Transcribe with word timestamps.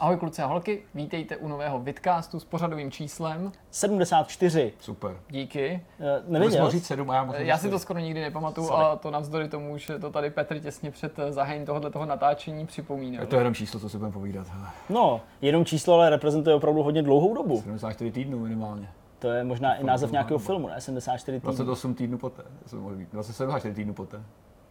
Ahoj 0.00 0.16
kluci 0.16 0.42
a 0.42 0.46
holky, 0.46 0.82
vítejte 0.94 1.36
u 1.36 1.48
nového 1.48 1.78
vidcastu 1.80 2.40
s 2.40 2.44
pořadovým 2.44 2.90
číslem. 2.90 3.52
74. 3.70 4.72
Super. 4.80 5.16
Díky. 5.30 5.82
Eh, 6.00 6.22
Neviděl? 6.26 6.70
Říct 6.70 6.86
7 6.86 7.10
a 7.10 7.14
já 7.14 7.36
Já 7.36 7.58
si 7.58 7.70
to 7.70 7.78
skoro 7.78 7.98
nikdy 7.98 8.20
nepamatuju, 8.20 8.66
Sorry. 8.66 8.84
ale 8.84 8.96
to 8.96 9.10
navzdory 9.10 9.48
tomu, 9.48 9.78
že 9.78 9.98
to 9.98 10.10
tady 10.10 10.30
Petr 10.30 10.58
těsně 10.58 10.90
před 10.90 11.18
eh, 11.18 11.32
zahájením 11.32 11.66
tohoto 11.66 11.90
toho 11.90 12.06
natáčení 12.06 12.66
připomínal. 12.66 13.20
Je 13.22 13.26
to 13.26 13.36
jenom 13.36 13.54
číslo, 13.54 13.80
co 13.80 13.88
si 13.88 13.98
budeme 13.98 14.12
povídat. 14.12 14.46
Hele. 14.48 14.66
No, 14.90 15.20
jenom 15.40 15.64
číslo, 15.64 15.94
ale 15.94 16.10
reprezentuje 16.10 16.56
opravdu 16.56 16.82
hodně 16.82 17.02
dlouhou 17.02 17.34
dobu. 17.34 17.60
74 17.60 18.10
týdnů 18.10 18.38
minimálně. 18.38 18.88
To 19.18 19.28
je 19.28 19.44
možná 19.44 19.74
i 19.74 19.84
název 19.84 20.12
nějakého 20.12 20.38
filmu, 20.38 20.68
ne? 20.68 20.80
74 20.80 21.40
týdnů. 21.40 21.52
28 21.52 21.94
týdnů 21.94 22.18
poté. 22.18 22.42
To 22.70 22.76
mohl 22.76 22.94
být. 22.96 23.08
27 23.12 23.74
týdnů 23.74 23.94
poté. 23.94 24.22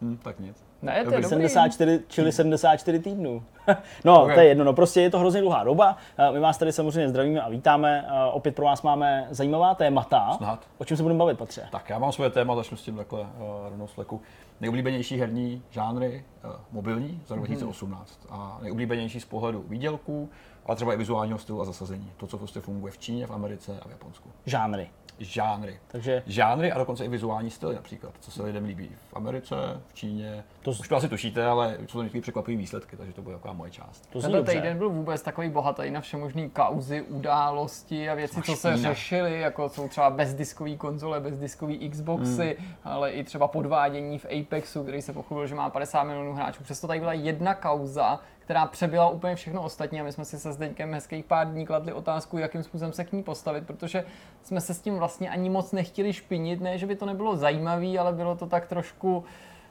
Hm, 0.02 0.16
tak 0.22 0.40
nic. 0.40 0.64
Ne, 0.82 0.92
to 0.92 0.98
je 0.98 1.04
Dobrý. 1.04 1.16
dobrý. 1.16 1.28
74, 1.28 2.02
čili 2.08 2.32
74 2.32 2.98
týdnů. 2.98 3.42
no, 4.04 4.22
Ok. 4.22 4.34
to 4.34 4.40
je 4.40 4.46
jedno, 4.48 4.64
no 4.64 4.72
prostě 4.72 5.00
je 5.00 5.10
to 5.10 5.18
hrozně 5.18 5.40
dlouhá 5.40 5.64
doba. 5.64 5.96
Eh, 6.18 6.32
My 6.32 6.40
vás 6.40 6.58
tady 6.58 6.72
samozřejmě 6.72 7.08
zdravíme 7.08 7.40
a 7.40 7.48
vítáme. 7.48 8.06
Eh, 8.08 8.24
Opět 8.32 8.54
pro 8.54 8.64
vás 8.64 8.82
máme 8.82 9.26
zajímavá 9.30 9.74
témata. 9.74 10.32
Snad. 10.36 10.60
O 10.78 10.84
čem 10.84 10.96
se 10.96 11.02
budeme 11.02 11.18
bavit, 11.18 11.38
Patře? 11.38 11.68
Tak 11.70 11.90
já 11.90 11.98
mám 11.98 12.12
svoje 12.12 12.30
téma, 12.30 12.56
začnu 12.56 12.76
s 12.76 12.82
tím 12.82 12.96
takhle 12.96 13.20
uh, 13.20 13.26
rovnou 13.68 13.86
z 13.86 13.90
fleku. 13.92 14.20
Nejoblíbenější 14.60 15.20
herní 15.20 15.62
žánry, 15.70 16.24
uh, 16.44 16.50
mobilní, 16.72 17.22
za 17.26 17.34
rok 17.34 17.44
2018. 17.46 18.18
A 18.30 18.58
nejoblíbenější 18.62 19.20
z 19.20 19.24
pohledu 19.24 19.64
výdělků, 19.68 20.28
ale 20.66 20.76
třeba 20.76 20.94
i 20.94 20.96
vizuálního 20.96 21.38
stylu 21.38 21.60
a 21.60 21.64
zasazení. 21.64 22.10
To, 22.16 22.26
co 22.26 22.38
prostě 22.38 22.60
funguje 22.60 22.92
v 22.92 22.98
Číně, 22.98 23.26
v 23.26 23.30
Americe 23.30 23.72
a 23.84 23.88
v 23.88 23.90
Japonsku. 23.90 24.30
Žánry. 24.46 24.90
Žánry. 25.18 25.78
Takže 25.88 26.22
Žánry 26.26 26.72
a 26.72 26.78
dokonce 26.78 27.04
i 27.04 27.08
vizuální 27.08 27.50
styly 27.50 27.74
například, 27.74 28.12
co 28.20 28.30
se 28.30 28.42
lidem 28.42 28.64
líbí 28.64 28.90
v 29.10 29.16
Americe, 29.16 29.54
v 29.88 29.94
Číně. 29.94 30.44
To 30.62 30.72
z- 30.72 30.80
Už 30.80 30.88
to 30.88 30.96
asi 30.96 31.08
tušíte, 31.08 31.46
ale 31.46 31.76
jsou 31.88 31.98
to 31.98 32.02
některé 32.02 32.22
překvapivé 32.22 32.58
výsledky, 32.58 32.96
takže 32.96 33.12
to 33.12 33.22
bude 33.22 33.36
taková 33.36 33.54
moje 33.54 33.70
část. 33.70 34.06
to 34.12 34.20
Tenhle 34.20 34.38
dobře. 34.38 34.52
týden 34.54 34.78
byl 34.78 34.90
vůbec 34.90 35.22
takový 35.22 35.48
bohatý 35.50 35.90
na 35.90 36.00
všemožný 36.00 36.50
kauzy, 36.50 37.02
události 37.02 38.10
a 38.10 38.14
věci, 38.14 38.42
co 38.42 38.56
se 38.56 38.76
řešily, 38.76 39.40
jako 39.40 39.68
jsou 39.68 39.88
třeba 39.88 40.10
bezdiskový 40.10 40.76
konzole, 40.76 41.20
bezdiskový 41.20 41.90
Xboxy, 41.90 42.56
Hmm. 42.58 42.68
ale 42.84 43.10
i 43.10 43.24
třeba 43.24 43.48
podvádění 43.48 44.18
v 44.18 44.26
Apexu, 44.40 44.82
který 44.82 45.02
se 45.02 45.12
pochlubil, 45.12 45.46
že 45.46 45.54
má 45.54 45.70
50 45.70 46.02
milionů 46.04 46.32
hráčů. 46.34 46.62
Přesto 46.62 46.86
tady 46.86 47.00
byla 47.00 47.12
jedna 47.12 47.54
kauza, 47.54 48.20
která 48.48 48.66
přebyla 48.66 49.08
úplně 49.08 49.34
všechno 49.34 49.62
ostatní 49.62 50.00
a 50.00 50.04
my 50.04 50.12
jsme 50.12 50.24
si 50.24 50.38
se 50.38 50.52
Zdeňkem 50.52 50.94
hezkých 50.94 51.24
pár 51.24 51.50
dní 51.50 51.66
kladli 51.66 51.92
otázku, 51.92 52.38
jakým 52.38 52.62
způsobem 52.62 52.92
se 52.92 53.04
k 53.04 53.12
ní 53.12 53.22
postavit, 53.22 53.66
protože 53.66 54.04
jsme 54.42 54.60
se 54.60 54.74
s 54.74 54.80
tím 54.80 54.98
vlastně 54.98 55.30
ani 55.30 55.50
moc 55.50 55.72
nechtěli 55.72 56.12
špinit, 56.12 56.60
ne, 56.60 56.78
že 56.78 56.86
by 56.86 56.96
to 56.96 57.06
nebylo 57.06 57.36
zajímavý, 57.36 57.98
ale 57.98 58.12
bylo 58.12 58.36
to 58.36 58.46
tak 58.46 58.66
trošku, 58.66 59.24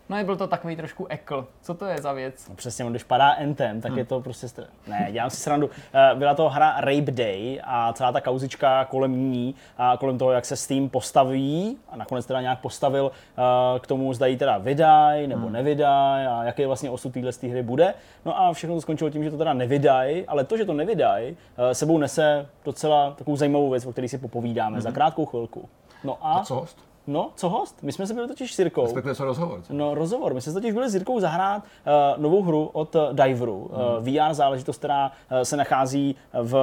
no 0.09 0.23
byl 0.23 0.35
to 0.35 0.47
takový 0.47 0.75
trošku 0.75 1.07
ekl. 1.07 1.47
Co 1.61 1.73
to 1.73 1.85
je 1.85 1.97
za 1.97 2.13
věc? 2.13 2.49
No 2.49 2.55
přesně, 2.55 2.85
když 2.89 3.03
padá 3.03 3.29
Anthem, 3.29 3.81
tak 3.81 3.95
je 3.95 4.05
to 4.05 4.21
prostě... 4.21 4.47
Str... 4.47 4.63
Ne, 4.87 5.07
dělám 5.11 5.29
si 5.29 5.37
srandu. 5.37 5.69
Eh, 5.93 6.15
Byla 6.15 6.33
to 6.33 6.49
hra 6.49 6.75
Rape 6.81 7.11
Day 7.11 7.61
a 7.63 7.93
celá 7.93 8.11
ta 8.11 8.21
kauzička 8.21 8.85
kolem 8.85 9.31
ní 9.31 9.55
a 9.77 9.97
kolem 9.97 10.17
toho, 10.17 10.31
jak 10.31 10.45
se 10.45 10.55
Steam 10.55 10.89
postaví 10.89 11.77
a 11.89 11.97
nakonec 11.97 12.25
teda 12.25 12.41
nějak 12.41 12.59
postavil 12.59 13.11
eh, 13.37 13.79
k 13.79 13.87
tomu, 13.87 14.13
zda 14.13 14.25
jí 14.25 14.37
teda 14.37 14.57
vydaj 14.57 15.27
nebo 15.27 15.49
nevydaj 15.49 16.27
a 16.27 16.43
jaký 16.43 16.65
vlastně 16.65 16.89
osud 16.89 17.13
téhle 17.13 17.31
z 17.31 17.37
té 17.37 17.47
hry 17.47 17.63
bude. 17.63 17.93
No 18.25 18.39
a 18.41 18.53
všechno 18.53 18.75
to 18.75 18.81
skončilo 18.81 19.09
tím, 19.09 19.23
že 19.23 19.31
to 19.31 19.37
teda 19.37 19.53
nevydaj, 19.53 20.25
ale 20.27 20.43
to, 20.43 20.57
že 20.57 20.65
to 20.65 20.73
nevydaj, 20.73 21.35
eh, 21.57 21.75
sebou 21.75 21.97
nese 21.97 22.45
docela 22.65 23.11
takovou 23.11 23.37
zajímavou 23.37 23.69
věc, 23.69 23.85
o 23.85 23.91
které 23.91 24.07
si 24.07 24.17
popovídáme 24.17 24.81
za 24.81 24.91
krátkou 24.91 25.25
chvilku. 25.25 25.69
No 26.03 26.17
a, 26.21 26.33
A 26.33 26.43
co 26.43 26.55
host? 26.55 26.86
No, 27.07 27.29
co 27.35 27.49
host? 27.49 27.83
My 27.83 27.91
jsme 27.91 28.07
se 28.07 28.13
byli 28.13 28.27
totiž 28.27 28.53
s 28.55 28.59
Jirkou. 28.59 28.83
Respektive 28.83 29.15
co 29.15 29.25
rozhovor. 29.25 29.61
Co? 29.61 29.73
No, 29.73 29.95
rozhovor. 29.95 30.33
My 30.33 30.41
jsme 30.41 30.51
se 30.53 30.59
totiž 30.59 30.73
byli 30.73 30.89
s 30.89 30.93
Jirkou 30.93 31.19
zahrát 31.19 31.63
uh, 31.63 32.21
novou 32.23 32.43
hru 32.43 32.69
od 32.73 32.95
uh, 32.95 33.01
Diveru. 33.13 33.57
Uh, 33.57 34.03
VR 34.27 34.33
záležitost, 34.33 34.77
která 34.77 35.11
uh, 35.31 35.37
se 35.41 35.57
nachází 35.57 36.15
v 36.33 36.55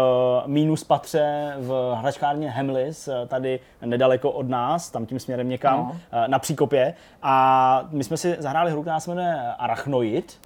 Minus 0.46 0.84
patře 0.84 1.54
v 1.58 1.94
hračkárně 1.98 2.50
Hemlis, 2.50 3.08
uh, 3.08 3.14
tady 3.28 3.60
nedaleko 3.82 4.30
od 4.30 4.48
nás, 4.48 4.90
tam 4.90 5.06
tím 5.06 5.20
směrem 5.20 5.48
někam, 5.48 5.78
No. 5.78 5.90
uh, 5.90 6.28
na 6.28 6.38
Příkopě. 6.38 6.94
A 7.22 7.84
my 7.90 8.04
jsme 8.04 8.16
si 8.16 8.36
zahráli 8.38 8.70
hru, 8.70 8.82
která 8.82 9.00
se 9.00 9.10
jmenuje 9.10 9.42
Arachnoid. 9.58 10.38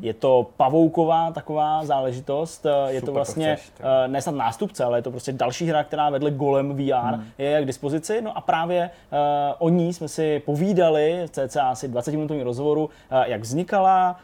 Je 0.00 0.14
to 0.14 0.46
pavouková 0.56 1.30
taková 1.32 1.84
záležitost. 1.84 2.64
Uh, 2.66 2.70
je 2.90 3.00
to 3.00 3.06
Super, 3.06 3.06
to 3.06 3.12
vlastně 3.12 3.56
chceš, 3.56 3.70
ty. 3.70 3.82
uh, 3.82 3.88
ne 4.06 4.22
snad 4.22 4.34
nástupce, 4.34 4.84
ale 4.84 4.98
je 4.98 5.02
to 5.02 5.10
prostě 5.10 5.32
další 5.32 5.66
hra, 5.66 5.84
která 5.84 6.10
vedle 6.10 6.30
Golem 6.30 6.76
VR 6.76 7.18
je 7.38 7.62
k 7.62 7.66
dispozici. 7.66 8.20
No 8.22 8.36
a 8.36 8.40
právě 8.40 8.90
uh, 9.12 9.18
o 9.58 9.68
ní 9.68 9.94
jsme 9.94 10.08
si 10.08 10.42
povídali, 10.46 11.26
cca 11.30 11.62
asi 11.62 11.88
20 11.88 12.10
minutový 12.10 12.42
rozhovoru, 12.42 12.84
uh, 12.84 12.90
jak 13.26 13.40
vznikala, 13.40 14.16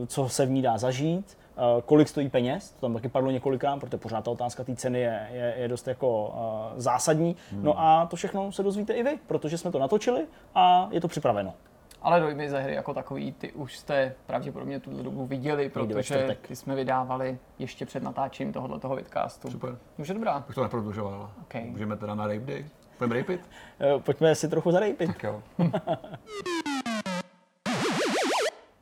uh, 0.00 0.06
co 0.06 0.28
se 0.28 0.46
v 0.46 0.50
ní 0.50 0.62
dá 0.62 0.78
zažít, 0.78 1.40
kolik 1.86 2.08
stojí 2.08 2.28
peněz, 2.28 2.70
to 2.70 2.80
tam 2.80 2.94
taky 2.94 3.08
padlo 3.08 3.30
několikrát, 3.30 3.80
protože 3.80 3.96
pořád 3.96 4.24
ta 4.24 4.30
otázka 4.30 4.64
té 4.64 4.76
ceny 4.76 5.00
je, 5.00 5.28
je, 5.32 5.54
je 5.58 5.68
dost 5.68 5.88
jako 5.88 6.26
uh, 6.26 6.80
zásadní. 6.80 7.36
No 7.52 7.80
a 7.80 8.06
to 8.06 8.16
všechno 8.16 8.52
se 8.52 8.62
dozvíte 8.62 8.92
i 8.92 9.02
vy, 9.02 9.18
protože 9.26 9.58
jsme 9.58 9.70
to 9.70 9.78
natočili 9.78 10.26
a 10.54 10.88
je 10.90 11.00
to 11.00 11.08
připraveno. 11.08 11.54
Ale 12.02 12.20
dojmy 12.20 12.50
ze 12.50 12.60
hry 12.60 12.74
jako 12.74 12.94
takový, 12.94 13.32
ty 13.32 13.52
už 13.52 13.78
jste 13.78 14.14
pravděpodobně 14.26 14.80
tu 14.80 15.02
dobu 15.02 15.26
viděli, 15.26 15.68
protože 15.68 16.36
ty 16.42 16.56
jsme 16.56 16.74
vydávali 16.74 17.38
ještě 17.58 17.86
před 17.86 18.02
natáčením 18.02 18.52
tohoto 18.52 18.78
toho 18.78 18.96
vidcastu. 18.96 19.50
Super. 19.50 19.78
Už 19.98 20.08
je 20.08 20.14
dobrá. 20.14 20.44
Bych 20.46 20.54
to 20.54 20.62
neprodlužoval. 20.62 21.30
Ok. 21.42 21.54
Můžeme 21.64 21.96
teda 21.96 22.14
na 22.14 22.26
rape 22.26 22.40
day. 22.40 22.64
Půjdeme 23.00 23.20
rapit? 23.20 23.40
Uh, 23.94 24.00
pojďme 24.02 24.34
si 24.34 24.48
trochu 24.48 24.70
zarejpit. 24.70 25.06
Tak 25.06 25.22
jo. 25.22 25.42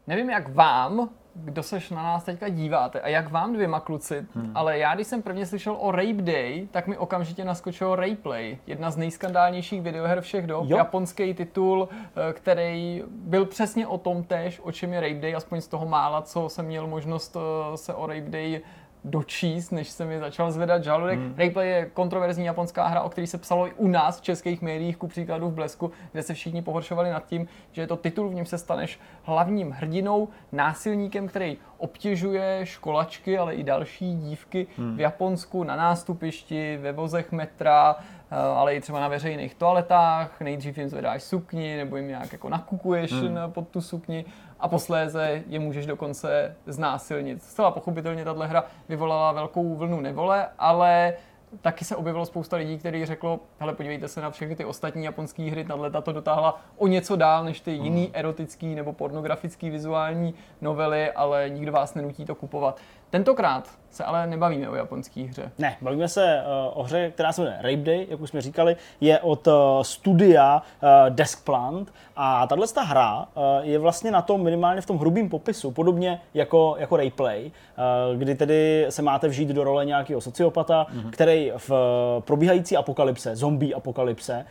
Nevím, 0.06 0.30
jak 0.30 0.48
vám, 0.48 1.10
kdo 1.34 1.62
seš 1.62 1.90
na 1.90 2.02
nás 2.02 2.24
teďka 2.24 2.48
díváte 2.48 3.00
a 3.00 3.08
jak 3.08 3.30
vám 3.30 3.52
dvěma 3.52 3.80
kluci, 3.80 4.26
hmm. 4.34 4.52
ale 4.54 4.78
já, 4.78 4.94
když 4.94 5.06
jsem 5.06 5.22
prvně 5.22 5.46
slyšel 5.46 5.76
o 5.80 5.90
Rape 5.90 6.22
Day, 6.22 6.68
tak 6.70 6.86
mi 6.86 6.96
okamžitě 6.96 7.44
naskočilo 7.44 7.96
Rayplay, 7.96 8.58
jedna 8.66 8.90
z 8.90 8.96
nejskandálnějších 8.96 9.82
videoher 9.82 10.20
všech 10.20 10.46
dob, 10.46 10.64
Jo. 10.68 10.76
japonský 10.76 11.34
titul, 11.34 11.88
eh, 11.92 12.32
který 12.32 13.02
byl 13.10 13.44
přesně 13.44 13.86
o 13.86 13.98
tom 13.98 14.24
též, 14.24 14.60
o 14.62 14.72
čem 14.72 14.92
je 14.92 15.00
Rape 15.00 15.20
Day, 15.20 15.34
aspoň 15.34 15.60
z 15.60 15.68
toho 15.68 15.86
mála, 15.86 16.22
co 16.22 16.48
jsem 16.48 16.66
měl 16.66 16.86
možnost 16.86 17.36
eh, 17.36 17.76
se 17.76 17.94
o 17.94 18.06
Rape 18.06 18.30
Day 18.30 18.60
dočíst, 19.04 19.72
než 19.72 19.88
jsem 19.88 20.08
mi 20.08 20.18
začal 20.18 20.50
zvedat 20.52 20.84
žaludek. 20.84 21.18
Hmm. 21.18 21.34
Rayplay 21.36 21.68
je 21.68 21.86
kontroverzní 21.86 22.44
japonská 22.44 22.86
hra, 22.86 23.02
o 23.02 23.08
který 23.08 23.26
se 23.26 23.38
psalo 23.38 23.66
i 23.66 23.72
u 23.72 23.88
nás 23.88 24.20
v 24.20 24.22
českých 24.22 24.62
médiích, 24.62 24.96
ku 24.96 25.08
příkladu 25.08 25.48
v 25.48 25.54
Blesku, 25.54 25.90
kde 26.12 26.22
se 26.22 26.34
všichni 26.34 26.62
pohoršovali 26.62 27.10
nad 27.10 27.26
tím, 27.26 27.48
že 27.72 27.82
je 27.82 27.86
to 27.86 27.96
titul, 27.96 28.28
v 28.28 28.34
něm 28.34 28.46
se 28.46 28.58
staneš 28.58 29.00
hlavním 29.22 29.70
hrdinou, 29.70 30.28
násilníkem, 30.52 31.28
který 31.28 31.58
obtěžuje 31.78 32.60
školačky, 32.64 33.38
ale 33.38 33.54
i 33.54 33.62
další 33.62 34.14
dívky 34.14 34.66
hmm. 34.78 34.96
v 34.96 35.00
Japonsku 35.00 35.64
na 35.64 35.76
nástupišti, 35.76 36.76
ve 36.76 36.92
vozech 36.92 37.32
metra, 37.32 37.96
eh, 38.30 38.36
ale 38.36 38.74
i 38.74 38.80
třeba 38.80 39.00
na 39.00 39.08
veřejných 39.08 39.54
toaletách. 39.54 40.40
Nejdřív 40.40 40.78
jim 40.78 40.88
zvedáš 40.88 41.22
sukni, 41.22 41.76
nebo 41.76 41.96
jim 41.96 42.08
nějak 42.08 42.32
jako 42.32 42.48
nakukuješ 42.48 43.12
hmm. 43.12 43.36
pod 43.48 43.68
tu 43.68 43.80
sukni 43.80 44.24
a 44.60 44.68
posléze 44.68 45.42
je 45.46 45.60
můžeš 45.60 45.86
dokonce 45.86 46.56
znásilnit. 46.66 47.42
Zcela 47.42 47.70
pochopitelně 47.70 48.24
tahle 48.24 48.46
hra 48.46 48.64
vyvolala 48.88 49.32
velkou 49.32 49.76
vlnu 49.76 50.00
nevole, 50.00 50.48
ale 50.58 51.14
taky 51.60 51.84
se 51.84 51.96
objevilo 51.96 52.26
spousta 52.26 52.56
lidí, 52.56 52.78
kteří 52.78 53.06
řeklo, 53.06 53.40
hele 53.58 53.74
podívejte 53.74 54.08
se 54.08 54.20
na 54.20 54.30
všechny 54.30 54.56
ty 54.56 54.64
ostatní 54.64 55.04
japonské 55.04 55.42
hry, 55.42 55.64
tahle 55.64 55.90
to 55.90 56.12
dotáhla 56.12 56.60
o 56.76 56.86
něco 56.86 57.16
dál 57.16 57.44
než 57.44 57.60
ty 57.60 57.70
jiný 57.70 58.10
erotický 58.12 58.74
nebo 58.74 58.92
pornografický 58.92 59.70
vizuální 59.70 60.34
novely, 60.60 61.12
ale 61.12 61.48
nikdo 61.48 61.72
vás 61.72 61.94
nenutí 61.94 62.24
to 62.24 62.34
kupovat. 62.34 62.80
Tentokrát 63.10 63.68
se 63.90 64.04
ale 64.04 64.26
nebavíme 64.26 64.68
o 64.68 64.74
japonské 64.74 65.22
hře. 65.22 65.50
Ne, 65.58 65.76
bavíme 65.80 66.08
se 66.08 66.42
uh, 66.42 66.80
o 66.80 66.82
hře, 66.82 67.10
která 67.10 67.32
se 67.32 67.42
jmenuje 67.42 67.62
Rape 67.62 67.76
Day, 67.76 68.06
jak 68.10 68.20
už 68.20 68.30
jsme 68.30 68.40
říkali, 68.40 68.76
je 69.00 69.20
od 69.20 69.46
uh, 69.46 69.54
studia 69.82 70.62
uh, 70.82 70.88
Deskplant 71.14 71.92
a 72.16 72.46
tahle 72.46 72.68
ta 72.68 72.82
hra 72.82 73.18
uh, 73.18 73.42
je 73.62 73.78
vlastně 73.78 74.10
na 74.10 74.22
tom 74.22 74.42
minimálně 74.42 74.80
v 74.80 74.86
tom 74.86 74.98
hrubém 74.98 75.28
popisu, 75.28 75.70
podobně 75.70 76.20
jako, 76.34 76.76
jako 76.78 76.96
Rayplay, 76.96 77.46
uh, 77.46 78.18
kdy 78.18 78.34
tedy 78.34 78.86
se 78.88 79.02
máte 79.02 79.28
vžít 79.28 79.48
do 79.48 79.64
role 79.64 79.84
nějakého 79.84 80.20
sociopata, 80.20 80.86
mm-hmm. 80.90 81.10
který 81.10 81.52
v 81.56 81.70
uh, 81.70 81.76
probíhající 82.20 82.76
apokalypse, 82.76 83.36
zombie 83.36 83.74
apokalypse, 83.74 84.44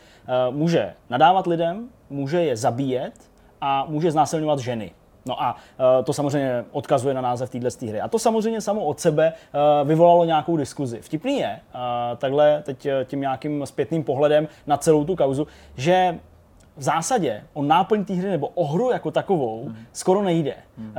uh, 0.48 0.56
může 0.56 0.94
nadávat 1.10 1.46
lidem, 1.46 1.88
může 2.10 2.42
je 2.42 2.56
zabíjet 2.56 3.30
a 3.60 3.84
může 3.88 4.10
znásilňovat 4.10 4.58
ženy. 4.58 4.90
No 5.28 5.42
a 5.42 5.54
uh, 5.54 6.04
to 6.04 6.12
samozřejmě 6.12 6.64
odkazuje 6.72 7.14
na 7.14 7.20
název 7.20 7.50
téhle 7.50 7.70
hry. 7.88 8.00
A 8.00 8.08
to 8.08 8.18
samozřejmě 8.18 8.60
samo 8.60 8.84
od 8.84 9.00
sebe 9.00 9.32
uh, 9.32 9.88
vyvolalo 9.88 10.24
nějakou 10.24 10.56
diskuzi. 10.56 10.98
Vtipný 11.00 11.38
je, 11.38 11.60
uh, 11.74 11.80
takhle 12.18 12.62
teď 12.62 12.86
eh, 12.86 13.04
tím 13.04 13.20
nějakým 13.20 13.66
zpětným 13.66 14.04
pohledem 14.04 14.48
na 14.66 14.76
celou 14.76 15.04
tu 15.04 15.16
kauzu, 15.16 15.46
že 15.76 16.18
v 16.78 16.82
zásadě 16.82 17.44
o 17.54 17.62
náplň 17.62 18.04
té 18.04 18.14
hry 18.14 18.30
nebo 18.30 18.46
o 18.46 18.66
hru 18.66 18.90
jako 18.90 19.10
takovou 19.10 19.64
hmm. 19.64 19.76
skoro 19.92 20.22
nejde. 20.22 20.54
Hmm. 20.78 20.88
Uh, 20.88 20.94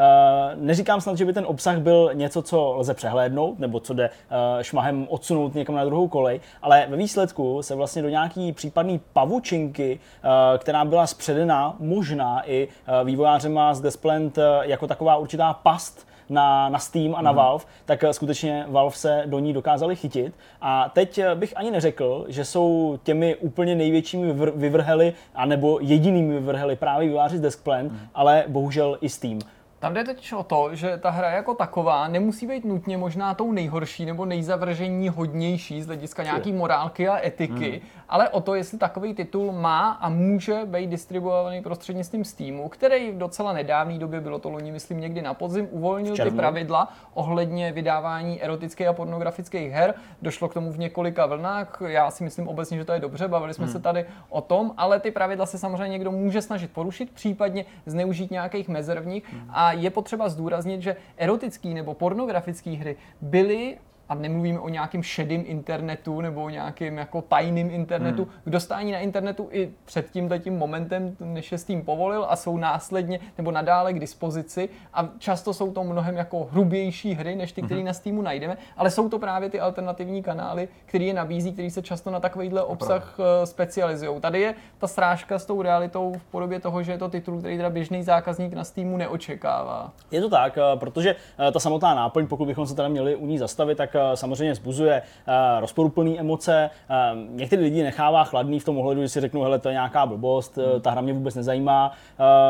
neříkám 0.64 1.02
snad, 1.02 1.18
že 1.18 1.26
by 1.26 1.34
ten 1.34 1.46
obsah 1.48 1.78
byl 1.78 2.12
něco, 2.14 2.42
co 2.42 2.74
lze 2.78 2.94
přehlédnout, 2.94 3.60
nebo 3.60 3.80
co 3.80 3.94
jde 3.94 4.10
uh, 4.10 4.62
šmahem 4.62 5.08
odsunout 5.10 5.56
někam 5.56 5.76
na 5.76 5.86
druhou 5.86 6.08
kolej, 6.08 6.40
ale 6.62 6.86
ve 6.90 6.98
výsledku 6.98 7.64
se 7.64 7.76
vlastně 7.76 8.02
do 8.02 8.10
nějaký 8.10 8.52
případný 8.52 9.02
pavučinky, 9.14 10.00
uh, 10.24 10.30
která 10.58 10.86
byla 10.86 11.08
spředena 11.08 11.76
možná 11.80 12.50
i 12.50 12.68
uh, 12.68 13.08
vývojářema 13.08 13.74
z 13.74 13.82
Desplant 13.82 14.38
uh, 14.38 14.44
jako 14.62 14.88
taková 14.88 15.16
určitá 15.16 15.54
past, 15.54 16.09
na, 16.30 16.70
na 16.70 16.80
Steam 16.80 17.16
a 17.16 17.22
na 17.22 17.32
mm. 17.32 17.38
Valve, 17.38 17.66
tak 17.86 18.04
skutečně 18.12 18.66
Valve 18.68 18.96
se 18.96 19.24
do 19.26 19.40
ní 19.40 19.54
dokázali 19.54 19.96
chytit. 19.96 20.34
A 20.62 20.90
teď 20.90 21.20
bych 21.36 21.54
ani 21.58 21.72
neřekl, 21.72 22.26
že 22.28 22.46
jsou 22.46 23.00
těmi 23.04 23.36
úplně 23.36 23.76
největšími 23.76 24.34
vyvrhely, 24.56 25.14
anebo 25.36 25.80
jedinými 25.82 26.34
vyvrhely 26.34 26.76
právě 26.76 27.10
výváři 27.10 27.38
z 27.38 27.42
Deskplan, 27.42 27.86
mm. 27.86 28.00
ale 28.14 28.44
bohužel 28.48 28.98
i 29.02 29.10
Steam. 29.10 29.40
Tam 29.80 29.94
jde 29.94 30.04
teď 30.04 30.34
o 30.34 30.44
to, 30.44 30.76
že 30.76 30.98
ta 30.98 31.10
hra 31.10 31.32
jako 31.32 31.54
taková 31.54 32.08
nemusí 32.08 32.48
být 32.48 32.66
nutně 32.66 32.98
možná 32.98 33.34
tou 33.34 33.52
nejhorší 33.52 34.06
nebo 34.06 34.26
nejzavržení 34.26 35.10
hodnější 35.10 35.82
z 35.82 35.86
hlediska 35.86 36.24
nějaký 36.24 36.54
morálky 36.54 37.08
a 37.08 37.28
etiky, 37.28 37.70
hmm. 37.70 37.80
ale 38.10 38.30
o 38.30 38.42
to, 38.42 38.56
jestli 38.56 38.78
takový 38.78 39.14
titul 39.14 39.52
má 39.52 39.92
a 39.92 40.10
může 40.10 40.62
být 40.66 40.90
distribuovaný 40.90 41.62
prostřednictvím 41.62 42.26
Steamu, 42.26 42.70
který 42.70 43.12
v 43.12 43.18
docela 43.18 43.54
nedávné 43.54 44.00
době, 44.00 44.22
bylo 44.22 44.40
to 44.40 44.50
loni, 44.50 44.72
myslím 44.72 45.00
někdy 45.00 45.22
na 45.22 45.34
podzim, 45.34 45.68
uvolnil 45.72 46.16
ty 46.16 46.32
pravidla 46.32 46.94
ohledně 47.14 47.72
vydávání 47.72 48.44
erotických 48.44 48.88
a 48.88 48.94
pornografických 48.94 49.72
her. 49.72 49.94
Došlo 50.22 50.50
k 50.50 50.54
tomu 50.54 50.72
v 50.72 50.80
několika 50.80 51.26
vlnách. 51.26 51.82
Já 51.88 52.12
si 52.12 52.24
myslím 52.24 52.48
obecně, 52.48 52.78
že 52.78 52.86
to 52.86 52.94
je 52.94 53.00
dobře, 53.00 53.28
bavili 53.28 53.54
jsme 53.54 53.66
hmm. 53.66 53.74
se 53.74 53.80
tady 53.80 54.06
o 54.30 54.42
tom, 54.42 54.74
ale 54.78 55.00
ty 55.00 55.12
pravidla 55.12 55.46
se 55.46 55.58
samozřejmě 55.58 55.88
někdo 55.88 56.12
může 56.12 56.42
snažit 56.42 56.72
porušit, 56.72 57.12
případně 57.12 57.66
zneužít 57.86 58.32
nějakých 58.32 58.70
mezer 58.70 59.00
v 59.00 59.08
nich. 59.08 59.34
Hmm. 59.34 59.50
A 59.50 59.69
je 59.72 59.90
potřeba 59.90 60.30
zdůraznit, 60.30 60.82
že 60.82 60.96
erotický 61.18 61.74
nebo 61.74 61.94
pornografické 61.94 62.72
hry 62.72 62.96
byly 63.22 63.78
a 64.10 64.16
nemluvíme 64.16 64.60
o 64.60 64.70
nějakém 64.70 65.04
šedém 65.04 65.44
internetu 65.46 66.22
nebo 66.22 66.44
o 66.44 66.50
nějakém 66.50 66.98
jako 66.98 67.22
tajným 67.22 67.72
internetu, 67.72 68.24
hmm. 68.24 68.34
k 68.46 68.50
dostání 68.50 68.92
na 68.92 69.00
internetu 69.00 69.48
i 69.52 69.72
před 69.86 70.12
tím 70.12 70.30
tím 70.40 70.58
momentem, 70.58 71.16
než 71.20 71.52
je 71.52 71.58
Steam 71.58 71.82
povolil 71.82 72.26
a 72.30 72.36
jsou 72.36 72.58
následně 72.58 73.20
nebo 73.38 73.52
nadále 73.52 73.94
k 73.94 74.00
dispozici 74.00 74.70
a 74.94 75.10
často 75.18 75.54
jsou 75.54 75.72
to 75.72 75.84
mnohem 75.84 76.16
jako 76.16 76.48
hrubější 76.52 77.14
hry, 77.14 77.36
než 77.36 77.52
ty, 77.52 77.62
které 77.62 77.80
hmm. 77.80 77.88
na 77.88 77.94
Steamu 77.94 78.22
najdeme, 78.22 78.58
ale 78.78 78.92
jsou 78.92 79.10
to 79.10 79.20
právě 79.20 79.50
ty 79.50 79.60
alternativní 79.60 80.24
kanály, 80.24 80.68
které 80.86 81.04
je 81.04 81.14
nabízí, 81.14 81.54
který 81.54 81.70
se 81.70 81.82
často 81.82 82.12
na 82.12 82.20
takovýhle 82.20 82.64
obsah 82.64 83.14
Opravdu. 83.14 83.44
Eh, 83.44 83.46
specializují. 83.46 84.22
Tady 84.22 84.42
je 84.42 84.56
ta 84.78 84.88
srážka 84.88 85.40
s 85.40 85.46
tou 85.46 85.62
realitou 85.62 86.14
v 86.18 86.24
podobě 86.32 86.60
toho, 86.60 86.84
že 86.84 86.92
je 86.92 86.98
to 86.98 87.10
titul, 87.10 87.40
který 87.40 87.58
teda 87.58 87.70
běžný 87.70 88.04
zákazník 88.04 88.54
na 88.54 88.64
Steamu 88.64 88.98
neočekává. 88.98 89.92
Je 90.12 90.22
to 90.22 90.30
tak, 90.30 90.58
eh, 90.58 90.78
protože 90.78 91.16
eh, 91.40 91.52
ta 91.52 91.60
samotná 91.60 91.96
náplň, 91.96 92.28
pokud 92.28 92.46
bychom 92.46 92.66
se 92.66 92.76
teda 92.76 92.88
měli 92.88 93.16
u 93.16 93.26
ní 93.26 93.38
zastavit, 93.38 93.78
tak 93.78 93.96
samozřejmě 94.16 94.56
zbuzuje 94.56 95.02
eh, 95.28 95.60
rozporuplné 95.60 96.18
emoce. 96.18 96.70
Eh, 96.90 96.96
některý 97.30 97.64
lidi 97.64 97.84
nechává 97.84 98.24
chladný 98.24 98.60
v 98.60 98.66
tom 98.66 98.78
ohledu, 98.78 99.02
že 99.02 99.10
si 99.10 99.22
řeknou, 99.22 99.42
hele, 99.42 99.60
to 99.60 99.70
je 99.70 99.74
nějaká 99.74 100.06
blbost, 100.06 100.58
eh, 100.58 100.72
hmm. 100.72 100.82
ta 100.82 100.92
hra 100.92 101.02
mě 101.02 101.14
vůbec 101.14 101.36
nezajímá. 101.36 101.92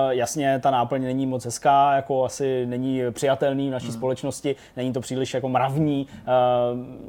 Jasně, 0.10 0.60
ta 0.60 0.72
náplň 0.72 1.04
není 1.04 1.26
moc 1.26 1.46
hezká, 1.46 1.96
jako 1.96 2.26
asi 2.26 2.66
není 2.66 3.02
přijatelný 3.12 3.68
v 3.68 3.72
naší 3.72 3.88
hmm. 3.88 3.96
společnosti, 3.96 4.56
není 4.78 4.94
to 4.94 5.02
příliš 5.02 5.34
jako 5.34 5.50
mravní, 5.50 6.08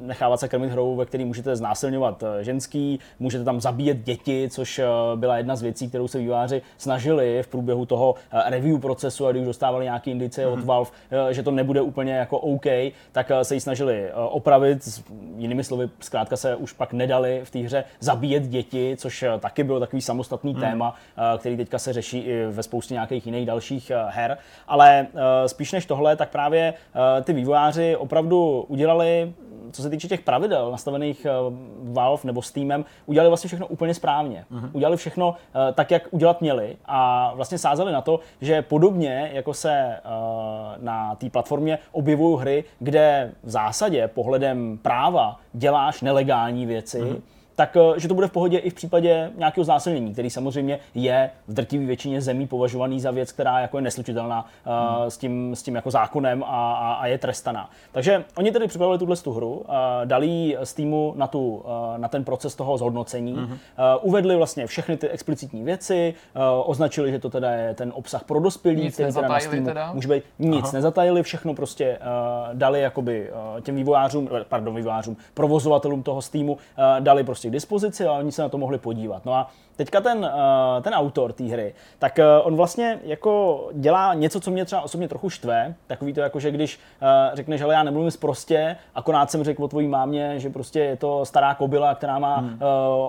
nechávat 0.00 0.40
se 0.40 0.48
krmit 0.48 0.70
hrou, 0.70 0.96
ve 0.96 1.06
které 1.06 1.24
můžete 1.24 1.56
znásilňovat 1.56 2.24
ženský, 2.40 2.98
můžete 3.18 3.44
tam 3.44 3.60
zabíjet 3.60 3.98
děti, 3.98 4.48
což 4.50 4.80
byla 5.16 5.36
jedna 5.36 5.56
z 5.56 5.62
věcí, 5.62 5.88
kterou 5.88 6.08
se 6.08 6.18
výváři 6.18 6.62
snažili 6.78 7.42
v 7.42 7.48
průběhu 7.48 7.86
toho 7.86 8.14
review 8.46 8.80
procesu, 8.80 9.26
a 9.26 9.30
když 9.30 9.40
už 9.40 9.46
dostávali 9.46 9.84
nějaké 9.84 10.10
indicie 10.10 10.46
hmm. 10.46 10.58
od 10.58 10.64
Valve, 10.64 10.90
že 11.30 11.42
to 11.42 11.50
nebude 11.50 11.80
úplně 11.80 12.12
jako 12.12 12.38
OK, 12.38 12.66
tak 13.12 13.30
se 13.42 13.54
ji 13.54 13.60
snažili 13.60 14.10
opravit. 14.30 15.02
Jinými 15.36 15.64
slovy, 15.64 15.88
zkrátka 16.00 16.36
se 16.36 16.56
už 16.56 16.72
pak 16.72 16.92
nedali 16.92 17.40
v 17.44 17.50
té 17.50 17.58
hře 17.58 17.84
zabíjet 18.00 18.42
děti, 18.42 18.96
což 18.96 19.22
eh, 19.22 19.38
taky 19.38 19.64
bylo 19.64 19.80
takový 19.80 20.02
samostatný 20.02 20.52
hmm. 20.52 20.60
téma, 20.60 20.94
eh, 21.34 21.38
který 21.38 21.56
teďka 21.56 21.78
se 21.78 21.92
řeší 21.92 22.18
i 22.18 22.46
ve 22.46 22.62
spoustě 22.62 22.94
nějakých 22.94 23.26
jiných 23.26 23.46
dalších 23.46 23.90
eh, 23.90 23.96
her. 24.08 24.38
Ale 24.68 25.06
spíš 25.46 25.72
než 25.72 25.86
tohle, 25.86 26.16
tak 26.16 26.30
právě 26.30 26.74
ty 27.24 27.32
vývojáři 27.32 27.96
opravdu 27.96 28.64
udělali 28.68 29.32
co 29.72 29.82
se 29.82 29.90
týče 29.90 30.08
těch 30.08 30.20
pravidel 30.20 30.70
nastavených 30.70 31.26
Valve 31.82 32.22
nebo 32.24 32.42
Steamem, 32.42 32.84
udělali 33.06 33.28
vlastně 33.28 33.48
všechno 33.48 33.66
úplně 33.66 33.94
správně. 33.94 34.44
Uh-huh. 34.52 34.70
Udělali 34.72 34.96
všechno 34.96 35.34
tak, 35.74 35.90
jak 35.90 36.08
udělat 36.10 36.40
měli 36.40 36.76
a 36.86 37.32
vlastně 37.34 37.58
sázeli 37.58 37.92
na 37.92 38.00
to, 38.00 38.20
že 38.40 38.62
podobně 38.62 39.30
jako 39.32 39.54
se 39.54 39.96
na 40.80 41.14
té 41.14 41.30
platformě 41.30 41.78
objevují 41.92 42.40
hry, 42.40 42.64
kde 42.78 43.32
v 43.42 43.50
zásadě 43.50 44.08
pohledem 44.08 44.78
práva 44.82 45.40
děláš 45.52 46.02
nelegální 46.02 46.66
věci, 46.66 47.02
mm-hmm 47.02 47.20
tak 47.60 47.76
eh, 47.76 48.00
že 48.00 48.08
to 48.08 48.14
bude 48.14 48.26
v 48.26 48.30
pohodě 48.30 48.58
i 48.58 48.70
v 48.70 48.74
případě 48.74 49.30
nějakého 49.36 49.64
znásilnění, 49.64 50.12
který 50.12 50.30
samozřejmě 50.30 50.78
je 50.94 51.30
v 51.48 51.54
drtivé 51.54 51.84
většině 51.84 52.20
zemí 52.20 52.46
považovaný 52.46 53.00
za 53.00 53.10
věc, 53.10 53.32
která 53.32 53.60
jako 53.60 53.78
je 53.78 53.82
neslučitelná 53.82 54.46
uh, 54.66 55.08
s, 55.08 55.16
tím, 55.18 55.56
s 55.56 55.62
tím 55.62 55.74
jako 55.74 55.90
zákonem 55.90 56.42
a, 56.42 56.72
a, 56.74 56.92
a 56.92 57.06
je 57.06 57.18
trestaná. 57.18 57.70
Takže 57.92 58.24
oni 58.36 58.52
tedy 58.52 58.68
připravili 58.68 58.98
tuhle 58.98 59.16
tu 59.16 59.32
hru, 59.32 59.52
uh, 59.52 59.64
dali 60.04 60.56
z 60.64 60.74
týmu 60.74 61.14
na, 61.16 61.26
tu, 61.26 61.54
uh, 61.54 61.98
na 61.98 62.08
ten 62.08 62.24
proces 62.24 62.54
toho 62.54 62.78
zhodnocení, 62.78 63.32
uh, 63.32 63.48
uvedli 64.02 64.36
vlastně 64.36 64.66
všechny 64.66 64.96
ty 64.96 65.08
explicitní 65.08 65.62
věci, 65.62 66.14
označili, 66.64 67.10
že 67.10 67.18
to 67.18 67.30
teda 67.30 67.50
je 67.50 67.74
ten 67.74 67.92
obsah 67.94 68.24
pro 68.24 68.40
dospělí, 68.40 68.82
nic 68.82 68.94
který 68.94 69.12
teda 69.12 69.28
na 69.28 69.40
Steamu 69.40 69.66
teda? 69.66 69.92
může 69.92 70.08
být 70.08 70.22
nic 70.38 70.64
Aha. 70.64 70.72
nezatajili, 70.72 71.22
všechno 71.22 71.54
prostě 71.54 71.98
dali 72.52 72.80
jakoby 72.80 73.30
těm 73.62 73.76
vývojářům, 73.76 74.28
pardon, 74.48 74.74
vývojářům, 74.74 75.16
provozovatelům 75.34 76.02
toho 76.02 76.22
Steamu, 76.22 76.58
dali 77.00 77.24
prostě 77.24 77.49
k 77.50 77.52
dispozici 77.52 78.06
a 78.06 78.12
oni 78.12 78.32
se 78.32 78.42
na 78.42 78.48
to 78.48 78.58
mohli 78.58 78.78
podívat. 78.78 79.24
No 79.24 79.34
a 79.34 79.50
teďka 79.76 80.00
ten, 80.00 80.18
uh, 80.18 80.82
ten 80.82 80.94
autor 80.94 81.32
té 81.32 81.44
hry, 81.44 81.74
tak 81.98 82.18
uh, 82.18 82.46
on 82.46 82.56
vlastně 82.56 82.98
jako 83.04 83.64
dělá 83.72 84.14
něco, 84.14 84.40
co 84.40 84.50
mě 84.50 84.64
třeba 84.64 84.82
osobně 84.82 85.08
trochu 85.08 85.30
štve, 85.30 85.74
takový 85.86 86.12
to 86.12 86.20
jako, 86.20 86.40
že 86.40 86.50
když 86.50 86.76
uh, 86.76 87.36
řekneš, 87.36 87.60
že 87.60 87.66
já 87.70 87.82
nemluvím 87.82 88.10
prostě, 88.20 88.76
akorát 88.94 89.30
jsem 89.30 89.44
řekl 89.44 89.64
o 89.64 89.68
tvojí 89.68 89.88
mámě, 89.88 90.40
že 90.40 90.50
prostě 90.50 90.80
je 90.80 90.96
to 90.96 91.24
stará 91.24 91.54
kobila, 91.54 91.94
která 91.94 92.18
má 92.18 92.36
hmm. 92.36 92.58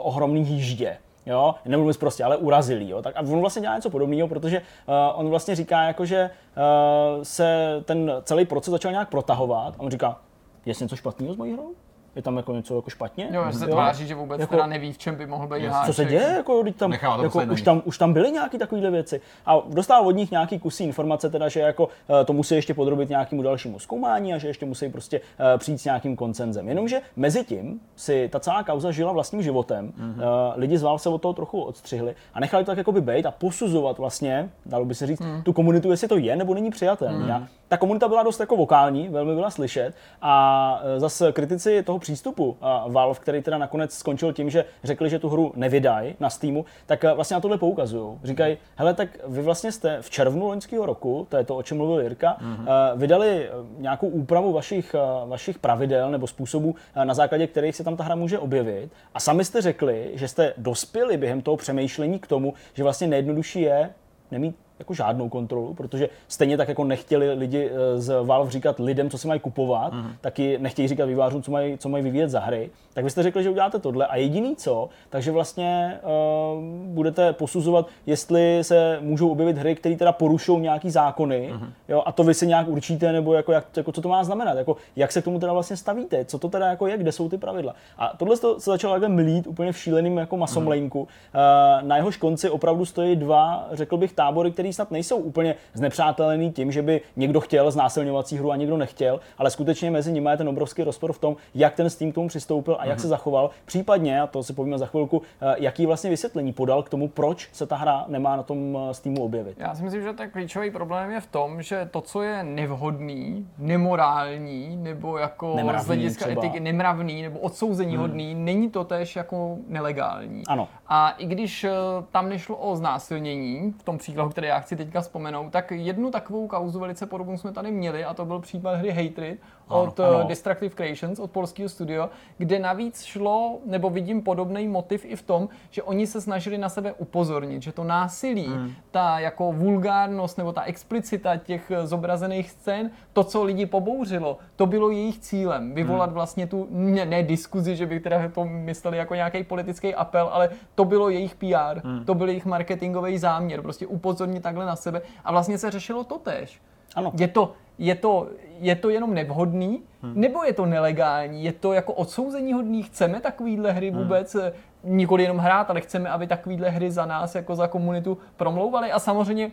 ohromný 0.02 0.48
jíždě. 0.48 0.98
Jo, 1.26 1.56
nemluvím 1.66 2.00
prostě, 2.00 2.24
ale 2.24 2.38
urazilý. 2.38 2.90
Jo. 2.90 3.02
Tak 3.02 3.18
a 3.18 3.20
on 3.20 3.40
vlastně 3.40 3.62
dělá 3.62 3.76
něco 3.76 3.90
podobného, 3.90 4.28
protože 4.28 4.60
uh, 4.60 4.94
on 5.16 5.30
vlastně 5.30 5.56
říká, 5.56 5.84
jako, 5.84 6.06
že 6.06 6.30
uh, 6.58 7.24
se 7.24 7.82
ten 7.86 8.12
celý 8.24 8.46
proces 8.46 8.72
začal 8.72 8.92
nějak 8.92 9.10
protahovat 9.10 9.74
a 9.78 9.80
on 9.80 9.92
říká, 9.92 10.20
je 10.66 10.74
něco 10.82 10.96
špatného 10.96 11.34
s 11.34 11.38
mojí 11.38 11.54
hrou? 11.54 11.74
Je 12.16 12.22
tam 12.22 12.38
jako 12.38 12.54
něco 12.54 12.76
jako 12.76 12.90
špatně. 12.90 13.28
Jo, 13.32 13.44
že 13.52 13.58
se 13.58 13.68
tváří, 13.68 14.08
že 14.08 14.16
vůbec 14.16 14.40
jako, 14.40 14.56
teda 14.56 14.68
neví, 14.68 14.94
v 14.94 14.98
čem 14.98 15.16
by 15.16 15.26
mohl 15.26 15.48
být 15.48 15.66
háček. 15.66 15.88
Co 15.88 15.94
se 15.94 16.06
děje? 16.06 16.34
Jako, 16.38 16.64
tam, 16.78 16.92
jako, 16.92 17.42
už, 17.52 17.62
tam, 17.62 17.82
už 17.86 17.98
tam 17.98 18.14
byly 18.14 18.32
nějaké 18.32 18.58
takovéhle 18.58 18.92
věci. 18.92 19.22
A 19.46 19.58
dostal 19.68 20.08
od 20.08 20.12
nich 20.12 20.32
nějaký 20.32 20.60
kusí 20.60 20.84
informace, 20.84 21.30
teda, 21.30 21.50
že 21.50 21.60
jako, 21.60 21.86
uh, 21.86 21.90
to 22.26 22.34
musí 22.34 22.56
ještě 22.56 22.74
podrobit 22.74 23.10
nějakému 23.10 23.42
dalšímu 23.42 23.80
zkoumání 23.80 24.34
a 24.34 24.38
že 24.38 24.48
ještě 24.48 24.66
musí 24.66 24.90
prostě 24.90 25.20
uh, 25.20 25.46
přijít 25.58 25.78
s 25.78 25.86
nějakým 25.86 26.16
koncenzem. 26.16 26.70
Jenomže 26.70 27.02
mezi 27.16 27.44
tím 27.44 27.80
si 27.96 28.30
ta 28.32 28.40
celá 28.40 28.64
kauza 28.64 28.92
žila 28.92 29.12
vlastním 29.12 29.42
životem. 29.42 29.94
Mm-hmm. 30.00 30.14
Uh, 30.14 30.54
lidi 30.56 30.78
z 30.78 30.86
se 30.98 31.10
od 31.10 31.22
toho 31.22 31.34
trochu 31.34 31.62
odstřihli 31.62 32.16
a 32.34 32.40
nechali 32.40 32.64
to 32.64 32.72
tak 32.72 32.78
jako 32.78 32.92
by 32.92 33.02
být 33.02 33.26
a 33.26 33.32
posuzovat 33.32 33.98
vlastně, 33.98 34.50
dalo 34.66 34.86
by 34.86 34.96
se 34.96 35.08
říct, 35.08 35.20
mm. 35.20 35.44
tu 35.44 35.54
komunitu, 35.54 35.92
jestli 35.92 36.08
to 36.08 36.18
je 36.18 36.36
nebo 36.36 36.54
není 36.54 36.72
přijatelné. 36.72 37.40
Mm. 37.40 37.48
Ta 37.72 37.78
komunita 37.78 38.08
byla 38.08 38.24
dost 38.24 38.40
jako 38.40 38.56
vokální, 38.56 39.10
velmi 39.10 39.36
byla 39.36 39.50
slyšet 39.50 39.94
a 40.22 40.84
zase 40.98 41.32
kritici 41.32 41.84
toho 41.84 42.00
přístupu 42.00 42.58
Valve, 42.88 43.20
který 43.20 43.42
teda 43.42 43.58
nakonec 43.58 43.94
skončil 43.94 44.34
tím, 44.34 44.50
že 44.50 44.66
řekli, 44.84 45.10
že 45.10 45.20
tu 45.20 45.30
hru 45.30 45.54
nevydají 45.56 46.16
na 46.20 46.30
Steamu, 46.30 46.66
tak 46.86 47.04
uh, 47.04 47.12
vlastně 47.12 47.34
na 47.34 47.42
tohle 47.42 47.58
poukazují. 47.58 48.20
Říkají, 48.24 48.58
hele, 48.76 48.94
tak 48.94 49.10
vy 49.28 49.42
vlastně 49.42 49.72
jste 49.72 49.98
v 50.02 50.10
červnu 50.10 50.48
loňského 50.48 50.86
roku, 50.86 51.28
to 51.30 51.38
je 51.38 51.44
to, 51.44 51.58
o 51.58 51.64
čem 51.64 51.78
mluvil 51.78 52.02
Jirka, 52.02 52.38
mm-hmm. 52.42 52.62
uh, 52.62 53.00
vydali 53.00 53.50
nějakou 53.78 54.08
úpravu 54.08 54.54
vašich, 54.54 54.96
vašich 55.26 55.60
pravidel 55.60 56.12
nebo 56.12 56.28
způsobů, 56.28 56.76
na 57.04 57.14
základě 57.14 57.48
kterých 57.48 57.76
se 57.76 57.84
tam 57.84 57.98
ta 57.98 58.04
hra 58.04 58.16
může 58.16 58.40
objevit. 58.40 58.92
A 59.14 59.20
sami 59.20 59.46
jste 59.46 59.62
řekli, 59.62 60.12
že 60.14 60.28
jste 60.28 60.54
dospěli 60.58 61.18
během 61.18 61.42
toho 61.42 61.58
přemýšlení 61.58 62.20
k 62.20 62.28
tomu, 62.28 62.54
že 62.74 62.84
vlastně 62.84 63.08
nejjednodušší 63.08 63.62
je 63.62 63.90
nemít 64.32 64.56
jako 64.82 64.94
žádnou 64.94 65.30
kontrolu, 65.30 65.74
protože 65.74 66.10
stejně 66.28 66.58
tak 66.58 66.68
jako 66.68 66.84
nechtěli 66.84 67.34
lidi 67.34 67.70
eh, 67.72 68.02
z 68.02 68.24
Valve 68.24 68.52
říkat 68.52 68.80
lidem, 68.80 69.10
co 69.10 69.18
si 69.18 69.28
mají 69.28 69.40
kupovat, 69.40 69.94
mm-hmm. 69.94 70.12
taky 70.22 70.58
nechtějí 70.60 70.88
říkat 70.88 71.06
vývářům, 71.06 71.44
co 71.44 71.52
mají, 71.52 71.78
co 71.78 71.90
mají 71.90 72.04
vyvíjet 72.04 72.30
za 72.30 72.40
hry. 72.40 72.70
Tak 72.94 73.04
vy 73.04 73.10
jste 73.10 73.24
řekli, 73.24 73.44
že 73.44 73.50
uděláte 73.50 73.80
tohle 73.80 74.08
a 74.08 74.16
jediný 74.16 74.56
co, 74.56 74.90
takže 75.10 75.32
vlastně 75.32 76.00
uh, 76.04 76.64
budete 76.94 77.34
posuzovat, 77.34 77.88
jestli 78.06 78.60
se 78.62 78.98
můžou 79.02 79.30
objevit 79.30 79.58
hry, 79.58 79.76
které 79.76 79.96
teda 79.96 80.12
porušují 80.12 80.62
nějaký 80.62 80.90
zákony, 80.90 81.54
mm-hmm. 81.54 81.70
jo, 81.88 82.04
a 82.06 82.12
to 82.12 82.24
vy 82.24 82.34
si 82.34 82.48
nějak 82.48 82.68
určíte, 82.68 83.12
nebo 83.12 83.34
jako, 83.34 83.52
jak, 83.52 83.78
jako 83.78 83.92
co 83.92 84.02
to 84.02 84.10
má 84.10 84.24
znamenat, 84.24 84.58
jako, 84.58 84.76
jak 84.96 85.12
se 85.12 85.22
k 85.22 85.26
tomu 85.26 85.40
teda 85.40 85.54
vlastně 85.54 85.78
stavíte, 85.78 86.26
co 86.26 86.40
to 86.40 86.50
teda 86.50 86.68
jako 86.68 86.88
je, 86.88 86.98
kde 86.98 87.12
jsou 87.12 87.30
ty 87.30 87.38
pravidla. 87.38 87.76
A 87.98 88.14
tohle 88.18 88.38
se 88.38 88.48
začalo 88.58 88.94
takhle 88.94 89.10
mlít 89.10 89.48
úplně 89.48 89.72
v 89.72 89.78
šíleným 89.78 90.18
jako 90.18 90.38
masomlejnku. 90.38 91.08
Mm-hmm. 91.34 91.82
Uh, 91.82 91.88
na 91.88 91.98
jehož 91.98 92.18
konci 92.18 92.50
opravdu 92.50 92.86
stojí 92.86 93.16
dva, 93.16 93.68
řekl 93.72 93.98
bych, 93.98 94.14
tábory, 94.14 94.52
který 94.52 94.71
který 94.72 94.76
snad 94.76 94.92
nejsou 94.92 95.18
úplně 95.18 95.56
znepřátelený 95.74 96.52
tím, 96.52 96.72
že 96.72 96.82
by 96.82 97.02
někdo 97.16 97.40
chtěl 97.40 97.72
znásilňovací 97.72 98.38
hru 98.38 98.52
a 98.52 98.56
někdo 98.56 98.78
nechtěl, 98.78 99.20
ale 99.38 99.50
skutečně 99.52 99.92
mezi 99.92 100.12
nimi 100.12 100.30
je 100.30 100.38
ten 100.38 100.50
obrovský 100.50 100.84
rozpor 100.84 101.14
v 101.14 101.20
tom, 101.20 101.36
jak 101.56 101.76
ten 101.76 101.90
Steam 101.90 102.12
k 102.12 102.16
tomu 102.16 102.28
přistoupil 102.28 102.78
a 102.80 102.86
jak 102.86 102.98
mm-hmm. 102.98 103.02
se 103.02 103.08
zachoval. 103.08 103.50
Případně, 103.66 104.22
a 104.22 104.28
to 104.28 104.44
si 104.44 104.54
povíme 104.54 104.78
za 104.78 104.86
chvilku, 104.86 105.22
eh, 105.42 105.56
jaký 105.58 105.86
vlastně 105.86 106.10
vysvětlení 106.10 106.54
podal 106.54 106.84
k 106.84 106.90
tomu, 106.90 107.08
proč 107.08 107.50
se 107.52 107.66
ta 107.66 107.76
hra 107.76 108.06
nemá 108.08 108.36
na 108.36 108.44
tom 108.44 108.78
eh, 108.90 108.94
Steamu 108.94 109.24
objevit. 109.24 109.58
Já 109.60 109.76
si 109.76 109.84
myslím, 109.84 110.02
že 110.02 110.14
ten 110.14 110.30
klíčový 110.30 110.72
problém 110.72 111.12
je 111.12 111.22
v 111.22 111.28
tom, 111.28 111.62
že 111.62 111.88
to, 111.92 112.02
co 112.02 112.22
je 112.22 112.44
nevhodný, 112.44 113.48
nemorální 113.58 114.76
nebo 114.76 115.18
jako 115.18 115.56
Nemravný 115.56 115.84
z 115.84 115.88
hlediska 115.88 116.26
třeba. 116.26 116.42
etiky 116.42 116.60
nemravný 116.60 117.22
nebo 117.22 117.40
odsouzení 117.40 117.98
hodný, 117.98 118.36
není 118.36 118.70
to 118.70 118.84
tež 118.84 119.16
jako 119.16 119.58
nelegální. 119.68 120.44
Ano. 120.48 120.68
A 120.94 121.10
i 121.10 121.26
když 121.26 121.64
eh, 121.64 121.72
tam 122.12 122.30
nešlo 122.30 122.56
o 122.56 122.76
znásilnění, 122.76 123.74
v 123.80 123.84
tom 123.84 123.98
příkladu, 123.98 124.30
který 124.30 124.48
já 124.48 124.60
chci 124.60 124.76
teďka 124.76 125.02
vzpomenout, 125.02 125.50
tak 125.52 125.72
jednu 125.72 126.12
takovou 126.12 126.48
kauzu 126.48 126.80
velice 126.80 127.06
podobnou 127.06 127.38
jsme 127.38 127.52
tady 127.52 127.72
měli 127.72 128.06
a 128.06 128.14
to 128.14 128.26
byl 128.26 128.40
případ 128.40 128.76
hry 128.76 128.92
Hatred 128.92 129.40
od 129.68 130.00
ano. 130.00 130.10
ano. 130.10 130.28
Destructive 130.28 130.76
Creations, 130.76 131.20
od 131.20 131.32
polského 131.32 131.70
studio, 131.70 132.10
kde 132.38 132.60
navíc 132.60 133.04
šlo, 133.04 133.60
nebo 133.66 133.90
vidím 133.90 134.22
podobný 134.22 134.68
motiv 134.68 135.06
i 135.06 135.16
v 135.16 135.22
tom, 135.22 135.50
že 135.70 135.84
oni 135.84 136.08
se 136.08 136.22
snažili 136.22 136.58
na 136.58 136.70
sebe 136.70 136.94
upozornit, 136.94 137.62
že 137.62 137.72
to 137.72 137.84
násilí, 137.84 138.48
hmm. 138.48 138.74
ta 138.92 139.20
jako 139.20 139.52
vulgárnost 139.52 140.38
nebo 140.38 140.54
ta 140.54 140.62
explicita 140.62 141.38
těch 141.38 141.72
eh, 141.72 141.88
zobrazených 141.88 142.52
scén, 142.52 142.92
to, 143.14 143.24
co 143.24 143.44
lidi 143.44 143.66
pobouřilo, 143.66 144.38
to 144.56 144.66
bylo 144.66 144.90
jejich 144.90 145.20
cílem. 145.20 145.74
Vyvolat 145.74 146.10
hmm. 146.10 146.14
vlastně 146.14 146.48
tu, 146.48 146.68
ne, 146.70 147.06
ne 147.06 147.24
diskuzi, 147.24 147.76
že 147.76 147.86
by 147.86 148.00
teda 148.00 148.30
to 148.30 148.46
mysleli 148.46 148.98
jako 148.98 149.16
nějaký 149.16 149.44
politický 149.44 149.96
apel, 149.96 150.30
ale 150.32 150.50
to 150.76 150.81
bylo 150.86 151.10
jejich 151.10 151.36
PR, 151.36 151.80
hmm. 151.84 152.06
to 152.06 152.16
byl 152.16 152.28
jejich 152.28 152.46
marketingový 152.46 153.18
záměr, 153.18 153.62
prostě 153.62 153.88
upozornit 153.88 154.44
takhle 154.44 154.66
na 154.66 154.76
sebe 154.76 155.02
a 155.24 155.32
vlastně 155.32 155.58
se 155.58 155.72
řešilo 155.72 156.04
to 156.04 156.18
tež. 156.18 156.62
Ano. 156.96 157.12
Je 157.18 157.28
to, 157.28 157.54
je 157.78 157.96
to, 157.96 158.28
je 158.60 158.76
to 158.76 158.90
jenom 158.90 159.14
nevhodný, 159.14 159.84
hmm. 160.02 160.14
nebo 160.16 160.44
je 160.44 160.54
to 160.54 160.66
nelegální? 160.66 161.44
Je 161.44 161.52
to 161.52 161.74
jako 161.74 161.94
odsouzení 161.94 162.54
hodný? 162.54 162.84
Chceme 162.84 163.20
takovýhle 163.20 163.72
hry 163.72 163.92
vůbec 163.92 164.34
hmm. 164.34 164.52
nikoli 164.98 165.24
jenom 165.24 165.38
hrát, 165.38 165.70
ale 165.70 165.82
chceme, 165.82 166.10
aby 166.10 166.28
takovýhle 166.28 166.70
hry 166.70 166.92
za 166.92 167.06
nás, 167.06 167.36
jako 167.36 167.56
za 167.56 167.68
komunitu 167.68 168.18
promlouvaly? 168.38 168.92
A 168.92 169.00
samozřejmě 169.00 169.52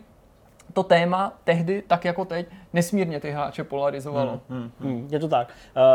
to 0.73 0.83
téma 0.83 1.33
tehdy, 1.43 1.83
tak 1.87 2.05
jako 2.05 2.25
teď, 2.25 2.47
nesmírně 2.73 3.19
ty 3.19 3.31
hráče 3.31 3.63
polarizovalo. 3.63 4.39
Hmm, 4.49 4.71
hmm, 4.79 5.07
je 5.11 5.19
to 5.19 5.27
tak. 5.27 5.47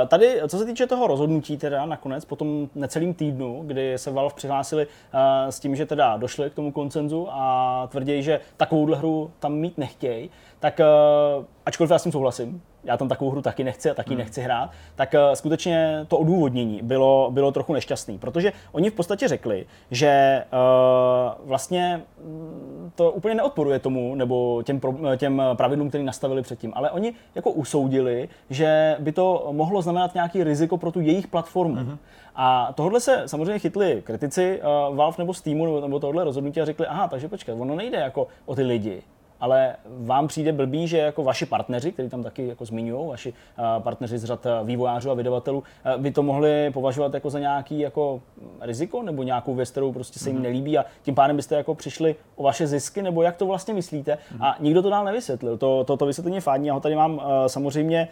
Uh, 0.02 0.08
tady, 0.08 0.40
co 0.48 0.58
se 0.58 0.64
týče 0.64 0.86
toho 0.86 1.06
rozhodnutí 1.06 1.56
teda 1.56 1.86
nakonec, 1.86 2.24
po 2.24 2.36
tom 2.36 2.68
necelým 2.74 3.14
týdnu, 3.14 3.62
kdy 3.66 3.98
se 3.98 4.10
Valve 4.10 4.34
přihlásili 4.34 4.86
uh, 4.86 5.20
s 5.50 5.60
tím, 5.60 5.76
že 5.76 5.86
teda 5.86 6.16
došli 6.16 6.50
k 6.50 6.54
tomu 6.54 6.72
koncenzu 6.72 7.28
a 7.30 7.86
tvrdí, 7.90 8.22
že 8.22 8.40
takovouhle 8.56 8.96
hru 8.96 9.30
tam 9.38 9.54
mít 9.54 9.78
nechtějí, 9.78 10.30
tak 10.64 10.80
uh, 10.80 11.44
ačkoliv 11.66 11.90
já 11.90 11.98
s 11.98 12.02
tím 12.02 12.12
souhlasím, 12.12 12.62
já 12.84 12.96
tam 12.96 13.08
takovou 13.08 13.30
hru 13.30 13.42
taky 13.42 13.64
nechci 13.64 13.90
a 13.90 13.94
taky 13.94 14.10
hmm. 14.10 14.18
nechci 14.18 14.40
hrát, 14.40 14.70
tak 14.94 15.14
uh, 15.14 15.32
skutečně 15.34 16.04
to 16.08 16.18
odůvodnění 16.18 16.80
bylo, 16.82 17.30
bylo 17.30 17.52
trochu 17.52 17.72
nešťastný, 17.72 18.18
protože 18.18 18.52
oni 18.72 18.90
v 18.90 18.94
podstatě 18.94 19.28
řekli, 19.28 19.66
že 19.90 20.44
uh, 20.52 21.48
vlastně 21.48 22.02
mm, 22.24 22.90
to 22.94 23.10
úplně 23.10 23.34
neodporuje 23.34 23.78
tomu, 23.78 24.14
nebo 24.14 24.62
těm, 24.62 24.80
pro, 24.80 24.94
těm 25.16 25.42
pravidlům, 25.54 25.88
které 25.88 26.04
nastavili 26.04 26.42
předtím, 26.42 26.72
ale 26.74 26.90
oni 26.90 27.14
jako 27.34 27.50
usoudili, 27.50 28.28
že 28.50 28.96
by 28.98 29.12
to 29.12 29.48
mohlo 29.52 29.82
znamenat 29.82 30.14
nějaký 30.14 30.44
riziko 30.44 30.76
pro 30.76 30.92
tu 30.92 31.00
jejich 31.00 31.26
platformu. 31.26 31.74
Hmm. 31.74 31.98
A 32.36 32.72
tohle 32.74 33.00
se 33.00 33.22
samozřejmě 33.26 33.58
chytli 33.58 34.02
kritici 34.06 34.60
uh, 34.90 34.96
Valve 34.96 35.16
nebo 35.18 35.34
Steamu 35.34 35.64
nebo, 35.64 35.80
nebo 35.80 36.00
tohle 36.00 36.24
rozhodnutí 36.24 36.60
a 36.60 36.64
řekli, 36.64 36.86
aha, 36.86 37.08
takže 37.08 37.28
počkej, 37.28 37.54
ono 37.58 37.74
nejde 37.74 37.98
jako 37.98 38.26
o 38.46 38.54
ty 38.54 38.62
lidi, 38.62 39.02
ale 39.44 39.76
vám 39.86 40.28
přijde 40.28 40.52
blbý, 40.52 40.88
že 40.88 40.98
jako 40.98 41.22
vaši 41.22 41.46
partneři, 41.46 41.92
kteří 41.92 42.08
tam 42.08 42.22
taky 42.22 42.48
jako 42.48 42.64
zmiňují, 42.64 43.08
vaši 43.08 43.32
uh, 43.32 43.82
partneři 43.82 44.18
z 44.18 44.24
řad 44.24 44.46
vývojářů 44.64 45.10
a 45.10 45.14
vydavatelů, 45.14 45.62
by 45.96 46.10
to 46.10 46.22
mohli 46.22 46.70
považovat 46.70 47.14
jako 47.14 47.30
za 47.30 47.38
nějaký 47.38 47.80
jako 47.80 48.20
riziko 48.60 49.02
nebo 49.02 49.22
nějakou 49.22 49.54
věc, 49.54 49.70
kterou 49.70 49.92
prostě 49.92 50.18
se 50.18 50.30
jim 50.30 50.42
nelíbí 50.42 50.78
a 50.78 50.84
tím 51.02 51.14
pádem 51.14 51.36
byste 51.36 51.54
jako 51.54 51.74
přišli 51.74 52.16
o 52.36 52.42
vaše 52.42 52.66
zisky, 52.66 53.02
nebo 53.02 53.22
jak 53.22 53.36
to 53.36 53.46
vlastně 53.46 53.74
myslíte? 53.74 54.18
A 54.40 54.56
nikdo 54.60 54.82
to 54.82 54.90
dál 54.90 55.04
nevysvětlil. 55.04 55.58
To, 55.58 55.84
to, 55.84 55.96
to 55.96 56.06
vysvětlení 56.06 56.36
je 56.36 56.40
fádní, 56.40 56.66
já 56.66 56.74
ho 56.74 56.80
tady 56.80 56.94
mám 56.94 57.20
samozřejmě, 57.46 58.08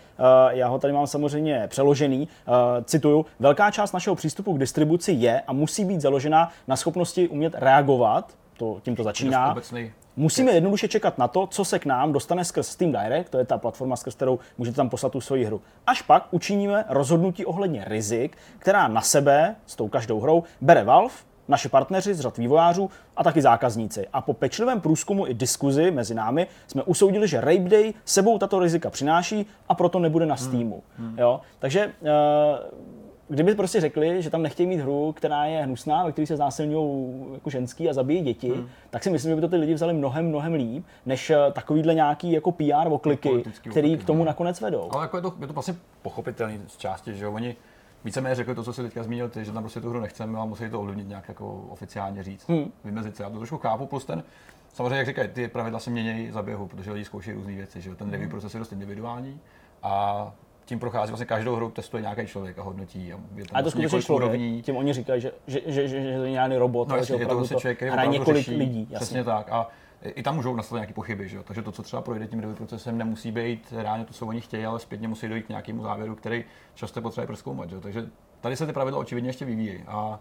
já 0.51 0.69
ho 0.69 0.79
tady 0.79 0.93
mám 0.93 1.07
samozřejmě 1.07 1.67
přeložený. 1.69 2.29
Cituju, 2.85 3.27
velká 3.41 3.71
část 3.71 3.93
našeho 3.93 4.17
přístupu 4.17 4.53
k 4.53 4.59
distribuci 4.59 5.13
je 5.13 5.41
a 5.41 5.53
musí 5.53 5.85
být 5.85 6.01
založena 6.01 6.51
na 6.69 6.77
schopnosti 6.77 7.29
umět 7.29 7.55
reagovat, 7.57 8.33
to, 8.59 8.79
tím 8.83 8.97
to 8.97 9.03
začíná, 9.03 9.53
Obecný 9.53 9.93
Musíme 10.17 10.53
jednoduše 10.53 10.89
čekat 10.89 11.19
na 11.19 11.29
to, 11.29 11.47
co 11.47 11.65
se 11.65 11.79
k 11.79 11.87
nám 11.87 12.13
dostane 12.13 12.45
skrz 12.45 12.69
Steam 12.69 12.93
Direct, 12.93 13.31
to 13.31 13.39
je 13.39 13.45
ta 13.45 13.59
platforma, 13.59 13.97
skrz 13.97 14.15
kterou 14.15 14.39
můžete 14.59 14.77
tam 14.77 14.89
poslat 14.89 15.13
tu 15.13 15.21
svoji 15.21 15.45
hru. 15.45 15.61
Až 15.87 16.03
pak 16.03 16.27
učiníme 16.31 16.85
rozhodnutí 16.89 17.47
ohledně 17.47 17.85
rizik, 17.87 18.37
která 18.59 18.89
na 18.89 19.01
sebe 19.01 19.57
s 19.67 19.77
tou 19.77 19.89
každou 19.89 20.21
hrou 20.21 20.43
bere 20.61 20.85
Valve, 20.85 21.15
naši 21.49 21.69
partneři 21.69 22.15
z 22.15 22.21
řad 22.21 22.39
vývojářů 22.39 22.91
a 23.17 23.25
taky 23.25 23.43
zákazníci. 23.43 24.07
A 24.13 24.21
po 24.21 24.33
pečlivém 24.33 24.81
průzkumu 24.81 25.27
i 25.27 25.35
diskuzi 25.35 25.91
mezi 25.91 26.15
námi 26.15 26.47
jsme 26.67 26.83
usoudili, 26.83 27.29
že 27.29 27.41
Rape 27.41 27.69
Day 27.69 27.95
sebou 28.05 28.39
tato 28.39 28.59
rizika 28.59 28.91
přináší 28.91 29.47
a 29.69 29.75
proto 29.75 29.99
nebude 29.99 30.27
na 30.27 30.37
Steamu. 30.37 30.83
Hmm. 30.99 31.19
Jo? 31.19 31.41
Takže 31.59 31.87
uh, 31.87 32.09
kdyby 33.33 33.55
prostě 33.55 33.81
řekli, 33.81 34.23
že 34.23 34.31
tam 34.31 34.43
nechtějí 34.43 34.67
mít 34.67 34.81
hru, 34.81 35.13
která 35.13 35.45
je 35.45 35.63
hnusná, 35.63 36.05
ve 36.05 36.13
které 36.13 36.27
se 36.27 36.37
znásilňují 36.37 37.25
jako 37.35 37.51
ženský 37.51 37.91
a 37.91 37.93
zabijí 37.93 38.21
děti, 38.23 38.49
hmm. 38.51 38.69
tak 38.91 39.03
si 39.03 39.11
myslím, 39.11 39.31
že 39.31 39.35
by 39.35 39.41
to 39.41 39.49
ty 39.49 39.57
lidi 39.57 39.75
vzali 39.75 39.95
mnohem, 39.95 40.29
mnohem 40.29 40.53
líp, 40.53 40.85
než 41.07 41.31
eh, 41.31 41.37
takovýhle 41.53 41.95
nějaký 41.95 42.33
jako 42.33 42.53
PR 42.53 42.89
okliky, 42.91 43.29
Politický 43.29 43.71
který 43.71 43.89
okliky, 43.89 44.05
k 44.05 44.07
tomu 44.07 44.19
no. 44.19 44.25
nakonec 44.25 44.61
vedou. 44.61 44.89
Ale 44.93 45.05
jako 45.05 45.17
je 45.17 45.23
to, 45.23 45.35
je 45.41 45.47
to 45.47 45.53
vlastně 45.53 45.75
pochopitelný 46.03 46.61
z 46.69 46.77
části, 46.77 47.15
že 47.15 47.27
oni 47.29 47.57
víceméně 48.05 48.35
řekli 48.35 48.55
to, 48.55 48.63
co 48.65 48.73
si 48.73 48.83
teďka 48.83 49.03
zmínil 49.03 49.29
ty, 49.29 49.45
že 49.45 49.53
tam 49.53 49.63
prostě 49.63 49.81
tu 49.81 49.91
hru 49.91 50.01
nechceme 50.01 50.39
a 50.39 50.45
musí 50.45 50.71
to 50.71 50.81
ovlivnit 50.81 51.09
nějak 51.09 51.29
jako 51.29 51.65
oficiálně 51.69 52.23
říct, 52.23 52.49
Hmm. 52.49 52.73
vymezit 52.85 53.17
se. 53.17 53.23
Já 53.23 53.31
to 53.31 53.37
trošku 53.37 53.59
chápu, 53.59 53.87
plus 53.87 54.05
ten, 54.05 54.23
samozřejmě, 54.73 54.97
jak 54.97 55.07
říkají, 55.07 55.29
ty 55.29 55.49
pravidla 55.49 55.79
se 55.79 55.91
mění 55.91 56.31
za 56.31 56.43
běhu, 56.43 56.67
protože 56.67 56.93
lidi 56.93 57.05
zkoušejí 57.05 57.37
různé 57.37 57.53
věci, 57.53 57.81
že 57.81 57.95
ten 57.95 58.05
Hmm. 58.05 58.13
review 58.13 58.31
proces 58.31 58.55
je 58.55 58.59
dost 58.61 58.73
individuální 58.73 59.41
a 59.83 60.33
tím 60.73 60.79
prochází 60.79 61.11
vlastně 61.11 61.27
každou 61.27 61.57
hru, 61.57 61.71
testuje 61.71 62.01
nějaký 62.01 62.27
člověk 62.27 62.59
a 62.59 62.63
hodnotí. 62.63 63.13
A 63.13 63.17
je 63.35 63.45
tam 63.45 63.57
A 63.57 63.59
to 63.59 63.63
vlastně 63.63 63.71
skutečně 63.71 64.03
člověk, 64.03 64.29
úrovní. 64.29 64.63
tím 64.63 64.77
oni 64.77 64.93
říkají, 64.93 65.21
že, 65.21 65.33
že, 65.47 65.61
že, 65.67 65.89
že, 65.89 66.03
že 66.03 66.17
to 66.17 66.23
není 66.23 66.35
žádný 66.35 66.57
robot, 66.57 66.89
No 66.89 66.93
ale 66.93 67.01
jasně, 67.01 67.17
že 67.17 67.23
je 67.23 67.27
to 67.27 67.37
vlastně 67.37 67.57
člověk, 67.57 67.79
který 67.79 67.91
hraje 67.91 68.09
několik 68.09 68.45
řeší, 68.45 68.57
lidí. 68.57 68.81
Jasně. 68.81 68.97
Přesně 68.97 69.25
tak. 69.25 69.49
A 69.53 69.69
i 70.03 70.23
tam 70.23 70.35
můžou 70.35 70.57
nastat 70.57 70.77
nějaké 70.77 70.93
pochyby, 70.93 71.29
že 71.29 71.37
jo? 71.37 71.43
takže 71.43 71.63
to, 71.63 71.73
co 71.73 71.83
třeba 71.83 72.03
projde 72.03 72.27
tím 72.27 72.41
review 72.41 72.57
procesem, 72.57 72.99
nemusí 72.99 73.33
být 73.33 73.73
reálně 73.77 74.05
to, 74.05 74.13
co 74.13 74.27
oni 74.27 74.41
chtějí, 74.41 74.65
ale 74.67 74.79
zpětně 74.79 75.09
musí 75.09 75.29
dojít 75.29 75.47
k 75.47 75.49
nějakému 75.49 75.83
závěru, 75.83 76.15
který 76.15 76.45
často 76.75 77.03
potřebuje 77.03 77.27
proskoumat. 77.27 77.69
Že 77.71 77.75
jo? 77.75 77.81
Takže 77.81 78.07
tady 78.41 78.57
se 78.57 78.67
ty 78.67 78.73
pravidla 78.73 79.01
očividně 79.01 79.29
ještě 79.29 79.45
vyvíjí. 79.45 79.85
A 79.87 80.21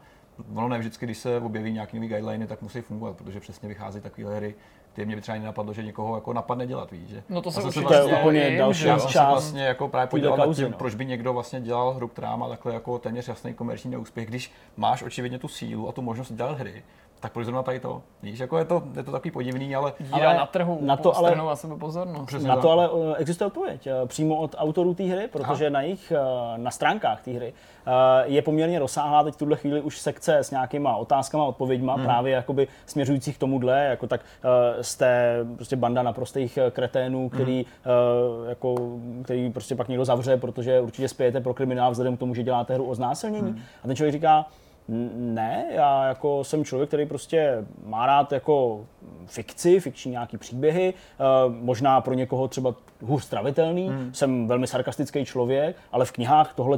ono 0.55 0.67
ne 0.67 0.79
vždycky, 0.79 1.05
když 1.05 1.17
se 1.17 1.39
objeví 1.39 1.71
nějaký 1.73 1.97
nový 1.97 2.07
guideliny, 2.07 2.47
tak 2.47 2.61
musí 2.61 2.81
fungovat, 2.81 3.17
protože 3.17 3.39
přesně 3.39 3.69
vychází 3.69 4.01
takové 4.01 4.35
hry, 4.35 4.55
které 4.91 5.05
mě 5.05 5.15
by 5.15 5.21
třeba 5.21 5.33
ani 5.33 5.41
nenapadlo, 5.41 5.73
že 5.73 5.83
někoho 5.83 6.15
jako 6.15 6.33
napadne 6.33 6.67
dělat, 6.67 6.91
víš, 6.91 7.09
že? 7.09 7.23
No 7.29 7.41
to 7.41 7.51
se 7.51 7.61
určitě 7.61 7.85
To 7.85 7.93
je 7.93 8.03
úplně 8.03 8.47
jim, 8.47 8.57
další 8.57 8.85
já 8.85 8.99
část 8.99 9.31
vlastně 9.31 9.63
jako 9.63 9.87
právě 9.87 10.07
podíval 10.07 10.37
nad 10.37 10.45
kauzy, 10.45 10.63
tím, 10.63 10.71
no. 10.71 10.77
proč 10.77 10.95
by 10.95 11.05
někdo 11.05 11.33
vlastně 11.33 11.61
dělal 11.61 11.93
hru, 11.93 12.07
která 12.07 12.35
má 12.35 12.49
takhle 12.49 12.73
jako 12.73 12.99
téměř 12.99 13.27
jasný 13.27 13.53
komerční 13.53 13.91
neúspěch, 13.91 14.27
když 14.27 14.51
máš 14.77 15.03
očividně 15.03 15.39
tu 15.39 15.47
sílu 15.47 15.89
a 15.89 15.91
tu 15.91 16.01
možnost 16.01 16.33
dělat 16.33 16.57
hry, 16.57 16.83
tak 17.21 17.33
proč 17.33 17.45
zrovna 17.45 17.63
tady 17.63 17.79
to? 17.79 18.01
Víš, 18.23 18.39
jako 18.39 18.57
je 18.57 18.65
to, 18.65 18.83
je 18.95 19.03
to 19.03 19.11
takový 19.11 19.31
podivný, 19.31 19.75
ale 19.75 19.93
Díra 19.99 20.29
Ale 20.29 20.37
na 20.37 20.45
trhu, 20.45 20.77
na 20.81 20.97
to 20.97 21.17
ale- 21.17 21.35
na 21.35 21.55
sebe 21.55 21.75
pozornost. 21.77 22.25
Přesně 22.25 22.47
Na 22.47 22.55
tak. 22.55 22.61
to 22.61 22.71
ale 22.71 22.89
eh, 22.93 23.15
existuje 23.17 23.47
odpověď 23.47 23.87
eh, 23.87 23.93
přímo 24.07 24.35
od 24.35 24.55
autorů 24.57 24.93
té 24.93 25.03
hry, 25.03 25.27
protože 25.27 25.69
na 25.69 25.81
jejich, 25.81 26.11
eh, 26.11 26.17
na 26.57 26.71
stránkách 26.71 27.21
té 27.21 27.31
hry 27.31 27.53
je 28.23 28.41
poměrně 28.41 28.79
rozsáhlá 28.79 29.23
teď 29.23 29.33
v 29.33 29.37
tuhle 29.37 29.57
chvíli 29.57 29.81
už 29.81 29.99
sekce 29.99 30.37
s 30.37 30.51
nějakýma 30.51 30.95
otázkama, 30.95 31.43
odpověďma, 31.45 31.93
Hmm. 31.93 32.03
právě 32.05 32.33
jakoby 32.33 32.67
směřujících 32.85 33.35
k 33.37 33.39
tomuhle, 33.39 33.85
jako 33.85 34.07
tak 34.07 34.21
jste 34.81 35.37
prostě 35.55 35.75
banda 35.75 36.03
naprostých 36.03 36.59
kreténů, 36.71 37.29
který, 37.29 37.65
Hmm. 37.83 38.49
jako, 38.49 38.75
který 39.23 39.49
prostě 39.49 39.75
pak 39.75 39.87
někdo 39.87 40.05
zavře, 40.05 40.37
protože 40.37 40.81
určitě 40.81 41.07
spějete 41.07 41.41
pro 41.41 41.53
kriminál 41.53 41.91
vzhledem 41.91 42.15
k 42.17 42.19
tomu, 42.19 42.35
že 42.35 42.43
děláte 42.43 42.73
hru 42.73 42.85
o 42.85 42.95
znásilnění. 42.95 43.49
Hmm. 43.51 43.61
A 43.83 43.87
ten 43.87 43.95
člověk 43.95 44.13
říká, 44.13 44.37
"N- 44.37 44.45
ne, 45.15 45.65
já 45.71 46.05
jako 46.05 46.43
jsem 46.43 46.65
člověk, 46.65 46.89
který 46.89 47.05
prostě 47.05 47.65
má 47.85 48.05
rád 48.05 48.31
jako 48.31 48.85
fikci, 49.25 49.79
fikční 49.79 50.11
nějaký 50.11 50.37
příběhy, 50.37 50.93
eh, 50.93 51.23
možná 51.49 52.01
pro 52.01 52.13
někoho 52.13 52.47
třeba 52.47 52.75
hůř 53.01 53.23
stravitelný, 53.23 53.87
hmm. 53.87 54.13
jsem 54.13 54.47
velmi 54.47 54.67
sarkastický 54.67 55.25
člověk, 55.25 55.75
ale 55.91 56.05
v 56.05 56.11
knihách 56.11 56.53
tohle 56.53 56.77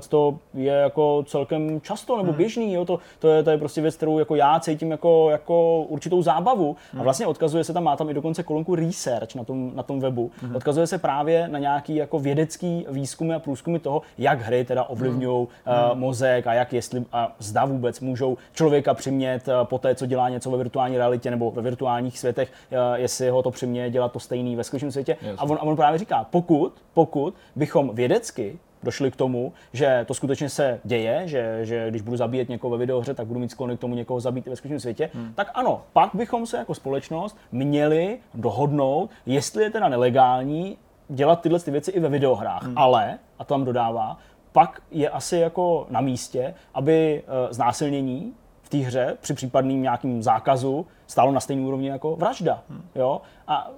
je 0.53 0.73
jako 0.73 1.23
celkem 1.27 1.81
často 1.81 2.17
nebo 2.17 2.33
běžný, 2.33 2.73
jo? 2.73 2.85
To, 2.85 2.99
to, 3.19 3.27
je, 3.27 3.43
to 3.43 3.49
je 3.49 3.57
prostě 3.57 3.81
věc, 3.81 3.95
kterou 3.95 4.19
jako 4.19 4.35
já 4.35 4.59
cítím 4.59 4.91
jako, 4.91 5.29
jako 5.29 5.81
určitou 5.81 6.21
zábavu 6.21 6.75
a 6.99 7.03
vlastně 7.03 7.27
odkazuje 7.27 7.63
se 7.63 7.73
tam, 7.73 7.83
má 7.83 7.95
tam 7.95 8.09
i 8.09 8.13
dokonce 8.13 8.43
kolonku 8.43 8.75
research 8.75 9.35
na 9.35 9.43
tom, 9.43 9.71
na 9.75 9.83
tom 9.83 9.99
webu, 9.99 10.31
odkazuje 10.53 10.87
se 10.87 10.97
právě 10.97 11.47
na 11.47 11.59
nějaký 11.59 11.95
jako 11.95 12.19
vědecký 12.19 12.85
výzkumy 12.89 13.33
a 13.33 13.39
průzkumy 13.39 13.79
toho, 13.79 14.01
jak 14.17 14.41
hry 14.41 14.65
teda 14.65 14.83
ovlivňují 14.83 15.47
uh, 15.47 15.47
mozek 15.93 16.47
a 16.47 16.53
jak 16.53 16.73
jestli 16.73 17.05
a 17.11 17.35
zda 17.39 17.65
vůbec 17.65 17.99
můžou 17.99 18.37
člověka 18.53 18.93
přimět 18.93 19.47
eh, 19.47 19.51
po 19.63 19.77
té, 19.77 19.95
co 19.95 20.05
dělá 20.05 20.29
něco 20.29 20.51
ve 20.51 20.57
virtuální 20.57 20.97
realitě 20.97 21.31
nebo 21.31 21.51
ve 21.51 21.61
virtuálních 21.61 22.19
světech, 22.19 22.51
eh, 22.71 22.75
jestli 22.99 23.29
ho 23.29 23.43
to 23.43 23.51
přiměje 23.51 23.89
dělat 23.89 24.11
to 24.11 24.19
stejný 24.19 24.55
ve 24.55 24.63
skutečném 24.63 24.91
světě. 24.91 25.17
Jasně. 25.21 25.37
A 25.37 25.43
on, 25.43 25.57
a 25.61 25.61
on 25.61 25.75
právě 25.75 25.99
říká, 25.99 26.12
pokud, 26.23 26.73
pokud 26.93 27.33
bychom 27.55 27.95
vědecky 27.95 28.59
došli 28.83 29.11
k 29.11 29.15
tomu, 29.15 29.53
že 29.73 30.05
to 30.07 30.13
skutečně 30.13 30.49
se 30.49 30.79
děje, 30.83 31.21
že, 31.25 31.59
že 31.65 31.89
když 31.89 32.01
budu 32.01 32.17
zabíjet 32.17 32.49
někoho 32.49 32.71
ve 32.71 32.77
videohře, 32.77 33.13
tak 33.13 33.27
budu 33.27 33.39
mít 33.39 33.51
sklony 33.51 33.77
k 33.77 33.79
tomu 33.79 33.95
někoho 33.95 34.19
zabít 34.19 34.47
i 34.47 34.49
ve 34.49 34.55
skutečném 34.55 34.79
světě, 34.79 35.09
hmm. 35.13 35.33
tak 35.35 35.51
ano, 35.53 35.81
pak 35.93 36.09
bychom 36.13 36.45
se 36.45 36.57
jako 36.57 36.75
společnost 36.75 37.37
měli 37.51 38.19
dohodnout, 38.33 39.09
jestli 39.25 39.63
je 39.63 39.69
teda 39.69 39.89
nelegální 39.89 40.77
dělat 41.09 41.41
tyhle 41.41 41.59
ty 41.59 41.71
věci 41.71 41.91
i 41.91 41.99
ve 41.99 42.09
videohrách. 42.09 42.63
Hmm. 42.63 42.77
Ale, 42.77 43.19
a 43.39 43.43
to 43.43 43.53
tam 43.53 43.65
dodává, 43.65 44.17
pak 44.51 44.81
je 44.91 45.09
asi 45.09 45.37
jako 45.37 45.87
na 45.89 46.01
místě, 46.01 46.53
aby 46.73 47.23
eh, 47.25 47.53
znásilnění 47.53 48.33
té 48.73 48.79
hře 48.85 49.17
při 49.21 49.33
případným 49.33 49.81
nějakým 49.81 50.23
zákazu 50.23 50.85
stálo 51.07 51.31
na 51.31 51.39
stejné 51.39 51.67
úrovni 51.67 51.87
jako 51.87 52.15
vražda. 52.15 52.63
Hmm. 52.69 52.81
Jo? 52.95 53.21
A 53.47 53.71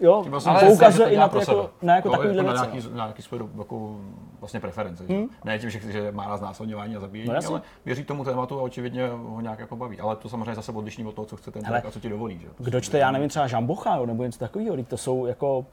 jo, 0.00 0.20
Tím 0.22 0.30
vlastně 0.30 0.52
ale 0.52 0.64
poukazuje 0.64 1.08
to 1.08 1.14
i 1.14 1.16
na, 1.16 1.28
to 1.28 1.30
pro 1.30 1.40
jako, 1.40 1.70
na 1.82 1.96
jako 1.96 2.08
Jo, 2.08 2.12
takovýhle 2.12 2.42
na 2.42 2.52
věci. 2.52 2.66
nějaký, 2.66 2.88
no. 2.88 2.96
na 2.96 3.04
nějaký 3.04 3.22
svoje 3.22 3.42
jako 3.58 3.96
vlastně 4.40 4.60
preference. 4.60 5.04
Že? 5.08 5.14
Ne 5.44 5.58
tím, 5.58 5.70
že, 5.70 5.80
že 5.92 6.12
má 6.12 6.28
na 6.28 6.36
znásilňování 6.36 6.96
a 6.96 7.00
zabíjení, 7.00 7.32
No 7.32 7.48
ale 7.48 7.62
věří 7.84 8.04
tomu 8.04 8.24
tématu 8.24 8.58
a 8.58 8.62
očividně 8.62 9.08
ho 9.08 9.40
nějak 9.40 9.58
jako 9.58 9.76
baví. 9.76 10.00
Ale 10.00 10.16
to 10.16 10.28
samozřejmě 10.28 10.54
zase 10.54 10.72
odlišný 10.72 11.04
od 11.04 11.14
toho, 11.14 11.26
co 11.26 11.36
chce 11.36 11.50
ten 11.50 11.64
Hele, 11.64 11.80
člověk 11.80 11.84
a 11.84 11.90
co 11.90 12.00
ti 12.00 12.08
dovolí. 12.08 12.38
Že? 12.38 12.48
Kdo 12.58 12.80
čte, 12.80 12.98
já 12.98 13.10
nevím, 13.10 13.28
třeba 13.28 13.46
Žambocha 13.46 13.96
jo, 13.96 14.06
nebo 14.06 14.24
něco 14.24 14.38
takového, 14.38 14.76
to 14.88 14.96
jsou 14.96 15.26
jako 15.26 15.66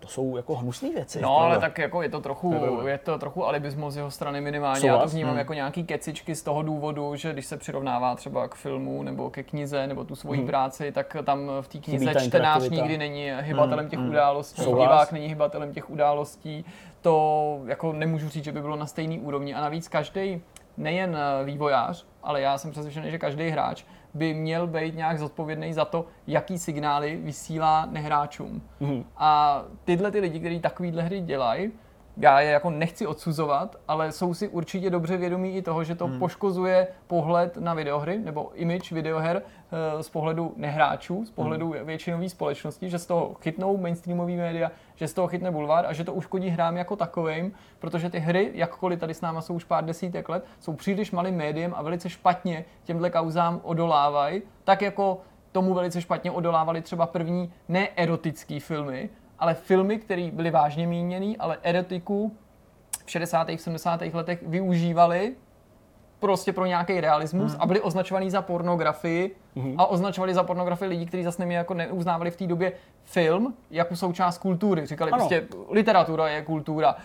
to 0.00 0.08
jsou 0.08 0.36
jako 0.36 0.54
hnusné 0.56 0.90
věci. 0.90 1.20
No, 1.20 1.38
ale 1.38 1.58
tak 1.58 1.78
jako 1.78 2.02
je 2.02 2.08
to 2.08 2.20
trochu, 2.20 2.54
je 2.88 2.98
to 2.98 3.18
trochu 3.18 3.46
alibismus 3.46 3.94
z 3.94 3.96
jeho 3.96 4.10
strany 4.10 4.40
minimálně. 4.40 4.86
Já 4.88 4.92
to 4.92 4.98
Souhlas. 4.98 5.12
vnímám 5.12 5.30
Hmm. 5.30 5.38
jako 5.38 5.54
nějaký 5.54 5.84
kecičky 5.84 6.34
z 6.34 6.42
toho 6.42 6.62
důvodu, 6.62 7.16
že 7.16 7.32
když 7.32 7.46
se 7.46 7.56
přirovnává 7.56 8.14
třeba 8.14 8.48
k 8.48 8.54
filmu 8.54 9.02
nebo 9.02 9.30
ke 9.30 9.42
knize 9.42 9.86
nebo 9.86 10.04
tu 10.04 10.14
svoji 10.14 10.38
Hmm. 10.38 10.46
práci, 10.48 10.92
tak 10.92 11.16
tam 11.24 11.50
v 11.60 11.68
té 11.68 11.78
knize 11.78 12.14
čtenář 12.26 12.68
nikdy 12.68 12.98
není 12.98 13.30
hybatelem 13.40 13.88
těch 13.88 13.98
událostí, 14.00 14.62
Hmm. 14.62 14.70
Souhlas. 14.70 14.88
divák 14.88 15.12
není 15.12 15.26
hybatelem 15.26 15.72
těch 15.72 15.90
událostí. 15.90 16.64
To 17.02 17.60
jako 17.66 17.92
nemůžu 17.92 18.28
říct, 18.28 18.44
že 18.44 18.52
by 18.52 18.60
bylo 18.60 18.76
na 18.76 18.86
stejný 18.86 19.20
úrovni. 19.20 19.54
A 19.54 19.60
navíc 19.60 19.88
každý 19.88 20.42
nejen 20.76 21.16
eh, 21.16 21.44
vývojář, 21.44 22.06
ale 22.22 22.40
já 22.40 22.58
jsem 22.58 22.70
přesvědčený, 22.70 23.10
že 23.10 23.18
každý 23.18 23.48
hráč 23.48 23.84
by 24.18 24.34
měl 24.34 24.66
být 24.66 24.94
nějak 24.94 25.18
zodpovědný 25.18 25.72
za 25.72 25.84
to, 25.84 26.06
jaký 26.26 26.58
signály 26.58 27.16
vysílá 27.16 27.86
nehráčům. 27.90 28.62
Mhm. 28.80 29.04
A 29.16 29.62
tyhle 29.84 30.10
ty 30.10 30.20
lidi, 30.20 30.40
kteří 30.40 30.60
takovýhle 30.60 31.02
hry 31.02 31.20
dělají, 31.20 31.72
já 32.18 32.40
je 32.40 32.50
jako 32.50 32.70
nechci 32.70 33.06
odsuzovat, 33.06 33.76
ale 33.88 34.12
jsou 34.12 34.34
si 34.34 34.48
určitě 34.48 34.90
dobře 34.90 35.16
vědomí 35.16 35.56
i 35.56 35.62
toho, 35.62 35.84
že 35.84 35.94
to 35.94 36.06
hmm. 36.06 36.18
poškozuje 36.18 36.88
pohled 37.06 37.56
na 37.56 37.74
videohry 37.74 38.18
nebo 38.18 38.50
image 38.54 38.92
videoher 38.92 39.42
eh, 39.42 40.02
z 40.02 40.08
pohledu 40.08 40.52
nehráčů, 40.56 41.24
z 41.24 41.30
pohledu 41.30 41.72
hmm. 41.72 41.86
většinové 41.86 42.28
společnosti, 42.28 42.90
že 42.90 42.98
z 42.98 43.06
toho 43.06 43.36
chytnou 43.40 43.76
mainstreamový 43.76 44.36
média, 44.36 44.70
že 44.94 45.08
z 45.08 45.12
toho 45.12 45.28
chytne 45.28 45.50
bulvár 45.50 45.86
a 45.86 45.92
že 45.92 46.04
to 46.04 46.12
uškodí 46.12 46.48
hrám 46.48 46.76
jako 46.76 46.96
takovým, 46.96 47.52
protože 47.78 48.10
ty 48.10 48.18
hry, 48.18 48.50
jakkoliv 48.54 49.00
tady 49.00 49.14
s 49.14 49.20
náma 49.20 49.40
jsou 49.40 49.54
už 49.54 49.64
pár 49.64 49.84
desítek 49.84 50.28
let, 50.28 50.44
jsou 50.60 50.72
příliš 50.72 51.10
malým 51.10 51.36
médiem 51.36 51.74
a 51.76 51.82
velice 51.82 52.08
špatně 52.10 52.64
těmhle 52.84 53.10
kauzám 53.10 53.60
odolávají, 53.62 54.42
tak 54.64 54.82
jako 54.82 55.20
tomu 55.52 55.74
velice 55.74 56.00
špatně 56.00 56.30
odolávaly 56.30 56.82
třeba 56.82 57.06
první 57.06 57.52
neerotické 57.68 58.60
filmy, 58.60 59.10
ale 59.38 59.54
filmy, 59.54 59.98
které 59.98 60.30
byly 60.32 60.50
vážně 60.50 60.86
míněný, 60.86 61.36
ale 61.36 61.58
erotiku 61.62 62.36
v 63.04 63.10
60. 63.10 63.48
70. 63.56 64.00
letech 64.12 64.38
využívali 64.42 65.34
prostě 66.20 66.52
pro 66.52 66.66
nějaký 66.66 67.00
realismus 67.00 67.52
Hmm. 67.52 67.62
a 67.62 67.66
byli 67.66 67.80
označovaný 67.80 68.30
za 68.30 68.42
pornografii 68.42 69.36
a 69.76 69.86
označovali 69.86 70.34
za 70.34 70.42
pornografii 70.42 70.88
lidi, 70.88 71.06
kteří 71.06 71.22
zase 71.22 71.52
jako 71.52 71.74
neuznávali 71.74 72.30
v 72.30 72.36
té 72.36 72.46
době 72.46 72.72
film 73.04 73.54
jako 73.70 73.96
součást 73.96 74.38
kultury. 74.38 74.86
Říkali 74.86 75.10
Ano. 75.10 75.18
prostě 75.18 75.46
literatura 75.70 76.28
je 76.28 76.42
kultura, 76.42 76.96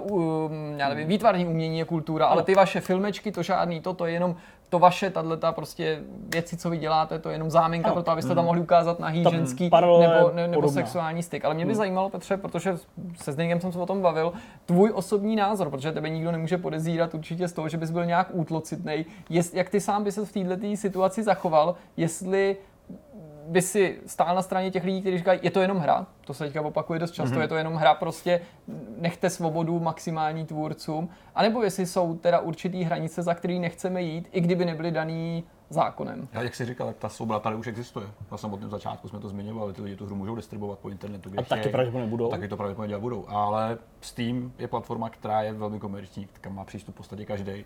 um, 0.00 0.74
já 0.76 0.88
nevím, 0.88 1.08
výtvarní 1.08 1.46
umění 1.46 1.78
je 1.78 1.84
kultura, 1.84 2.26
ale 2.26 2.42
ty 2.42 2.54
vaše 2.54 2.80
filmečky, 2.80 3.32
to 3.32 3.42
žádný, 3.42 3.80
to, 3.80 3.94
to 3.94 4.06
je 4.06 4.12
jenom 4.12 4.36
to 4.72 4.78
vaše, 4.78 5.10
tato 5.10 5.52
prostě 5.52 6.02
věci, 6.34 6.56
co 6.56 6.70
vy 6.70 6.78
děláte, 6.78 7.18
to 7.18 7.28
je 7.28 7.34
jenom 7.34 7.50
záminka 7.50 7.88
Ano. 7.88 7.94
pro 7.94 8.02
to, 8.02 8.10
abyste 8.10 8.34
tam 8.34 8.44
mohli 8.44 8.60
ukázat 8.60 9.00
nahý 9.00 9.24
Ta 9.24 9.30
ženský 9.30 9.70
nebo, 10.00 10.30
ne, 10.34 10.42
nebo 10.42 10.54
podobná. 10.54 10.82
sexuální 10.82 11.22
styk. 11.22 11.44
Ale 11.44 11.54
mě 11.54 11.66
by 11.66 11.74
zajímalo, 11.74 12.10
Petře, 12.10 12.36
protože 12.36 12.78
se 13.16 13.32
Zdeňkem 13.32 13.60
jsem 13.60 13.72
se 13.72 13.78
o 13.78 13.86
tom 13.86 14.02
bavil, 14.02 14.32
tvůj 14.66 14.92
osobní 14.94 15.36
názor, 15.36 15.70
protože 15.70 15.92
tebe 15.92 16.08
nikdo 16.08 16.32
nemůže 16.32 16.58
podezírat 16.58 17.14
určitě 17.14 17.48
z 17.48 17.52
toho, 17.52 17.68
že 17.68 17.76
bys 17.76 17.90
byl 17.90 18.04
nějak 18.04 18.28
útlocitnej. 18.32 19.04
Jest, 19.30 19.54
jak 19.54 19.68
ty 19.68 19.80
sám 19.80 20.04
by 20.04 20.12
se 20.12 20.26
v 20.26 20.32
této 20.32 20.76
situaci 20.76 21.22
zachoval, 21.22 21.74
jestli 21.96 22.56
by 23.46 23.62
si 23.62 24.00
stál 24.06 24.34
na 24.34 24.42
straně 24.42 24.70
těch 24.70 24.84
lidí, 24.84 25.00
kteří 25.00 25.18
říkají, 25.18 25.40
je 25.42 25.50
to 25.50 25.60
jenom 25.60 25.78
hra, 25.78 26.06
to 26.26 26.34
se 26.34 26.44
teďka 26.44 26.62
opakuje 26.62 26.98
dost 26.98 27.10
často, 27.10 27.36
mm-hmm. 27.36 27.40
je 27.40 27.48
to 27.48 27.56
jenom 27.56 27.74
hra, 27.74 27.94
prostě 27.94 28.40
nechte 28.98 29.30
svobodu 29.30 29.80
maximální 29.80 30.46
tvůrcům, 30.46 31.08
anebo 31.34 31.62
jestli 31.62 31.86
jsou 31.86 32.14
teda 32.14 32.40
určitý 32.40 32.84
hranice, 32.84 33.22
za 33.22 33.34
který 33.34 33.58
nechceme 33.58 34.02
jít, 34.02 34.28
i 34.32 34.40
kdyby 34.40 34.64
nebyly 34.64 34.90
daný 34.90 35.44
zákonem. 35.70 36.28
Já, 36.32 36.42
jak 36.42 36.54
jsi 36.54 36.64
říkal, 36.64 36.86
tak 36.86 36.96
ta 36.96 37.08
svoboda 37.08 37.38
tady 37.38 37.56
už 37.56 37.66
existuje. 37.66 38.06
Na 38.30 38.36
samotném 38.36 38.70
začátku 38.70 39.08
jsme 39.08 39.20
to 39.20 39.28
zmiňovali, 39.28 39.72
ty 39.72 39.82
lidi 39.82 39.96
tu 39.96 40.06
hru 40.06 40.16
můžou 40.16 40.34
distribuovat 40.34 40.78
po 40.78 40.88
internetu. 40.88 41.30
kde 41.30 41.42
A 41.42 41.44
taky 41.44 41.68
pravděpodobně 41.68 42.10
budou. 42.10 42.30
Taky 42.30 42.48
to 42.48 42.56
pravděpodobně 42.56 42.98
budou. 42.98 43.24
Ale 43.28 43.78
Steam 44.00 44.52
je 44.58 44.68
platforma, 44.68 45.10
která 45.10 45.42
je 45.42 45.52
velmi 45.52 45.80
komerční, 45.80 46.28
kam 46.40 46.54
má 46.54 46.64
přístup 46.64 46.94
v 46.94 46.96
podstatě 46.96 47.24
každý. 47.24 47.64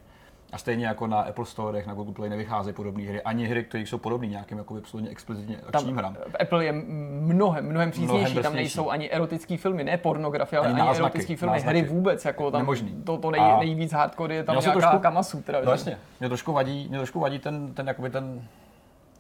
A 0.53 0.59
stejně 0.59 0.87
jako 0.87 1.07
na 1.07 1.21
Apple 1.21 1.45
Storech, 1.47 1.87
na 1.87 1.95
Google 1.95 2.15
Play 2.15 2.31
nevycházejí 2.31 2.75
podobné 2.75 3.03
hry, 3.05 3.23
ani 3.23 3.47
hry, 3.47 3.65
které 3.65 3.83
jsou 3.87 3.99
podobné 3.99 4.27
nějakým 4.27 4.59
jako 4.59 4.77
absolutně 4.77 5.11
explicitně 5.11 5.57
akčním 5.67 5.97
hrám. 5.97 6.15
v 6.29 6.37
Apple 6.41 6.65
je 6.65 6.73
mnohem, 6.73 7.69
mnohem 7.71 7.91
přísnější, 7.91 8.25
tam 8.25 8.43
drsnější. 8.43 8.57
nejsou 8.57 8.91
ani 8.91 9.11
erotické 9.11 9.57
filmy, 9.57 9.85
ne 9.85 9.99
pornografie, 9.99 10.59
ale 10.61 10.69
Ani 10.69 10.81
ani, 10.81 10.99
erotické 10.99 11.37
filmy, 11.37 11.53
náznaky. 11.53 11.79
hry 11.79 11.89
vůbec, 11.89 12.25
jako 12.25 12.51
tam 12.51 12.61
Nemožný. 12.61 13.03
to, 13.05 13.19
to 13.19 13.31
nej, 13.31 13.41
nejvíc 13.59 13.93
hardcore 13.93 14.35
je 14.35 14.45
tam 14.45 14.57
nějaká 14.59 14.73
trošku- 14.81 14.99
Kama 14.99 15.23
Sutra. 15.23 15.59
No 15.65 15.71
jasně, 15.71 15.99
mě 16.21 16.29
trošku 16.29 16.53
vadí, 16.53 16.87
mě 16.89 16.99
trošku 16.99 17.21
vadí 17.21 17.39
ten, 17.39 17.75
ten, 17.75 17.89
jakoby 17.89 18.11
ten, 18.11 18.49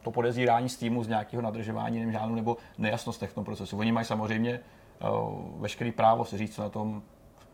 to 0.02 0.10
podezírání 0.10 0.68
z 0.68 0.76
týmu 0.76 1.04
z 1.04 1.08
nějakého 1.08 1.42
nadržování 1.42 1.96
jiným 1.96 2.12
žádnou 2.12 2.34
nebo 2.34 2.56
nejasnostech 2.78 3.30
v 3.30 3.34
tom 3.34 3.44
procesu. 3.44 3.78
Oni 3.78 3.92
mají 3.92 4.04
samozřejmě 4.06 4.60
uh, 5.12 5.60
veškerý 5.60 5.92
právo 5.92 6.24
si 6.24 6.38
říct, 6.38 6.54
co 6.54 6.62
na 6.62 6.68
tom 6.68 7.02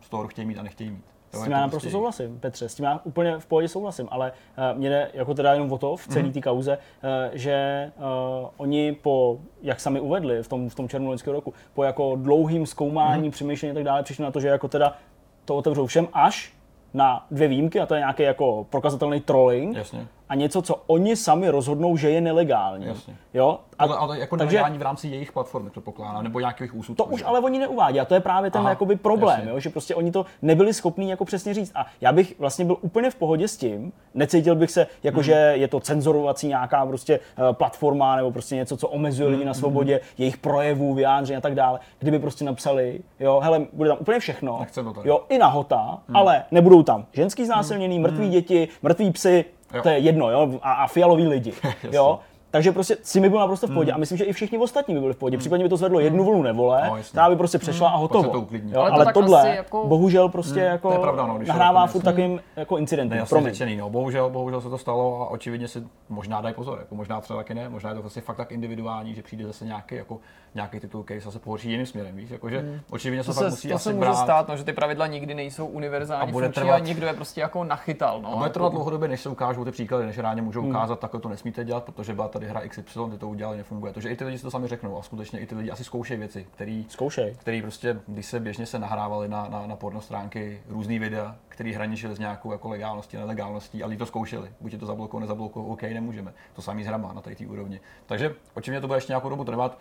z 0.00 0.08
toho 0.08 0.28
chtějí 0.28 0.46
mít 0.46 0.58
a 0.58 0.62
nechtějí 0.62 0.90
mít. 0.90 1.04
S 1.32 1.42
tím 1.42 1.52
já 1.52 1.60
naprosto 1.60 1.76
prostě- 1.76 1.90
souhlasím, 1.90 2.40
Petře, 2.40 2.68
s 2.68 2.74
tím 2.74 2.84
já 2.84 3.00
úplně 3.04 3.38
v 3.38 3.46
pohodě 3.46 3.68
souhlasím, 3.68 4.08
ale 4.10 4.32
uh, 4.72 4.78
mě 4.78 4.88
jde 4.90 5.10
jako 5.14 5.34
teda 5.34 5.52
jenom 5.52 5.72
o 5.72 5.78
to 5.78 5.96
v 5.96 6.06
celé 6.08 6.30
té 6.30 6.40
kauze, 6.40 6.78
uh, 6.78 7.10
že 7.32 7.90
uh, 7.96 8.48
oni 8.56 8.92
po, 9.02 9.38
jak 9.62 9.80
sami 9.80 10.00
uvedli 10.00 10.42
v 10.42 10.48
tom, 10.48 10.68
v 10.68 10.74
tom 10.74 10.88
červnu 10.88 11.08
loňského 11.08 11.34
roku, 11.34 11.54
po 11.74 11.84
jako 11.84 12.16
dlouhým 12.16 12.66
zkoumání, 12.66 13.30
přemýšlení 13.30 13.70
a 13.70 13.74
tak 13.74 13.84
dále, 13.84 14.02
přišli 14.02 14.24
na 14.24 14.30
to, 14.30 14.40
že 14.40 14.48
jako 14.48 14.68
teda 14.68 14.96
to 15.44 15.56
otevřou 15.56 15.86
všem 15.86 16.08
až 16.12 16.54
na 16.94 17.26
dvě 17.30 17.48
výjimky, 17.48 17.80
a 17.80 17.86
to 17.86 17.94
je 17.94 17.98
nějaký 18.00 18.22
jako 18.22 18.66
prokazatelný 18.70 19.20
trolling. 19.20 19.76
Jasně. 19.76 20.06
A 20.32 20.34
něco, 20.34 20.62
co 20.62 20.82
oni 20.86 21.16
sami 21.16 21.48
rozhodnou, 21.48 21.96
že 21.96 22.10
je 22.10 22.20
nelegální. 22.20 22.86
Jasně. 22.86 23.16
Jo? 23.34 23.58
A, 23.78 23.84
Ale, 23.84 23.96
ale 23.96 24.18
jako 24.18 24.36
takže- 24.36 24.58
takže, 24.62 24.78
v 24.78 24.82
rámci 24.82 25.08
jejich 25.08 25.32
platformy 25.32 25.70
to 25.70 25.80
pokládá, 25.80 26.22
nebo 26.22 26.40
nějakých 26.40 26.74
úsudků. 26.74 27.04
to 27.04 27.10
už 27.10 27.20
že? 27.20 27.26
ale 27.26 27.40
oni 27.40 27.58
neuvádí 27.58 28.00
a 28.00 28.04
to 28.04 28.14
je 28.14 28.20
právě 28.20 28.50
ten 28.50 28.60
Aha, 28.60 28.70
jakoby 28.70 28.96
problém, 28.96 29.36
jasně. 29.38 29.50
jo, 29.50 29.60
že 29.60 29.70
prostě 29.70 29.94
oni 29.94 30.12
to 30.12 30.26
nebyli 30.42 30.74
schopní 30.74 31.10
jako 31.10 31.24
přesně 31.24 31.54
říct. 31.54 31.72
A 31.74 31.86
já 32.00 32.12
bych 32.12 32.34
vlastně 32.38 32.64
byl 32.64 32.76
úplně 32.80 33.10
v 33.10 33.14
pohodě 33.14 33.48
s 33.48 33.56
tím, 33.56 33.92
necítil 34.14 34.54
bych 34.54 34.70
se 34.70 34.86
jako, 35.02 35.16
Hmm. 35.16 35.22
že 35.24 35.32
je 35.32 35.68
to 35.68 35.80
cenzorovací 35.80 36.48
nějaká 36.48 36.86
prostě 36.86 37.14
eh, 37.50 37.52
platforma 37.52 38.16
nebo 38.16 38.30
prostě 38.32 38.56
něco, 38.56 38.76
co 38.76 38.88
omezuje 38.88 39.26
Hmm, 39.28 39.34
lidi 39.34 39.44
na 39.46 39.54
svobodě, 39.54 40.00
jejich 40.18 40.36
projevů, 40.36 40.94
vyjádření 40.94 41.36
a 41.36 41.40
tak 41.40 41.54
dále. 41.54 41.80
Kdyby 41.98 42.18
prostě 42.18 42.44
napsali, 42.44 43.00
jo, 43.20 43.40
hele, 43.44 43.66
bude 43.72 43.88
tam 43.88 43.98
úplně 44.00 44.18
všechno, 44.18 44.66
jo, 45.04 45.24
i 45.28 45.38
nahota, 45.38 45.98
ale 46.14 46.44
nebudou 46.50 46.82
tam 46.82 47.06
ženský 47.12 47.44
znásilnění, 47.46 47.98
mrtví 47.98 48.28
děti, 48.28 48.68
mrtví 48.82 49.10
psy, 49.10 49.44
Jo. 49.74 49.82
to 49.82 49.88
je 49.88 49.98
jedno, 49.98 50.30
jo, 50.30 50.58
a, 50.62 50.72
a 50.72 50.86
fialoví 50.86 51.26
lidi, 51.28 51.52
jo. 51.92 52.18
Takže 52.52 52.72
prostě 52.72 52.96
s 53.02 53.12
tím 53.12 53.22
by 53.22 53.30
byl 53.30 53.38
naprosto 53.38 53.66
v 53.66 53.70
pohodě 53.70 53.90
Hmm. 53.92 53.96
a 53.96 54.00
myslím, 54.00 54.18
že 54.18 54.24
i 54.24 54.32
všichni 54.32 54.58
ostatní 54.58 54.94
by 54.94 55.00
byli 55.00 55.12
v 55.12 55.16
pohodě. 55.16 55.38
Případně 55.38 55.64
by 55.64 55.68
to 55.68 55.76
zvedlo 55.76 56.00
jednu 56.00 56.24
vlnu 56.24 56.42
nevole, 56.42 56.82
No, 56.86 56.96
která 57.10 57.30
by 57.30 57.36
prostě 57.36 57.58
přešla 57.58 57.90
a 57.90 57.96
hotovo. 57.96 58.28
to 58.30 58.40
uklidní. 58.40 58.72
Jo, 58.72 58.80
Ale 58.80 58.90
to 58.90 58.94
ale 58.94 59.04
tak 59.04 59.14
tohle 59.14 59.48
jako- 59.56 59.86
bohužel 59.86 60.28
prostě 60.28 60.60
jako 60.60 60.88
to 60.88 60.94
je 60.94 61.00
pravda, 61.00 61.26
no, 61.26 61.34
když 61.36 61.46
to 61.46 61.52
nahrává 61.52 61.86
furt 61.86 62.02
takovým 62.02 62.40
jako 62.56 62.76
incidentem. 62.78 63.16
Nejasně 63.16 63.28
Promiň. 63.34 63.50
řečený, 63.52 63.76
no. 63.76 63.90
Bohužel, 63.90 64.30
bohužel 64.30 64.60
se 64.60 64.70
to 64.70 64.78
stalo 64.78 65.22
a 65.22 65.26
očividně 65.30 65.68
si 65.68 65.82
možná 66.08 66.40
dají 66.40 66.54
pozor, 66.54 66.78
jako 66.78 66.94
možná 66.94 67.20
třeba 67.20 67.38
taky 67.38 67.54
ne, 67.54 67.68
možná 67.68 67.90
je 67.90 67.94
to 67.96 68.02
vlastně 68.02 68.22
fakt 68.22 68.36
tak 68.36 68.52
individuální, 68.52 69.14
že 69.14 69.22
přijde 69.22 69.46
zase 69.46 69.64
nějaký, 69.64 69.94
jako, 69.94 70.18
nějaký 70.54 70.80
titul, 70.80 71.02
který 71.02 71.20
se 71.20 71.24
zase 71.24 71.38
pohorší 71.38 71.70
jiným 71.70 71.86
směrem, 71.86 72.16
víš, 72.16 72.30
jakože 72.30 72.80
očividně 72.90 73.22
se 73.24 73.26
To 73.26 73.32
fakt 73.34 73.44
se, 73.44 73.50
musí 73.50 73.68
to 73.68 73.74
asi 73.74 73.84
se 73.84 73.90
může 73.92 74.00
brát. 74.00 74.14
stát, 74.14 74.48
no, 74.48 74.56
že 74.56 74.64
ty 74.64 74.72
pravidla 74.72 75.06
nikdy 75.06 75.34
nejsou 75.34 75.66
univerzální 75.66 76.28
A 76.28 76.32
bude 76.32 76.46
funkční 76.46 76.62
trvat- 76.62 76.74
a 76.74 76.78
někdo 76.78 77.06
je 77.06 77.12
prostě 77.12 77.40
jako 77.40 77.64
nachytal. 77.64 78.20
No, 78.22 78.28
A 78.28 78.32
bude 78.32 78.44
jako- 78.44 78.52
trvat 78.54 78.72
dlouhodobě, 78.72 79.08
než 79.08 79.20
se 79.20 79.28
ukážou 79.28 79.64
ty 79.64 79.70
příklady, 79.70 80.06
než 80.06 80.18
ráně 80.18 80.42
můžou 80.42 80.60
Hmm. 80.60 80.70
ukázat, 80.70 80.98
takhle 81.00 81.20
to 81.20 81.28
nesmíte 81.28 81.64
dělat, 81.64 81.84
protože 81.84 82.14
byla 82.14 82.28
tady 82.42 82.50
hra 82.50 82.68
XY, 82.68 83.00
ty 83.10 83.18
to 83.18 83.28
udělali, 83.28 83.56
nefunguje. 83.56 83.92
To, 83.92 84.00
že 84.00 84.08
i 84.08 84.16
ty 84.16 84.24
lidi 84.24 84.38
si 84.38 84.44
to 84.44 84.50
sami 84.50 84.68
řeknou 84.68 84.98
a 84.98 85.02
skutečně 85.02 85.40
i 85.40 85.46
ty 85.46 85.54
lidi 85.54 85.70
asi 85.70 85.84
zkoušejí 85.84 86.20
věci, 86.20 86.46
který, 86.54 86.86
Zkoušej. 86.88 87.36
který 87.40 87.62
prostě, 87.62 88.00
když 88.06 88.26
se 88.26 88.40
běžně 88.40 88.66
se 88.66 88.78
nahrávali 88.78 89.28
na, 89.28 89.48
na, 89.48 89.66
na 89.66 89.76
porno 89.76 90.00
stránky 90.00 90.62
různý 90.68 90.98
videa, 90.98 91.36
který 91.48 91.72
hraničili 91.72 92.14
s 92.14 92.18
nějakou 92.18 92.52
jako 92.52 92.68
legálností, 92.68 93.16
nelegálností, 93.16 93.82
ale 93.82 93.90
lidi 93.90 93.98
to 93.98 94.06
zkoušeli. 94.06 94.50
Buď 94.60 94.72
je 94.72 94.78
to 94.78 94.86
zablokou, 94.86 95.18
nezablokou, 95.18 95.64
OK, 95.64 95.82
nemůžeme. 95.82 96.34
To 96.54 96.62
samý 96.62 96.84
s 96.84 96.86
hrama 96.86 97.12
na 97.12 97.20
té 97.20 97.46
úrovni. 97.46 97.80
Takže 98.06 98.34
očividně 98.54 98.80
to 98.80 98.86
bude 98.86 98.96
ještě 98.96 99.10
nějakou 99.12 99.28
dobu 99.28 99.44
trvat. 99.44 99.78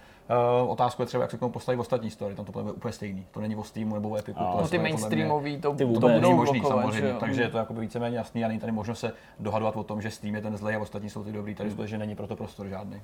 Uh, 0.63 0.71
otázku 0.71 1.01
je 1.01 1.05
třeba, 1.05 1.21
jak 1.21 1.31
se 1.31 1.37
k 1.37 1.39
tomu 1.39 1.51
postaví 1.51 1.77
ostatní 1.77 2.09
story, 2.09 2.35
tam 2.35 2.45
to 2.45 2.51
bude 2.51 2.71
úplně 2.71 2.91
stejný. 2.91 3.25
To 3.31 3.41
není 3.41 3.55
o 3.55 3.63
Steamu 3.63 3.95
nebo 3.95 4.09
o 4.09 4.17
Epicu. 4.17 4.39
No, 4.39 4.51
to 4.55 4.61
No 4.61 4.67
ty 4.67 4.77
mainstreamový 4.77 5.57
to, 5.61 5.71
Ty 5.71 5.83
to 5.83 5.87
budou 5.87 6.07
není 6.07 6.33
možný 6.33 6.59
blokovat, 6.59 6.83
samozřejmě, 6.83 7.13
takže 7.19 7.41
je 7.41 7.49
to 7.49 7.57
jako 7.57 7.73
víceméně 7.73 8.17
jasný 8.17 8.45
a 8.45 8.47
není 8.47 8.59
tady 8.59 8.71
možnost 8.71 8.99
se 8.99 9.13
dohadovat 9.39 9.75
o 9.75 9.83
tom, 9.83 10.01
že 10.01 10.11
Steam 10.11 10.35
je 10.35 10.41
ten 10.41 10.57
zlej 10.57 10.75
a 10.75 10.79
ostatní 10.79 11.09
jsou 11.09 11.23
ty 11.23 11.31
dobrý. 11.31 11.55
Tady 11.55 11.71
skutečně 11.71 11.97
není 11.97 12.15
proto 12.15 12.35
prostor 12.35 12.67
žádný. 12.67 13.01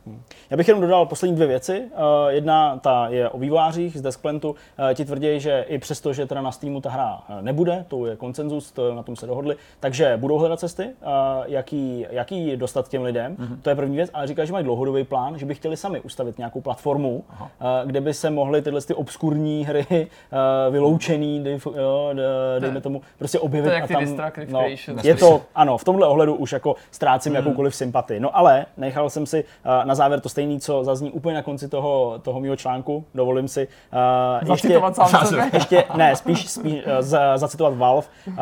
Já 0.50 0.58
bych 0.58 0.68
jenom 0.68 0.82
dodal 0.82 1.06
poslední 1.06 1.36
dvě 1.36 1.48
věci. 1.48 1.80
Uh, 1.80 2.28
jedna 2.28 2.78
ta 2.78 3.08
je 3.08 3.30
o 3.30 3.40
vývojářích 3.40 3.98
z 3.98 4.02
Deskplantu. 4.02 4.50
Uh, 4.50 4.56
ti 4.94 5.06
tvrdí, 5.06 5.40
že 5.40 5.66
i 5.68 5.78
přesto, 5.78 6.14
že 6.14 6.26
teda 6.26 6.42
na 6.42 6.52
Steamu 6.52 6.82
ta 6.82 6.90
hra 6.90 7.22
nebude, 7.42 7.86
to 7.88 8.06
je 8.06 8.16
konsenzus, 8.16 8.72
to, 8.72 8.96
na 8.96 9.04
tom 9.04 9.16
se 9.16 9.28
dohodli, 9.28 9.56
takže 9.80 10.18
budou 10.18 10.38
hledat 10.38 10.60
cesty, 10.60 10.84
uh, 10.84 10.90
jaký, 11.46 12.06
jaký 12.10 12.58
dostat 12.58 12.90
těm 12.90 13.04
lidem. 13.04 13.36
Mm-hmm. 13.36 13.62
To 13.62 13.70
je 13.70 13.76
první 13.76 13.96
věc, 13.96 14.10
ale 14.14 14.28
říkají, 14.28 14.48
že 14.48 14.54
mají 14.54 14.66
dlouhodobý 14.66 15.04
plán, 15.04 15.38
že 15.38 15.46
by 15.46 15.56
chtěli 15.56 15.78
sami 15.78 16.02
ustavit 16.02 16.38
nějakou 16.38 16.62
platformu, 16.62 17.07
uh, 17.12 17.24
kde 17.86 18.02
by 18.02 18.14
se 18.14 18.30
mohly 18.30 18.62
tyhle 18.62 18.82
ty 18.82 18.94
obskurní 18.94 19.66
hry, 19.66 19.86
uh, 19.90 20.74
vyloučený, 20.74 21.44
dej, 21.44 21.60
jo, 21.78 22.10
dejme 22.60 22.82
tomu, 22.82 23.02
prostě 23.18 23.40
objevit 23.40 23.68
To 23.68 23.74
je 23.74 23.80
jak 23.80 23.92
a 23.92 23.94
tam. 23.94 24.32
No, 24.48 24.62
je 25.04 25.16
to, 25.16 25.42
ano, 25.56 25.78
v 25.78 25.84
tomhle 25.84 26.08
ohledu 26.08 26.36
už 26.36 26.52
jako 26.52 26.76
ztrácím 26.92 27.36
jakoukoliv 27.36 27.76
sympatii. 27.76 28.20
No 28.20 28.38
ale 28.38 28.66
nechal 28.78 29.10
jsem 29.10 29.26
si 29.26 29.44
uh, 29.44 29.86
na 29.86 29.96
závěr 29.96 30.20
to 30.20 30.30
stejný, 30.30 30.60
co 30.60 30.84
zazní 30.84 31.12
úplně 31.12 31.36
na 31.36 31.42
konci 31.42 31.68
toho, 31.68 32.20
toho 32.22 32.40
mého 32.40 32.56
článku. 32.56 33.06
Dovolím 33.16 33.48
si 33.48 33.68
uh, 34.44 34.56
sám 34.92 35.26
sebe. 35.26 35.50
ještě, 35.54 35.84
ne, 35.96 36.16
spíš, 36.16 36.50
spíš 36.50 36.86
uh, 36.86 36.92
za, 37.00 37.38
zacitovat 37.38 37.78
Valve, 37.78 38.08
uh, 38.28 38.36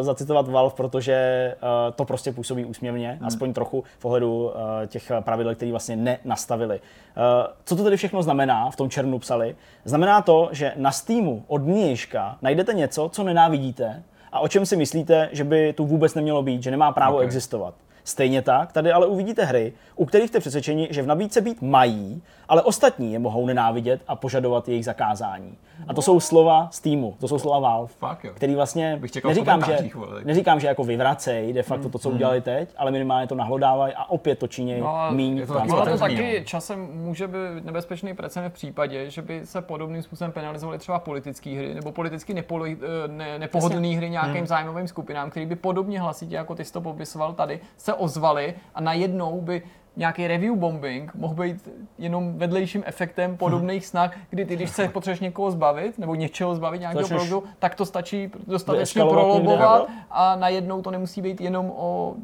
zacitovat 0.00 0.48
Valve, 0.48 0.74
protože 0.76 1.54
uh, 1.62 1.94
to 1.94 2.04
prostě 2.04 2.32
působí 2.32 2.64
úsměvně, 2.64 3.10
hmm. 3.10 3.26
aspoň 3.26 3.52
trochu 3.52 3.84
v 3.98 4.04
ohledu 4.04 4.44
uh, 4.44 4.52
těch 4.86 5.12
pravidel, 5.20 5.54
které 5.54 5.70
vlastně 5.70 5.96
nenastavili. 5.96 6.80
Uh, 7.16 7.22
co 7.64 7.76
to 7.76 7.84
tedy 7.84 7.96
všechno 7.98 8.22
znamená, 8.22 8.70
v 8.70 8.76
tom 8.76 8.90
černu 8.90 9.18
psali? 9.18 9.56
Znamená 9.84 10.22
to, 10.22 10.48
že 10.52 10.72
na 10.76 10.92
Steamu 10.92 11.44
od 11.46 11.66
nynějška 11.66 12.38
najdete 12.42 12.74
něco, 12.74 13.08
co 13.12 13.24
nenávidíte 13.24 14.02
a 14.32 14.40
o 14.40 14.48
čem 14.48 14.66
si 14.66 14.76
myslíte, 14.76 15.28
že 15.32 15.44
by 15.44 15.72
tu 15.72 15.86
vůbec 15.86 16.14
nemělo 16.14 16.42
být, 16.42 16.62
že 16.62 16.70
nemá 16.70 16.92
právo 16.92 17.16
Ok. 17.16 17.22
existovat. 17.22 17.74
Stejně 18.04 18.42
tak, 18.42 18.72
tady 18.72 18.92
ale 18.92 19.06
uvidíte 19.06 19.44
hry, 19.44 19.72
u 19.96 20.04
kterých 20.04 20.28
jste 20.28 20.40
přesvědčeni, 20.40 20.88
že 20.90 21.02
v 21.02 21.06
nabídce 21.06 21.40
být 21.40 21.62
mají, 21.62 22.22
ale 22.48 22.62
ostatní 22.62 23.12
je 23.12 23.18
mohou 23.18 23.46
nenávidět 23.46 24.00
a 24.08 24.16
požadovat 24.16 24.68
jejich 24.68 24.84
zakázání. 24.84 25.56
A 25.88 25.94
to 25.94 26.02
jsou 26.02 26.20
slova 26.20 26.68
Steamu, 26.70 27.14
to 27.20 27.28
jsou 27.28 27.38
slova 27.38 27.58
Valve, 27.58 27.92
Fakt 27.98 28.24
jo. 28.24 28.30
který 28.34 28.54
vlastně, 28.54 28.96
Bych 29.00 29.12
čekal 29.12 29.30
v 29.30 29.34
neříkám 29.34 29.64
že, 29.64 29.78
vole. 29.94 30.20
neříkám, 30.24 30.60
že 30.60 30.66
jako 30.66 30.84
vyvracej 30.84 31.52
de 31.52 31.62
facto 31.62 31.88
to, 31.88 31.98
co 31.98 32.10
udělali 32.10 32.40
teď, 32.40 32.68
ale 32.76 32.90
minimálně 32.90 33.26
to 33.26 33.34
nahlodávají 33.34 33.94
a 33.96 34.10
opět 34.10 34.38
to 34.38 34.48
činí 34.48 34.80
No 34.80 35.06
míň 35.10 35.36
je 35.38 35.46
to 35.46 35.54
taky 35.54 35.70
Ono 35.72 35.86
to 35.86 35.98
taky 35.98 36.42
časem 36.44 36.88
může 36.92 37.26
být 37.26 37.64
nebezpečný 37.64 38.14
precedent 38.14 38.50
v 38.50 38.54
případě, 38.54 39.10
že 39.10 39.22
by 39.22 39.40
se 39.46 39.62
podobným 39.62 40.02
způsobem 40.02 40.32
penalizovaly 40.32 40.78
třeba 40.78 40.98
politické 40.98 41.50
hry 41.50 41.74
nebo 41.74 41.92
politicky 41.92 42.34
nepoli, 42.34 42.76
eh, 43.04 43.08
ne, 43.08 43.38
nepohodlné 43.38 43.88
hry 43.96 44.10
nějakým 44.10 44.34
Hmm. 44.36 44.46
zájmovým 44.46 44.88
skupinám, 44.88 45.30
který 45.30 45.46
by 45.46 45.56
podobně 45.56 46.00
hlasitě, 46.00 46.34
jako 46.34 46.54
ty 46.54 46.64
jsi 46.64 46.72
to 46.72 46.80
popisoval 46.80 47.32
tady, 47.32 47.60
se 47.76 47.94
ozvali 47.94 48.54
a 48.74 48.80
najednou 48.80 49.40
by 49.40 49.62
nějaký 49.98 50.26
review 50.26 50.56
bombing 50.56 51.14
mohl 51.14 51.34
být 51.34 51.68
jenom 51.98 52.38
vedlejším 52.38 52.82
efektem 52.86 53.36
podobných 53.36 53.86
snah, 53.86 54.16
kdy 54.30 54.44
ty, 54.44 54.56
když 54.56 54.70
se 54.70 54.88
potřebuješ 54.88 55.20
někoho 55.20 55.50
zbavit 55.50 55.98
nebo 55.98 56.14
něčeho 56.14 56.54
zbavit 56.54 56.80
nějakého 56.80 57.08
produktu, 57.08 57.44
tak 57.58 57.74
to 57.74 57.86
stačí 57.86 58.30
dostatečně 58.46 59.04
prolobovat 59.04 59.88
a 60.10 60.36
najednou 60.36 60.82
to 60.82 60.90
nemusí 60.90 61.22
být 61.22 61.40
jenom 61.40 61.72
o 61.76 62.14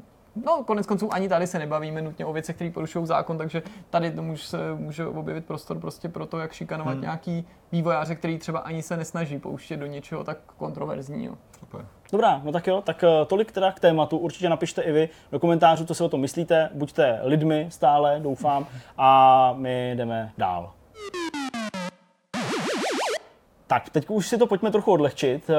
No, 0.46 0.64
konec 0.64 0.86
konců 0.86 1.08
ani 1.12 1.28
tady 1.28 1.46
se 1.46 1.58
nebavíme 1.58 2.02
nutně 2.02 2.26
o 2.26 2.32
věcech, 2.32 2.56
které 2.56 2.70
porušují 2.70 3.06
zákon, 3.06 3.38
takže 3.38 3.62
tady 3.90 4.10
to 4.10 4.22
může, 4.22 4.44
se, 4.44 4.74
může 4.74 5.06
objevit 5.06 5.44
prostor 5.44 5.78
prostě 5.78 6.08
pro 6.08 6.26
to, 6.26 6.38
jak 6.38 6.52
šikanovat 6.52 6.92
hmm. 6.94 7.02
nějaký 7.02 7.46
vývojáře, 7.72 8.14
který 8.14 8.38
třeba 8.38 8.58
ani 8.58 8.82
se 8.82 8.96
nesnaží 8.96 9.38
pouštět 9.38 9.76
do 9.76 9.86
něčeho 9.86 10.24
tak 10.24 10.38
kontroverzního. 10.56 11.38
Super. 11.60 11.86
Dobrá, 12.12 12.40
no 12.44 12.52
tak 12.52 12.66
jo, 12.66 12.82
tak 12.82 13.04
eh, 13.04 13.24
tolik 13.26 13.52
teda 13.52 13.72
k 13.72 13.80
tématu. 13.80 14.18
Určitě 14.18 14.48
napište 14.48 14.82
i 14.82 14.92
vy 14.92 15.08
do 15.32 15.40
komentářů, 15.40 15.86
co 15.86 15.94
si 15.94 16.02
o 16.02 16.08
tom 16.08 16.20
myslíte. 16.20 16.70
Buďte 16.74 17.20
lidmi 17.22 17.66
stále, 17.70 18.20
doufám. 18.22 18.66
A 18.98 19.52
my 19.56 19.92
jdeme 19.96 20.32
dál. 20.38 20.72
Tak, 23.66 23.90
teď 23.90 24.04
už 24.08 24.28
si 24.28 24.38
to 24.38 24.46
pojďme 24.46 24.70
trochu 24.70 24.92
odlehčit, 24.92 25.50
eh, 25.50 25.54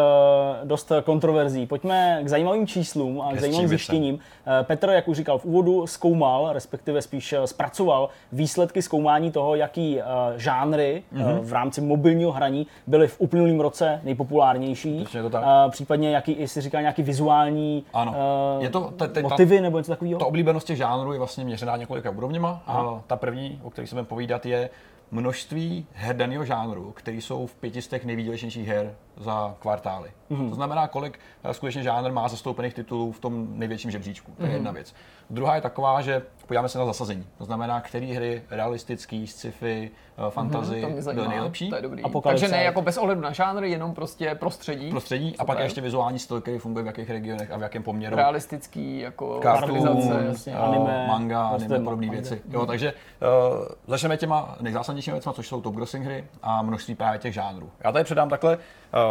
dost 0.66 0.92
kontroverzí. 1.04 1.66
Pojďme 1.66 2.20
k 2.24 2.28
zajímavým 2.28 2.68
číslům 2.68 3.22
a 3.22 3.34
k 3.34 3.40
zajímavým 3.40 3.68
zjištěním. 3.68 4.20
Eh, 4.60 4.64
Petr, 4.64 4.90
jak 4.90 5.08
už 5.08 5.18
říkal 5.18 5.38
v 5.38 5.46
úvodu, 5.46 5.88
zkoumal, 5.88 6.50
respektive 6.54 7.02
spíš 7.02 7.34
eh, 7.34 7.48
zpracoval 7.48 8.10
výsledky 8.32 8.82
zkoumání 8.82 9.32
toho, 9.32 9.56
jaký 9.56 10.00
žánry 10.36 11.04
mm-hmm. 11.14 11.40
v 11.40 11.54
rámci 11.54 11.82
mobilního 11.82 12.32
hraní 12.32 12.68
byly 12.88 13.08
v 13.08 13.16
uplynulém 13.20 13.60
roce 13.60 14.02
nejpopulárnější. 14.04 15.06
To 15.22 15.30
tak. 15.30 15.44
Případně, 15.70 16.12
jaký, 16.12 16.40
jestli 16.40 16.62
říká 16.62 16.82
nějaký 16.82 17.04
vizuální 17.04 17.86
Ano. 17.94 18.16
Je 18.60 18.70
to- 18.70 18.92
te- 18.98 19.08
te- 19.08 19.22
ta- 19.22 19.30
motivy 19.30 19.62
nebo 19.62 19.78
něco 19.78 19.92
takového? 19.92 20.20
Ta 20.20 20.26
oblíbenost 20.26 20.68
těch 20.68 20.78
žánrů 20.78 21.14
je 21.14 21.20
vlastně 21.20 21.46
měřená 21.46 21.78
několika 21.78 22.10
úrovněma. 22.10 22.64
A 22.68 23.02
ta 23.08 23.16
první, 23.16 23.60
o 23.64 23.70
které 23.70 23.88
se 23.88 23.96
budeme 23.96 24.08
povídat, 24.08 24.46
je 24.46 24.70
množství 25.12 25.88
her 25.94 26.16
daného 26.16 26.46
žánru, 26.46 26.92
které 26.92 27.18
jsou 27.18 27.48
v 27.48 27.56
pětistech 27.56 28.06
nejvýdělečnějších 28.06 28.68
her 28.68 28.96
za 29.18 29.56
kvartály. 29.60 30.12
Mm-hmm. 30.32 30.50
To 30.50 30.56
znamená, 30.56 30.88
kolik 30.88 31.20
eh, 31.44 31.54
skutečně 31.54 31.84
žánr 31.84 32.12
má 32.12 32.28
zastoupených 32.28 32.74
titulů 32.74 33.12
v 33.12 33.20
tom 33.20 33.48
největším 33.50 33.92
žebříčku. 33.92 34.32
To 34.38 34.46
je 34.46 34.52
jedna 34.52 34.72
věc. 34.72 34.94
Druhá 35.30 35.56
je 35.56 35.62
taková, 35.62 36.02
že 36.02 36.22
podíváme 36.48 36.70
se 36.70 36.80
na 36.80 36.86
zasazení. 36.86 37.28
To 37.38 37.46
znamená, 37.46 37.82
které 37.82 38.06
hry 38.06 38.44
realistický, 38.50 39.28
sci-fi, 39.28 39.92
eh, 40.28 40.32
fantasy 40.32 40.82
To 40.82 40.90
mě 40.90 41.02
byly 41.14 41.28
nejlepší. 41.28 41.70
to 41.70 41.76
je 41.76 41.82
dobrý. 41.82 42.04
Apokalypse. 42.04 42.42
Takže 42.46 42.58
ne 42.58 42.64
jako 42.64 42.82
bez 42.82 42.98
ohledu 42.98 43.22
na 43.22 43.32
žánr, 43.32 43.64
jenom 43.64 43.94
prostě 43.94 44.36
prostředí. 44.36 44.90
prostředí 44.90 45.36
a 45.38 45.46
pak 45.46 45.60
ještě 45.60 45.82
vizuální 45.82 46.20
styl, 46.20 46.42
který 46.42 46.58
funguje 46.58 46.84
v 46.84 46.88
jakých 46.88 47.10
regionech 47.10 47.52
a 47.52 47.58
v 47.58 47.62
jakém 47.62 47.84
poměru. 47.84 48.16
Realistický, 48.16 49.00
jako 49.00 49.40
Cartoon, 49.44 50.00
eh, 50.48 50.54
anime, 50.54 51.06
manga, 51.08 51.50
prostě 51.50 51.66
anime, 51.66 51.84
podobné 51.84 52.10
věci. 52.10 52.42
Jo, 52.50 52.66
takže 52.66 52.94
uh, 52.94 53.66
začneme 53.88 54.18
těma 54.18 54.56
nejzásadnějšími 54.62 55.14
věcmi, 55.14 55.32
což 55.36 55.48
jsou 55.48 55.62
top 55.62 55.76
grossing 55.76 56.06
hry 56.06 56.28
a 56.44 56.62
množství 56.62 56.96
právě 56.96 57.20
těch 57.20 57.34
žánrů. 57.34 57.72
Já 57.84 57.92
tady 57.92 58.04
předám 58.04 58.30
takhle 58.30 58.58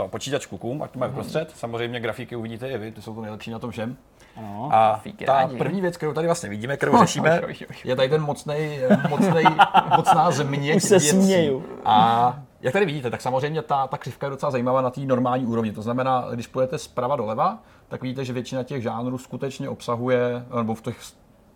uh, 0.02 0.08
počítač 0.10 0.46
klukům, 0.46 0.82
ať 0.82 0.90
to 0.90 0.98
mají 0.98 1.12
vprostřed. 1.12 1.52
Samozřejmě 1.56 2.00
grafiky 2.00 2.36
uvidíte 2.36 2.70
i 2.70 2.78
vy, 2.78 2.92
ty 2.92 3.02
jsou 3.02 3.14
to 3.14 3.20
nejlepší 3.20 3.50
na 3.50 3.58
tom 3.58 3.70
všem. 3.70 3.96
Ano. 4.36 4.68
A 4.72 5.02
ta 5.26 5.32
rádi. 5.32 5.56
první 5.56 5.80
věc, 5.80 5.96
kterou 5.96 6.12
tady 6.12 6.26
vlastně 6.26 6.48
vidíme, 6.48 6.76
kterou 6.76 7.00
řešíme, 7.00 7.40
je 7.84 7.96
tady 7.96 8.08
ten 8.08 8.22
mocnej, 8.22 8.80
mocnej, 9.08 9.44
mocná 9.96 10.30
země 10.30 10.74
Už 10.74 10.82
se 10.82 10.98
věcí. 10.98 11.08
směju. 11.08 11.64
A 11.84 12.38
jak 12.62 12.72
tady 12.72 12.86
vidíte, 12.86 13.10
tak 13.10 13.20
samozřejmě 13.20 13.62
ta, 13.62 13.86
ta 13.86 13.98
křivka 13.98 14.26
je 14.26 14.30
docela 14.30 14.50
zajímavá 14.50 14.80
na 14.80 14.90
té 14.90 15.00
normální 15.00 15.46
úrovni. 15.46 15.72
To 15.72 15.82
znamená, 15.82 16.26
když 16.34 16.46
půjdete 16.46 16.78
zprava 16.78 17.16
doleva, 17.16 17.58
tak 17.88 18.02
vidíte, 18.02 18.24
že 18.24 18.32
většina 18.32 18.62
těch 18.62 18.82
žánrů 18.82 19.18
skutečně 19.18 19.68
obsahuje, 19.68 20.44
nebo 20.56 20.74
v 20.74 20.82
těch 20.82 20.96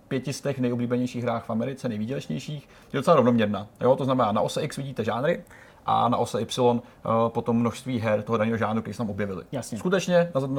pěti 0.09 0.33
z 0.33 0.41
těch 0.41 0.59
nejoblíbenějších 0.59 1.23
hrách 1.23 1.45
v 1.45 1.51
Americe, 1.51 1.89
nejvýdělečnějších, 1.89 2.69
je 2.93 2.99
docela 2.99 3.17
rovnoměrná. 3.17 3.67
Jo? 3.81 3.97
To 3.97 4.05
znamená, 4.05 4.33
na 4.33 4.41
ose 4.41 4.63
X 4.63 4.77
vidíte 4.77 5.05
žánry, 5.05 5.45
a 5.89 6.09
na 6.09 6.17
ose 6.19 6.41
Y 6.41 6.59
eh, 6.69 7.09
potom 7.29 7.57
množství 7.57 7.99
her 7.99 8.23
toho 8.23 8.37
daného 8.37 8.57
žánru, 8.57 8.83
který 8.83 8.95
se 8.95 8.99
tam 8.99 9.11
objevily. 9.11 9.45
Jasně. 9.53 9.79
Skutečně 9.79 10.31
na 10.35 10.41
uh, 10.41 10.59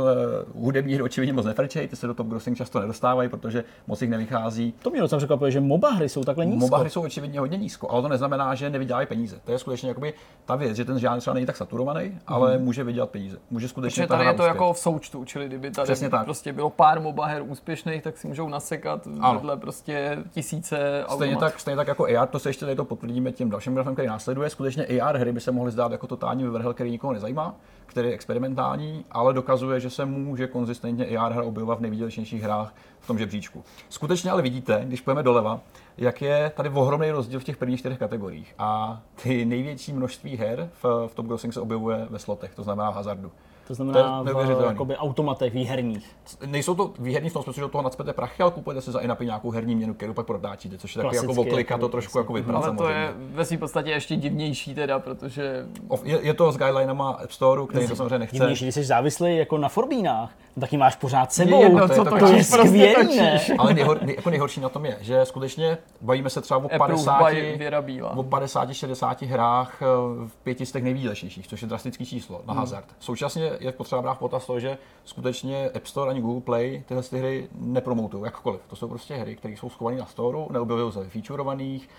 hudební 0.55 0.93
hry 0.93 1.03
očividně 1.03 1.33
moc 1.33 1.45
nefrčej, 1.45 1.87
ty 1.87 1.95
se 1.95 2.07
do 2.07 2.13
top 2.13 2.27
grossing 2.27 2.57
často 2.57 2.79
nedostávají, 2.79 3.29
protože 3.29 3.63
moc 3.87 4.01
jich 4.01 4.11
nevychází. 4.11 4.73
To 4.81 4.89
mě 4.89 5.01
docela 5.01 5.17
překvapuje, 5.17 5.51
že 5.51 5.61
MOBA 5.61 5.89
hry 5.89 6.09
jsou 6.09 6.23
takhle 6.23 6.45
nízko. 6.45 6.59
MOBA 6.59 6.77
hry 6.77 6.89
jsou 6.89 7.01
očividně 7.01 7.39
hodně 7.39 7.57
nízko, 7.57 7.89
ale 7.91 8.01
to 8.01 8.07
neznamená, 8.07 8.55
že 8.55 8.69
nevydělají 8.69 9.07
peníze. 9.07 9.39
To 9.45 9.51
je 9.51 9.59
skutečně 9.59 9.89
jakoby 9.89 10.13
ta 10.45 10.55
věc, 10.55 10.75
že 10.77 10.85
ten 10.85 10.99
žánr 10.99 11.19
třeba 11.21 11.33
není 11.33 11.45
tak 11.45 11.57
saturovaný, 11.57 12.19
ale 12.27 12.57
může 12.57 12.83
vydělat 12.83 13.09
peníze. 13.09 13.37
Může 13.51 13.67
skutečně 13.67 14.03
Protože 14.03 14.07
tady 14.07 14.25
je 14.25 14.33
to 14.33 14.43
uspět. 14.43 14.47
jako 14.47 14.73
v 14.73 14.79
součtu, 14.79 15.25
čili 15.25 15.45
kdyby 15.47 15.71
tady 15.71 15.83
Přesně 15.85 16.09
tak. 16.09 16.25
prostě 16.25 16.53
bylo 16.53 16.69
pár 16.69 16.99
MOBA 17.01 17.25
her 17.25 17.43
úspěšných, 17.47 18.03
tak 18.03 18.17
si 18.17 18.27
můžou 18.27 18.49
nasekat 18.49 19.07
Ano. 19.19 19.33
vedle 19.33 19.57
prostě 19.57 20.17
tisíce 20.31 21.03
Stejně 21.09 21.35
automat. 21.35 21.39
tak, 21.51 21.59
stejně 21.59 21.75
tak 21.75 21.87
jako 21.87 22.05
AR, 22.05 22.27
to 22.27 22.39
se 22.39 22.49
ještě 22.49 22.65
tady 22.65 22.75
to 22.75 22.85
potvrdíme 22.85 23.31
tím 23.31 23.49
dalším 23.49 23.73
grafem, 23.73 23.93
který 23.93 24.07
následuje. 24.07 24.49
Skutečně 24.49 24.85
AR 24.85 25.18
hry 25.19 25.32
by 25.32 25.41
se 25.41 25.51
mohly 25.51 25.71
zdát 25.71 25.91
jako 25.91 26.08
totální 26.08 26.43
vyvrhel, 26.43 26.73
který 26.73 26.91
nikoho 26.91 27.13
nezajímá, 27.13 27.55
který 27.86 28.08
je 28.08 28.13
experimentální, 28.13 29.05
ale 29.12 29.34
dokazuje, 29.34 29.79
že 29.79 29.89
se 29.89 30.05
může 30.05 30.47
konzistentně 30.47 31.17
AR 31.17 31.32
hra 31.32 31.43
objevovat 31.43 31.77
v 31.77 31.82
nejvýdělečnějších 31.82 32.43
hrách 32.43 32.73
v 32.99 33.08
tom 33.08 33.17
žebříčku. 33.17 33.63
Skutečně 33.89 34.32
ale 34.32 34.41
vidíte, 34.41 34.84
když 34.86 35.01
půjdeme 35.01 35.23
doleva, 35.23 35.60
jak 35.97 36.21
je 36.21 36.51
tady 36.55 36.69
ohromný 36.69 37.12
rozdíl 37.12 37.39
v 37.39 37.43
těch 37.43 37.58
prvních 37.58 37.79
čtyřech 37.79 37.99
kategoriích. 37.99 38.55
A 38.60 39.01
ty 39.23 39.45
největší 39.45 39.93
množství 39.93 40.38
her 40.38 40.69
v, 40.84 41.08
v 41.08 41.15
Top 41.15 41.25
Grossing 41.25 41.53
se 41.53 41.62
objevuje 41.62 42.08
ve 42.10 42.19
slotech, 42.19 42.55
to 42.55 42.63
znamená 42.63 42.91
v 42.91 42.95
hazardu. 42.95 43.32
To 43.69 43.75
znamená 43.75 44.23
To 44.23 44.34
v 44.34 44.62
jakoby, 44.65 44.95
automatech 44.95 45.53
výherních. 45.53 46.15
Nejsou 46.45 46.75
to 46.75 46.93
výherní 46.99 47.29
v 47.29 47.34
tom 47.34 47.43
smyslu, 47.43 47.60
že 47.60 47.62
do 47.62 47.67
toho 47.67 47.82
nacpete 47.82 48.13
prachy, 48.13 48.43
ale 48.43 48.51
kupujete 48.51 48.82
si 48.82 48.91
za 48.91 48.99
inapy 48.99 49.25
nějakou 49.25 49.51
herní 49.51 49.75
měnu, 49.75 49.93
kterou 49.93 50.13
pak 50.13 50.25
prodáčíte, 50.25 50.77
což 50.77 50.95
je 50.95 51.03
taky 51.03 51.15
jako 51.15 51.25
Klasicky, 51.25 51.51
oklika 51.51 51.73
jako 51.73 51.88
to 51.88 51.89
trošku 51.89 52.17
jako 52.17 52.34
vypadá 52.34 52.58
Ale 52.58 52.75
to 52.77 52.89
je 52.89 53.13
ve 53.17 53.45
své 53.45 53.58
podstatě 53.58 53.89
ještě 53.89 54.15
divnější 54.15 54.75
teda, 54.75 54.99
protože 54.99 55.65
Je, 56.03 56.19
je 56.21 56.34
to 56.34 56.51
s 56.51 56.58
guidelinama 56.58 57.10
App 57.10 57.32
Store, 57.32 57.62
který 57.67 57.88
to 57.88 57.95
samozřejmě 57.95 58.19
nechce. 58.19 58.36
Divnější, 58.36 58.65
když 58.65 58.75
jsi 58.75 58.84
závislý 58.84 59.38
jako 59.38 59.58
na 59.58 59.69
Forbínách, 59.69 60.32
no 60.59 60.61
tak 60.61 60.71
ji 60.71 60.77
máš 60.77 60.95
pořád 60.95 61.31
sebou. 61.33 61.57
je 61.59 61.63
jedno, 61.65 61.87
to 61.87 61.93
je 61.93 61.97
co 61.97 62.03
taková- 62.03 62.19
to 62.19 62.25
je 62.25 62.31
točíš, 62.31 62.47
prostě 62.49 62.67
skvělý, 62.67 63.17
ne? 63.17 63.31
točíš. 63.39 63.51
Ale 63.57 63.73
nejhor, 63.73 63.99
nej, 64.03 64.15
jako 64.15 64.29
nejhorší 64.29 64.61
na 64.61 64.69
tom 64.69 64.85
je, 64.85 64.97
že 65.01 65.25
skutečně 65.25 65.77
bavíme 66.01 66.29
se 66.29 66.41
třeba 66.41 66.57
o 66.57 66.63
Approve 66.65 66.77
50, 67.03 67.33
by 67.33 67.55
Věra 67.57 67.81
Bílá. 67.81 68.17
o 68.17 68.23
50-60 68.23 69.25
hrách 69.27 69.81
eh, 69.81 69.85
v 70.27 70.35
pěti 70.43 70.65
z 70.65 70.71
těch 70.71 70.83
nejvýdělečnějších, 70.83 71.47
což 71.47 71.61
je 71.61 71.67
drastický 71.67 72.05
číslo 72.05 72.41
na 72.47 72.53
hazard. 72.53 72.85
Současně 72.99 73.51
je 73.59 73.71
potřeba 73.71 74.01
brát 74.01 74.13
v 74.13 74.19
potaz 74.19 74.45
to, 74.45 74.59
že 74.59 74.77
skutečně 75.05 75.69
App 75.75 75.85
Store 75.85 76.11
ani 76.11 76.21
Google 76.21 76.41
Play 76.41 76.83
tyhle 76.87 77.03
ty 77.03 77.17
hry 77.19 77.47
nepromoutují 77.55 78.23
jakkoliv. 78.23 78.61
To 78.67 78.75
jsou 78.75 78.87
prostě 78.87 79.15
hry, 79.15 79.35
které 79.35 79.53
jsou 79.53 79.69
schované 79.69 79.97
na 79.97 80.05
Store, 80.05 80.37
neobjevují 80.49 80.91
se 80.93 80.99
ve 80.99 81.09
featurovaných, 81.09 81.89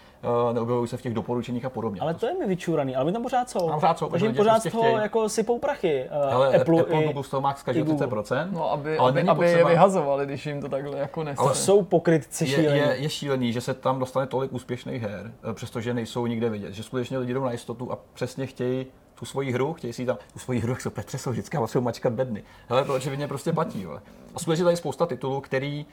neobjevují 0.52 0.88
se 0.88 0.96
v 0.96 1.02
těch 1.02 1.14
doporučených 1.14 1.64
a 1.64 1.70
podobně. 1.70 2.00
Ale 2.00 2.14
to 2.14 2.26
je 2.26 2.34
mi 2.34 2.46
vyčuraný, 2.46 2.96
ale 2.96 3.04
my 3.04 3.12
tam 3.12 3.22
pořád 3.22 3.50
jsou. 3.50 3.68
Tam 3.68 3.80
pořád 3.80 3.98
jsou, 3.98 4.08
Takže 4.08 4.28
pořád 4.32 4.52
prostě 4.52 4.68
z 4.68 4.72
toho 4.72 4.84
chtějí. 4.84 5.02
jako 5.02 5.28
sypou 5.28 5.58
prachy. 5.58 6.06
Uh, 6.26 6.34
Ale 6.34 6.46
Apple, 6.56 6.80
Apple, 6.80 7.02
i, 7.02 7.06
Google 7.06 7.24
z 7.24 7.28
toho 7.28 7.40
má 7.40 7.54
každý 7.54 7.82
Google. 7.82 8.06
30%, 8.06 8.48
No, 8.52 8.72
aby, 8.72 8.98
ale 8.98 9.10
aby, 9.10 9.20
aby 9.22 9.46
je 9.46 9.52
potřeba- 9.52 9.70
vyhazovali, 9.70 10.26
když 10.26 10.46
jim 10.46 10.60
to 10.60 10.68
takhle 10.68 10.98
jako 10.98 11.24
nese. 11.24 11.42
To 11.42 11.54
jsou 11.54 11.82
pokrytci 11.82 12.44
je, 12.44 12.50
šílení. 12.50 12.78
je, 12.78 12.96
je 12.98 13.08
šílený, 13.08 13.52
že 13.52 13.60
se 13.60 13.74
tam 13.74 13.98
dostane 13.98 14.26
tolik 14.26 14.52
úspěšných 14.52 15.02
her, 15.02 15.32
eh, 15.50 15.54
přestože 15.54 15.94
nejsou 15.94 16.26
nikde 16.26 16.48
vidět. 16.50 16.72
Že 16.74 16.82
skutečně 16.82 17.18
lidi 17.18 17.34
jdou 17.34 17.44
na 17.44 17.52
jistotu 17.52 17.92
a 17.92 17.98
přesně 18.14 18.46
chtějí 18.46 18.86
tu 19.20 19.26
svoji 19.26 19.52
hru, 19.52 19.72
chtějí 19.72 19.92
si 19.92 20.06
tam, 20.06 20.16
tu 20.32 20.38
svoji 20.38 20.60
hru, 20.60 20.72
jak 20.72 20.80
jsou 20.80 20.90
Petře, 20.90 21.18
jsou 21.18 21.30
vždycky, 21.30 21.56
a 21.56 21.60
potřebují 21.60 21.84
mačkat 21.84 22.12
bedny. 22.12 22.42
Hele, 22.68 22.84
to 22.84 22.94
očividně 22.94 23.28
prostě 23.28 23.52
platí. 23.52 23.84
Vole. 23.86 24.00
A 24.34 24.38
skutečně 24.38 24.64
tady 24.64 24.72
je 24.72 24.76
spousta 24.76 25.06
titulů, 25.06 25.40
který 25.40 25.86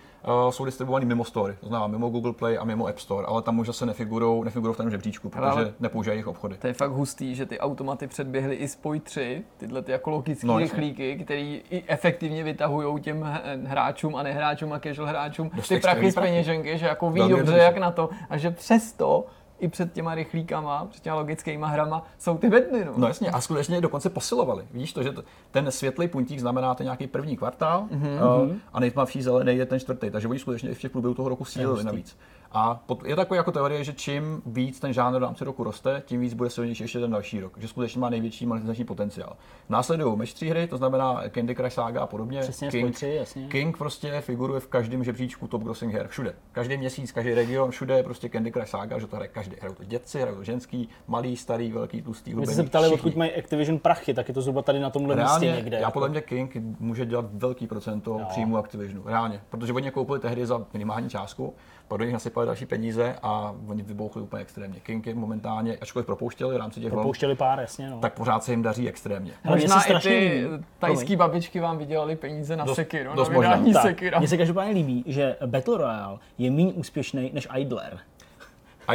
uh, 0.46 0.52
jsou 0.52 0.66
distribuovaný 0.66 1.06
mimo 1.06 1.26
Store, 1.26 1.58
to 1.60 1.68
znamená 1.68 1.88
mimo 1.88 2.10
Google 2.10 2.34
Play 2.34 2.58
a 2.58 2.64
mimo 2.64 2.88
App 2.88 3.00
Store, 3.00 3.28
ale 3.28 3.42
tam 3.42 3.60
už 3.60 3.68
zase 3.68 3.86
nefigurou, 3.86 4.44
nefigurou 4.44 4.74
v 4.74 4.78
tom 4.78 4.92
žebříčku, 4.92 5.30
protože 5.30 5.50
Ale- 5.50 5.74
nepoužívají 5.80 6.18
jejich 6.18 6.28
obchody. 6.28 6.58
To 6.58 6.68
je 6.68 6.74
fakt 6.74 6.92
hustý, 6.92 7.36
že 7.36 7.46
ty 7.46 7.60
automaty 7.60 8.08
předběhly 8.08 8.56
i 8.56 8.68
Spoj 8.68 9.00
3, 9.00 9.44
tyhle 9.58 9.82
ty 9.82 9.92
jako 9.92 10.10
logické 10.10 10.48
No, 10.48 10.58
rychlíky, 10.58 11.16
který 11.24 11.62
i 11.70 11.84
efektivně 11.88 12.44
vytahují 12.44 13.02
těm 13.02 13.40
hráčům 13.66 14.16
a 14.16 14.24
nehráčům 14.24 14.74
a 14.74 14.80
casual 14.80 15.08
hráčům 15.08 15.52
Dost 15.54 15.68
ty 15.68 15.80
prachy 15.80 16.12
z 16.12 16.16
peněženky, 16.16 16.78
že 16.78 16.86
jako 16.86 17.12
ví 17.12 17.30
dobře 17.30 17.58
jak 17.58 17.78
na 17.78 17.92
to 17.92 18.10
a 18.30 18.38
že 18.38 18.52
přesto 18.52 19.26
i 19.60 19.68
před 19.68 19.94
těma 19.94 20.16
rychlíkama, 20.16 20.86
před 20.86 21.04
těma 21.04 21.16
logickýma 21.16 21.68
hrama 21.68 22.06
jsou 22.18 22.38
ty 22.38 22.50
bedny. 22.50 22.86
No. 22.86 22.94
No 22.98 23.08
jasně, 23.08 23.30
a 23.30 23.42
skutečně 23.42 23.78
je 23.78 23.82
dokonce 23.82 24.10
posilovali. 24.10 24.66
Vidíš 24.72 24.94
to, 24.94 25.04
že 25.04 25.14
ten 25.52 25.72
světlý 25.72 26.08
puntík 26.08 26.40
znamená 26.40 26.76
ten 26.76 26.84
nějaký 26.84 27.08
první 27.08 27.38
kvartál 27.38 27.88
mm-hmm. 27.92 28.56
a 28.74 28.80
nejtmavší 28.80 29.22
zelený 29.22 29.58
je 29.58 29.66
ten 29.66 29.80
čtvrtý. 29.80 30.10
Takže 30.10 30.28
oni 30.28 30.40
skutečně 30.40 30.70
i 30.70 30.74
v 30.74 30.80
těch 30.80 30.92
průběhu 30.92 31.14
toho 31.14 31.30
roku 31.30 31.46
sílili 31.46 31.84
navíc. 31.84 32.18
A 32.52 32.84
je 33.06 33.16
takový 33.16 33.38
jako 33.38 33.52
teorie, 33.52 33.84
že 33.84 33.94
čím 33.94 34.42
víc 34.46 34.80
ten 34.80 34.94
žánr 34.94 35.18
v 35.18 35.22
rámci 35.22 35.46
roku 35.46 35.64
roste, 35.64 36.04
tím 36.06 36.22
víc 36.22 36.34
bude 36.34 36.50
silnější 36.50 36.84
ještě 36.84 37.00
ten 37.00 37.12
další 37.12 37.40
rok. 37.40 37.58
Že 37.58 37.68
skutečně 37.68 38.02
má 38.02 38.10
největší 38.10 38.46
monetizační 38.46 38.86
potenciál. 38.86 39.36
Následují 39.70 40.18
match 40.18 40.34
3 40.34 40.50
hry, 40.50 40.68
to 40.68 40.78
znamená 40.78 41.24
Candy 41.34 41.56
Crush 41.56 41.74
Saga 41.74 42.02
a 42.02 42.08
podobně. 42.08 42.40
Přesně, 42.40 42.70
King, 42.70 42.84
Spoj 42.84 42.92
3, 42.92 43.16
jasně. 43.16 43.48
King 43.48 43.78
prostě 43.78 44.22
figuruje 44.22 44.60
v 44.60 44.68
každém 44.68 45.04
žebříčku 45.04 45.48
top 45.48 45.64
grossing 45.64 45.94
her, 45.94 46.08
všude. 46.08 46.34
Každý 46.52 46.78
měsíc, 46.78 47.12
každý 47.12 47.34
region, 47.34 47.72
všude 47.72 47.98
je 47.98 48.04
prostě 48.04 48.30
Candy 48.30 48.52
Crush 48.52 48.68
Saga, 48.68 49.00
že 49.00 49.08
to 49.08 49.16
hraje 49.16 49.30
každý. 49.30 49.56
Hrajou 49.60 49.76
to 49.76 49.84
dětci, 49.84 50.22
hrajou 50.22 50.38
to 50.38 50.44
ženský, 50.44 50.90
malý, 51.08 51.38
starý, 51.38 51.72
velký, 51.72 52.02
tlustý, 52.02 52.36
My 52.36 52.46
jsme 52.46 52.56
se 52.56 52.64
ptali, 52.64 52.88
odkud 52.88 53.16
mají 53.16 53.32
Activision 53.32 53.80
prachy, 53.80 54.14
tak 54.14 54.28
je 54.28 54.34
to 54.34 54.42
zhruba 54.42 54.62
tady 54.62 54.80
na 54.80 54.90
tomhle 54.90 55.16
místě 55.16 55.26
Reálně, 55.26 55.52
někde. 55.52 55.78
já 55.78 55.82
jako. 55.82 55.92
podle 55.92 56.10
mě 56.10 56.22
King 56.22 56.56
může 56.80 57.06
dělat 57.06 57.26
velký 57.34 57.68
procento 57.68 58.20
příjmu 58.30 58.58
Activisionu. 58.58 59.04
Reálně. 59.06 59.42
Protože 59.50 59.74
oni 59.74 59.92
koupili 59.92 60.20
tehdy 60.20 60.46
za 60.46 60.66
minimální 60.74 61.10
částku, 61.10 61.54
pak 61.88 61.98
do 61.98 62.04
nich 62.06 62.14
nasypali 62.14 62.46
další 62.46 62.66
peníze 62.66 63.16
a 63.24 63.56
oni 63.68 63.84
vybouchli 63.84 64.22
úplně 64.22 64.42
extrémně. 64.42 64.80
King 64.80 65.08
je 65.08 65.16
momentálně, 65.16 65.78
ačkoliv 65.78 66.06
propouštěli 66.06 66.54
v 66.56 66.58
rámci 66.58 66.80
těch 66.80 66.92
Propouštěli 66.92 67.36
pár, 67.36 67.60
jasně, 67.60 67.90
no. 67.90 68.00
tak 68.00 68.14
pořád 68.14 68.44
se 68.44 68.52
jim 68.52 68.62
daří 68.62 68.90
extrémně. 68.90 69.32
Ale 69.46 69.56
Možná 69.58 69.84
i 69.84 70.00
ty 70.00 70.44
tajský 70.80 71.16
babičky 71.16 71.60
vám 71.60 71.78
vydělali 71.78 72.16
peníze 72.16 72.56
na 72.56 72.66
Dost- 72.66 72.76
Sekiro, 72.76 73.16
dost 73.16 73.30
na 73.30 73.40
vydání 73.40 73.74
Tak, 73.74 73.82
Sekira. 73.82 74.20
mně 74.20 74.28
se 74.28 74.38
každopádně 74.38 74.74
líbí, 74.74 75.04
že 75.08 75.36
Battle 75.46 75.78
Royale 75.78 76.18
je 76.38 76.52
méně 76.52 76.74
úspěšný 76.74 77.32
než 77.34 77.48
Idler. 77.58 78.00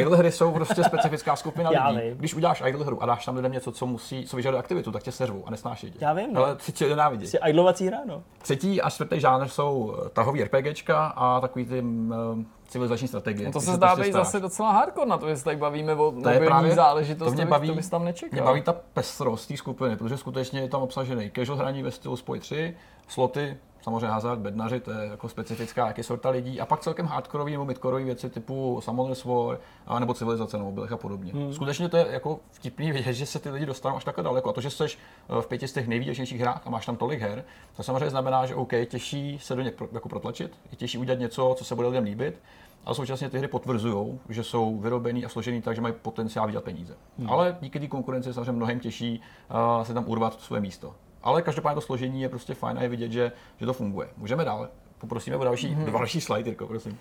Idle 0.01 0.17
hry 0.17 0.33
jsou 0.33 0.53
prostě 0.53 0.85
specifická 0.85 1.37
skupina 1.37 1.71
Já 1.73 1.89
lidí. 1.89 2.09
vím. 2.09 2.19
Když 2.19 2.35
uděláš 2.35 2.63
idle 2.67 2.85
hru 2.85 3.03
a 3.03 3.07
dáš 3.07 3.25
tam 3.25 3.37
lidem 3.37 3.53
něco, 3.53 3.73
co 3.73 3.87
musí, 3.87 4.27
co 4.27 4.37
vyžaduje 4.37 4.59
aktivitu, 4.61 4.93
tak 4.93 5.03
tě 5.03 5.13
seřvou 5.13 5.43
a 5.47 5.51
nesnáší 5.51 5.91
tě. 5.91 5.99
Já 6.01 6.13
vím. 6.13 6.37
Ale 6.37 6.57
ty 6.57 6.73
tě 6.73 6.89
nenávidí. 6.89 7.21
Prostě 7.23 7.41
idlovací 7.49 7.87
hra, 7.87 7.99
no. 8.07 8.23
Třetí 8.43 8.83
a 8.83 8.91
čtvrtý 8.91 9.21
žánr 9.21 9.49
jsou 9.49 9.97
eh, 10.07 10.09
tahový 10.09 10.45
RPGčka 10.45 11.07
a 11.07 11.41
takový 11.41 11.65
ty 11.65 11.83
mm, 11.83 12.47
civilizační 12.69 13.09
strategie. 13.09 13.47
No 13.47 13.53
to 13.53 13.61
se 13.61 13.73
zdá 13.73 13.87
prostě 13.87 14.03
být 14.03 14.11
staráš. 14.13 14.27
zase 14.27 14.41
docela 14.41 14.73
hardcore 14.73 15.07
na 15.11 15.19
to, 15.19 15.29
že 15.29 15.37
se 15.37 15.45
tady 15.45 15.57
bavíme 15.57 15.95
o 15.95 16.11
To 16.11 16.17
je 16.29 16.35
mobilní 16.35 16.47
právě, 16.47 16.75
záležitost, 16.75 17.29
to 17.29 17.35
mě 17.35 17.47
baví, 17.47 17.69
to 17.69 17.75
bys 17.75 17.89
tam 17.89 18.05
nečekal. 18.05 18.37
Mě 18.37 18.43
baví 18.43 18.63
ta 18.63 18.73
pestrost 18.73 19.49
té 19.49 19.57
skupiny, 19.57 19.97
protože 19.97 20.17
skutečně 20.17 20.61
je 20.61 20.69
tam 20.69 20.83
obsažený 20.83 21.31
casual 21.37 21.59
hraní 21.59 21.83
ve 21.83 21.91
stylu 21.91 22.17
Spoj 22.17 22.41
3, 22.41 22.77
sloty, 23.09 23.57
samozřejmě 23.83 24.07
hazard, 24.07 24.39
bednaři, 24.39 24.81
to 24.81 24.91
je 24.91 25.09
jako 25.09 25.29
specifická 25.29 25.87
jaký 25.87 26.03
sorta 26.03 26.31
lidí, 26.31 26.61
a 26.61 26.67
pak 26.67 26.81
celkem 26.81 27.07
hardkorový 27.07 27.53
nebo 27.53 27.65
midkorový 27.65 28.05
věci 28.05 28.31
typu 28.31 28.81
Summoner's 28.83 29.25
War, 29.25 29.59
a 29.87 29.99
nebo 29.99 30.15
civilizace 30.15 30.59
na 30.59 30.65
mobilech 30.65 30.93
a 30.93 30.97
podobně. 30.97 31.33
Hmm. 31.33 31.55
Skutečně 31.55 31.89
to 31.89 31.97
je 31.97 32.07
jako 32.11 32.41
vtipný 32.51 32.93
vidět, 32.93 33.13
že 33.13 33.27
se 33.27 33.39
ty 33.39 33.51
lidi 33.51 33.67
dostanou 33.67 33.97
až 33.97 34.05
takhle 34.05 34.25
daleko. 34.25 34.51
A 34.51 34.53
to, 34.53 34.61
že 34.61 34.71
jsi 34.71 34.85
v 35.41 35.47
pěti 35.47 35.69
z 35.69 35.73
těch 35.73 35.89
nejvýdělečnějších 35.89 36.41
hrách 36.41 36.63
a 36.67 36.71
máš 36.71 36.87
tam 36.87 36.97
tolik 36.97 37.21
her, 37.21 37.45
to 37.77 37.83
samozřejmě 37.83 38.11
znamená, 38.11 38.47
že 38.47 38.55
OK, 38.55 38.73
těžší 38.87 39.39
se 39.39 39.57
do 39.57 39.63
ně 39.63 39.71
pro, 39.71 39.89
jako 39.93 40.09
protlačit, 40.09 40.53
je 40.71 40.77
těžší 40.77 40.99
udělat 40.99 41.21
něco, 41.21 41.55
co 41.59 41.65
se 41.65 41.75
bude 41.75 41.89
lidem 41.89 42.05
líbit, 42.05 42.41
a 42.85 42.95
současně 42.95 43.31
ty 43.31 43.39
hry 43.39 43.49
potvrzují, 43.49 44.21
že 44.29 44.45
jsou 44.45 44.79
vyrobený 44.79 45.25
a 45.25 45.29
složený 45.29 45.63
tak, 45.63 45.75
že 45.75 45.81
mají 45.81 45.95
potenciál 46.03 46.47
vydělat 46.47 46.65
peníze. 46.65 46.95
Hmm. 47.19 47.31
Ale 47.31 47.57
díky 47.61 47.81
té 47.81 47.87
konkurenci 47.87 48.29
je 48.29 48.33
samozřejmě 48.33 48.53
mnohem 48.53 48.81
těžší 48.81 49.21
uh, 49.79 49.85
se 49.85 49.95
tam 49.95 50.05
urvat 50.09 50.41
své 50.41 50.61
místo. 50.61 50.95
Ale 51.23 51.43
každopádně 51.43 51.75
to 51.75 51.81
složení 51.81 52.23
je 52.23 52.29
prostě 52.29 52.55
fajn 52.55 52.79
a 52.79 52.83
je 52.83 52.89
vidět, 52.89 53.13
že, 53.13 53.33
že 53.61 53.67
to 53.67 53.73
funguje. 53.73 54.09
Můžeme 54.17 54.45
dál. 54.45 54.69
Poprosíme 54.99 55.37
o 55.37 55.45
další, 55.45 55.69
hmm. 55.69 55.93
další 55.93 56.21
slide, 56.21 56.51
Jirko, 56.51 56.67
prosím. 56.67 56.99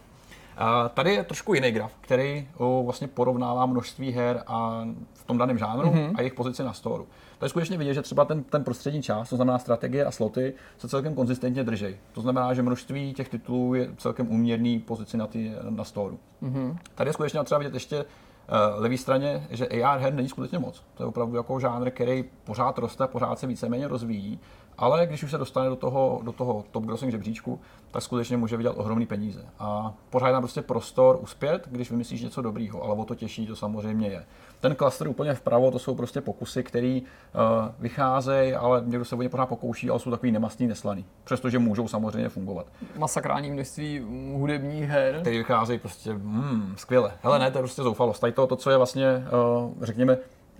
Uh, 0.62 0.90
tady 0.94 1.14
je 1.14 1.24
trošku 1.24 1.54
jiný 1.54 1.72
graf, 1.72 1.92
který 2.02 2.48
uh, 2.58 2.86
vlastně 2.86 3.08
porovnává 3.08 3.66
množství 3.66 4.12
her 4.12 4.44
a 4.48 4.86
v 5.14 5.24
tom 5.24 5.38
daném 5.38 5.58
žánru 5.58 5.90
mm-hmm. 5.90 6.12
a 6.16 6.22
jejich 6.22 6.34
pozici 6.34 6.64
na 6.64 6.74
storu. 6.74 7.08
To 7.40 7.46
je 7.46 7.50
skutečně 7.50 7.78
vidět, 7.78 7.94
že 7.94 8.02
třeba 8.02 8.26
ten, 8.26 8.44
ten 8.44 8.64
prostřední 8.64 9.02
část, 9.02 9.30
to 9.30 9.36
znamená 9.36 9.60
strategie 9.60 10.06
a 10.06 10.12
sloty, 10.12 10.54
se 10.78 10.88
celkem 10.90 11.16
konzistentně 11.16 11.64
drží. 11.64 11.96
To 12.12 12.22
znamená, 12.22 12.54
že 12.54 12.62
množství 12.62 13.14
těch 13.14 13.30
titulů 13.30 13.74
je 13.74 13.90
celkem 13.98 14.32
uměrný 14.32 14.80
pozici 14.80 15.18
na, 15.18 15.28
ty, 15.28 15.52
na 15.70 15.84
storu. 15.84 16.20
Mm-hmm. 16.44 16.78
Tady 16.96 17.10
je 17.10 17.14
skutečně 17.14 17.44
třeba 17.44 17.60
vidět 17.60 17.74
ještě 17.74 18.06
uh, 18.50 18.82
levý 18.82 18.98
straně, 18.98 19.48
že 19.50 19.68
AR 19.68 20.00
her 20.00 20.14
není 20.14 20.30
skutečně 20.30 20.60
moc. 20.60 20.84
To 20.94 21.04
je 21.04 21.08
opravdu 21.08 21.38
jako 21.38 21.60
žánr, 21.60 21.92
který 21.92 22.24
pořád 22.44 22.78
roste, 22.78 23.08
pořád 23.08 23.40
se 23.40 23.48
víceméně 23.48 23.88
rozvíjí. 23.88 24.40
Ale 24.82 25.08
když 25.08 25.24
už 25.24 25.32
se 25.32 25.38
dostane 25.38 25.70
do 25.70 25.76
toho, 25.76 26.22
do 26.24 26.32
toho 26.32 26.66
top 26.72 26.86
grossing 26.86 27.12
žebříčku, 27.12 27.60
tak 27.92 28.04
skutečně 28.04 28.38
může 28.38 28.58
vydělat 28.58 28.78
ohromný 28.78 29.06
peníze. 29.06 29.46
A 29.60 29.94
pořád 30.10 30.32
tam 30.32 30.42
prostě 30.42 30.62
prostor 30.62 31.20
uspět, 31.22 31.68
když 31.72 31.92
vymyslíš 31.92 32.22
něco 32.22 32.42
dobrýho, 32.42 32.84
ale 32.84 32.96
o 32.96 33.06
to 33.06 33.16
těžší 33.16 33.48
to 33.48 33.56
samozřejmě 33.56 34.08
je. 34.08 34.26
Ten 34.60 34.76
klaster 34.76 35.08
úplně 35.08 35.34
vpravo, 35.34 35.72
to 35.72 35.80
jsou 35.80 35.96
prostě 35.96 36.22
pokusy, 36.22 36.64
které 36.64 37.00
uh, 37.00 37.42
vycházejí, 37.80 38.54
ale 38.54 38.84
někdo 38.86 39.06
se 39.06 39.16
o 39.16 39.22
ně 39.22 39.30
pořád 39.30 39.46
pokouší, 39.46 39.90
ale 39.90 40.00
jsou 40.00 40.12
takový 40.12 40.32
nemastný, 40.32 40.68
neslaný. 40.68 41.06
Přestože 41.24 41.60
můžou 41.60 41.88
samozřejmě 41.88 42.30
fungovat. 42.30 42.66
Masakrální 42.98 43.52
množství 43.52 44.00
hudebních 44.34 44.84
her. 44.84 45.18
Který 45.22 45.38
vycházejí 45.38 45.80
prostě, 45.80 46.12
hmm, 46.12 46.74
skvěle. 46.78 47.12
Hele, 47.24 47.40
ne, 47.40 47.52
to 47.52 47.58
je 47.58 47.62
prostě 47.62 47.84
zoufalost. 47.84 48.22
Tady 48.22 48.34
to, 48.34 48.48
to 48.48 48.56
co 48.56 48.70
je 48.70 48.78
vlastně, 48.78 49.26
uh, 49.64 49.74
řekněme, 49.82 50.18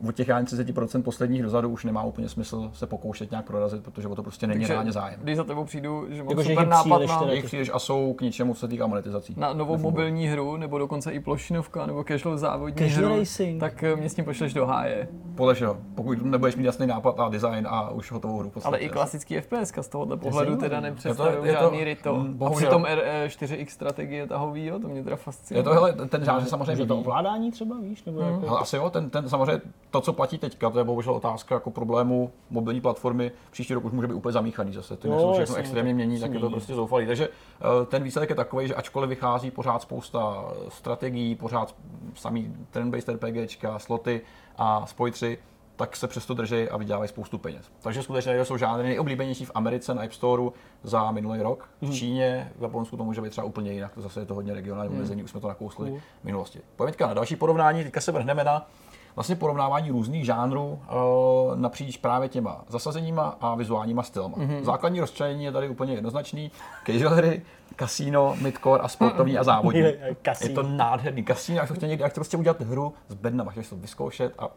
od 0.08 0.16
těch 0.16 0.30
ani 0.30 0.46
30% 0.46 1.02
posledních 1.04 1.44
dozadu 1.44 1.70
už 1.70 1.86
nemá 1.86 2.04
úplně 2.04 2.30
smysl 2.30 2.72
se 2.74 2.88
pokoušet 2.88 3.32
nějak 3.32 3.46
prorazit, 3.46 3.84
protože 3.84 4.08
o 4.08 4.16
to 4.16 4.24
prostě 4.24 4.48
není 4.48 4.60
Takže 4.60 4.74
reálně 4.74 4.92
zájem. 4.92 5.20
Když 5.24 5.38
za 5.38 5.44
tebou 5.44 5.64
přijdu, 5.66 6.06
že 6.10 6.24
mám 6.24 6.30
Jako, 6.30 6.44
super 6.44 6.68
nápad 6.68 6.90
na, 7.08 7.20
teda- 7.20 7.32
Je 7.32 7.36
jich 7.36 7.46
příliš 7.46 7.72
a 7.74 7.80
jsou 7.80 8.14
k 8.14 8.22
ničemu, 8.22 8.54
co 8.54 8.60
se 8.60 8.68
týká 8.68 8.88
monetizací. 8.88 9.34
na 9.38 9.54
novou 9.54 9.78
mobilní 9.78 10.28
hru, 10.28 10.58
nebo 10.58 10.78
dokonce 10.78 11.12
i 11.12 11.20
plošinovka, 11.20 11.86
nebo 11.86 12.04
casual 12.04 12.38
závodní 12.38 12.90
Casual 12.90 13.10
hru, 13.10 13.20
racing. 13.20 13.60
tak 13.60 13.84
eh, 13.84 13.96
mě 13.96 14.10
s 14.10 14.14
tím 14.16 14.26
pošleš 14.26 14.54
do 14.54 14.66
háje. 14.66 15.08
Podle 15.36 15.56
čeho? 15.56 15.78
Pokud 15.96 16.22
nebudeš 16.26 16.56
mít 16.56 16.64
jasný 16.66 16.88
nápad 16.88 17.20
a 17.20 17.30
design 17.30 17.68
a 17.70 17.90
už 17.90 18.12
hotovou 18.12 18.38
hru. 18.40 18.50
podstatě. 18.50 18.68
Ale 18.68 18.78
i 18.78 18.90
klasický 18.90 19.40
FPS 19.42 19.74
z 19.82 19.88
tohohle 19.88 20.18
pohledu 20.18 20.38
zajímavý. 20.38 20.62
teda 20.62 20.76
Je 20.76 20.82
nepředstavují 20.82 21.36
je 21.48 21.54
to- 21.54 21.60
žádný 21.64 21.84
rito. 21.84 22.16
mm, 22.16 22.30
A 22.30 22.34
bohužel. 22.34 22.70
přitom 22.70 22.86
R4X 23.26 23.66
strategie 23.70 24.28
tahovýho, 24.28 24.80
to 24.80 24.88
mě 24.88 25.04
teda 25.04 25.16
fascinuje. 25.16 25.60
Je 25.60 25.64
to, 25.64 25.74
hele, 25.74 25.94
ten 25.94 26.26
žánr 26.26 26.46
samozřejmě 26.46 26.76
Že 26.76 26.86
to 26.86 26.98
ovládání 27.00 27.52
třeba, 27.52 27.76
víš? 27.82 28.04
Nebo 28.04 28.22
jako... 28.22 28.46
Hele, 28.48 28.60
asi 28.60 28.76
jo, 28.76 28.90
ten, 28.90 29.10
ten 29.10 29.30
samozřejmě 29.30 29.62
to, 29.92 30.02
co 30.02 30.14
platí 30.14 30.38
teďka, 30.38 30.70
to 30.70 30.78
je 30.78 30.84
bohužel 30.84 31.14
otázka 31.14 31.56
jako 31.56 31.72
problému 31.72 32.32
mobilní 32.50 32.82
platformy. 32.82 33.32
Příští 33.52 33.74
rok 33.74 33.86
už 33.86 33.92
může 33.92 34.08
být 34.08 34.14
úplně 34.14 34.34
zamíchaný 34.34 34.74
zase. 34.74 34.98
Ty 34.98 35.10
něco 35.10 35.34
všechno 35.34 35.40
jasně, 35.40 35.58
extrémně 35.58 35.94
mění, 35.94 36.20
tak 36.20 36.34
je 36.34 36.40
to 36.40 36.50
prostě 36.50 36.76
zoufalý. 36.76 37.06
Takže 37.06 37.30
eh, 37.30 37.86
ten 37.86 38.04
výsledek 38.04 38.30
je 38.30 38.36
takový, 38.36 38.68
že 38.68 38.76
ačkoliv 38.76 39.10
vychází 39.10 39.52
pořád 39.52 39.82
spousta 39.82 40.46
strategií, 40.70 41.36
pořád 41.36 41.76
samý 42.16 42.56
turn-based 42.74 43.14
RPGčka, 43.14 43.80
sloty 43.80 44.22
a 44.58 44.86
spoj 44.86 45.12
3, 45.12 45.38
tak 45.76 45.96
se 45.96 46.08
přesto 46.08 46.34
drží 46.34 46.70
a 46.70 46.78
vydělávají 46.78 47.10
spoustu 47.10 47.38
peněz. 47.38 47.66
Takže 47.82 48.04
skutečně 48.04 48.46
jsou 48.46 48.58
žánry 48.58 48.84
nejoblíbenější 48.84 49.46
v 49.46 49.52
Americe 49.56 49.94
na 49.94 50.02
App 50.02 50.14
Store 50.14 50.44
za 50.84 51.12
minulý 51.12 51.42
rok. 51.42 51.70
V 51.82 51.94
Číně, 51.94 52.52
v 52.60 52.64
Japonsku 52.64 52.98
to 52.98 53.04
může 53.04 53.22
být 53.22 53.30
třeba 53.30 53.48
úplně 53.48 53.74
jinak, 53.74 53.94
to 53.94 54.02
zase 54.02 54.20
je 54.20 54.26
to 54.26 54.34
hodně 54.34 54.54
regionální 54.54 54.96
omezení, 54.96 55.24
už 55.24 55.32
jsme 55.32 55.40
to 55.40 55.48
nakousli 55.48 56.02
v 56.22 56.24
minulosti. 56.24 56.60
Pojďme 56.76 57.08
na 57.08 57.14
další 57.14 57.36
porovnání, 57.36 57.84
teďka 57.84 58.02
se 58.02 58.12
vrhneme 58.12 58.44
na 58.44 58.70
vlastně 59.16 59.36
porovnávání 59.36 59.90
různých 59.90 60.26
žánrů 60.26 60.80
uh, 60.94 61.60
napříč 61.60 61.98
právě 61.98 62.30
těma 62.30 62.64
zasazeníma 62.68 63.38
a 63.42 63.56
vizuálníma 63.56 64.04
stylama. 64.04 64.38
Mm-hmm. 64.38 64.64
Základní 64.64 65.00
rozčlenění 65.00 65.44
je 65.44 65.52
tady 65.52 65.70
úplně 65.70 65.94
jednoznačný. 65.94 66.52
Casual 66.86 67.14
hry, 67.14 67.42
kasíno, 67.76 68.36
midcore 68.42 68.84
a 68.84 68.88
sportovní 68.88 69.38
a 69.38 69.44
závodní. 69.44 69.82
je 70.42 70.50
to 70.50 70.64
nádherný 70.64 71.24
kasíno, 71.24 71.60
jak 71.60 71.68
to 71.68 71.74
chtěl 71.74 71.90
někdy, 71.90 72.04
jak 72.04 72.14
to 72.14 72.20
prostě 72.20 72.38
udělat 72.38 72.62
hru 72.62 72.94
s 73.08 73.14
bednama, 73.14 73.52
chtěl 73.52 73.64
to 73.70 73.76
vyzkoušet 73.76 74.34
a 74.40 74.48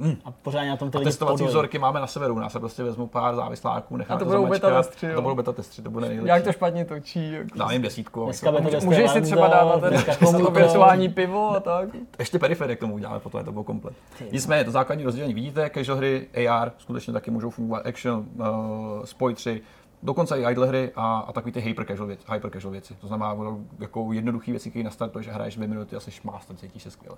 Hmm. 0.00 0.16
A 0.24 0.30
pořádně 0.30 0.70
na 0.70 0.76
tom 0.76 0.90
ty 0.90 0.98
a 0.98 1.00
testovací 1.00 1.44
vzorky 1.44 1.78
máme 1.78 2.00
na 2.00 2.06
severu, 2.06 2.34
u 2.34 2.38
nás 2.38 2.52
se 2.52 2.60
prostě 2.60 2.82
vezmu 2.82 3.06
pár 3.06 3.36
závisláků, 3.36 3.96
necháme 3.96 4.16
a 4.16 4.18
to, 4.18 4.24
budou 4.24 4.46
beta 4.46 4.82
testři, 4.82 5.12
To 5.14 5.22
budou 5.22 5.34
beta 5.34 5.52
testři, 5.52 5.82
to 5.82 5.90
bude 5.90 6.08
nejlepší. 6.08 6.28
Jak 6.28 6.44
to 6.44 6.52
špatně 6.52 6.84
točí. 6.84 7.32
Jako... 7.32 7.58
Dám 7.58 7.70
jim 7.70 7.82
desítku. 7.82 8.24
Dneska 8.24 8.50
můžeš, 8.50 8.84
můžeš 8.84 9.10
si 9.10 9.20
třeba 9.20 9.48
dát 9.48 9.82
na 9.82 9.90
ten 9.90 10.04
to 10.44 10.50
virtuální 10.50 11.08
pivo 11.08 11.50
a 11.50 11.60
tak. 11.60 11.88
Ještě 12.18 12.38
periferie 12.38 12.76
k 12.76 12.80
tomu 12.80 12.94
uděláme, 12.94 13.20
potom 13.20 13.38
je 13.38 13.44
to 13.44 13.52
bylo 13.52 13.64
komplet. 13.64 13.94
Nicméně, 14.32 14.64
to 14.64 14.70
základní 14.70 15.04
rozdělení 15.04 15.34
vidíte, 15.34 15.70
casual 15.74 15.98
hry, 15.98 16.26
AR, 16.48 16.72
skutečně 16.78 17.12
taky 17.12 17.30
můžou 17.30 17.50
fungovat, 17.50 17.86
action, 17.86 18.26
uh, 18.38 19.04
spoj 19.04 19.34
3, 19.34 19.62
dokonce 20.02 20.40
i 20.40 20.52
idle 20.52 20.66
hry 20.66 20.92
a, 20.96 21.18
a 21.18 21.32
takový 21.32 21.52
ty 21.52 21.60
hyper 21.60 21.86
casual, 21.86 22.06
věci, 22.06 22.24
hyper 22.32 22.50
casual 22.50 22.72
věci. 22.72 22.94
To 23.00 23.06
znamená 23.06 23.36
jako 23.78 24.12
jednoduché 24.12 24.50
věci, 24.50 24.70
které 24.70 24.82
nastartuješ 24.82 25.28
a 25.28 25.32
hraješ 25.32 25.56
dvě 25.56 25.68
minuty 25.68 25.96
a 25.96 26.00
jsi 26.00 26.10
master, 26.24 26.56
cítíš 26.56 26.82
se 26.82 26.90
skvěle. 26.90 27.16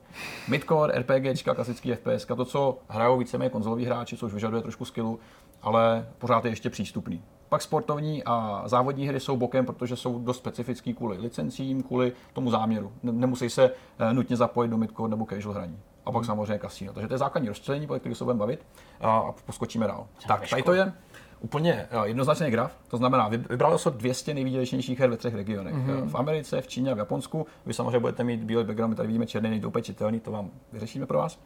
Midcore, 0.49 0.99
RPG, 0.99 1.43
klasický 1.55 1.95
FPS, 1.95 2.27
to, 2.27 2.45
co 2.45 2.79
hrajou 2.89 3.19
víceméně 3.19 3.51
konzoloví 3.51 3.85
hráči, 3.85 4.17
což 4.17 4.35
vyžaduje 4.35 4.63
trošku 4.63 4.85
skillu, 4.85 5.19
ale 5.63 6.09
pořád 6.19 6.45
je 6.45 6.51
ještě 6.51 6.71
přístupný. 6.71 7.23
Pak 7.49 7.63
sportovní 7.63 8.25
a 8.25 8.63
závodní 8.67 9.09
hry 9.09 9.21
jsou 9.21 9.37
bokem, 9.37 9.67
protože 9.67 9.97
jsou 9.97 10.19
dost 10.19 10.37
specifický 10.37 10.95
kvůli 10.95 11.19
licencím, 11.19 11.83
kvůli 11.83 12.13
tomu 12.33 12.51
záměru. 12.51 12.93
Nemusí 13.03 13.51
se 13.51 13.71
eh, 13.99 14.15
nutně 14.15 14.37
zapojit 14.37 14.69
do 14.69 14.77
midcore 14.77 15.11
nebo 15.11 15.27
casual 15.27 15.55
hraní. 15.55 15.79
A 16.07 16.13
pak 16.13 16.23
hmm. 16.23 16.27
samozřejmě 16.27 16.59
kasino. 16.59 16.93
Takže 16.93 17.09
to 17.09 17.15
je 17.15 17.19
základní 17.19 17.49
rozčlenění, 17.49 17.87
po 17.87 17.95
kterém 17.95 18.15
se 18.15 18.25
budeme 18.25 18.39
bavit 18.39 18.67
a 19.01 19.33
poskočíme 19.47 19.87
dál. 19.87 20.07
Tak, 20.27 20.49
tady 20.49 20.63
to 20.63 20.73
je 20.73 20.93
úplně 21.41 21.87
jednoznačný 22.05 22.51
graf, 22.51 22.73
to 22.89 22.97
znamená, 22.97 23.29
vybralo 23.29 23.79
se 23.79 23.91
200 23.91 24.35
nejvýdělečnějších 24.35 25.01
her 25.01 25.11
ve 25.11 25.17
třech 25.17 25.35
regionech. 25.35 25.75
Mm-hmm. 25.75 26.09
V 26.09 26.15
Americe, 26.15 26.61
v 26.61 26.67
Číně 26.67 26.91
a 26.91 26.95
v 26.95 26.99
Japonsku. 26.99 27.47
Vy 27.67 27.75
samozřejmě 27.75 27.99
budete 27.99 28.25
mít 28.25 28.45
bílý 28.45 28.65
background, 28.65 28.91
my 28.91 28.97
tady 28.97 29.07
vidíme 29.07 29.27
černý, 29.27 29.51
nejde 29.51 29.67
úplně 29.67 29.83
čitelný, 29.83 30.21
to 30.21 30.31
vám 30.31 30.51
vyřešíme 30.73 31.07
pro 31.07 31.19
vás. 31.19 31.41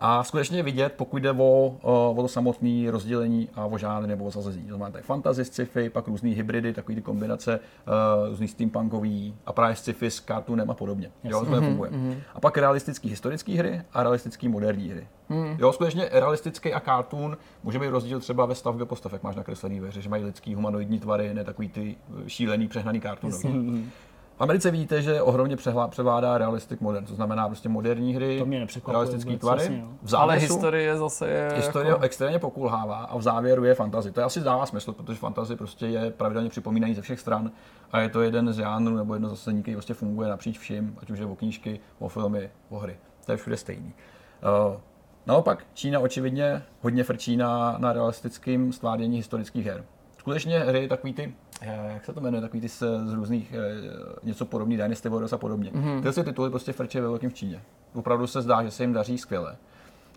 A 0.00 0.24
skutečně 0.24 0.62
vidět, 0.62 0.92
pokud 0.96 1.22
jde 1.22 1.32
o, 1.32 1.76
o 1.82 2.22
to 2.22 2.28
samotné 2.28 2.90
rozdělení 2.90 3.48
a 3.54 3.66
o 3.66 3.78
žánry 3.78 4.08
nebo 4.08 4.24
o 4.24 4.30
zazezení. 4.30 4.64
To 4.64 4.68
znamená 4.68 4.90
tady 4.90 5.04
fantasy, 5.04 5.44
sci-fi, 5.44 5.90
pak 5.90 6.08
různé 6.08 6.30
hybridy, 6.30 6.72
takové 6.72 6.94
ty 6.94 7.02
kombinace, 7.02 7.60
uh, 8.20 8.28
různý 8.28 8.48
steampunkový 8.48 9.34
a 9.46 9.52
právě 9.52 9.76
sci-fi 9.76 10.10
s 10.10 10.20
cartoonem 10.20 10.70
a 10.70 10.74
podobně. 10.74 11.10
Jo, 11.24 11.40
to 11.40 11.50
mm-hmm, 11.50 11.64
funguje. 11.64 11.90
Mm-hmm. 11.90 12.16
A 12.34 12.40
pak 12.40 12.58
realistické 12.58 13.08
historické 13.08 13.52
hry 13.52 13.82
a 13.92 14.02
realistické 14.02 14.48
moderní 14.48 14.88
hry. 14.88 15.06
Mm. 15.28 15.56
Jo, 15.58 15.72
skutečně 15.72 16.08
realistický 16.12 16.72
a 16.72 16.80
cartoon 16.80 17.36
může 17.62 17.78
být 17.78 17.88
rozdíl 17.88 18.20
třeba 18.20 18.46
ve 18.46 18.54
stavbě 18.54 18.86
postav, 18.86 19.12
jak 19.12 19.22
máš 19.22 19.36
nakreslený 19.36 19.80
ve 19.80 19.88
hře, 19.88 20.00
že 20.02 20.08
mají 20.08 20.24
lidský 20.24 20.54
humanoidní 20.54 20.98
tvary, 20.98 21.34
ne 21.34 21.44
takový 21.44 21.68
ty 21.68 21.96
šílený, 22.26 22.68
přehnaný 22.68 23.00
cartoonový. 23.00 23.90
V 24.40 24.42
Americe 24.42 24.70
vidíte, 24.70 25.02
že 25.02 25.22
ohromně 25.22 25.56
převládá 25.90 26.38
realistic 26.38 26.80
modern, 26.80 27.06
to 27.06 27.14
znamená 27.14 27.46
prostě 27.48 27.68
moderní 27.68 28.14
hry, 28.14 28.38
to 28.38 28.46
mě 28.46 28.66
realistické 28.88 29.36
tvary. 29.36 29.62
Jasně, 29.62 29.84
v 30.02 30.08
závěsu, 30.08 30.22
Ale 30.22 30.36
historie 30.36 30.98
zase 30.98 31.28
je 31.28 31.52
Historie 31.56 31.88
jako... 31.88 32.02
extrémně 32.02 32.38
pokulhává 32.38 32.96
a 32.96 33.16
v 33.18 33.22
závěru 33.22 33.64
je 33.64 33.74
fantazy. 33.74 34.12
To 34.12 34.20
je 34.20 34.24
asi 34.24 34.40
dává 34.40 34.66
smysl, 34.66 34.92
protože 34.92 35.18
fantazy 35.18 35.56
prostě 35.56 35.86
je 35.86 36.10
pravidelně 36.10 36.50
připomínají 36.50 36.94
ze 36.94 37.02
všech 37.02 37.20
stran 37.20 37.50
a 37.92 38.00
je 38.00 38.08
to 38.08 38.22
jeden 38.22 38.52
z 38.52 38.56
žánrů 38.56 38.96
nebo 38.96 39.14
jedno 39.14 39.28
zase 39.28 39.52
který 39.52 39.74
prostě 39.74 39.94
funguje 39.94 40.28
napříč 40.28 40.58
vším, 40.58 40.98
ať 41.02 41.10
už 41.10 41.18
je 41.18 41.26
o 41.26 41.36
knížky, 41.36 41.80
o 41.98 42.08
filmy, 42.08 42.50
o 42.70 42.78
hry. 42.78 42.96
To 43.26 43.32
je 43.32 43.38
všude 43.38 43.56
stejný. 43.56 43.92
Uh, 44.68 44.76
naopak 45.26 45.66
Čína 45.74 46.00
očividně 46.00 46.62
hodně 46.82 47.04
frčí 47.04 47.36
na, 47.36 47.76
na 47.78 47.92
realistickém 47.92 48.72
stvádění 48.72 49.16
historických 49.16 49.66
her. 49.66 49.84
Skutečně 50.18 50.58
hry 50.58 50.88
takový 50.88 51.12
ty 51.12 51.34
jak 51.66 52.04
se 52.04 52.12
to 52.12 52.20
jmenuje, 52.20 52.40
takový 52.40 52.60
ty 52.60 52.68
z, 52.68 52.82
z 53.04 53.12
různých, 53.12 53.52
eh, 53.52 53.90
něco 54.22 54.44
podobný, 54.44 54.76
Dynasty 54.76 55.08
Warriors 55.08 55.32
a 55.32 55.38
podobně. 55.38 55.70
Mm-hmm. 55.70 56.02
Tyhle 56.02 56.24
tituly 56.24 56.50
prostě 56.50 56.72
frče 56.72 57.00
ve 57.00 57.08
velkém 57.08 57.30
v 57.30 57.34
Číně. 57.34 57.62
Opravdu 57.94 58.26
se 58.26 58.42
zdá, 58.42 58.62
že 58.62 58.70
se 58.70 58.82
jim 58.82 58.92
daří 58.92 59.18
skvěle. 59.18 59.56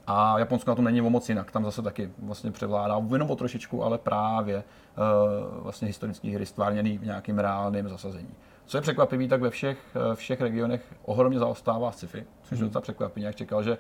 A 0.08 0.40
Japonsko 0.40 0.72
na 0.72 0.76
tom 0.76 0.86
není 0.86 1.02
o 1.02 1.10
moc 1.10 1.30
jinak, 1.30 1.52
tam 1.52 1.66
zase 1.66 1.82
taky 1.82 2.12
vlastně 2.20 2.52
převládá, 2.52 3.02
jenom 3.14 3.32
o 3.32 3.36
trošičku, 3.36 3.84
ale 3.84 3.98
právě 3.98 4.58
uh, 4.58 5.64
vlastně 5.64 5.88
historický 5.88 6.32
hry 6.32 6.46
stvárněný 6.46 6.98
v 6.98 7.06
nějakým 7.06 7.40
reálným 7.40 7.90
zasazení. 7.90 8.34
Co 8.66 8.78
je 8.78 8.82
překvapivé, 8.82 9.28
tak 9.28 9.42
ve 9.42 9.50
všech, 9.50 9.78
všech 10.16 10.42
regionech 10.42 10.82
ohromně 11.06 11.40
zaostává 11.40 11.92
sci-fi, 11.92 12.26
což 12.44 12.60
je 12.60 12.64
mm. 12.64 12.70
docela 12.70 12.82
překvapení. 12.82 13.26
Jak 13.26 13.36
čekal, 13.36 13.64
že 13.64 13.78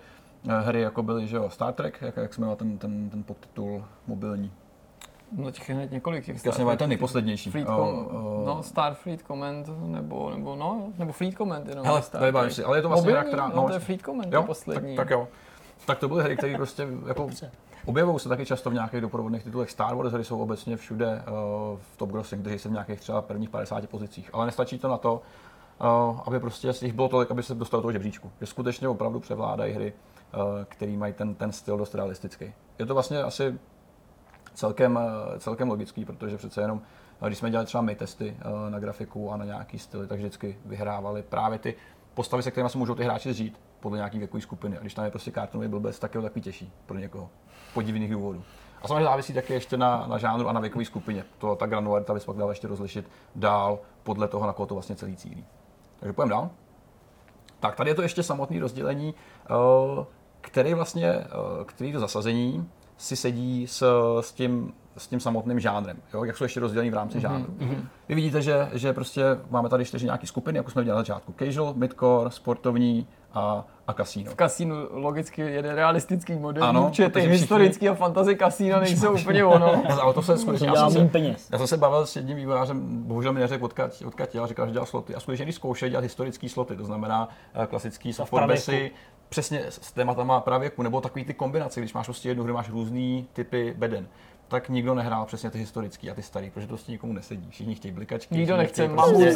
hry 0.60 0.82
jako 0.82 1.04
byly, 1.04 1.28
že 1.28 1.36
jo, 1.36 1.49
Star 1.49 1.73
Trek, 1.73 2.02
jak, 2.02 2.17
jak 2.17 2.34
jsme 2.34 2.56
ten, 2.56 2.78
ten, 2.78 3.10
ten 3.10 3.23
podtitul 3.23 3.86
mobilní, 4.08 4.52
No 5.38 5.52
těch 5.52 5.69
hned 5.69 5.91
několik. 5.91 6.26
Těch 6.26 6.46
Jasně, 6.46 6.65
je 6.69 6.78
ten 6.78 6.89
nejposlednější. 6.89 7.52
Fleet 7.52 7.67
oh, 7.69 7.78
oh. 7.78 8.46
No, 8.46 8.63
Starfleet 8.63 9.22
Command, 9.22 9.69
nebo, 9.86 10.30
nebo 10.30 10.56
no, 10.56 10.88
nebo 10.98 11.12
Fleet 11.12 11.36
Command 11.38 11.67
jenom. 11.67 11.86
Hele, 11.86 12.02
to 12.02 12.26
je 12.26 12.52
si, 12.52 12.63
ale 12.63 12.78
je 12.78 12.82
to 12.82 12.89
vlastně 12.89 13.12
Mobilní, 13.12 13.19
hra, 13.19 13.28
která... 13.28 13.48
No, 13.48 13.56
no, 13.56 13.67
to 13.67 13.74
je 13.74 13.80
Fleet 13.80 14.02
Command, 14.02 14.34
jo? 14.34 14.43
poslední. 14.43 14.96
Tak, 14.96 15.08
tak, 15.08 15.12
jo. 15.12 15.28
Tak 15.86 16.00
to 16.00 16.08
byly 16.08 16.24
hry, 16.24 16.38
které 16.38 16.56
prostě 16.56 16.88
jako 17.08 17.30
Objevují 17.86 18.19
se 18.19 18.30
taky 18.30 18.46
často 18.46 18.69
v 18.69 18.74
nějakých 18.74 19.02
doprovodných 19.02 19.43
titulech. 19.43 19.72
Star 19.72 19.96
Wars 19.96 20.13
hry 20.13 20.24
jsou 20.24 20.39
obecně 20.39 20.78
všude 20.78 21.08
uh, 21.28 21.80
v 21.80 21.98
top 21.98 22.10
grossing, 22.10 22.41
kteří 22.41 22.60
se 22.60 22.69
v 22.69 22.72
nějakých 22.72 23.00
třeba 23.00 23.22
prvních 23.22 23.50
50 23.50 23.89
pozicích. 23.89 24.30
Ale 24.34 24.46
nestačí 24.46 24.80
to 24.80 24.88
na 24.88 24.98
to, 24.98 25.22
uh, 25.82 26.19
aby 26.26 26.39
prostě 26.39 26.74
jich 26.82 26.93
bylo 26.93 27.10
tolik, 27.10 27.32
aby 27.32 27.43
se 27.43 27.56
dostalo 27.56 27.82
do 27.82 27.84
toho 27.84 27.91
žebříčku. 27.91 28.32
Že 28.39 28.46
skutečně 28.46 28.88
opravdu 28.88 29.19
převládají 29.19 29.74
hry, 29.74 29.93
uh, 30.34 30.41
které 30.63 30.91
mají 30.91 31.13
ten, 31.13 31.36
ten 31.36 31.52
styl 31.52 31.78
dost 31.78 31.96
realistický. 31.96 32.54
Je 32.80 32.86
to 32.86 32.93
vlastně 32.93 33.24
asi 33.24 33.60
celkem, 34.54 35.00
eh, 35.36 35.39
celkem 35.39 35.70
logický, 35.70 36.06
protože 36.06 36.38
přece 36.38 36.62
jenom, 36.62 36.82
eh, 37.22 37.28
když 37.28 37.38
jsme 37.38 37.50
dělali 37.50 37.66
třeba 37.66 37.82
my 37.82 37.96
testy 37.96 38.38
eh, 38.39 38.70
na 38.72 38.80
grafiku 38.80 39.32
a 39.32 39.38
na 39.38 39.46
nějaký 39.46 39.80
styly, 39.80 40.08
tak 40.08 40.18
vždycky 40.18 40.58
vyhrávali 40.66 41.24
právě 41.24 41.60
ty 41.60 41.76
postavy, 42.13 42.44
se 42.44 42.52
kterými 42.52 42.70
se 42.70 42.78
můžou 42.78 42.96
ty 42.96 43.04
hráči 43.04 43.34
zžít 43.34 43.62
podle 43.80 43.98
nějaký 43.98 44.18
věkové 44.18 44.42
skupiny. 44.42 44.78
A 44.78 44.82
když 44.82 44.94
tam 44.94 45.06
je 45.06 45.12
prostě 45.12 45.32
kartonový 45.32 45.68
blbec, 45.68 46.00
tak 46.00 46.16
je 46.16 46.22
to 46.22 46.28
takový 46.28 46.42
těžší 46.42 46.74
pro 46.86 46.98
někoho. 46.98 47.30
Podivných 47.74 48.12
důvodů. 48.12 48.44
A 48.82 48.88
samozřejmě 48.88 49.04
závisí 49.04 49.34
také 49.34 49.54
ještě 49.54 49.78
na, 49.78 50.06
na 50.08 50.18
žánru 50.18 50.50
a 50.50 50.54
na 50.54 50.60
věkové 50.60 50.86
skupině. 50.86 51.26
To, 51.38 51.56
ta 51.56 51.66
granularita 51.66 52.13
bys 52.13 52.26
pak 52.26 52.38
dala 52.38 52.52
ještě 52.52 52.68
rozlišit 52.68 53.10
dál 53.36 53.80
podle 54.04 54.28
toho, 54.28 54.48
na 54.48 54.54
koho 54.54 54.66
to 54.66 54.76
vlastně 54.76 54.96
celý 54.96 55.16
cílí. 55.16 55.46
Takže 56.00 56.13
pojďme 56.13 56.30
dál. 56.30 56.50
Tak 57.60 57.76
tady 57.76 57.89
je 57.89 57.96
to 57.96 58.02
ještě 58.02 58.24
samotné 58.24 58.60
rozdělení, 58.60 59.13
který 60.42 60.74
vlastně, 60.74 61.26
který 61.66 61.94
to 61.94 62.00
zasazení 62.00 62.70
si 62.97 63.15
sedí 63.15 63.67
s, 63.67 63.84
s, 64.21 64.32
tím, 64.32 64.73
s 64.97 65.08
tím 65.08 65.19
samotným 65.19 65.60
žánrem, 65.60 65.97
jo? 66.13 66.23
jak 66.23 66.38
jsou 66.38 66.43
ještě 66.43 66.60
rozdělení 66.60 66.91
v 66.91 66.93
rámci 66.93 67.17
mm-hmm. 67.17 67.21
žánru. 67.21 67.53
Mm-hmm. 67.60 67.86
Vy 68.10 68.15
vidíte, 68.15 68.41
že, 68.41 68.69
že 68.73 68.93
prostě 68.93 69.23
máme 69.49 69.69
tady 69.69 69.86
čtyři 69.86 70.06
nějaké 70.06 70.27
skupiny, 70.27 70.58
jako 70.58 70.71
jsme 70.71 70.82
viděli 70.82 70.95
na 70.95 71.01
začátku. 71.01 71.34
Casual, 71.39 71.73
midcore, 71.73 72.32
sportovní 72.32 73.08
a, 73.34 73.65
a 73.88 73.93
kasíno. 73.93 74.32
V 74.32 74.36
kasínu 74.36 74.75
logicky 74.91 75.41
jeden 75.41 75.75
realistický 75.75 76.34
model, 76.34 76.63
ano, 76.63 76.89
protože 76.89 77.10
ty 77.10 77.19
historický 77.19 77.89
a 77.89 77.93
fantasy 77.93 78.36
kasíno 78.36 78.79
nejsou 78.79 79.13
úplně 79.13 79.45
ono. 79.45 79.84
ale 80.01 80.13
to 80.13 80.21
se 80.21 80.38
skutečně, 80.38 80.67
já, 80.67 80.89
jsem 80.89 81.10
se, 81.10 81.36
já 81.51 81.58
jsem 81.58 81.67
se 81.67 81.77
bavil 81.77 82.06
s 82.06 82.15
jedním 82.15 82.38
vývojářem, 82.38 83.03
bohužel 83.03 83.34
mi 83.34 83.39
neřekl 83.39 83.65
odkud, 83.65 84.03
odkud 84.06 84.36
já 84.36 84.47
říkal, 84.47 84.65
že 84.65 84.71
dělal 84.71 84.86
sloty. 84.86 85.15
A 85.15 85.19
skutečně 85.19 85.45
když 85.45 85.56
zkoušel 85.56 85.89
dělat 85.89 86.01
historické 86.01 86.49
sloty, 86.49 86.75
to 86.75 86.86
znamená 86.86 87.29
uh, 87.58 87.65
klasický 87.65 88.13
software 88.13 88.58
přesně 89.34 89.63
s 89.69 89.91
tématama 89.91 90.41
pravěku, 90.41 90.84
nebo 90.84 91.02
takový 91.02 91.26
ty 91.26 91.34
kombinace, 91.34 91.80
když 91.80 91.93
máš 91.93 92.06
prostě 92.06 92.30
jednu 92.30 92.43
hru, 92.43 92.54
máš 92.54 92.69
různý 92.69 93.28
typy 93.34 93.74
beden 93.78 94.08
tak 94.48 94.69
nikdo 94.69 94.96
nehrál 94.96 95.26
přesně 95.26 95.50
ty 95.50 95.58
historický 95.58 96.12
a 96.12 96.13
ty 96.13 96.22
starý, 96.22 96.50
protože 96.50 96.67
to 96.67 96.72
prostě 96.72 96.91
nikomu 96.91 97.13
nesedí. 97.13 97.48
Všichni 97.50 97.76
chtějí 97.76 97.91
blikačky, 97.91 98.36
nikdo 98.36 98.58
nechce 98.58 98.88
prostě 98.88 99.28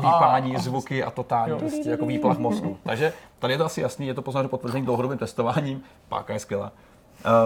pípání, 0.00 0.56
zvuky 0.56 1.04
a 1.04 1.10
totální 1.10 1.50
jo. 1.50 1.58
prostě 1.58 1.90
jako 1.90 2.06
výplach 2.06 2.38
mozku. 2.38 2.76
Takže 2.82 3.12
tady 3.38 3.54
je 3.54 3.58
to 3.58 3.64
asi 3.64 3.80
jasný, 3.80 4.06
je 4.06 4.14
to 4.14 4.22
poznat 4.22 4.50
potvrzení 4.50 4.84
dlouhodobým 4.84 5.18
testováním, 5.18 5.82
páka 6.08 6.32
je 6.32 6.38
skvělá. 6.38 6.72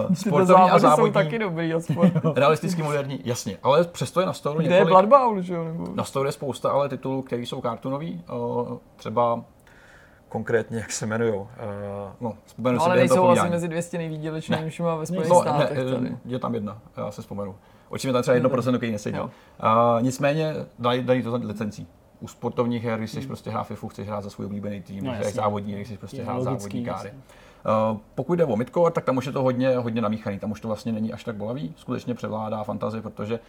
Uh, 0.07 0.15
sportovní 0.15 0.69
a 0.69 0.79
závodní. 0.79 1.09
jsou 1.09 1.13
taky 1.13 1.39
dobrý, 1.39 1.73
realisticky 2.35 2.83
moderní, 2.83 3.19
jasně. 3.23 3.57
Ale 3.63 3.83
přesto 3.83 4.19
je 4.19 4.25
na 4.25 4.33
stolu 4.33 4.59
Kde 4.59 4.69
několik... 4.69 4.87
je 4.87 4.89
Blood 4.89 5.05
Bowl, 5.05 5.41
že 5.41 5.53
jo? 5.53 5.63
Nebo... 5.63 5.87
Na 5.95 6.03
stolu 6.03 6.25
je 6.25 6.31
spousta 6.31 6.71
ale 6.71 6.89
titulů, 6.89 7.21
které 7.21 7.41
jsou 7.41 7.61
kartunový. 7.61 8.23
Uh, 8.33 8.77
třeba 8.95 9.43
konkrétně, 10.31 10.77
jak 10.77 10.91
se 10.91 11.05
jmenují. 11.05 11.33
Uh, 11.33 11.47
no, 12.21 12.33
vzpomenu 12.45 12.77
no, 12.77 12.83
ale 12.83 12.95
nejsou 12.95 13.27
asi 13.27 13.49
mezi 13.49 13.67
200 13.67 13.97
nejvýdělečnějšími 13.97 14.89
ve 14.99 15.05
Spojených 15.05 15.29
no, 15.29 15.41
státech. 15.41 15.77
Ne, 15.77 15.91
tady. 15.91 16.17
je 16.25 16.39
tam 16.39 16.53
jedna, 16.55 16.81
já 16.97 17.11
se 17.11 17.21
vzpomenu. 17.21 17.55
Očím 17.89 18.13
tam 18.13 18.21
třeba 18.21 18.37
1%, 18.37 18.77
který 18.77 18.91
nesedí. 18.91 19.19
Uh, 19.19 19.29
nicméně 20.01 20.55
dají, 20.79 21.03
dají 21.03 21.23
to 21.23 21.35
licencí. 21.35 21.87
U 22.19 22.27
sportovních 22.27 22.83
her, 22.83 22.97
když 22.97 23.09
chceš 23.09 23.23
hmm. 23.23 23.27
prostě 23.27 23.49
hrát 23.49 23.63
FIFU, 23.63 23.87
chceš 23.87 24.07
hrát 24.07 24.23
za 24.23 24.29
svůj 24.29 24.45
oblíbený 24.45 24.81
tým, 24.81 25.03
no, 25.03 25.13
když 25.19 25.33
závodní, 25.33 25.73
když 25.73 25.87
chceš 25.87 25.97
prostě 25.97 26.17
je 26.17 26.23
hrát 26.23 26.41
závodní 26.41 26.85
káry. 26.85 27.11
Uh, 27.11 27.97
pokud 28.15 28.35
jde 28.35 28.45
o 28.45 28.55
midcore, 28.55 28.91
tak 28.91 29.03
tam 29.03 29.17
už 29.17 29.25
je 29.25 29.31
to 29.31 29.43
hodně, 29.43 29.77
hodně 29.77 30.01
namíchaný. 30.01 30.39
Tam 30.39 30.51
už 30.51 30.61
to 30.61 30.67
vlastně 30.67 30.91
není 30.91 31.13
až 31.13 31.23
tak 31.23 31.35
bolavý. 31.35 31.73
Skutečně 31.77 32.13
převládá 32.13 32.63
fantazie, 32.63 33.01
protože 33.01 33.39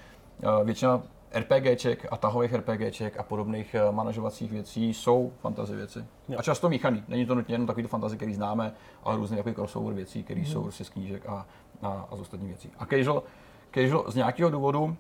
uh, 0.43 0.65
většina 0.65 1.03
RPGček 1.35 2.07
a 2.11 2.17
tahových 2.17 2.55
RPGček 2.55 3.19
a 3.19 3.23
podobných 3.23 3.75
eh, 3.75 3.93
manažovacích 3.93 4.53
věcí 4.53 4.95
jsou 4.95 5.33
fantasy 5.41 5.75
věci. 5.77 6.05
Jo. 6.29 6.39
A 6.39 6.43
často 6.43 6.69
míchaný. 6.69 7.05
Není 7.09 7.27
to 7.27 7.35
nutně 7.35 7.55
jenom 7.55 7.67
takový 7.67 7.87
fantasy, 7.87 8.17
který 8.17 8.35
známe, 8.35 8.73
ale 9.05 9.17
různý 9.17 9.37
takový 9.37 9.55
crossover 9.55 9.95
věcí, 9.95 10.25
které 10.25 10.41
Mhm. 10.41 10.51
jsou 10.51 10.63
prostě 10.63 10.85
z 10.85 10.89
knížek 10.89 11.27
a, 11.27 11.47
a, 11.83 12.07
a 12.11 12.17
z 12.17 12.21
ostatních 12.21 12.49
věcí. 12.51 12.71
A 12.79 12.87
casual, 12.87 13.23
casual 13.75 14.05
z 14.11 14.15
nějakého 14.15 14.51
důvodu 14.51 14.83
uh, 14.85 14.97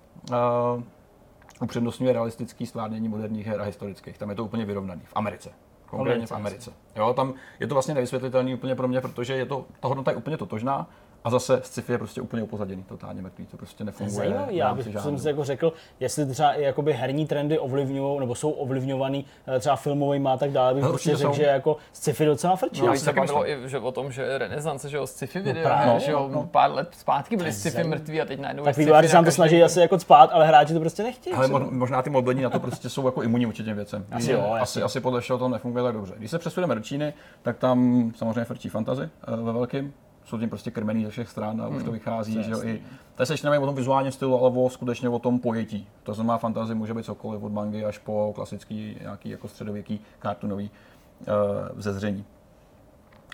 upřednostňuje 1.62 2.12
realistický 2.12 2.66
stvárnění 2.66 3.08
moderních 3.08 3.46
her 3.46 3.60
a 3.60 3.64
historických. 3.64 4.18
Tam 4.18 4.30
je 4.30 4.36
to 4.36 4.44
úplně 4.44 4.64
vyrovnaný. 4.64 5.02
V 5.04 5.12
Americe. 5.16 5.50
Konkrétně 5.86 6.26
v 6.26 6.32
Americe. 6.32 6.72
Jo, 6.96 7.14
tam 7.14 7.34
je 7.60 7.66
to 7.66 7.74
vlastně 7.74 7.94
nevysvětlitelný 7.94 8.54
úplně 8.54 8.74
pro 8.74 8.88
mě, 8.88 9.00
protože 9.00 9.34
je 9.34 9.46
to, 9.46 9.64
ta 9.80 9.88
hodnota 9.88 10.10
je 10.10 10.16
úplně 10.16 10.36
totožná 10.36 10.90
a 11.24 11.30
zase 11.30 11.60
sci-fi 11.64 11.92
je 11.92 11.98
prostě 11.98 12.20
úplně 12.20 12.42
upozaděný, 12.42 12.82
totálně 12.82 13.22
mrtvý, 13.22 13.46
to 13.46 13.56
prostě 13.56 13.84
nefunguje. 13.84 14.16
zajímavý, 14.16 14.56
já 14.56 14.74
bych 14.74 14.86
jsem 15.00 15.18
si 15.18 15.28
jako 15.28 15.44
řekl, 15.44 15.72
jestli 16.00 16.26
třeba 16.26 16.52
i 16.52 16.62
jakoby 16.62 16.92
herní 16.92 17.26
trendy 17.26 17.58
ovlivňují, 17.58 18.20
nebo 18.20 18.34
jsou 18.34 18.50
ovlivňovaný 18.50 19.24
eh, 19.46 19.60
třeba 19.60 19.76
filmovými 19.76 20.28
a 20.28 20.36
tak 20.36 20.50
dále, 20.50 20.74
bych 20.74 20.82
No, 20.82 20.88
prostě 20.88 21.10
určitě 21.10 21.16
řekl, 21.22 21.32
jsou. 21.32 21.36
že 21.36 21.42
jako 21.44 21.76
sci-fi 21.92 22.24
docela 22.24 22.56
frčí. 22.56 22.80
No, 22.80 22.86
taky 23.04 23.20
bavilo 23.20 23.42
myslím. 23.42 23.64
i 23.64 23.68
že 23.68 23.78
o 23.78 23.92
tom, 23.92 24.12
že 24.12 24.38
renesance, 24.38 24.88
že 24.88 24.96
jo, 24.96 25.06
sci-fi 25.06 25.40
videa, 25.40 25.64
právě, 25.64 26.00
že 26.00 26.12
jo, 26.12 26.28
no. 26.32 26.44
pár 26.50 26.72
let 26.72 26.88
zpátky 26.98 27.36
byly 27.36 27.52
sci-fi 27.52 27.84
mrtví 27.84 28.20
a 28.20 28.24
teď 28.24 28.40
najednou 28.40 28.64
tak 28.64 28.70
je 28.70 28.74
sci-fi 28.74 28.84
vývojáři 28.84 29.08
se 29.08 29.14
nám 29.14 29.24
to 29.24 29.30
snaží 29.30 29.62
asi 29.62 29.80
jako 29.80 29.98
spát, 29.98 30.30
ale 30.32 30.46
hráči 30.46 30.74
to 30.74 30.80
prostě 30.80 31.02
nechtějí. 31.02 31.36
Ale 31.36 31.48
možná 31.70 32.02
ty 32.02 32.10
mobilní 32.10 32.42
na 32.42 32.50
to 32.50 32.60
prostě 32.60 32.88
jsou 32.88 33.06
jako 33.06 33.22
imunní 33.22 33.46
vůči 33.46 33.64
těm 33.64 33.76
věcem. 33.76 34.06
Asi 34.10 34.32
jo, 34.32 34.56
asi, 34.82 35.00
podle 35.00 35.20
všeho 35.20 35.38
to 35.38 35.48
nefunguje 35.48 35.84
tak 35.84 35.94
dobře. 35.94 36.14
Když 36.16 36.30
se 36.30 36.38
přesuneme 36.38 36.74
do 36.74 36.80
Číny, 36.80 37.14
tak 37.42 37.58
tam 37.58 38.10
samozřejmě 38.16 38.44
frčí 38.44 38.68
fantazy 38.68 39.02
eh, 39.02 39.36
ve 39.36 39.52
velkým. 39.52 39.92
Jsou 40.24 40.38
tím 40.38 40.48
prostě 40.48 40.70
krmený 40.70 41.04
ze 41.04 41.10
všech 41.10 41.28
stran 41.28 41.62
a 41.62 41.68
už 41.68 41.84
to 41.84 41.92
vychází, 41.92 42.32
to 42.32 42.38
je 42.38 42.44
že 42.44 42.50
jo, 42.50 42.62
i 42.62 42.82
Tady 43.14 43.26
se 43.26 43.32
ještě 43.32 43.48
o 43.48 43.66
tom 43.66 43.74
vizuálním 43.74 44.12
stylu, 44.12 44.38
ale 44.38 44.52
o, 44.54 44.70
skutečně 44.70 45.08
o 45.08 45.18
tom 45.18 45.40
pojetí. 45.40 45.88
To 46.02 46.14
znamená, 46.14 46.38
fantazy 46.38 46.74
může 46.74 46.94
být 46.94 47.04
cokoliv 47.04 47.42
od 47.42 47.52
mangy 47.52 47.84
až 47.84 47.98
po 47.98 48.32
klasický 48.34 48.96
nějaký 49.00 49.28
jako 49.28 49.48
středověký 49.48 50.00
kartunový 50.18 50.70
uh, 51.20 51.78
vzezření. 51.78 52.24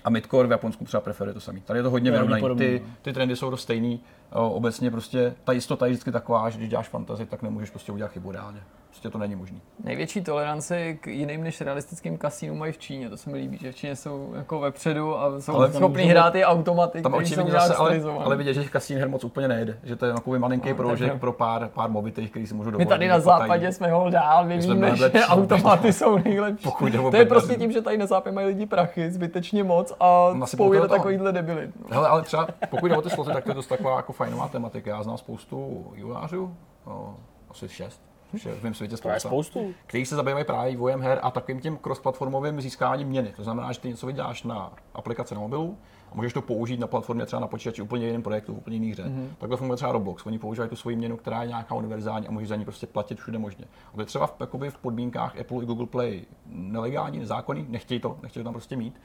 A 0.04 0.10
midcore 0.10 0.48
v 0.48 0.50
Japonsku 0.50 0.84
třeba 0.84 1.00
preferuje 1.00 1.34
to 1.34 1.40
samý. 1.40 1.60
Tady 1.60 1.78
je 1.78 1.82
to 1.82 1.90
hodně 1.90 2.12
podobný, 2.12 2.66
Ty, 2.66 2.82
no. 2.86 2.94
ty 3.02 3.12
trendy 3.12 3.36
jsou 3.36 3.50
dost 3.50 3.62
stejný. 3.62 4.00
O, 4.32 4.50
obecně 4.50 4.90
prostě 4.90 5.34
ta 5.44 5.52
jistota 5.52 5.86
je 5.86 5.92
vždycky 5.92 6.12
taková, 6.12 6.50
že 6.50 6.58
když 6.58 6.68
děláš 6.68 6.88
fantasy, 6.88 7.26
tak 7.26 7.42
nemůžeš 7.42 7.70
prostě 7.70 7.92
udělat 7.92 8.12
chybu 8.12 8.32
reálně. 8.32 8.60
Prostě 8.98 9.10
to 9.10 9.18
není 9.18 9.36
možný. 9.36 9.60
Největší 9.84 10.20
toleranci 10.20 10.98
k 11.00 11.06
jiným 11.06 11.44
než 11.44 11.60
realistickým 11.60 12.18
kasínům 12.18 12.58
mají 12.58 12.72
v 12.72 12.78
Číně. 12.78 13.10
To 13.10 13.16
se 13.16 13.30
mi 13.30 13.36
líbí, 13.38 13.58
že 13.58 13.72
v 13.72 13.76
Číně 13.76 13.96
jsou 13.96 14.32
jako 14.36 14.60
vepředu 14.60 15.18
a 15.18 15.40
jsou 15.40 15.54
Ale 15.54 15.72
schopní 15.72 15.88
můžeme- 15.88 16.10
hrát 16.10 16.34
i 16.34 16.44
automaty, 16.44 17.02
Tam 17.02 17.12
které 17.12 17.26
jsou 17.26 17.50
zase, 17.50 17.74
ale, 17.74 18.00
ale 18.24 18.36
vidět, 18.36 18.54
že 18.54 18.60
těch 18.62 18.70
kasín 18.70 18.98
her 18.98 19.08
moc 19.08 19.24
úplně 19.24 19.48
nejde. 19.48 19.78
Že 19.82 19.96
to 19.96 20.06
je 20.06 20.12
takový 20.12 20.38
malinký 20.40 20.68
No, 20.68 20.74
proužek 20.74 21.10
tak- 21.12 21.20
pro 21.20 21.32
pár, 21.32 21.68
pár 21.74 21.90
movitých, 21.90 22.30
který 22.30 22.46
si 22.46 22.54
můžu 22.54 22.68
My 22.68 22.72
dovolit. 22.72 22.88
tady 22.88 23.08
na 23.08 23.20
západě 23.20 23.72
jsme 23.72 23.90
ho 23.92 24.10
dál, 24.10 24.44
my 24.46 24.58
víme, 24.58 24.96
že 24.96 25.10
automaty 25.28 25.92
jsou 25.92 26.18
nejlepší. 26.18 26.64
Pokud 26.64 26.92
To 27.10 27.16
je 27.16 27.24
prostě 27.26 27.54
tím, 27.56 27.72
že 27.72 27.82
tady 27.82 27.98
na 27.98 28.06
západě 28.06 28.34
mají 28.34 28.46
lidi 28.46 28.66
prachy 28.66 29.10
zbytečně 29.10 29.64
moc 29.64 29.92
a 30.00 30.30
do 30.32 30.64
do 30.64 30.70
toho. 30.74 30.88
takovýhle 30.88 31.32
debilit. 31.32 31.70
No. 31.80 31.86
Hele, 31.90 32.08
ale 32.08 32.22
třeba 32.22 32.48
pokud 32.70 32.86
jde 32.86 32.96
o 32.96 33.02
ty 33.02 33.10
sloty, 33.10 33.30
tak 33.32 33.44
to 33.44 33.50
je 33.50 33.54
dost 33.54 33.66
taková 33.66 33.96
jako 33.96 34.12
fajnová 34.12 34.48
tematika. 34.48 34.90
Já 34.90 35.02
znám 35.02 35.18
spoustu 35.18 35.86
julářů, 35.94 36.54
o, 36.84 37.14
asi 37.50 37.68
šest, 37.68 38.07
v 38.32 38.62
mém 38.62 38.74
světě 38.74 38.96
spousta, 38.96 39.28
spoustu. 39.28 39.74
který 39.86 40.06
se 40.06 40.16
zabývají 40.16 40.44
právě 40.44 40.70
vývojem 40.70 41.02
her 41.02 41.18
a 41.22 41.30
takovým 41.30 41.60
tím 41.60 41.76
cross-platformovým 41.76 42.60
získáváním 42.60 43.08
měny. 43.08 43.32
To 43.36 43.44
znamená, 43.44 43.72
že 43.72 43.80
ty 43.80 43.88
něco 43.88 44.06
vyděláš 44.06 44.42
na 44.42 44.72
aplikaci 44.94 45.34
na 45.34 45.40
mobilu 45.40 45.78
a 46.12 46.14
můžeš 46.14 46.32
to 46.32 46.42
použít 46.42 46.80
na 46.80 46.86
platformě 46.86 47.26
třeba 47.26 47.40
na 47.40 47.46
počítači 47.46 47.82
úplně 47.82 48.06
jiném 48.06 48.22
projektu, 48.22 48.54
v 48.54 48.58
úplně 48.58 48.76
jiný 48.76 48.90
hře. 48.90 49.02
Mm-hmm. 49.02 49.28
Takhle 49.38 49.56
funguje 49.56 49.76
třeba 49.76 49.92
Roblox. 49.92 50.26
Oni 50.26 50.38
používají 50.38 50.70
tu 50.70 50.76
svoji 50.76 50.96
měnu, 50.96 51.16
která 51.16 51.42
je 51.42 51.48
nějaká 51.48 51.74
univerzální 51.74 52.28
a 52.28 52.30
můžeš 52.30 52.48
za 52.48 52.56
ní 52.56 52.64
prostě 52.64 52.86
platit 52.86 53.18
všude 53.18 53.38
možně. 53.38 53.64
A 53.92 53.94
to 53.94 54.00
je 54.00 54.06
třeba 54.06 54.26
v, 54.26 54.34
jakoby 54.40 54.70
v 54.70 54.78
podmínkách 54.78 55.38
Apple 55.40 55.62
i 55.62 55.66
Google 55.66 55.86
Play 55.86 56.24
nelegální, 56.46 57.18
nezákonný, 57.18 57.66
nechtějí 57.68 58.00
to, 58.00 58.18
nechtějí 58.22 58.42
to 58.42 58.46
tam 58.46 58.54
prostě 58.54 58.76
mít. 58.76 59.00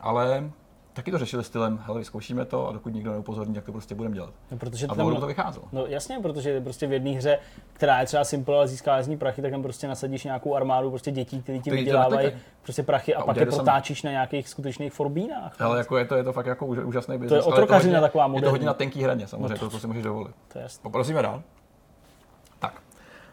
Ale 0.00 0.50
taky 0.94 1.10
to 1.10 1.18
řešili 1.18 1.44
stylem, 1.44 1.80
hele, 1.86 1.98
vyzkoušíme 1.98 2.44
to 2.44 2.68
a 2.68 2.72
dokud 2.72 2.94
nikdo 2.94 3.12
neupozorní, 3.12 3.54
jak 3.54 3.64
to 3.64 3.72
prostě 3.72 3.94
budeme 3.94 4.14
dělat. 4.14 4.34
No, 4.50 4.58
protože 4.58 4.86
A 4.86 4.94
tam, 4.94 5.14
to 5.20 5.26
vycházelo. 5.26 5.66
No 5.72 5.86
jasně, 5.86 6.18
protože 6.22 6.60
prostě 6.60 6.86
v 6.86 6.92
jedné 6.92 7.10
hře, 7.10 7.38
která 7.72 8.00
je 8.00 8.06
třeba 8.06 8.24
simple, 8.24 8.56
ale 8.56 8.68
získá 8.68 9.02
z 9.02 9.08
ní 9.08 9.16
prachy, 9.16 9.42
tak 9.42 9.50
tam 9.50 9.62
prostě 9.62 9.88
nasadíš 9.88 10.24
nějakou 10.24 10.54
armádu 10.54 10.90
prostě 10.90 11.10
dětí, 11.10 11.42
kteří 11.42 11.60
ti 11.60 11.70
vydělávají 11.70 12.32
prostě 12.62 12.82
prachy 12.82 13.14
a, 13.14 13.22
A 13.22 13.24
pak 13.24 13.36
je 13.36 13.46
to 13.46 13.52
sami. 13.52 13.64
protáčíš 13.64 14.02
na 14.02 14.10
nějakých 14.10 14.48
skutečných 14.48 14.92
forbínách. 14.92 15.60
Ale 15.60 15.78
jako 15.78 15.98
je 15.98 16.04
to, 16.04 16.14
je 16.14 16.24
to 16.24 16.32
fakt 16.32 16.46
jako 16.46 16.66
úž- 16.66 16.84
úžasný 16.84 17.18
biznis. 17.18 17.32
ale 17.44 17.52
otrokařina 17.54 17.92
hodně- 17.98 18.06
taková 18.08 18.24
Je 18.24 18.28
to 18.28 18.32
moderní. 18.32 18.50
hodně 18.50 18.66
na 18.66 18.74
tenký 18.74 19.02
hraně, 19.02 19.26
samozřejmě, 19.26 19.48
No 19.52 19.58
to, 19.58 19.70
to 19.70 19.78
si 19.78 19.86
můžeš 19.86 20.02
dovolit. 20.02 20.34
To 20.52 20.58
je. 20.58 20.66
Poprosíme 20.82 21.22
dál. 21.22 21.42
Tak. 22.58 22.82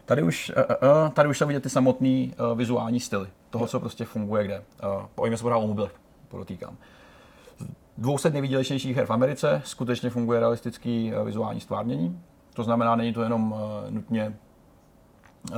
Tady 0.05 0.23
už, 0.23 0.51
uh, 0.57 0.63
uh, 1.03 1.09
tady 1.09 1.29
už 1.29 1.37
jsou 1.37 1.47
vidět 1.47 1.63
ty 1.63 1.69
samotný 1.69 2.33
uh, 2.51 2.57
vizuální 2.57 2.99
styly. 2.99 3.27
Toho, 3.49 3.67
co 3.67 3.79
prostě 3.79 4.05
funguje 4.05 4.43
kde. 4.43 4.63
Uh, 4.83 5.03
pojďme 5.15 5.37
se 5.37 5.45
o 5.45 5.67
mobilech, 5.67 5.91
podotýkám. 6.27 6.77
200 7.97 8.29
nejvýdělečnějších 8.29 8.95
her 8.95 9.05
v 9.05 9.11
Americe 9.11 9.61
skutečně 9.65 10.09
funguje 10.09 10.39
realistický 10.39 11.13
uh, 11.13 11.25
vizuální 11.25 11.59
stvárnění. 11.59 12.19
To 12.53 12.63
znamená, 12.63 12.95
není 12.95 13.13
to 13.13 13.21
jenom 13.23 13.51
uh, 13.51 13.59
nutně 13.89 14.33
uh, 15.51 15.57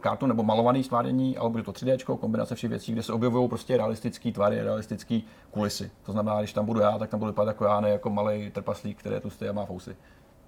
kartu 0.00 0.26
nebo 0.26 0.42
malovaný 0.42 0.84
stvárnění, 0.84 1.36
ale 1.36 1.50
bude 1.50 1.62
to 1.62 1.72
3D, 1.72 2.16
kombinace 2.16 2.54
všech 2.54 2.70
věcí, 2.70 2.92
kde 2.92 3.02
se 3.02 3.12
objevují 3.12 3.48
prostě 3.48 3.76
realistický 3.76 4.32
tvary, 4.32 4.62
realistické 4.62 5.20
kulisy. 5.50 5.90
To 6.02 6.12
znamená, 6.12 6.38
když 6.38 6.52
tam 6.52 6.66
budu 6.66 6.80
já, 6.80 6.98
tak 6.98 7.10
tam 7.10 7.20
budu 7.20 7.32
vypadat 7.32 7.50
jako 7.50 7.64
já, 7.64 7.80
ne 7.80 7.90
jako 7.90 8.10
malý 8.10 8.50
trpaslík, 8.50 8.98
který 8.98 9.14
je 9.14 9.20
tlustý 9.20 9.48
a 9.48 9.52
má 9.52 9.64
fousy. 9.64 9.96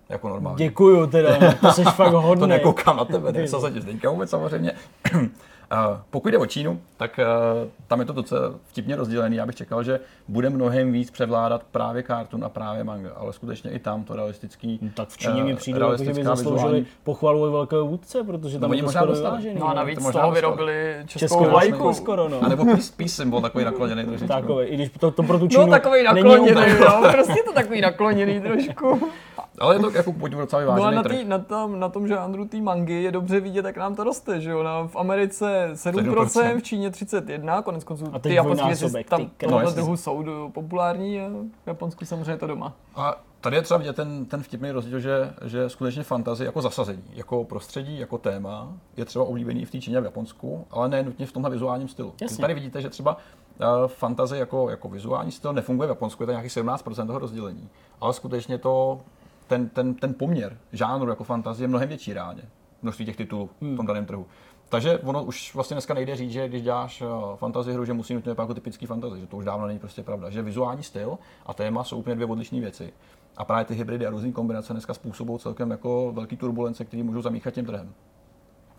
Jako 0.09 0.29
normálně. 0.29 0.65
Děkuju 0.65 1.07
teda, 1.07 1.53
to 1.61 1.73
jsi 1.73 1.85
fakt 1.85 2.11
To 2.11 2.21
hodný. 2.21 2.49
nekoukám 2.49 2.97
na 2.97 3.05
tebe, 3.05 3.33
nejsem 3.33 3.61
za 3.61 3.71
tě 3.71 3.81
Zdeňka 3.81 4.11
vůbec 4.11 4.31
samozřejmě. 4.31 4.73
Uh, 5.73 5.97
pokud 6.11 6.29
jde 6.29 6.39
o 6.39 6.47
Čínu, 6.47 6.81
tak 6.97 7.21
uh, 7.63 7.69
tam 7.87 8.01
je 8.01 8.07
to 8.07 8.13
docela 8.13 8.55
vtipně 8.67 8.97
rozdělený. 8.97 9.37
Já 9.37 9.47
bych 9.47 9.55
čekal, 9.57 9.83
že 9.83 10.01
bude 10.29 10.51
mnohem 10.51 10.93
víc 10.93 11.11
převládat 11.11 11.63
právě 11.73 12.03
cartoon 12.03 12.45
a 12.45 12.49
právě 12.49 12.85
manga, 12.85 13.11
ale 13.17 13.33
skutečně 13.33 13.71
i 13.71 13.79
tam 13.79 14.05
to 14.05 14.17
realistický. 14.17 14.79
No, 14.83 14.91
tak 14.95 15.09
v 15.09 15.19
Číně 15.19 15.45
mi 15.45 15.53
eh, 15.53 15.57
přijde, 15.57 15.81
že 16.05 16.13
by 16.13 16.25
zasloužili 16.25 16.87
pochvalu 17.05 17.53
velkého 17.53 17.87
vůdce, 17.87 18.25
protože 18.25 18.59
tam 18.59 18.71
No, 18.71 18.75
je 18.77 18.83
to 18.83 18.87
možná 18.87 19.01
skoro 19.01 19.13
dostali. 19.13 19.37
vyvážený. 19.37 19.61
No 19.61 19.67
a 19.67 19.71
no. 19.71 19.77
navíc 19.77 19.95
to 19.95 20.01
z 20.01 20.05
možná 20.05 20.21
toho 20.21 20.33
vyrobili 20.33 20.97
českou 21.07 21.19
Českou 21.19 21.51
vlajku. 21.51 21.93
skoro, 21.93 22.29
no. 22.29 22.41
A 22.45 22.49
nebo 22.49 22.65
peace, 22.65 22.93
peace 22.97 23.15
symbol 23.15 23.41
takový 23.41 23.65
nakloněný 23.65 24.05
trošičku. 24.07 24.29
Takový, 24.29 24.67
i 24.67 24.75
když 24.75 24.91
to, 25.01 25.11
to 25.11 25.23
pro 25.23 25.39
tu 25.39 25.49
Čínu 25.49 25.67
No 25.67 25.71
takový 25.71 26.03
nakloněný, 26.05 26.61
no, 26.81 27.09
prostě 27.13 27.43
to 27.47 27.53
takový 27.53 27.81
nakloněný 27.81 28.41
trošku. 28.41 29.01
Ale 29.59 29.75
je 29.75 29.79
to 29.79 29.91
jako 29.91 30.13
pojďme 30.13 30.41
docela 30.41 30.63
No 30.63 30.73
a 30.73 30.77
vyvážený 30.77 30.97
na, 30.97 31.03
tý, 31.03 31.25
na, 31.25 31.39
tom, 31.39 31.81
na 31.81 31.89
tom 31.89 32.09
žánru 32.09 32.45
té 32.45 32.61
mangy 32.61 33.03
je 33.03 33.13
dobře 33.13 33.41
vidět, 33.41 33.65
jak 33.65 33.77
nám 33.77 33.95
to 33.95 34.05
roste, 34.05 34.41
že 34.41 34.51
jo? 34.51 34.63
Na, 34.63 34.87
v 34.87 34.97
Americe 34.97 35.71
7%, 35.73 36.15
7%, 36.15 36.59
v 36.59 36.63
Číně 36.63 36.91
31%, 36.91 37.63
konec 37.63 37.85
konců 37.85 38.05
A 38.13 38.19
ty 38.19 38.35
japonské 38.35 39.05
tam 39.05 39.31
krásný. 39.37 39.75
druhu 39.75 39.97
jsou 39.97 40.25
populární 40.53 41.21
a 41.21 41.29
v 41.65 41.67
Japonsku 41.67 42.05
samozřejmě 42.05 42.31
je 42.31 42.37
to 42.37 42.47
doma. 42.47 42.73
A 42.97 43.21
tady 43.41 43.57
je 43.57 43.63
třeba 43.63 43.79
vidět 43.79 43.97
ten, 43.97 44.25
ten 44.25 44.43
vtipný 44.43 44.71
rozdíl, 44.71 45.01
že, 45.01 45.35
že 45.45 45.69
skutečně 45.69 46.03
fantazy 46.03 46.45
jako 46.45 46.63
zasazení, 46.63 47.05
jako 47.13 47.45
prostředí, 47.45 47.99
jako 47.99 48.19
téma 48.19 48.73
je 48.97 49.05
třeba 49.05 49.25
oblíbený 49.25 49.63
i 49.63 49.65
v 49.65 49.71
té 49.71 49.81
Číně 49.81 49.99
a 49.99 50.01
v 50.01 50.05
Japonsku, 50.05 50.67
ale 50.71 50.89
ne 50.89 51.03
nutně 51.03 51.27
v 51.27 51.33
tomhle 51.33 51.51
vizuálním 51.51 51.89
stylu. 51.89 52.15
Jasně. 52.21 52.39
Tady 52.39 52.55
vidíte, 52.55 52.81
že 52.81 52.91
třeba 52.91 53.17
uh, 53.17 53.67
fantazy 53.87 54.39
jako, 54.39 54.71
jako 54.71 54.89
vizuální 54.89 55.33
styl 55.33 55.53
nefunguje 55.53 55.87
v 55.87 55.91
Japonsku, 55.91 56.23
je 56.23 56.27
to 56.27 56.33
nějakých 56.33 56.53
17% 56.53 57.07
toho 57.07 57.19
rozdělení, 57.19 57.69
ale 58.01 58.13
skutečně 58.13 58.59
to, 58.59 59.01
ten, 59.47 59.69
ten, 59.69 59.95
ten 59.95 60.15
poměr 60.15 60.59
žánru 60.73 61.09
jako 61.09 61.25
fantazie 61.25 61.65
je 61.65 61.69
mnohem 61.69 61.89
větší 61.89 62.13
reálně, 62.13 62.43
množství 62.83 63.07
těch 63.07 63.17
titulů 63.17 63.51
v 63.61 63.77
tom 63.77 63.87
daném 63.87 64.07
trhu. 64.07 64.27
Takže 64.69 64.99
ono 64.99 65.25
už 65.25 65.55
vlastně 65.55 65.75
dneska 65.75 65.95
nejde 65.95 66.17
říct, 66.17 66.31
že 66.31 66.49
když 66.49 66.63
děláš 66.63 67.03
uh, 67.03 67.37
fantasy 67.37 67.73
hru, 67.73 67.85
že 67.85 67.93
musí 67.93 68.15
nutně 68.15 68.35
jako 68.39 68.55
typický 68.55 68.87
fantasy, 68.87 69.21
že 69.21 69.27
to 69.27 69.37
už 69.37 69.45
dávno 69.45 69.67
není 69.67 69.79
prostě 69.79 70.03
pravda. 70.03 70.31
Že 70.31 70.43
vizuální 70.43 70.83
styl 70.83 71.19
a 71.47 71.55
téma 71.55 71.85
jsou 71.85 71.99
úplně 71.99 72.15
dvě 72.15 72.27
odlišné 72.27 72.61
věci. 72.61 72.93
A 73.37 73.45
právě 73.45 73.65
ty 73.65 73.75
hybridy 73.75 74.07
a 74.07 74.11
různé 74.11 74.33
kombinace 74.33 74.73
dneska 74.73 74.95
způsobují 74.95 75.39
celkem 75.39 75.71
jako 75.71 76.13
velký 76.13 76.37
turbulence, 76.37 76.85
které 76.85 77.03
můžou 77.03 77.23
zamíchat 77.23 77.55
tím 77.55 77.67
trhem. 77.67 77.95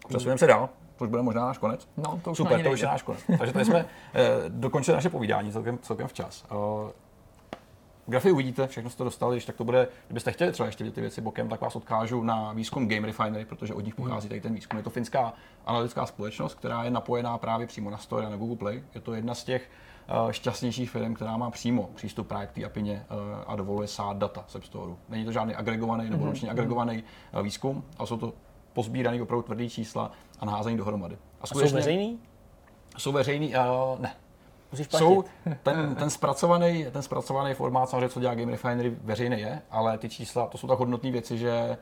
Přesuneme 0.08 0.38
se 0.38 0.48
dál, 0.48 0.70
to 0.96 1.04
už 1.04 1.10
bude 1.10 1.22
možná 1.22 1.46
náš 1.46 1.58
konec. 1.58 1.88
No, 1.98 2.20
to 2.24 2.32
už 2.32 2.38
Super, 2.38 2.64
to 2.64 2.72
už 2.72 2.80
je 2.80 2.88
náš 2.88 3.02
konec. 3.02 3.22
Takže 3.38 3.54
tady 3.54 3.66
jsme 3.66 3.86
eh, 4.14 4.30
dokončili 4.48 4.96
naše 4.96 5.10
povídání 5.10 5.52
celkem, 5.52 5.78
celkem 5.78 6.08
včas. 6.08 6.46
Grafy 8.10 8.32
uvidíte, 8.32 8.68
všechno 8.68 8.90
jste 8.90 9.04
dostali, 9.04 9.36
když 9.36 9.46
tak 9.46 9.56
to 9.56 9.64
bude, 9.64 9.88
kdybyste 10.08 10.32
chtěli 10.32 10.52
třeba 10.52 10.68
ještě 10.68 10.84
vidět 10.84 10.96
ty 10.96 11.02
věci 11.02 11.22
bokem, 11.22 11.50
tak 11.50 11.62
vás 11.62 11.76
odkážu 11.76 12.24
na 12.24 12.54
výzkum 12.54 12.88
Game 12.88 13.08
Refinery, 13.08 13.46
protože 13.46 13.74
od 13.74 13.86
nich 13.86 13.96
pochází 13.96 14.30
tady 14.30 14.42
ten 14.42 14.54
výzkum. 14.54 14.78
Je 14.78 14.84
to 14.84 14.90
finská 14.90 15.34
analytická 15.66 16.06
společnost, 16.06 16.56
která 16.56 16.84
je 16.84 16.92
napojená 16.92 17.38
právě 17.38 17.68
přímo 17.68 17.90
na 17.90 17.98
Store 17.98 18.26
a 18.26 18.30
na 18.30 18.38
Google 18.38 18.56
Play. 18.56 18.84
Je 18.96 19.02
to 19.02 19.14
jedna 19.14 19.36
z 19.36 19.44
těch 19.44 19.70
eh, 20.08 20.34
šťastnějších 20.34 20.90
firm, 20.90 21.14
která 21.14 21.38
má 21.38 21.52
přímo 21.52 21.90
přístup 21.96 22.28
právě 22.28 22.48
k 22.48 22.52
té 22.52 22.66
apině 22.66 23.06
eh, 23.10 23.44
a 23.48 23.56
dovoluje 23.56 23.88
sát 23.88 24.18
data 24.18 24.46
z 24.48 24.56
App 24.56 24.66
Store. 24.66 24.92
Není 25.10 25.26
to 25.26 25.32
žádný 25.32 25.56
agregovaný 25.56 26.10
nebo 26.10 26.26
ročně 26.26 26.50
agregovaný 26.50 27.04
eh, 27.34 27.44
výzkum, 27.44 27.84
ale 27.98 28.08
jsou 28.08 28.18
to 28.18 28.34
pozbíraný 28.74 29.22
opravdu 29.22 29.44
tvrdý 29.44 29.70
čísla 29.70 30.12
a 30.40 30.46
naházený 30.46 30.78
dohromady. 30.78 31.18
A 31.42 31.48
jsou 31.48 31.60
veřejný? 31.60 32.20
Jsou 32.98 33.12
veřejný, 33.12 33.56
uh, 33.56 34.00
ne. 34.00 34.16
Musíš 34.72 34.88
platit. 34.88 35.06
Jsou, 35.06 35.24
ten, 35.64 35.96
ten, 35.96 36.10
zpracovaný, 36.10 36.86
ten 36.92 37.02
zpracovaný 37.02 37.54
formát, 37.54 37.90
samozřejmě, 37.90 38.10
co 38.10 38.20
dělá 38.20 38.36
Game 38.36 38.52
Refinery, 38.52 38.98
veřejný 39.02 39.40
je, 39.40 39.62
ale 39.72 39.98
ty 39.98 40.10
čísla, 40.10 40.48
to 40.48 40.58
jsou 40.58 40.68
tak 40.68 40.80
hodnotné 40.80 41.12
věci, 41.12 41.38
že 41.38 41.78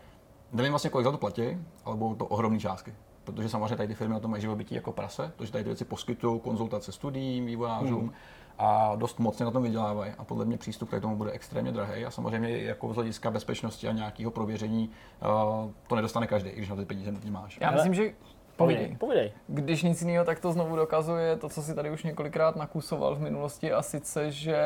nevím 0.51 0.71
vlastně, 0.71 0.89
kolik 0.89 1.05
za 1.05 1.11
to 1.11 1.17
platí, 1.17 1.57
ale 1.85 1.95
budou 1.95 2.15
to 2.15 2.25
ohromné 2.25 2.59
částky. 2.59 2.93
Protože 3.23 3.49
samozřejmě 3.49 3.75
tady 3.75 3.87
ty 3.87 3.93
firmy 3.93 4.13
na 4.13 4.19
tom 4.19 4.31
mají 4.31 4.41
živobytí 4.41 4.75
jako 4.75 4.91
prase, 4.91 5.31
protože 5.35 5.51
tady 5.51 5.63
ty 5.63 5.69
věci 5.69 5.85
poskytují 5.85 6.39
konzultace 6.39 6.91
studiím, 6.91 7.45
vývojářům, 7.45 8.01
hmm 8.01 8.13
a 8.57 8.95
dost 8.95 9.19
mocně 9.19 9.45
na 9.45 9.51
tom 9.51 9.63
vydělávají. 9.63 10.13
A 10.17 10.23
podle 10.23 10.45
mě 10.45 10.57
přístup 10.57 10.89
k 10.89 11.01
tomu 11.01 11.15
bude 11.15 11.31
extrémně 11.31 11.71
drahý. 11.71 12.05
A 12.05 12.11
samozřejmě 12.11 12.57
jako 12.57 12.93
z 12.93 12.95
hlediska 12.95 13.31
bezpečnosti 13.31 13.87
a 13.87 13.91
nějakého 13.91 14.31
prověření 14.31 14.89
uh, 14.89 15.71
to 15.87 15.95
nedostane 15.95 16.27
každý, 16.27 16.49
když 16.49 16.69
na 16.69 16.75
ty 16.75 16.85
peníze 16.85 17.13
máš. 17.29 17.57
Já 17.61 17.71
myslím, 17.71 17.93
že 17.93 18.13
Povídej, 18.57 18.95
povídej. 18.99 19.31
Když 19.47 19.83
nic 19.83 20.01
jiného, 20.01 20.25
tak 20.25 20.39
to 20.39 20.51
znovu 20.51 20.75
dokazuje 20.75 21.35
to, 21.35 21.49
co 21.49 21.61
si 21.61 21.75
tady 21.75 21.91
už 21.91 22.03
několikrát 22.03 22.55
nakusoval 22.55 23.15
v 23.15 23.21
minulosti 23.21 23.73
a 23.73 23.81
sice, 23.81 24.31
že 24.31 24.59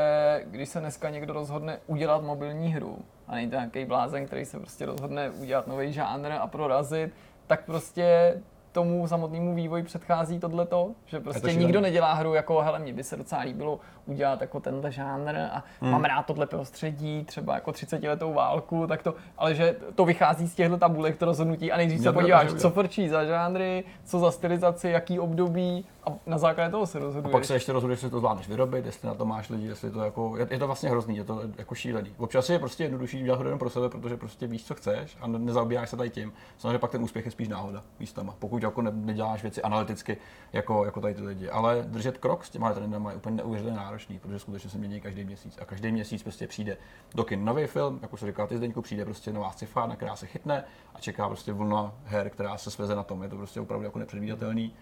když 0.45 0.69
se 0.69 0.79
dneska 0.79 1.09
někdo 1.09 1.33
rozhodne 1.33 1.79
udělat 1.87 2.23
mobilní 2.23 2.73
hru 2.73 2.97
a 3.27 3.35
není 3.35 3.49
to 3.49 3.55
nějaký 3.55 3.85
blázen, 3.85 4.25
který 4.25 4.45
se 4.45 4.59
prostě 4.59 4.85
rozhodne 4.85 5.29
udělat 5.29 5.67
nový 5.67 5.93
žánr 5.93 6.31
a 6.31 6.47
prorazit, 6.47 7.13
tak 7.47 7.65
prostě 7.65 8.33
tomu 8.71 9.07
samotnému 9.07 9.55
vývoji 9.55 9.83
předchází 9.83 10.39
tohleto, 10.39 10.91
že 11.05 11.19
prostě 11.19 11.41
to 11.41 11.47
nikdo 11.47 11.81
nedělá 11.81 12.13
hru 12.13 12.33
jako, 12.33 12.61
hele, 12.61 12.79
mně 12.79 12.93
by 12.93 13.03
se 13.03 13.17
docela 13.17 13.41
líbilo 13.41 13.79
udělat 14.09 14.41
jako 14.41 14.59
tenhle 14.59 14.91
žánr 14.91 15.37
a 15.37 15.63
hmm. 15.81 15.91
mám 15.91 16.03
rád 16.03 16.25
tohle 16.25 16.45
prostředí, 16.45 17.23
třeba 17.23 17.55
jako 17.55 17.71
30 17.71 18.03
letou 18.03 18.33
válku, 18.33 18.87
tak 18.87 19.03
to, 19.03 19.15
ale 19.37 19.55
že 19.55 19.75
to 19.95 20.05
vychází 20.05 20.47
z 20.47 20.55
těchto 20.55 20.77
tabulek, 20.77 21.17
to 21.17 21.25
rozhodnutí 21.25 21.71
a 21.71 21.77
nejdřív 21.77 22.01
se 22.01 22.11
podíváš, 22.11 22.53
co 22.53 22.69
frčí 22.69 23.09
za 23.09 23.25
žánry, 23.25 23.83
co 24.03 24.19
za 24.19 24.31
stylizaci, 24.31 24.89
jaký 24.89 25.19
období 25.19 25.85
a 26.05 26.13
na 26.25 26.37
základě 26.37 26.71
toho 26.71 26.85
se 26.85 26.99
rozhoduješ. 26.99 27.33
A 27.33 27.37
pak 27.37 27.45
se 27.45 27.53
ještě 27.53 27.73
rozhoduješ, 27.73 27.97
jestli 27.97 28.09
to 28.09 28.19
zvládneš 28.19 28.47
vyrobit, 28.47 28.85
jestli 28.85 29.07
na 29.07 29.13
to 29.13 29.25
máš 29.25 29.49
lidi, 29.49 29.67
jestli 29.67 29.91
to 29.91 30.01
jako, 30.01 30.37
je, 30.37 30.47
je 30.51 30.59
to 30.59 30.67
vlastně 30.67 30.89
hrozný, 30.89 31.17
je 31.17 31.23
to 31.23 31.41
jako 31.57 31.75
šílený. 31.75 32.13
Občas 32.17 32.49
je 32.49 32.59
prostě 32.59 32.83
jednodušší 32.83 33.23
dělat 33.23 33.39
hru 33.39 33.57
pro 33.57 33.69
sebe, 33.69 33.89
protože 33.89 34.17
prostě 34.17 34.47
víš, 34.47 34.65
co 34.65 34.75
chceš 34.75 35.17
a 35.21 35.27
nezaobíráš 35.27 35.89
se 35.89 35.97
tady 35.97 36.09
tím. 36.09 36.33
Samozřejmě 36.57 36.79
pak 36.79 36.91
ten 36.91 37.03
úspěch 37.03 37.25
je 37.25 37.31
spíš 37.31 37.47
náhoda 37.47 37.83
místama, 37.99 38.35
pokud 38.39 38.63
jako 38.63 38.81
ne, 38.81 38.91
neděláš 38.93 39.41
věci 39.41 39.61
analyticky 39.61 40.17
jako, 40.53 40.85
jako 40.85 41.01
tady 41.01 41.13
ty 41.13 41.21
lidi. 41.21 41.49
Ale 41.49 41.83
držet 41.87 42.17
krok 42.17 42.45
s 42.45 42.49
těma 42.49 42.73
trendama 42.73 43.11
je 43.11 43.17
úplně 43.17 43.35
neuvěřitelně 43.35 43.79
náročný, 43.99 44.19
protože 44.19 44.39
skutečně 44.39 44.69
se 44.69 44.77
mění 44.77 45.01
každý 45.01 45.23
měsíc 45.23 45.57
a 45.61 45.65
každý 45.65 45.91
měsíc 45.91 46.23
prostě 46.23 46.47
přijde 46.47 46.77
do 47.15 47.23
kin 47.23 47.45
nový 47.45 47.67
film, 47.67 47.99
jako 48.01 48.17
se 48.17 48.27
říkal 48.27 48.47
ty 48.47 48.57
Zdeňku, 48.57 48.81
přijde 48.81 49.05
prostě 49.05 49.33
nová 49.33 49.51
sci 49.51 49.67
na 49.75 49.95
která 49.95 50.15
se 50.15 50.27
chytne 50.27 50.63
a 50.95 50.99
čeká 50.99 51.27
prostě 51.27 51.53
vlna 51.53 51.93
her, 52.05 52.29
která 52.29 52.57
se 52.57 52.71
sveze 52.71 52.95
na 52.95 53.03
tom. 53.03 53.23
Je 53.23 53.29
to 53.29 53.35
prostě 53.35 53.59
opravdu 53.59 53.85
jako 53.85 53.99
nepředvídatelný. 53.99 54.73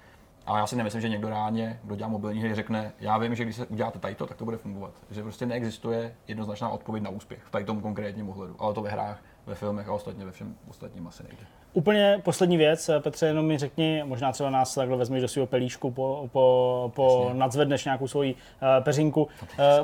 A 0.45 0.57
já 0.57 0.67
si 0.67 0.75
nemyslím, 0.75 1.01
že 1.01 1.09
někdo 1.09 1.29
ráně, 1.29 1.79
kdo 1.83 1.95
dělá 1.95 2.09
mobilní 2.09 2.41
hry, 2.41 2.55
řekne, 2.55 2.93
já 2.99 3.17
vím, 3.17 3.35
že 3.35 3.43
když 3.43 3.55
se 3.55 3.65
uděláte 3.65 3.99
tajto, 3.99 4.25
tak 4.27 4.37
to 4.37 4.45
bude 4.45 4.57
fungovat. 4.57 4.93
Že 5.11 5.23
prostě 5.23 5.45
neexistuje 5.45 6.15
jednoznačná 6.27 6.69
odpověď 6.69 7.03
na 7.03 7.09
úspěch 7.09 7.43
v 7.43 7.63
tom 7.65 7.81
konkrétním 7.81 8.29
ohledu. 8.29 8.55
Ale 8.59 8.73
to 8.73 8.81
ve 8.81 8.89
hrách, 8.89 9.19
ve 9.45 9.55
filmech 9.55 9.87
a 9.87 9.93
ostatně 9.93 10.25
ve 10.25 10.31
všem 10.31 10.55
ostatním 10.67 11.07
asi 11.07 11.23
nejde. 11.23 11.56
Úplně 11.73 12.21
poslední 12.23 12.57
věc, 12.57 12.89
Petře, 12.99 13.25
jenom 13.25 13.45
mi 13.45 13.57
řekni, 13.57 14.03
možná 14.05 14.31
třeba 14.31 14.49
nás 14.49 14.75
takhle 14.75 14.97
vezmeš 14.97 15.21
do 15.21 15.27
svého 15.27 15.47
pelíšku, 15.47 15.91
po, 15.91 16.29
po, 16.31 16.91
po 16.95 17.29
nadzvedneš 17.33 17.85
nějakou 17.85 18.07
svoji 18.07 18.33
uh, 18.33 18.83
peřinku. 18.83 19.23
Uh, 19.23 19.29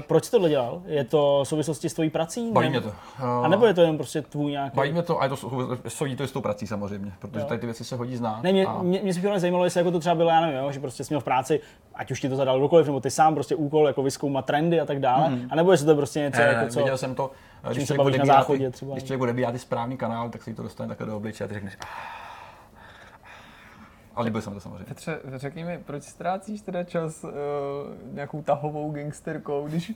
proč 0.07 0.25
jsi 0.25 0.31
tohle 0.31 0.49
dělal? 0.49 0.81
Je 0.85 1.03
to 1.03 1.41
v 1.43 1.47
souvislosti 1.47 1.89
s 1.89 1.93
tvojí 1.93 2.09
prací? 2.09 2.51
Baví 2.51 2.69
mě 2.69 2.81
to. 2.81 2.87
Uh, 2.87 3.25
a 3.25 3.47
nebo 3.47 3.65
je 3.65 3.73
to 3.73 3.81
jen 3.81 3.97
prostě 3.97 4.21
tvůj 4.21 4.51
nějaký... 4.51 4.75
Baví 4.75 4.91
mě 4.91 5.01
to 5.01 5.21
a 5.21 5.23
je 5.23 5.29
to 5.29 5.37
souvisí 5.87 6.15
to 6.15 6.27
s 6.27 6.31
tou 6.31 6.41
prací 6.41 6.67
samozřejmě, 6.67 7.11
protože 7.19 7.39
jo. 7.39 7.45
tady 7.45 7.59
ty 7.59 7.65
věci 7.65 7.83
se 7.83 7.95
hodí 7.95 8.15
znát. 8.15 8.43
Ne, 8.43 8.51
mě, 8.51 8.65
a... 8.65 8.81
mě, 8.81 8.99
mě 9.03 9.13
spíš 9.13 9.25
zajímalo, 9.35 9.63
jestli 9.63 9.79
jako 9.79 9.91
to 9.91 9.99
třeba 9.99 10.15
bylo, 10.15 10.29
já 10.29 10.41
nevím, 10.41 10.57
jo, 10.57 10.71
že 10.71 10.79
prostě 10.79 11.03
jsi 11.03 11.13
měl 11.13 11.21
v 11.21 11.23
práci, 11.23 11.59
ať 11.95 12.11
už 12.11 12.21
ti 12.21 12.29
to 12.29 12.35
zadal 12.35 12.57
kdokoliv, 12.59 12.85
nebo 12.87 12.99
ty 12.99 13.11
sám 13.11 13.33
prostě 13.33 13.55
úkol 13.55 13.87
jako 13.87 14.03
vyzkoumat 14.03 14.45
trendy 14.45 14.81
a 14.81 14.85
tak 14.85 14.99
dále, 14.99 15.29
mm. 15.29 15.47
a 15.49 15.55
nebo 15.55 15.71
jestli 15.71 15.87
to 15.87 15.95
prostě 15.95 16.19
něco 16.19 16.41
ne, 16.41 16.47
jako 16.47 16.67
co... 16.67 16.79
Viděl 16.79 16.97
jsem 16.97 17.15
to, 17.15 17.31
když 17.71 17.87
se 17.87 17.93
bavíš 17.93 18.17
na 18.17 18.25
záchodě 18.25 18.69
třeba. 18.71 18.93
Když 18.93 19.03
člověk 19.03 19.33
bude 19.33 19.51
ty 19.51 19.59
správný 19.59 19.97
kanál, 19.97 20.29
tak 20.29 20.43
si 20.43 20.53
to 20.53 20.63
dostane 20.63 20.87
takhle 20.87 21.07
do 21.07 21.17
obličeje 21.17 21.45
a 21.45 21.47
ty 21.47 21.53
řekneš, 21.53 21.77
ah, 21.81 22.23
ale 24.15 24.25
líbil 24.25 24.41
se 24.41 24.49
mi 24.49 24.53
to 24.53 24.59
samozřejmě. 24.59 24.85
Petře, 24.85 25.19
řekni 25.35 25.63
mi, 25.63 25.77
proč 25.77 26.03
ztrácíš 26.03 26.61
teda 26.61 26.83
čas 26.83 27.23
uh, 27.23 27.31
nějakou 28.13 28.41
tahovou 28.41 28.91
gangsterkou, 28.91 29.67
když 29.67 29.93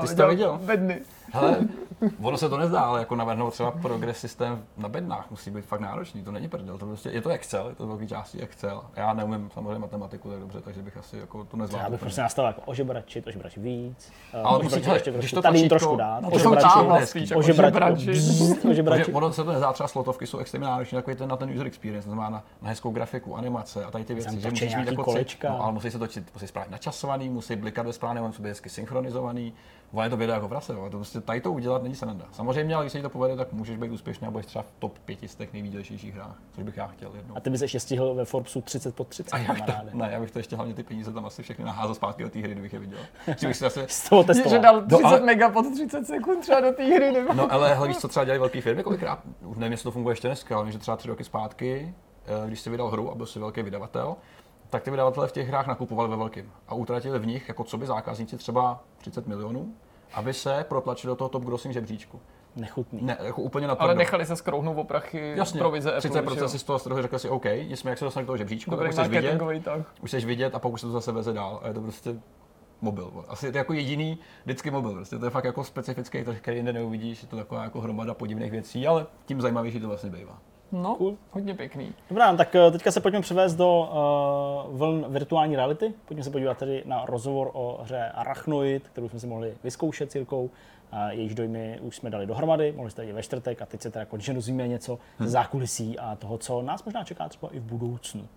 ty 0.00 0.06
jsi 0.06 0.16
to 0.16 0.28
viděl? 0.28 0.58
Bedny. 0.62 1.00
Hele, 1.32 1.58
ono 2.22 2.38
se 2.38 2.48
to 2.48 2.58
nezdá, 2.58 2.80
ale 2.80 2.98
jako 2.98 3.16
navrhnout 3.16 3.52
třeba 3.52 3.70
progres 3.70 4.18
systém 4.18 4.64
na 4.76 4.88
bednách 4.88 5.30
musí 5.30 5.50
být 5.50 5.64
fakt 5.64 5.80
náročný, 5.80 6.22
to 6.22 6.32
není 6.32 6.48
prdel, 6.48 6.78
to 6.78 6.86
prostě, 6.86 7.08
je 7.08 7.22
to 7.22 7.30
Excel, 7.30 7.68
je 7.68 7.74
to 7.74 7.86
velký 7.86 8.08
části 8.08 8.40
Excel. 8.40 8.82
Já 8.96 9.12
neumím 9.12 9.50
samozřejmě 9.54 9.78
matematiku 9.78 10.30
tak 10.30 10.40
dobře, 10.40 10.60
takže 10.60 10.82
bych 10.82 10.96
asi 10.96 11.18
jako 11.18 11.44
to 11.44 11.56
nezvládl. 11.56 11.84
Já 11.84 11.90
bych 11.90 12.00
prostě 12.00 12.20
nastavil 12.20 12.48
jako 12.48 12.60
ožebračit, 12.60 13.26
ožebračit 13.26 13.62
víc, 13.62 14.12
eh, 14.34 14.42
ale 14.42 14.62
musíš, 14.62 14.86
ještě 14.86 15.10
když 15.10 15.32
to 15.32 15.42
tady 15.42 15.58
jim 15.58 15.68
trošku 15.68 15.96
dát, 15.96 16.20
no, 16.20 16.30
ožebračit, 16.30 17.36
ožebračit, 17.36 18.64
ožebračit. 18.70 19.14
Ono 19.14 19.32
se 19.32 19.44
to 19.44 19.52
nezdá, 19.52 19.72
třeba 19.72 19.88
slotovky 19.88 20.26
jsou 20.26 20.38
extrémně 20.38 20.68
náročné 20.68 20.98
takový 20.98 21.16
ten 21.16 21.28
na 21.28 21.36
ten 21.36 21.50
user 21.50 21.66
experience, 21.66 22.08
to 22.08 22.14
znamená 22.14 22.30
na, 22.30 22.44
na 22.62 22.68
hezkou 22.68 22.90
grafiku, 22.90 23.36
animace 23.36 23.84
a 23.84 23.90
tady 23.90 24.04
ty 24.04 24.14
věci, 24.14 24.40
že 24.40 24.50
musíš 24.50 24.76
mít 24.76 24.86
jako 24.86 25.04
kolečka. 25.04 25.48
No, 25.48 25.62
ale 25.62 25.72
musí 25.72 25.90
se 25.90 25.98
točit, 25.98 26.30
musí 26.34 26.46
správně 26.46 26.70
načasovaný, 26.70 27.28
musí 27.28 27.56
blikat 27.56 27.86
ve 27.86 27.92
správném, 27.92 28.24
musí 28.24 28.42
být 28.42 28.48
hezky 28.48 28.68
synchronizovaný, 28.68 29.52
Ono 29.92 30.04
je 30.04 30.10
to 30.10 30.16
video 30.16 30.34
jako 30.34 30.48
prase, 30.48 30.72
to 30.72 30.90
prostě 30.90 31.20
tady 31.20 31.40
to 31.40 31.52
udělat 31.52 31.82
není 31.82 31.94
sranda. 31.94 32.24
Samozřejmě, 32.32 32.74
ale 32.74 32.84
když 32.84 32.92
se 32.92 32.98
ti 32.98 33.02
to 33.02 33.10
povede, 33.10 33.36
tak 33.36 33.52
můžeš 33.52 33.76
být 33.76 33.90
úspěšný 33.90 34.26
a 34.26 34.30
budeš 34.30 34.46
třeba 34.46 34.62
v 34.62 34.72
top 34.78 34.98
500 34.98 35.52
nejvýdělejších 35.52 36.14
hrách, 36.14 36.42
což 36.52 36.64
bych 36.64 36.76
já 36.76 36.86
chtěl 36.86 37.12
jednou. 37.14 37.36
A 37.36 37.40
ty 37.40 37.50
bys 37.50 37.62
ještě 37.62 37.80
stihl 37.80 38.14
ve 38.14 38.24
Forbesu 38.24 38.60
30 38.60 38.94
pod 38.94 39.08
30. 39.08 39.34
A 39.34 39.38
já 39.38 39.52
bych 39.52 39.62
to, 39.62 39.72
ne, 39.92 40.08
já 40.12 40.20
bych 40.20 40.30
to 40.30 40.38
ještě 40.38 40.56
hlavně 40.56 40.74
ty 40.74 40.82
peníze 40.82 41.12
tam 41.12 41.26
asi 41.26 41.42
všechny 41.42 41.64
naházal 41.64 41.94
zpátky 41.94 42.22
do 42.22 42.28
té 42.28 42.38
hry, 42.38 42.52
kdybych 42.52 42.72
je 42.72 42.78
viděl. 42.78 42.98
Že 43.38 43.46
bych 43.46 43.56
si 43.56 43.66
asi... 43.66 43.84
Z 43.88 44.08
toho 44.08 44.24
testoval. 44.24 44.50
Že 44.50 44.58
dal 44.58 44.82
30 44.86 45.02
no, 45.02 45.08
ale... 45.08 45.20
mega 45.20 45.50
pod 45.50 45.66
30 45.72 46.06
sekund 46.06 46.40
třeba 46.40 46.60
do 46.60 46.72
té 46.72 46.84
hry. 46.84 47.12
Nebo... 47.12 47.34
No 47.34 47.52
ale 47.52 47.74
hlavně, 47.74 47.94
co 47.94 48.08
třeba 48.08 48.24
dělají 48.24 48.40
velké 48.40 48.60
firmy, 48.60 48.82
kolikrát, 48.82 49.22
už 49.44 49.56
nevím, 49.56 49.72
jestli 49.72 49.84
to 49.84 49.90
funguje 49.90 50.12
ještě 50.12 50.28
dneska, 50.28 50.56
ale 50.56 50.72
že 50.72 50.78
třeba 50.78 50.96
tři 50.96 51.08
roky 51.08 51.24
zpátky, 51.24 51.94
eh, 52.26 52.46
když 52.46 52.60
jsi 52.60 52.70
vydal 52.70 52.88
hru 52.88 53.10
a 53.10 53.14
byl 53.14 53.26
jsi 53.26 53.38
velký 53.38 53.62
vydavatel, 53.62 54.16
tak 54.70 54.82
ty 54.82 54.90
vydavatelé 54.90 55.28
v 55.28 55.32
těch 55.32 55.48
hrách 55.48 55.66
nakupovali 55.66 56.08
ve 56.08 56.16
velkým 56.16 56.52
a 56.68 56.74
utratili 56.74 57.18
v 57.18 57.26
nich 57.26 57.48
jako 57.48 57.64
co 57.64 57.78
by 57.78 57.86
zákazníci 57.86 58.36
třeba 58.36 58.84
30 58.98 59.26
milionů 59.26 59.74
aby 60.14 60.34
se 60.34 60.64
protlačili 60.68 61.10
do 61.10 61.16
toho 61.16 61.28
top 61.28 61.44
grossing 61.44 61.74
žebříčku. 61.74 62.20
Nechutný. 62.56 63.02
Ne, 63.02 63.16
jako 63.20 63.42
úplně 63.42 63.66
na 63.66 63.74
Ale 63.74 63.94
nechali 63.94 64.26
se 64.26 64.36
skrouhnout 64.36 64.78
o 64.78 64.84
prachy 64.84 65.34
Jasně, 65.36 65.60
provize 65.60 65.92
Apple. 65.92 66.10
30% 66.10 66.46
si 66.46 66.58
z 66.58 66.62
toho 66.62 66.78
strhu 66.78 67.02
řekl 67.02 67.18
si 67.18 67.28
OK, 67.28 67.46
jsme 67.46 67.90
jak 67.90 67.98
se 67.98 68.04
dostane 68.04 68.24
do 68.24 68.26
toho 68.26 68.36
žebříčku, 68.36 68.70
Dobrý 68.70 68.94
tak 68.94 69.06
už 69.06 69.10
vidět, 69.10 69.40
tak. 69.64 69.80
už 70.00 70.10
chceš 70.10 70.24
vidět 70.24 70.54
a 70.54 70.58
pak 70.58 70.72
už 70.72 70.80
se 70.80 70.86
to 70.86 70.92
zase 70.92 71.12
veze 71.12 71.32
dál. 71.32 71.60
A 71.62 71.68
je 71.68 71.74
to 71.74 71.80
prostě 71.80 72.16
mobil. 72.80 73.24
Asi 73.28 73.46
je 73.46 73.52
to 73.52 73.58
jako 73.58 73.72
jediný 73.72 74.18
vždycky 74.44 74.70
mobil. 74.70 74.94
Prostě 74.94 75.18
to 75.18 75.24
je 75.24 75.30
fakt 75.30 75.44
jako 75.44 75.64
specifický 75.64 76.24
trh, 76.24 76.38
který 76.40 76.56
jinde 76.56 76.72
neuvidíš. 76.72 77.22
Je 77.22 77.28
to 77.28 77.36
taková 77.36 77.64
jako 77.64 77.80
hromada 77.80 78.14
podivných 78.14 78.50
věcí, 78.50 78.86
ale 78.86 79.06
tím 79.26 79.40
zajímavější 79.40 79.80
to 79.80 79.88
vlastně 79.88 80.10
bývá. 80.10 80.38
No, 80.72 80.94
cool. 80.94 81.16
hodně 81.30 81.54
pěkný. 81.54 81.94
Dobrá, 82.08 82.36
tak 82.36 82.54
eh, 82.54 82.70
teďka 82.70 82.90
se 82.90 83.00
pojďme 83.00 83.20
převést 83.20 83.54
do 83.54 83.90
uh, 84.70 84.78
vln 84.78 85.06
virtuální 85.08 85.56
reality. 85.56 85.92
Pojďme 86.04 86.24
se 86.24 86.30
podívat 86.30 86.58
tedy 86.58 86.82
na 86.86 87.04
rozhovor 87.06 87.50
o 87.52 87.78
hře 87.82 88.10
Arachnoid, 88.14 88.88
kterou 88.88 89.08
jsme 89.08 89.20
si 89.20 89.26
mohli 89.26 89.54
vyzkoušet 89.64 90.14
Jirkou. 90.14 90.50
A 90.92 91.10
jejíž 91.10 91.34
dojmy 91.34 91.78
už 91.82 91.96
jsme 91.96 92.10
dali 92.10 92.26
dohromady, 92.26 92.72
mohli 92.76 92.90
jste 92.90 93.04
i 93.04 93.12
ve 93.12 93.22
čtvrtek 93.22 93.62
a 93.62 93.66
teď 93.66 93.80
se 93.82 93.90
teda 93.90 94.04
konečně 94.04 94.34
dozvíme 94.34 94.68
něco 94.68 94.98
hmm. 95.18 95.28
ze 95.28 95.32
zákulisí 95.32 95.98
a 95.98 96.16
toho, 96.16 96.38
co 96.38 96.62
nás 96.62 96.84
možná 96.84 97.04
čeká 97.04 97.28
třeba 97.28 97.48
i 97.52 97.58
v 97.58 97.62
budoucnu. 97.62 98.28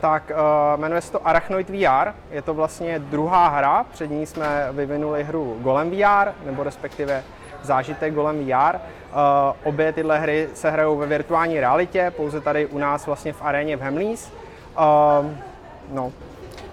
Tak 0.00 0.30
uh, 0.30 0.80
jmenuje 0.80 1.00
se 1.00 1.12
to 1.12 1.28
Arachnoid 1.28 1.70
VR, 1.70 2.12
je 2.30 2.42
to 2.42 2.54
vlastně 2.54 2.98
druhá 2.98 3.48
hra, 3.48 3.84
před 3.84 4.10
ní 4.10 4.26
jsme 4.26 4.68
vyvinuli 4.72 5.24
hru 5.24 5.58
Golem 5.62 5.90
VR, 5.90 6.44
nebo 6.44 6.62
respektive 6.62 7.24
zážitek 7.62 8.14
Golem 8.14 8.46
VR. 8.46 8.76
Uh, 8.76 9.56
obě 9.64 9.92
tyhle 9.92 10.18
hry 10.18 10.48
se 10.54 10.70
hrajou 10.70 10.96
ve 10.96 11.06
virtuální 11.06 11.60
realitě, 11.60 12.12
pouze 12.16 12.40
tady 12.40 12.66
u 12.66 12.78
nás 12.78 13.06
vlastně 13.06 13.32
v 13.32 13.42
aréně 13.42 13.76
v 13.76 13.80
Hemlís. 13.80 14.32
Uh, 14.78 15.30
no, 15.92 16.12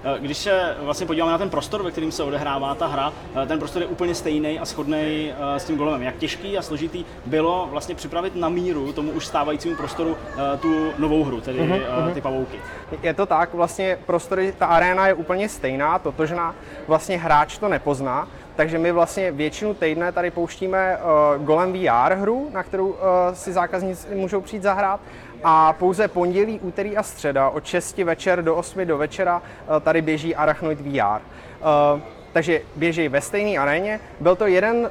Eh, 0.04 0.20
když 0.20 0.38
se 0.38 0.76
vlastně 0.80 1.08
podíváme 1.08 1.32
na 1.32 1.38
ten 1.38 1.50
prostor, 1.50 1.84
ve 1.84 1.92
kterým 1.92 2.12
se 2.12 2.24
odehrává 2.24 2.76
ta 2.76 2.88
hra, 2.88 3.14
eh, 3.44 3.46
ten 3.46 3.60
prostor 3.60 3.82
je 3.82 3.88
úplně 3.88 4.16
stejný 4.16 4.60
a 4.60 4.66
shodný 4.66 5.32
eh, 5.32 5.60
s 5.60 5.66
tím 5.66 5.78
golemem. 5.78 6.02
Jak 6.02 6.18
těžký 6.18 6.58
a 6.58 6.62
složitý 6.62 7.06
bylo 7.26 7.68
vlastně 7.72 7.96
připravit 7.96 8.36
na 8.36 8.50
míru 8.50 8.94
tomu 8.94 9.12
už 9.12 9.26
stávajícímu 9.26 9.76
prostoru 9.76 10.18
tu 10.62 10.92
novou 10.98 11.24
hru, 11.24 11.42
tedy 11.42 11.60
uh-huh, 11.60 12.14
ty 12.14 12.22
pavouky? 12.22 12.58
Je 13.04 13.14
to 13.14 13.26
tak, 13.26 13.54
vlastně 13.54 14.00
prostory, 14.06 14.54
ta 14.58 14.66
arena 14.66 15.08
je 15.08 15.14
úplně 15.14 15.50
stejná, 15.50 16.00
totožná, 16.00 16.56
vlastně 16.88 17.18
hráč 17.18 17.58
to 17.58 17.68
nepozná, 17.68 18.28
takže 18.58 18.78
my 18.78 18.91
vlastně 18.91 19.32
většinu 19.32 19.74
týdne 19.74 20.12
tady 20.12 20.32
pouštíme 20.32 20.97
uh, 20.97 21.45
Golem 21.45 21.74
VR 21.74 22.14
hru, 22.14 22.49
na 22.53 22.64
kterou 22.64 22.88
uh, 22.88 22.95
si 23.34 23.53
zákazníci 23.53 24.16
můžou 24.16 24.41
přijít 24.41 24.64
zahrát 24.64 24.99
a 25.43 25.74
pouze 25.74 26.08
pondělí, 26.08 26.60
úterý 26.60 26.97
a 26.97 27.03
středa 27.03 27.49
od 27.49 27.66
6 27.66 27.97
večer 27.97 28.43
do 28.43 28.55
8 28.55 28.86
do 28.86 28.97
večera 28.97 29.41
eh, 29.41 29.80
tady 29.80 30.01
běží 30.01 30.36
Arachnoid 30.36 30.82
VR. 30.82 31.22
Eh, 31.22 32.01
takže 32.38 32.62
běží 32.76 33.10
ve 33.10 33.22
stejné 33.22 33.58
aréně. 33.58 34.00
Byl 34.20 34.36
to 34.36 34.48
jeden 34.48 34.90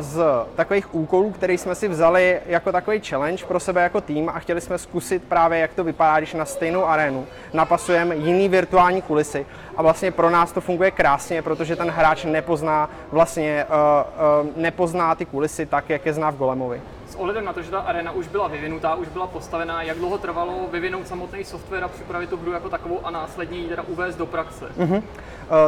z 0.00 0.22
takových 0.54 0.94
úkolů, 0.94 1.30
který 1.30 1.58
jsme 1.58 1.74
si 1.74 1.88
vzali 1.88 2.40
jako 2.46 2.72
takový 2.72 3.00
challenge 3.00 3.44
pro 3.46 3.60
sebe 3.60 3.82
jako 3.82 4.00
tým 4.00 4.28
a 4.28 4.38
chtěli 4.38 4.60
jsme 4.60 4.78
zkusit 4.78 5.22
právě, 5.28 5.58
jak 5.58 5.74
to 5.74 5.84
vypadá, 5.84 6.18
když 6.18 6.34
na 6.34 6.44
stejnou 6.44 6.84
arénu 6.84 7.26
napasujeme 7.52 8.16
jiný 8.16 8.48
virtuální 8.48 9.02
kulisy. 9.02 9.46
A 9.76 9.82
vlastně 9.82 10.10
pro 10.10 10.30
nás 10.30 10.52
to 10.52 10.60
funguje 10.60 10.90
krásně, 10.90 11.42
protože 11.42 11.76
ten 11.76 11.90
hráč 11.90 12.24
nepozná 12.24 12.90
vlastně 13.12 13.66
uh, 13.68 14.44
uh, 14.44 14.50
nepozná 14.56 15.14
ty 15.14 15.24
kulisy 15.24 15.66
tak, 15.66 15.90
jak 15.90 16.06
je 16.06 16.12
zná 16.12 16.30
v 16.30 16.36
Golemovi 16.36 16.80
ohledem 17.18 17.44
na 17.44 17.52
to, 17.52 17.62
že 17.62 17.70
ta 17.70 17.80
arena 17.80 18.12
už 18.12 18.28
byla 18.28 18.48
vyvinutá, 18.48 18.94
už 18.94 19.08
byla 19.08 19.26
postavená, 19.26 19.82
jak 19.82 19.98
dlouho 19.98 20.18
trvalo 20.18 20.68
vyvinout 20.72 21.08
samotný 21.08 21.44
software 21.44 21.84
a 21.84 21.88
připravit 21.88 22.30
tu 22.30 22.36
hru 22.36 22.52
jako 22.52 22.68
takovou 22.68 23.06
a 23.06 23.10
následně 23.10 23.58
ji 23.58 23.68
teda 23.68 23.82
uvést 23.82 24.16
do 24.16 24.26
praxe? 24.26 24.64
Mm-hmm. 24.78 25.02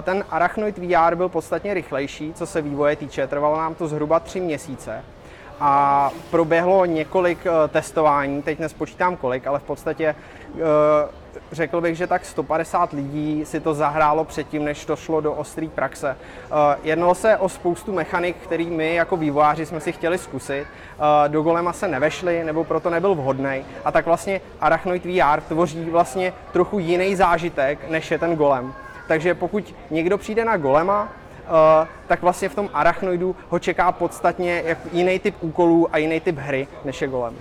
Ten 0.03 0.25
Arachnoid 0.31 0.79
VR 0.79 1.15
byl 1.15 1.29
podstatně 1.29 1.75
rychlejší, 1.75 2.35
co 2.35 2.47
se 2.47 2.63
vývoje 2.63 2.97
týče. 2.97 3.27
Trvalo 3.27 3.57
nám 3.57 3.75
to 3.75 3.89
zhruba 3.89 4.21
tři 4.21 4.41
měsíce 4.41 5.03
a 5.61 6.11
proběhlo 6.31 6.85
několik 6.85 7.47
eh, 7.47 7.69
testování, 7.69 8.43
teď 8.43 8.59
nespočítám 8.59 9.17
kolik, 9.17 9.47
ale 9.47 9.59
v 9.59 9.63
podstatě 9.63 10.15
eh, 10.15 10.61
řekl 11.53 11.81
bych, 11.81 11.97
že 11.97 12.07
tak 12.07 12.25
150 12.25 12.93
lidí 12.93 13.45
si 13.45 13.61
to 13.61 13.75
zahrálo 13.75 14.25
předtím, 14.25 14.65
než 14.65 14.85
to 14.85 14.97
šlo 14.97 15.21
do 15.21 15.33
ostrý 15.33 15.69
praxe. 15.69 16.17
Eh, 16.17 16.79
jednalo 16.83 17.15
se 17.15 17.37
o 17.37 17.49
spoustu 17.49 17.93
mechanik, 17.93 18.37
který 18.37 18.71
my 18.71 18.95
jako 18.95 19.17
vývojáři 19.17 19.67
jsme 19.67 19.81
si 19.81 19.93
chtěli 19.93 20.19
zkusit. 20.19 20.65
Eh, 20.65 21.29
do 21.29 21.43
Golema 21.43 21.73
se 21.73 21.89
nevešli, 21.89 22.45
nebo 22.45 22.65
proto 22.65 22.91
nebyl 22.91 23.15
vhodný. 23.15 23.65
A 23.85 23.93
tak 23.93 24.07
vlastně 24.07 24.41
Arachnoid 24.61 25.05
VR 25.05 25.41
tvoří 25.41 25.91
vlastně 25.91 26.33
trochu 26.53 26.79
jiný 26.79 27.17
zážitek, 27.17 27.91
než 27.91 28.11
je 28.11 28.19
ten 28.19 28.37
Golem. 28.37 28.75
Takže 29.09 29.35
pokud 29.35 29.75
někdo 29.91 30.19
přijde 30.19 30.45
na 30.45 30.57
Golema, 30.57 31.09
Uh, 31.51 31.89
tak 32.07 32.23
vlastně 32.23 32.49
v 32.49 32.55
tom 32.55 32.69
Arachnoidu 32.75 33.37
ho 33.49 33.59
čeká 33.59 33.93
podstatně 33.93 34.77
jiný 34.93 35.19
typ 35.19 35.35
úkolů 35.41 35.89
a 35.93 35.99
jiný 35.99 36.21
typ 36.21 36.39
hry, 36.39 36.69
než 36.85 37.03
je 37.03 37.09
Golem. 37.09 37.37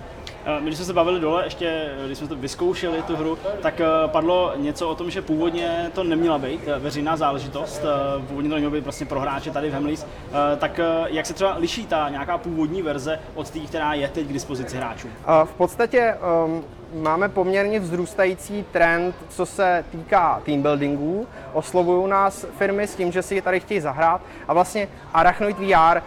My, 0.46 0.66
když 0.66 0.76
jsme 0.76 0.84
se 0.84 0.92
bavili 0.92 1.20
dole, 1.20 1.44
ještě 1.44 1.90
když 2.06 2.18
jsme 2.18 2.28
to 2.28 2.36
vyzkoušeli, 2.36 3.02
tu 3.02 3.16
hru, 3.16 3.38
tak 3.62 3.80
eh, 3.80 3.86
padlo 4.06 4.52
něco 4.56 4.88
o 4.88 4.94
tom, 4.94 5.10
že 5.10 5.22
původně 5.22 5.90
to 5.94 6.04
neměla 6.04 6.38
být 6.38 6.60
eh, 6.66 6.78
veřejná 6.78 7.16
záležitost, 7.16 7.82
eh, 7.84 8.22
původně 8.26 8.48
to 8.48 8.54
nemělo 8.54 8.72
být 8.72 8.84
prostě 8.84 9.04
pro 9.04 9.20
hráče 9.20 9.50
tady 9.50 9.70
v 9.70 9.72
Hemlis. 9.72 10.06
Tak 10.58 10.80
jak 11.06 11.26
se 11.26 11.34
třeba 11.34 11.56
liší 11.56 11.86
ta 11.86 12.08
nějaká 12.08 12.38
původní 12.38 12.82
verze 12.82 13.20
od 13.34 13.50
té, 13.50 13.60
která 13.60 13.94
je 13.94 14.08
teď 14.08 14.26
k 14.26 14.32
dispozici 14.32 14.76
hráčů? 14.76 15.08
V 15.44 15.52
podstatě 15.52 16.16
um, 16.44 16.64
máme 16.94 17.28
poměrně 17.28 17.80
vzrůstající 17.80 18.64
trend, 18.72 19.14
co 19.28 19.46
se 19.46 19.84
týká 19.92 20.40
teambuildingů. 20.44 21.26
Oslovují 21.52 22.10
nás 22.10 22.46
firmy 22.58 22.86
s 22.86 22.94
tím, 22.94 23.12
že 23.12 23.22
si 23.22 23.42
tady 23.42 23.60
chtějí 23.60 23.80
zahrát 23.80 24.20
a 24.48 24.52
vlastně 24.54 24.88
Arachnoid 25.14 25.58
VR 25.58 25.98
uh, 25.98 26.02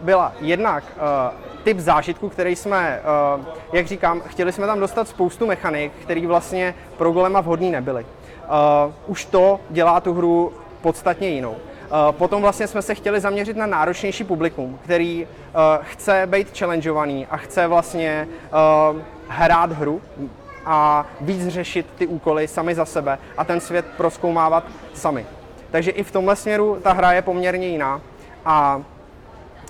byla 0.00 0.32
jednak 0.40 0.84
uh, 0.96 1.62
typ 1.64 1.78
zážitku, 1.78 2.28
který 2.28 2.56
jsme, 2.56 3.00
uh, 3.38 3.44
jak 3.72 3.86
říkám, 3.86 4.20
chtěli 4.20 4.52
jsme 4.52 4.66
tam 4.66 4.80
dostat 4.80 5.08
spoustu 5.08 5.46
mechanik, 5.46 5.92
které 6.02 6.26
vlastně 6.26 6.74
pro 6.96 7.12
Golema 7.12 7.40
vhodný 7.40 7.70
nebyly. 7.70 8.06
Už 9.06 9.24
to 9.24 9.60
dělá 9.70 10.00
tu 10.00 10.14
hru 10.14 10.52
podstatně 10.80 11.28
jinou. 11.28 11.56
Potom 12.10 12.42
vlastně 12.42 12.66
jsme 12.66 12.82
se 12.82 12.94
chtěli 12.94 13.20
zaměřit 13.20 13.56
na 13.56 13.66
náročnější 13.66 14.24
publikum, 14.24 14.78
který 14.84 15.26
chce 15.82 16.22
být 16.26 16.58
challengeovaný 16.58 17.26
a 17.26 17.36
chce 17.36 17.66
vlastně 17.66 18.28
hrát 19.28 19.72
hru 19.72 20.02
a 20.66 21.06
víc 21.20 21.48
řešit 21.48 21.86
ty 21.98 22.06
úkoly 22.06 22.48
sami 22.48 22.74
za 22.74 22.84
sebe 22.84 23.18
a 23.36 23.44
ten 23.44 23.60
svět 23.60 23.86
proskoumávat 23.96 24.64
sami. 24.94 25.26
Takže 25.70 25.90
i 25.90 26.02
v 26.02 26.10
tomhle 26.10 26.36
směru 26.36 26.78
ta 26.82 26.92
hra 26.92 27.12
je 27.12 27.22
poměrně 27.22 27.68
jiná. 27.68 28.00
A 28.44 28.82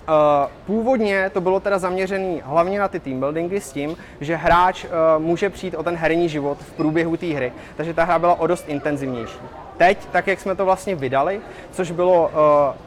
Eh, 0.09 0.48
původně 0.66 1.30
to 1.30 1.40
bylo 1.40 1.61
teda 1.61 1.78
zaměřené 1.78 2.40
hlavně 2.44 2.78
na 2.78 2.88
ty 2.88 3.00
team 3.00 3.20
buildingy 3.20 3.61
s 3.61 3.72
tím, 3.72 3.96
že 4.20 4.36
hráč 4.36 4.84
eh, 4.84 4.88
může 5.18 5.50
přijít 5.50 5.74
o 5.74 5.82
ten 5.82 5.96
herní 5.96 6.28
život 6.28 6.59
v 6.59 6.72
průběhu 6.72 7.16
té 7.16 7.26
hry, 7.26 7.52
takže 7.76 7.94
ta 7.94 8.04
hra 8.04 8.18
byla 8.18 8.40
o 8.40 8.46
dost 8.46 8.64
intenzivnější. 8.68 9.38
Teď, 9.76 10.06
tak 10.12 10.26
jak 10.26 10.40
jsme 10.40 10.54
to 10.54 10.64
vlastně 10.64 10.94
vydali, 10.94 11.40
což 11.70 11.90
bylo 11.90 12.30
eh, 12.32 12.78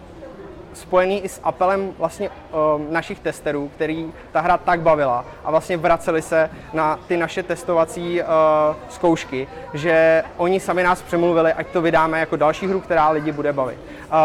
spojený 0.74 1.24
i 1.24 1.30
s 1.30 1.40
apelem 1.44 1.94
vlastně 1.98 2.30
uh, 2.30 2.92
našich 2.92 3.20
testerů, 3.20 3.72
který 3.76 4.12
ta 4.32 4.42
hra 4.42 4.58
tak 4.58 4.82
bavila 4.82 5.26
a 5.44 5.52
vlastně 5.52 5.78
vraceli 5.78 6.22
se 6.22 6.50
na 6.74 7.00
ty 7.08 7.18
naše 7.18 7.44
testovací 7.44 8.22
uh, 8.22 8.28
zkoušky, 8.90 9.48
že 9.74 10.24
oni 10.38 10.60
sami 10.60 10.84
nás 10.84 11.02
přemluvili, 11.02 11.54
ať 11.54 11.68
to 11.68 11.82
vydáme 11.82 12.20
jako 12.20 12.36
další 12.36 12.68
hru, 12.68 12.80
která 12.80 13.10
lidi 13.10 13.32
bude 13.32 13.54
bavit. 13.54 13.80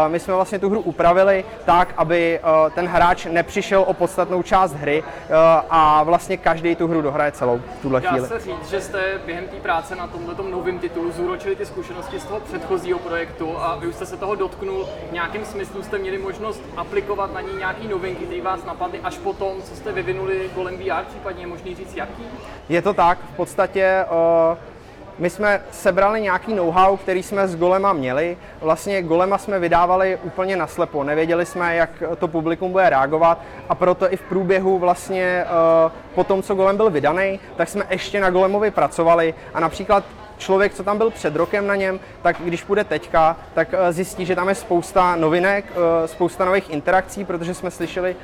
My 0.09 0.20
jsme 0.20 0.34
vlastně 0.34 0.59
tu 0.59 0.70
hru 0.70 0.80
upravili 0.80 1.45
tak, 1.64 1.95
aby 1.97 2.41
uh, 2.43 2.70
ten 2.70 2.89
hráč 2.89 3.26
nepřišel 3.26 3.84
o 3.87 3.95
podstatnou 3.95 4.43
část 4.43 4.72
hry 4.72 5.03
uh, 5.03 5.37
a 5.70 6.03
vlastně 6.03 6.37
každý 6.37 6.76
tu 6.76 6.89
hru 6.89 7.03
dohraje 7.03 7.32
celou 7.32 7.61
v 7.78 7.82
tuhle 7.82 8.01
chvíli. 8.01 8.20
Dá 8.20 8.26
se 8.26 8.41
říct, 8.41 8.70
že 8.70 8.80
jste 8.80 9.20
během 9.26 9.49
té 9.49 9.57
práce 9.57 9.97
na 9.97 10.07
tomto 10.07 10.43
novém 10.43 10.78
titulu 10.78 11.12
zúročili 11.12 11.57
ty 11.57 11.66
zkušenosti 11.66 12.20
z 12.20 12.24
toho 12.24 12.41
předchozího 12.41 12.99
projektu 12.99 13.59
a 13.59 13.76
vy 13.76 13.87
už 13.87 13.95
jste 13.95 14.07
se 14.07 14.16
toho 14.16 14.34
dotknul. 14.34 14.89
V 15.09 15.12
nějakém 15.12 15.45
smyslu 15.45 15.82
jste 15.82 15.99
měli 15.99 16.18
možnost 16.18 16.62
aplikovat 16.76 17.34
na 17.34 17.41
ní 17.41 17.57
nějaké 17.59 17.89
novinky, 17.89 18.24
které 18.24 18.43
vás 18.43 18.64
napadly 18.64 19.01
až 19.05 19.18
po 19.18 19.32
tom, 19.32 19.62
co 19.62 19.76
jste 19.76 19.93
vyvinuli 19.93 20.51
kolem 20.55 20.76
VR, 20.76 21.05
případně 21.09 21.43
je 21.43 21.47
možný 21.47 21.74
říct 21.74 21.97
jaký? 21.97 22.22
Je 22.68 22.82
to 22.82 22.95
tak, 22.95 23.18
v 23.32 23.37
podstatě 23.37 24.05
uh 24.11 24.76
my 25.19 25.31
jsme 25.31 25.62
sebrali 25.71 26.21
nějaký 26.21 26.55
know-how, 26.55 26.97
který 26.97 27.23
jsme 27.23 27.49
s 27.49 27.57
Golema 27.57 27.93
měli. 27.93 28.37
Vlastně 28.61 29.03
Golema 29.03 29.39
jsme 29.39 29.59
vydávali 29.59 30.19
úplně 30.23 30.57
naslepo, 30.57 31.05
nevěděli 31.05 31.47
jsme, 31.47 31.77
jak 31.77 32.03
to 32.19 32.29
publikum 32.29 32.73
bude 32.73 32.91
reagovat 32.91 33.39
a 33.69 33.75
proto 33.75 34.12
i 34.12 34.17
v 34.17 34.23
průběhu 34.23 34.79
vlastně 34.79 35.45
uh, 35.45 35.93
po 36.14 36.25
tom, 36.25 36.43
co 36.43 36.55
Golem 36.55 36.77
byl 36.77 36.91
vydaný, 36.91 37.41
tak 37.57 37.69
jsme 37.69 37.87
ještě 37.91 38.21
na 38.21 38.31
Golemovi 38.31 38.71
pracovali 38.71 39.35
a 39.55 39.61
například 39.61 40.05
člověk, 40.39 40.75
co 40.75 40.85
tam 40.85 40.99
byl 40.99 41.11
před 41.11 41.37
rokem 41.37 41.67
na 41.67 41.77
něm, 41.77 42.01
tak 42.23 42.37
když 42.45 42.64
půjde 42.64 42.85
teďka, 42.85 43.37
tak 43.55 43.69
eh, 43.73 43.93
zjistí, 43.93 44.27
že 44.27 44.37
tam 44.37 44.49
je 44.49 44.55
spousta 44.55 45.17
novinek, 45.17 45.64
eh, 45.71 46.09
spousta 46.09 46.45
nových 46.45 46.71
interakcí, 46.71 47.25
protože 47.25 47.55
jsme 47.55 47.71
slyšeli 47.71 48.17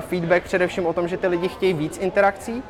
feedback 0.00 0.42
především 0.42 0.86
o 0.86 0.92
tom, 0.92 1.08
že 1.08 1.16
ty 1.16 1.26
lidi 1.26 1.48
chtějí 1.48 1.72
víc 1.72 1.98
interakcí. 1.98 2.62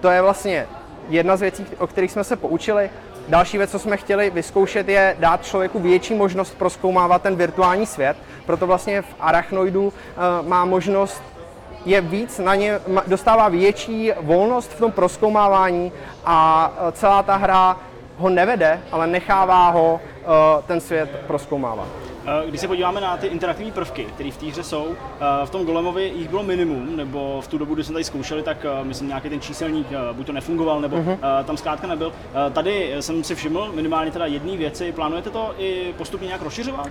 To 0.00 0.08
je 0.08 0.22
vlastně 0.22 0.66
jedna 1.08 1.36
z 1.36 1.40
věcí, 1.40 1.66
o 1.78 1.86
kterých 1.86 2.12
jsme 2.12 2.24
se 2.24 2.36
poučili. 2.36 2.90
Další 3.28 3.58
věc, 3.58 3.70
co 3.70 3.78
jsme 3.78 3.96
chtěli 3.96 4.30
vyzkoušet, 4.30 4.88
je 4.88 5.16
dát 5.18 5.44
člověku 5.44 5.78
větší 5.78 6.14
možnost 6.14 6.58
proskoumávat 6.58 7.22
ten 7.22 7.36
virtuální 7.36 7.86
svět. 7.86 8.16
Proto 8.46 8.66
vlastně 8.66 9.02
v 9.02 9.14
Arachnoidu 9.20 9.86
uh, 9.86 9.92
má 10.48 10.64
možnost 10.64 11.22
je 11.84 12.00
víc 12.00 12.38
na 12.38 12.54
ně, 12.54 12.80
dostává 13.06 13.48
větší 13.48 14.12
volnost 14.20 14.72
v 14.72 14.78
tom 14.78 14.92
proskoumávání 14.92 15.92
a 16.24 16.70
eh, 16.88 16.92
celá 16.92 17.22
ta 17.22 17.36
hra 17.36 17.76
ho 18.16 18.28
nevede, 18.28 18.80
ale 18.92 19.06
nechává 19.06 19.70
ho 19.70 19.94
uh, 19.94 20.64
ten 20.66 20.80
svět 20.80 21.10
proskoumávat. 21.26 22.07
Eh, 22.28 22.48
když 22.48 22.60
se 22.60 22.68
podíváme 22.68 23.00
na 23.00 23.16
ty 23.16 23.26
interaktivní 23.26 23.72
prvky, 23.72 24.04
které 24.04 24.30
v 24.30 24.36
té 24.36 24.46
hře 24.46 24.62
jsou, 24.62 24.86
eh, 24.92 25.46
v 25.46 25.50
tom 25.50 25.64
Golemovi 25.64 26.12
jich 26.16 26.28
bylo 26.28 26.42
minimum, 26.42 26.96
nebo 26.96 27.40
v 27.40 27.48
tu 27.48 27.58
dobu, 27.58 27.74
kdy 27.74 27.84
jsme 27.84 27.92
tady 27.92 28.04
zkoušeli, 28.04 28.42
tak 28.42 28.56
eh, 28.64 28.84
myslím 28.84 29.08
nějaký 29.08 29.28
ten 29.28 29.40
číselník 29.40 29.86
buď 30.12 30.26
to 30.26 30.32
nefungoval, 30.32 30.80
nebo 30.80 30.96
uh-huh. 30.96 31.44
tam 31.44 31.56
zkrátka 31.56 31.86
nebyl. 31.86 32.12
Tady 32.52 32.94
jsem 33.00 33.24
si 33.24 33.34
všiml 33.34 33.72
minimálně 33.74 34.10
teda 34.10 34.26
jedné 34.26 34.56
věci. 34.56 34.92
Plánujete 34.92 35.30
to 35.30 35.54
i 35.58 35.94
postupně 35.98 36.26
nějak 36.26 36.42
rozšiřovat? 36.42 36.86
Uh, 36.86 36.90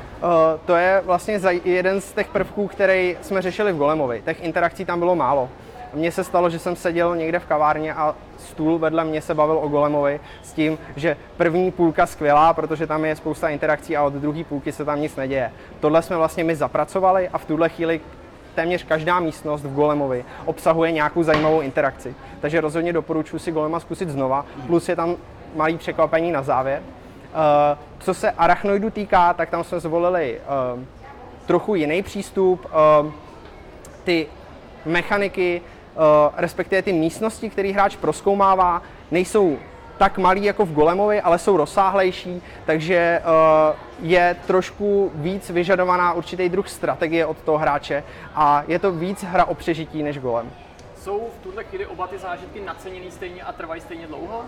to 0.65 0.75
je 0.75 1.01
vlastně 1.05 1.39
jeden 1.65 2.01
z 2.01 2.13
těch 2.13 2.27
prvků, 2.27 2.67
který 2.67 3.17
jsme 3.21 3.41
řešili 3.41 3.73
v 3.73 3.77
Golemovi. 3.77 4.21
Těch 4.25 4.43
interakcí 4.43 4.85
tam 4.85 4.99
bylo 4.99 5.15
málo. 5.15 5.49
Mně 5.93 6.11
se 6.11 6.23
stalo, 6.23 6.49
že 6.49 6.59
jsem 6.59 6.75
seděl 6.75 7.15
někde 7.15 7.39
v 7.39 7.45
kavárně 7.45 7.93
a 7.93 8.15
stůl 8.37 8.79
vedle 8.79 9.03
mě 9.03 9.21
se 9.21 9.33
bavil 9.33 9.57
o 9.57 9.67
Golemovi 9.67 10.19
s 10.43 10.53
tím, 10.53 10.77
že 10.95 11.17
první 11.37 11.71
půlka 11.71 12.05
skvělá, 12.05 12.53
protože 12.53 12.87
tam 12.87 13.05
je 13.05 13.15
spousta 13.15 13.49
interakcí 13.49 13.97
a 13.97 14.03
od 14.03 14.13
druhé 14.13 14.43
půlky 14.43 14.71
se 14.71 14.85
tam 14.85 15.01
nic 15.01 15.15
neděje. 15.15 15.51
Tohle 15.79 16.01
jsme 16.01 16.17
vlastně 16.17 16.43
my 16.43 16.55
zapracovali 16.55 17.29
a 17.29 17.37
v 17.37 17.45
tuhle 17.45 17.69
chvíli 17.69 18.01
téměř 18.55 18.83
každá 18.83 19.19
místnost 19.19 19.61
v 19.61 19.73
Golemovi 19.73 20.25
obsahuje 20.45 20.91
nějakou 20.91 21.23
zajímavou 21.23 21.61
interakci. 21.61 22.15
Takže 22.41 22.61
rozhodně 22.61 22.93
doporučuji 22.93 23.39
si 23.39 23.51
Golema 23.51 23.79
zkusit 23.79 24.09
znova, 24.09 24.45
plus 24.67 24.89
je 24.89 24.95
tam 24.95 25.15
malý 25.55 25.77
překvapení 25.77 26.31
na 26.31 26.41
závěr. 26.41 26.81
Uh, 26.81 27.77
co 27.99 28.13
se 28.13 28.31
arachnoidu 28.31 28.89
týká, 28.89 29.33
tak 29.33 29.49
tam 29.49 29.63
jsme 29.63 29.79
zvolili 29.79 30.39
uh, 30.75 30.83
trochu 31.45 31.75
jiný 31.75 32.03
přístup. 32.03 32.65
Uh, 32.65 33.11
ty 34.03 34.27
mechaniky 34.85 35.61
Eh, 35.61 35.76
respektive 36.37 36.81
ty 36.81 36.93
místnosti, 36.93 37.49
které 37.49 37.71
hráč 37.71 37.95
proskoumává, 37.95 38.81
nejsou 39.11 39.57
tak 39.97 40.17
malý 40.17 40.43
jako 40.43 40.65
v 40.65 40.73
Golemovi, 40.73 41.21
ale 41.21 41.39
jsou 41.39 41.57
rozsáhlejší, 41.57 42.41
takže 42.65 42.95
eh, 42.95 43.75
je 43.99 44.35
trošku 44.47 45.11
víc 45.15 45.49
vyžadovaná 45.49 46.13
určitý 46.13 46.49
druh 46.49 46.69
strategie 46.69 47.25
od 47.25 47.37
toho 47.37 47.57
hráče 47.57 48.03
a 48.35 48.63
je 48.67 48.79
to 48.79 48.91
víc 48.91 49.23
hra 49.23 49.45
o 49.45 49.55
přežití 49.55 50.03
než 50.03 50.19
Golem. 50.19 50.51
Jsou 50.97 51.27
v 51.39 51.43
tuhle 51.43 51.63
chvíli 51.63 51.85
oba 51.85 52.07
ty 52.07 52.17
zážitky 52.17 52.61
naceněný 52.61 53.11
stejně 53.11 53.43
a 53.43 53.53
trvají 53.53 53.81
stejně 53.81 54.07
dlouho? 54.07 54.37
Uh, 54.39 54.43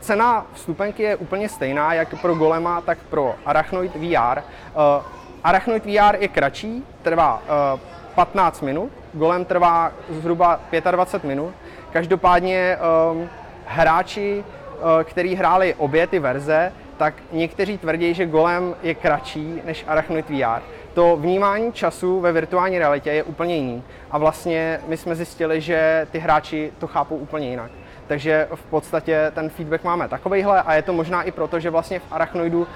cena 0.00 0.46
vstupenky 0.52 1.02
je 1.02 1.16
úplně 1.16 1.48
stejná, 1.48 1.94
jak 1.94 2.20
pro 2.20 2.34
Golema, 2.34 2.80
tak 2.80 2.98
pro 3.10 3.34
Arachnoid 3.46 3.94
VR. 3.94 4.38
Uh, 4.38 5.04
Arachnoid 5.44 5.84
VR 5.84 6.16
je 6.18 6.28
kratší, 6.28 6.84
trvá 7.02 7.42
uh, 7.74 7.80
15 8.14 8.60
minut, 8.60 8.90
Golem 9.12 9.44
trvá 9.44 9.92
zhruba 10.10 10.60
25 10.90 11.28
minut. 11.28 11.54
Každopádně 11.92 12.78
um, 13.12 13.28
hráči, 13.66 14.44
uh, 14.44 15.02
který 15.04 15.34
hráli 15.34 15.74
obě 15.74 16.06
ty 16.06 16.18
verze, 16.18 16.72
tak 16.96 17.14
někteří 17.32 17.78
tvrdí, 17.78 18.14
že 18.14 18.26
Golem 18.26 18.74
je 18.82 18.94
kratší 18.94 19.62
než 19.64 19.84
Arachnoid 19.86 20.30
VR. 20.30 20.62
To 20.94 21.16
vnímání 21.16 21.72
času 21.72 22.20
ve 22.20 22.32
virtuální 22.32 22.78
realitě 22.78 23.10
je 23.10 23.22
úplně 23.22 23.56
jiný. 23.56 23.82
A 24.10 24.18
vlastně 24.18 24.80
my 24.86 24.96
jsme 24.96 25.14
zjistili, 25.14 25.60
že 25.60 26.06
ty 26.10 26.18
hráči 26.18 26.72
to 26.78 26.86
chápou 26.86 27.16
úplně 27.16 27.48
jinak. 27.48 27.70
Takže 28.06 28.48
v 28.54 28.64
podstatě 28.64 29.32
ten 29.34 29.50
feedback 29.50 29.84
máme 29.84 30.08
takovejhle 30.08 30.62
a 30.62 30.74
je 30.74 30.82
to 30.82 30.92
možná 30.92 31.22
i 31.22 31.30
proto, 31.30 31.60
že 31.60 31.70
vlastně 31.70 31.98
v 31.98 32.02
Arachnoidu, 32.10 32.60
uh, 32.60 32.66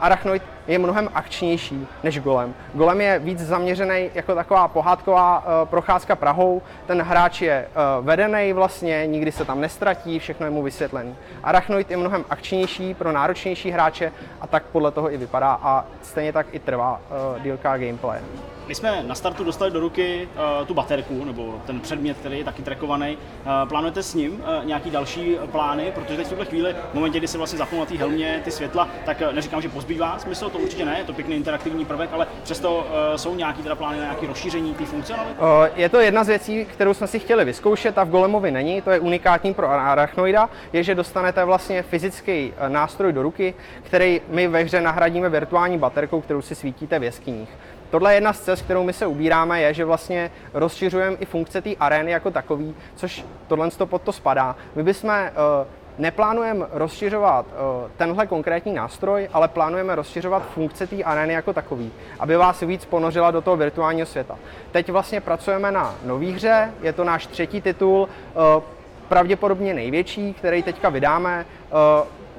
Arachnoid 0.00 0.42
je 0.66 0.78
mnohem 0.78 1.08
akčnější 1.14 1.86
než 2.02 2.20
Golem. 2.20 2.54
Golem 2.74 3.00
je 3.00 3.18
víc 3.18 3.40
zaměřený 3.40 4.10
jako 4.14 4.34
taková 4.34 4.68
pohádková 4.68 5.38
uh, 5.38 5.68
procházka 5.68 6.16
Prahou, 6.16 6.62
ten 6.86 7.02
hráč 7.02 7.42
je 7.42 7.68
uh, 7.98 8.06
vedený 8.06 8.52
vlastně, 8.52 9.06
nikdy 9.06 9.32
se 9.32 9.44
tam 9.44 9.60
nestratí, 9.60 10.18
všechno 10.18 10.46
je 10.46 10.50
mu 10.50 10.62
vysvětlený. 10.62 11.16
Arachnoid 11.42 11.90
je 11.90 11.96
mnohem 11.96 12.24
akčnější 12.30 12.94
pro 12.94 13.12
náročnější 13.12 13.70
hráče 13.70 14.12
a 14.40 14.46
tak 14.46 14.62
podle 14.62 14.90
toho 14.90 15.12
i 15.12 15.16
vypadá 15.16 15.58
a 15.62 15.84
stejně 16.02 16.32
tak 16.32 16.46
i 16.52 16.58
trvá 16.58 17.00
uh, 17.36 17.42
dílka 17.42 17.78
gameplay. 17.78 18.20
My 18.66 18.74
jsme 18.74 19.02
na 19.02 19.14
startu 19.14 19.44
dostali 19.44 19.70
do 19.70 19.80
ruky 19.80 20.28
uh, 20.60 20.66
tu 20.66 20.74
baterku, 20.74 21.24
nebo 21.24 21.62
ten 21.66 21.80
předmět, 21.80 22.16
který 22.16 22.38
je 22.38 22.44
taky 22.44 22.62
trackovaný. 22.62 23.16
Uh, 23.16 23.68
plánujete 23.68 24.02
s 24.02 24.14
ním 24.14 24.32
uh, 24.32 24.64
nějaký 24.64 24.90
další 24.90 25.36
plány? 25.52 25.92
Protože 25.94 26.16
teď 26.16 26.26
v 26.26 26.28
tuhle 26.28 26.44
chvíli, 26.44 26.74
v 26.90 26.94
momentě, 26.94 27.18
kdy 27.18 27.28
se 27.28 27.38
vlastně 27.38 27.58
zapnou 27.58 27.80
na 27.80 27.86
té 27.86 27.96
helmě 27.96 28.40
ty 28.44 28.50
světla, 28.50 28.88
tak 29.04 29.22
neříkám, 29.32 29.62
že 29.62 29.68
pozbývá 29.68 30.18
smysl, 30.18 30.50
to 30.50 30.58
určitě 30.58 30.84
ne, 30.84 30.98
je 30.98 31.04
to 31.04 31.12
pěkný 31.12 31.36
interaktivní 31.36 31.84
prvek, 31.84 32.10
ale 32.12 32.26
přesto 32.42 32.76
uh, 32.76 33.16
jsou 33.16 33.34
nějaký 33.34 33.62
teda 33.62 33.74
plány 33.74 33.98
na 33.98 34.04
nějaké 34.04 34.26
rozšíření 34.26 34.74
té 34.74 34.84
funkcionality? 34.84 35.40
Uh, 35.40 35.46
je 35.76 35.88
to 35.88 36.00
jedna 36.00 36.24
z 36.24 36.28
věcí, 36.28 36.64
kterou 36.64 36.94
jsme 36.94 37.06
si 37.06 37.18
chtěli 37.18 37.44
vyzkoušet 37.44 37.98
a 37.98 38.04
v 38.04 38.10
Golemovi 38.10 38.50
není, 38.50 38.82
to 38.82 38.90
je 38.90 39.00
unikátní 39.00 39.54
pro 39.54 39.70
Arachnoida, 39.70 40.48
je, 40.72 40.82
že 40.82 40.94
dostanete 40.94 41.44
vlastně 41.44 41.82
fyzický 41.82 42.52
nástroj 42.68 43.12
do 43.12 43.22
ruky, 43.22 43.54
který 43.82 44.20
my 44.28 44.48
ve 44.48 44.62
hře 44.62 44.80
nahradíme 44.80 45.28
virtuální 45.28 45.78
baterkou, 45.78 46.20
kterou 46.20 46.42
si 46.42 46.54
svítíte 46.54 46.98
v 46.98 47.02
jeskyních. 47.02 47.48
Tohle 47.90 48.12
je 48.12 48.16
jedna 48.16 48.32
z 48.32 48.40
cest, 48.40 48.62
kterou 48.62 48.84
my 48.84 48.92
se 48.92 49.06
ubíráme, 49.06 49.60
je, 49.60 49.74
že 49.74 49.84
vlastně 49.84 50.30
rozšiřujeme 50.54 51.16
i 51.16 51.24
funkce 51.24 51.62
té 51.62 51.70
arény 51.80 52.10
jako 52.10 52.30
takový, 52.30 52.74
což 52.96 53.24
tohle 53.48 53.68
pod 53.84 54.02
to 54.02 54.12
spadá. 54.12 54.56
My 54.74 54.82
bychom 54.82 55.10
uh, 55.10 55.66
neplánujeme 55.98 56.66
rozšiřovat 56.72 57.46
uh, 57.46 57.90
tenhle 57.96 58.26
konkrétní 58.26 58.74
nástroj, 58.74 59.28
ale 59.32 59.48
plánujeme 59.48 59.94
rozšiřovat 59.94 60.42
funkce 60.42 60.86
té 60.86 61.02
arény 61.02 61.34
jako 61.34 61.52
takový, 61.52 61.92
aby 62.20 62.36
vás 62.36 62.60
víc 62.60 62.84
ponořila 62.84 63.30
do 63.30 63.40
toho 63.40 63.56
virtuálního 63.56 64.06
světa. 64.06 64.38
Teď 64.72 64.90
vlastně 64.90 65.20
pracujeme 65.20 65.72
na 65.72 65.94
nový 66.04 66.32
hře, 66.32 66.72
je 66.82 66.92
to 66.92 67.04
náš 67.04 67.26
třetí 67.26 67.60
titul, 67.60 68.08
uh, 68.56 68.62
pravděpodobně 69.08 69.74
největší, 69.74 70.34
který 70.34 70.62
teďka 70.62 70.88
vydáme. 70.88 71.46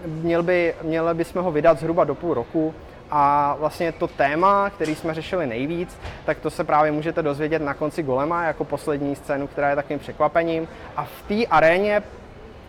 Měl 0.05 0.43
by, 0.43 0.75
měli 0.83 1.13
bychom 1.13 1.43
ho 1.43 1.51
vydat 1.51 1.79
zhruba 1.79 2.03
do 2.03 2.15
půl 2.15 2.33
roku 2.33 2.73
a 3.11 3.55
vlastně 3.59 3.91
to 3.91 4.07
téma, 4.07 4.69
který 4.69 4.95
jsme 4.95 5.13
řešili 5.13 5.47
nejvíc, 5.47 5.99
tak 6.25 6.39
to 6.39 6.49
se 6.49 6.63
právě 6.63 6.91
můžete 6.91 7.21
dozvědět 7.21 7.61
na 7.61 7.73
konci 7.73 8.03
Golema 8.03 8.43
jako 8.43 8.65
poslední 8.65 9.15
scénu, 9.15 9.47
která 9.47 9.69
je 9.69 9.75
takovým 9.75 9.99
překvapením. 9.99 10.67
A 10.95 11.03
v 11.03 11.21
té 11.27 11.45
aréně 11.45 12.03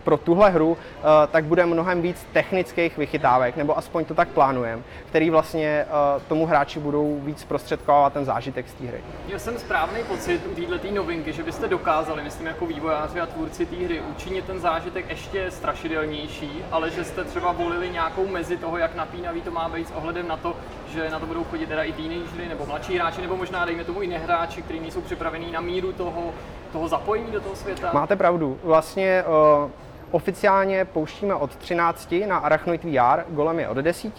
pro 0.09 0.17
tuhle 0.17 0.49
hru, 0.49 0.77
eh, 0.77 1.03
tak 1.31 1.45
bude 1.45 1.65
mnohem 1.65 2.01
víc 2.01 2.27
technických 2.33 2.97
vychytávek, 2.97 3.57
nebo 3.57 3.77
aspoň 3.77 4.05
to 4.05 4.13
tak 4.13 4.27
plánujeme, 4.27 4.81
který 5.05 5.29
vlastně 5.29 5.85
eh, 5.85 6.21
tomu 6.27 6.45
hráči 6.45 6.79
budou 6.79 7.19
víc 7.19 7.43
prostředkovat 7.43 8.13
ten 8.13 8.25
zážitek 8.25 8.69
z 8.69 8.73
té 8.73 8.85
hry. 8.85 9.01
Měl 9.27 9.39
jsem 9.39 9.57
správný 9.57 10.03
pocit 10.03 10.41
u 10.51 10.55
této 10.55 10.95
novinky, 10.95 11.33
že 11.33 11.43
byste 11.43 11.67
dokázali, 11.67 12.23
myslím 12.23 12.47
jako 12.47 12.65
vývojáři 12.65 13.19
a 13.21 13.25
tvůrci 13.25 13.65
té 13.65 13.75
hry, 13.75 14.01
učinit 14.01 14.45
ten 14.45 14.59
zážitek 14.59 15.09
ještě 15.09 15.51
strašidelnější, 15.51 16.63
ale 16.71 16.89
že 16.89 17.03
jste 17.03 17.23
třeba 17.23 17.51
volili 17.51 17.89
nějakou 17.89 18.27
mezi 18.27 18.57
toho, 18.57 18.77
jak 18.77 18.95
napínavý 18.95 19.41
to 19.41 19.51
má 19.51 19.69
být 19.69 19.87
s 19.87 19.91
ohledem 19.91 20.27
na 20.27 20.37
to, 20.37 20.55
že 20.93 21.09
na 21.09 21.19
to 21.19 21.25
budou 21.25 21.43
chodit 21.43 21.69
teda 21.69 21.83
i 21.83 21.93
teenagery 21.93 22.47
nebo 22.49 22.65
mladší 22.65 22.95
hráči, 22.95 23.21
nebo 23.21 23.37
možná 23.37 23.65
dejme 23.65 23.83
tomu 23.83 24.01
i 24.01 24.07
nehráči, 24.07 24.61
kteří 24.61 24.79
nejsou 24.79 25.01
připravení 25.01 25.51
na 25.51 25.61
míru 25.61 25.93
toho, 25.93 26.33
toho 26.71 26.87
zapojení 26.87 27.31
do 27.31 27.41
toho 27.41 27.55
světa. 27.55 27.89
Máte 27.93 28.15
pravdu. 28.15 28.59
Vlastně 28.63 29.23
uh 29.27 29.69
Oficiálně 30.11 30.85
pouštíme 30.85 31.35
od 31.35 31.55
13 31.55 32.15
na 32.27 32.37
Arachnoid 32.37 32.83
VR, 32.83 33.23
Golem 33.29 33.59
je 33.59 33.67
od 33.69 33.77
10, 33.77 34.13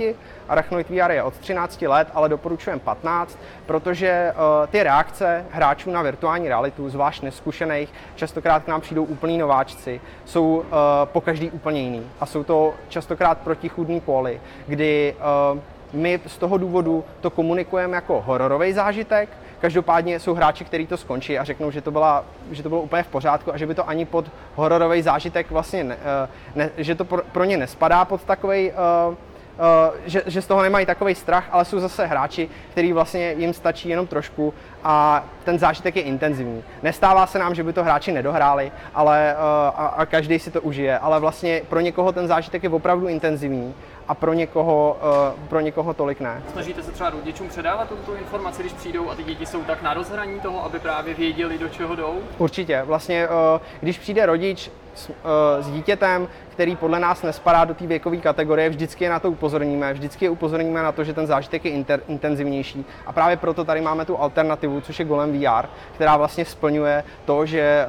Arachnoid 0.48 0.90
VR 0.90 1.10
je 1.10 1.22
od 1.22 1.34
13 1.34 1.82
let, 1.82 2.08
ale 2.14 2.28
doporučujeme 2.28 2.80
15, 2.80 3.38
protože 3.66 4.32
uh, 4.32 4.66
ty 4.66 4.82
reakce 4.82 5.44
hráčů 5.50 5.90
na 5.90 6.02
virtuální 6.02 6.48
realitu, 6.48 6.90
zvlášť 6.90 7.22
neskušených, 7.22 7.92
častokrát 8.16 8.64
k 8.64 8.68
nám 8.68 8.80
přijdou 8.80 9.04
úplní 9.04 9.38
nováčci, 9.38 10.00
jsou 10.24 10.56
uh, 10.56 10.64
po 11.04 11.20
každý 11.20 11.50
úplně 11.50 11.80
jiný. 11.80 12.06
A 12.20 12.26
jsou 12.26 12.44
to 12.44 12.74
častokrát 12.88 13.38
protichudný 13.38 14.00
póly, 14.00 14.40
kdy 14.66 15.14
uh, 15.52 15.58
my 15.92 16.20
z 16.26 16.38
toho 16.38 16.58
důvodu 16.58 17.04
to 17.20 17.30
komunikujeme 17.30 17.94
jako 17.94 18.20
hororový 18.20 18.72
zážitek, 18.72 19.28
Každopádně 19.60 20.20
jsou 20.20 20.34
hráči, 20.34 20.64
kteří 20.64 20.86
to 20.86 20.96
skončí 20.96 21.38
a 21.38 21.44
řeknou, 21.44 21.70
že 21.70 21.80
to, 21.80 21.90
byla, 21.90 22.24
že 22.50 22.62
to 22.62 22.68
bylo 22.68 22.80
úplně 22.80 23.02
v 23.02 23.08
pořádku 23.08 23.54
a 23.54 23.56
že 23.56 23.66
by 23.66 23.74
to 23.74 23.88
ani 23.88 24.04
pod 24.04 24.30
hororový 24.54 25.02
zážitek 25.02 25.50
vlastně, 25.50 25.84
ne, 25.84 25.96
eh, 26.24 26.28
ne, 26.54 26.70
že 26.76 26.94
to 26.94 27.04
pro, 27.04 27.22
pro 27.32 27.44
ně 27.44 27.56
nespadá 27.56 28.04
pod 28.04 28.24
takový 28.24 28.72
uh, 29.08 29.14
Uh, 29.60 29.96
že, 30.06 30.22
že 30.26 30.42
z 30.42 30.46
toho 30.46 30.62
nemají 30.62 30.86
takový 30.86 31.14
strach, 31.14 31.48
ale 31.50 31.64
jsou 31.64 31.80
zase 31.80 32.06
hráči, 32.06 32.48
který 32.70 32.92
vlastně 32.92 33.32
jim 33.32 33.52
stačí 33.54 33.88
jenom 33.88 34.06
trošku 34.06 34.54
a 34.84 35.24
ten 35.44 35.58
zážitek 35.58 35.96
je 35.96 36.02
intenzivní. 36.02 36.64
Nestává 36.82 37.26
se 37.26 37.38
nám, 37.38 37.54
že 37.54 37.62
by 37.62 37.72
to 37.72 37.84
hráči 37.84 38.12
nedohráli, 38.12 38.72
ale 38.94 39.34
uh, 39.34 39.40
a, 39.80 39.86
a 39.86 40.06
každý 40.06 40.38
si 40.38 40.50
to 40.50 40.60
užije, 40.60 40.98
ale 40.98 41.20
vlastně 41.20 41.62
pro 41.68 41.80
někoho 41.80 42.12
ten 42.12 42.26
zážitek 42.26 42.62
je 42.62 42.70
opravdu 42.70 43.08
intenzivní 43.08 43.74
a 44.10 44.14
pro 44.14 44.32
někoho, 44.32 44.98
uh, 45.34 45.48
pro 45.48 45.60
někoho 45.60 45.94
tolik 45.94 46.20
ne. 46.20 46.42
Snažíte 46.52 46.82
se 46.82 46.92
třeba 46.92 47.10
rodičům 47.10 47.48
předávat 47.48 47.88
tuto 47.88 48.14
informaci, 48.14 48.62
když 48.62 48.72
přijdou 48.72 49.10
a 49.10 49.14
ty 49.14 49.24
děti 49.24 49.46
jsou 49.46 49.62
tak 49.62 49.82
na 49.82 49.94
rozhraní 49.94 50.40
toho, 50.40 50.64
aby 50.64 50.78
právě 50.78 51.14
věděli, 51.14 51.58
do 51.58 51.68
čeho 51.68 51.96
jdou? 51.96 52.18
Určitě. 52.38 52.82
Vlastně, 52.82 53.28
uh, 53.28 53.60
když 53.80 53.98
přijde 53.98 54.26
rodič 54.26 54.70
s, 54.94 55.08
uh, 55.08 55.14
s 55.60 55.70
dítětem, 55.70 56.28
který 56.48 56.76
podle 56.76 57.00
nás 57.00 57.22
nespadá 57.22 57.64
do 57.64 57.74
té 57.74 57.86
věkové 57.86 58.16
kategorie, 58.16 58.68
vždycky 58.68 59.04
je 59.04 59.10
na 59.10 59.20
to 59.20 59.30
upozorníme, 59.30 59.92
vždycky 59.92 60.24
je 60.24 60.30
upozorníme 60.30 60.82
na 60.82 60.92
to, 60.92 61.04
že 61.04 61.14
ten 61.14 61.26
zážitek 61.26 61.64
je 61.64 61.70
inter, 61.70 62.00
intenzivnější. 62.08 62.84
A 63.06 63.12
právě 63.12 63.36
proto 63.36 63.64
tady 63.64 63.80
máme 63.80 64.04
tu 64.04 64.18
alternativu, 64.18 64.80
což 64.80 64.98
je 64.98 65.04
Golem 65.04 65.40
VR, 65.40 65.66
která 65.94 66.16
vlastně 66.16 66.44
splňuje 66.44 67.04
to, 67.24 67.46
že 67.46 67.86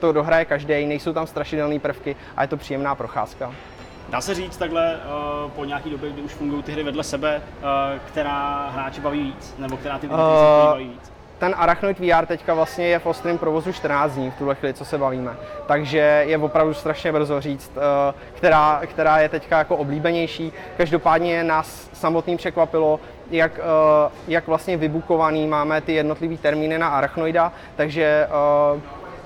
to 0.00 0.12
dohraje 0.12 0.44
každý, 0.44 0.86
nejsou 0.86 1.12
tam 1.12 1.26
strašidelné 1.26 1.78
prvky 1.78 2.16
a 2.36 2.42
je 2.42 2.48
to 2.48 2.56
příjemná 2.56 2.94
procházka. 2.94 3.52
Dá 4.08 4.20
se 4.20 4.34
říct 4.34 4.56
takhle 4.56 4.96
uh, 4.96 5.50
po 5.50 5.64
nějaký 5.64 5.90
době, 5.90 6.10
kdy 6.10 6.22
už 6.22 6.32
fungují 6.32 6.62
ty 6.62 6.72
hry 6.72 6.82
vedle 6.82 7.04
sebe, 7.04 7.42
uh, 7.58 7.64
která 8.06 8.68
hráče 8.74 9.00
baví 9.00 9.22
víc, 9.22 9.54
nebo 9.58 9.76
která 9.76 9.98
ty 9.98 10.06
uh, 10.06 10.16
baví 10.16 10.88
víc? 10.88 11.12
Ten 11.38 11.54
Arachnoid 11.58 11.98
VR 11.98 12.26
teďka 12.26 12.54
vlastně 12.54 12.86
je 12.86 12.98
v 12.98 13.06
ostrém 13.06 13.38
provozu 13.38 13.72
14 13.72 14.12
dní 14.12 14.30
v 14.30 14.34
tuhle 14.34 14.54
chvíli, 14.54 14.74
co 14.74 14.84
se 14.84 14.98
bavíme. 14.98 15.36
Takže 15.66 16.24
je 16.26 16.38
opravdu 16.38 16.74
strašně 16.74 17.12
brzo 17.12 17.40
říct, 17.40 17.72
která, 18.34 18.80
která 18.86 19.18
je 19.18 19.28
teďka 19.28 19.58
jako 19.58 19.76
oblíbenější. 19.76 20.52
Každopádně 20.76 21.44
nás 21.44 21.90
samotným 21.92 22.36
překvapilo, 22.36 23.00
jak, 23.30 23.60
jak 24.28 24.46
vlastně 24.46 24.76
vybukovaný 24.76 25.46
máme 25.46 25.80
ty 25.80 25.92
jednotlivé 25.92 26.36
termíny 26.36 26.78
na 26.78 26.88
Arachnoida, 26.88 27.52
takže 27.76 28.28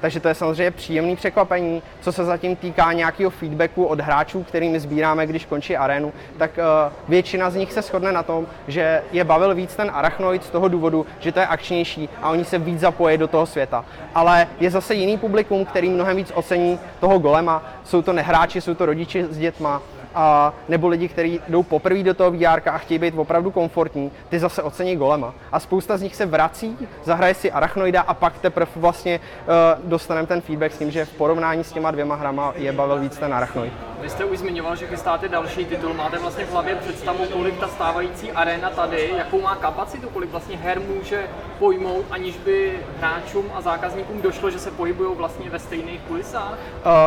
takže 0.01 0.21
to 0.21 0.29
je 0.29 0.35
samozřejmě 0.35 0.71
příjemné 0.71 1.17
překvapení. 1.17 1.83
Co 2.01 2.13
se 2.13 2.25
zatím 2.25 2.57
týká 2.57 2.93
nějakého 2.93 3.31
feedbacku 3.31 3.85
od 3.85 4.01
hráčů, 4.01 4.43
kterými 4.43 4.81
sbíráme, 4.81 5.27
když 5.27 5.45
končí 5.45 5.77
arénu, 5.77 6.13
tak 6.39 6.51
uh, 6.59 6.93
většina 7.09 7.51
z 7.51 7.55
nich 7.55 7.73
se 7.73 7.83
shodne 7.83 8.13
na 8.13 8.23
tom, 8.23 8.47
že 8.69 9.03
je 9.13 9.25
bavil 9.25 9.55
víc 9.55 9.77
ten 9.77 9.91
arachnoid 9.95 10.45
z 10.45 10.51
toho 10.51 10.69
důvodu, 10.69 11.07
že 11.21 11.33
to 11.33 11.41
je 11.41 11.47
akčnější 11.47 12.09
a 12.23 12.31
oni 12.31 12.45
se 12.45 12.59
víc 12.59 12.81
zapojí 12.81 13.19
do 13.19 13.29
toho 13.29 13.47
světa. 13.47 13.85
Ale 14.15 14.47
je 14.61 14.71
zase 14.71 14.95
jiný 14.95 15.19
publikum, 15.19 15.65
který 15.65 15.89
mnohem 15.89 16.17
víc 16.17 16.33
ocení 16.35 16.79
toho 17.01 17.19
golema. 17.19 17.63
Jsou 17.85 18.03
to 18.03 18.13
nehráči, 18.13 18.61
jsou 18.61 18.75
to 18.75 18.87
rodiči 18.87 19.27
s 19.31 19.39
dětma, 19.39 19.83
a 20.19 20.53
nebo 20.69 20.89
lidi, 20.89 21.09
kteří 21.09 21.41
jdou 21.49 21.63
poprvé 21.63 22.03
do 22.03 22.15
toho 22.15 22.31
VR 22.31 22.69
a 22.69 22.79
chtějí 22.79 22.99
být 22.99 23.15
opravdu 23.17 23.51
komfortní, 23.51 24.11
ty 24.29 24.39
zase 24.39 24.63
ocení 24.63 24.97
golema. 24.97 25.35
A 25.53 25.61
spousta 25.61 25.97
z 25.97 26.03
nich 26.03 26.17
se 26.17 26.27
vrací, 26.27 26.79
zahraje 27.05 27.35
si 27.35 27.53
Arachnoida 27.53 28.01
a 28.01 28.15
pak 28.15 28.39
teprve 28.39 28.71
vlastně 28.77 29.21
uh, 29.21 29.89
dostaneme 29.89 30.27
ten 30.27 30.41
feedback 30.41 30.73
s 30.73 30.79
tím, 30.79 30.91
že 30.91 31.05
v 31.05 31.13
porovnání 31.13 31.65
s 31.65 31.73
těma 31.73 31.91
dvěma 31.91 32.15
hrama 32.15 32.53
je 32.57 32.73
bavil 32.73 32.99
víc 32.99 33.19
ten 33.19 33.35
Arachnoid. 33.35 33.73
Vy 34.03 34.11
jste 34.11 34.25
už 34.25 34.39
zmiňoval, 34.39 34.77
že 34.77 34.87
chystáte 34.87 35.29
další 35.29 35.65
titul. 35.65 35.95
Máte 35.95 36.19
vlastně 36.19 36.45
v 36.45 36.51
hlavě 36.53 36.77
představu, 36.77 37.27
kolik 37.33 37.61
ta 37.61 37.69
stávající 37.69 38.33
arena 38.33 38.71
tady, 38.71 39.11
jakou 39.17 39.41
má 39.41 39.57
kapacitu, 39.57 40.09
kolik 40.09 40.31
vlastně 40.31 40.57
her 40.57 40.81
může 40.81 41.27
pojmout, 41.59 42.07
aniž 42.11 42.37
by 42.37 42.79
hráčům 42.99 43.45
a 43.55 43.61
zákazníkům 43.61 44.23
došlo, 44.23 44.51
že 44.51 44.59
se 44.59 44.71
pohybují 44.71 45.17
vlastně 45.17 45.51
ve 45.51 45.59
stejných 45.59 46.01
kulisách? 46.01 46.53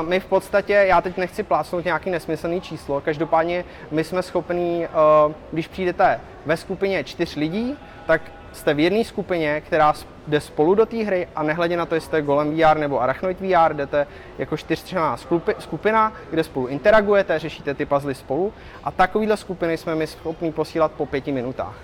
Uh, 0.02 0.08
my 0.08 0.20
v 0.20 0.26
podstatě, 0.26 0.74
já 0.74 1.02
teď 1.02 1.18
nechci 1.18 1.44
plásnout 1.44 1.86
nějaký 1.86 2.10
nesmyslný 2.10 2.62
číslo, 2.62 3.01
Každopádně 3.06 3.66
my 3.92 4.04
jsme 4.04 4.24
schopní, 4.24 4.88
když 5.52 5.68
přijdete 5.68 6.20
ve 6.46 6.58
skupině 6.58 7.04
čtyř 7.04 7.36
lidí, 7.36 7.78
tak 8.06 8.22
jste 8.54 8.74
v 8.74 8.80
jedné 8.80 9.04
skupině, 9.04 9.62
která 9.62 9.94
jde 10.28 10.42
spolu 10.42 10.76
do 10.76 10.86
té 10.86 10.98
hry 10.98 11.28
a 11.36 11.44
nehledě 11.44 11.78
na 11.78 11.86
to, 11.86 11.96
jestli 11.96 12.18
je 12.18 12.22
Golem 12.22 12.58
VR 12.58 12.78
nebo 12.78 13.02
Arachnoid 13.02 13.42
VR, 13.42 13.74
jdete 13.74 14.08
jako 14.38 14.58
čtyřčlená 14.58 15.18
skupina, 15.60 16.14
kde 16.30 16.44
spolu 16.44 16.68
interagujete, 16.68 17.40
řešíte 17.40 17.74
ty 17.74 17.86
puzzle 17.86 18.14
spolu 18.14 18.54
a 18.84 18.92
takovýhle 18.92 19.38
skupiny 19.38 19.78
jsme 19.78 19.96
my 19.96 20.08
schopni 20.08 20.52
posílat 20.52 20.92
po 20.92 21.06
pěti 21.06 21.32
minutách. 21.32 21.76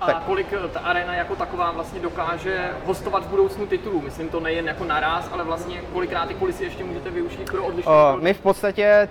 A 0.00 0.06
tak. 0.06 0.22
kolik 0.22 0.52
eh, 0.52 0.68
ta 0.68 0.80
arena 0.80 1.14
jako 1.14 1.36
taková 1.36 1.70
vlastně 1.70 2.00
dokáže 2.00 2.70
hostovat 2.84 3.24
v 3.24 3.28
budoucnu 3.28 3.66
titulů? 3.66 4.00
Myslím 4.00 4.28
to 4.28 4.40
nejen 4.40 4.66
jako 4.66 4.84
naraz, 4.84 5.28
ale 5.32 5.44
vlastně 5.44 5.80
kolikrát 5.92 6.28
ty 6.28 6.34
kulisy 6.34 6.64
ještě 6.64 6.84
můžete 6.84 7.10
využít 7.10 7.50
pro 7.50 7.64
odlišné? 7.64 7.92
Uh, 7.92 8.22
my 8.22 8.34
v 8.34 8.40
podstatě 8.40 9.08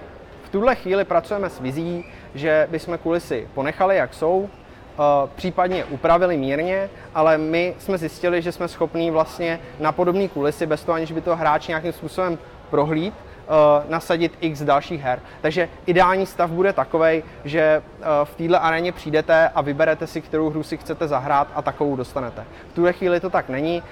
tuhle 0.55 0.75
chvíli 0.75 1.03
pracujeme 1.03 1.49
s 1.49 1.59
vizí, 1.59 2.05
že 2.35 2.67
bychom 2.71 2.97
kulisy 2.97 3.47
ponechali, 3.53 3.97
jak 3.97 4.13
jsou, 4.13 4.49
Eh, 4.95 5.29
případně 5.35 5.85
upravili 5.85 6.37
mírně, 6.37 6.89
ale 7.15 7.37
my 7.37 7.75
jsme 7.79 7.97
zjistili, 7.97 8.41
že 8.41 8.51
jsme 8.51 8.67
schopní 8.67 9.11
vlastně 9.11 9.59
na 9.79 9.91
podobné 9.91 10.27
kulisy, 10.27 10.65
bez 10.65 10.83
toho 10.83 10.95
aniž 10.95 11.11
by 11.11 11.21
to 11.21 11.35
hráč 11.35 11.67
nějakým 11.67 11.91
způsobem 11.91 12.37
prohlíd, 12.69 13.13
uh, 13.13 13.91
nasadit 13.91 14.37
x 14.41 14.61
dalších 14.61 15.01
her. 15.01 15.19
Takže 15.41 15.69
ideální 15.85 16.25
stav 16.25 16.49
bude 16.49 16.73
takový, 16.73 17.23
že 17.45 17.81
uh, 17.99 18.05
v 18.23 18.35
této 18.35 18.63
aréně 18.63 18.91
přijdete 18.91 19.49
a 19.55 19.61
vyberete 19.61 20.07
si, 20.07 20.21
kterou 20.21 20.49
hru 20.49 20.63
si 20.63 20.77
chcete 20.77 21.07
zahrát 21.07 21.47
a 21.55 21.61
takovou 21.61 21.95
dostanete. 21.95 22.45
V 22.71 22.73
tuhle 22.73 22.93
chvíli 22.93 23.19
to 23.19 23.29
tak 23.29 23.49
není. 23.49 23.83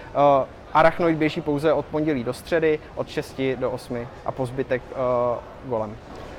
Arachnoid 0.73 1.17
běží 1.17 1.41
pouze 1.41 1.73
od 1.73 1.85
pondělí 1.85 2.23
do 2.23 2.33
středy, 2.33 2.79
od 2.95 3.07
6 3.07 3.41
do 3.55 3.71
8 3.71 4.07
a 4.25 4.31
po 4.31 4.45
zbytek 4.45 4.81
golem 5.65 5.95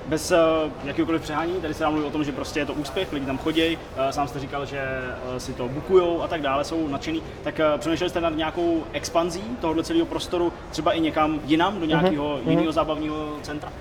bez 0.06 0.30
uh, 0.30 0.38
jakýkoliv 0.84 1.22
přehání. 1.22 1.52
Tady 1.52 1.74
se 1.74 1.82
dá 1.82 1.90
mluvit 1.90 2.06
o 2.06 2.10
tom, 2.10 2.24
že 2.24 2.32
prostě 2.32 2.60
je 2.60 2.66
to 2.66 2.72
úspěch, 2.72 3.12
lidi 3.12 3.26
tam 3.26 3.38
chodí, 3.38 3.76
uh, 3.76 4.10
sám 4.10 4.28
jste 4.28 4.38
říkal, 4.38 4.66
že 4.66 4.82
uh, 5.30 5.36
si 5.36 5.52
to 5.52 5.68
bukujou 5.68 6.22
a 6.22 6.28
tak 6.28 6.42
dále, 6.42 6.64
jsou 6.64 6.88
nadšený. 6.88 7.22
Tak 7.42 7.60
přemýšleli 7.78 8.10
jste 8.10 8.20
nad 8.20 8.36
nějakou 8.36 8.82
expanzí 8.92 9.44
tohohle 9.60 9.84
celého 9.84 10.06
prostoru, 10.06 10.52
třeba 10.70 10.92
i 10.92 11.00
někam 11.00 11.40
jinam, 11.44 11.80
do 11.80 11.86
nějakého 11.86 12.24
uh-huh. 12.24 12.50
jiného 12.50 12.72
zábavního 12.72 13.32
centra? 13.42 13.72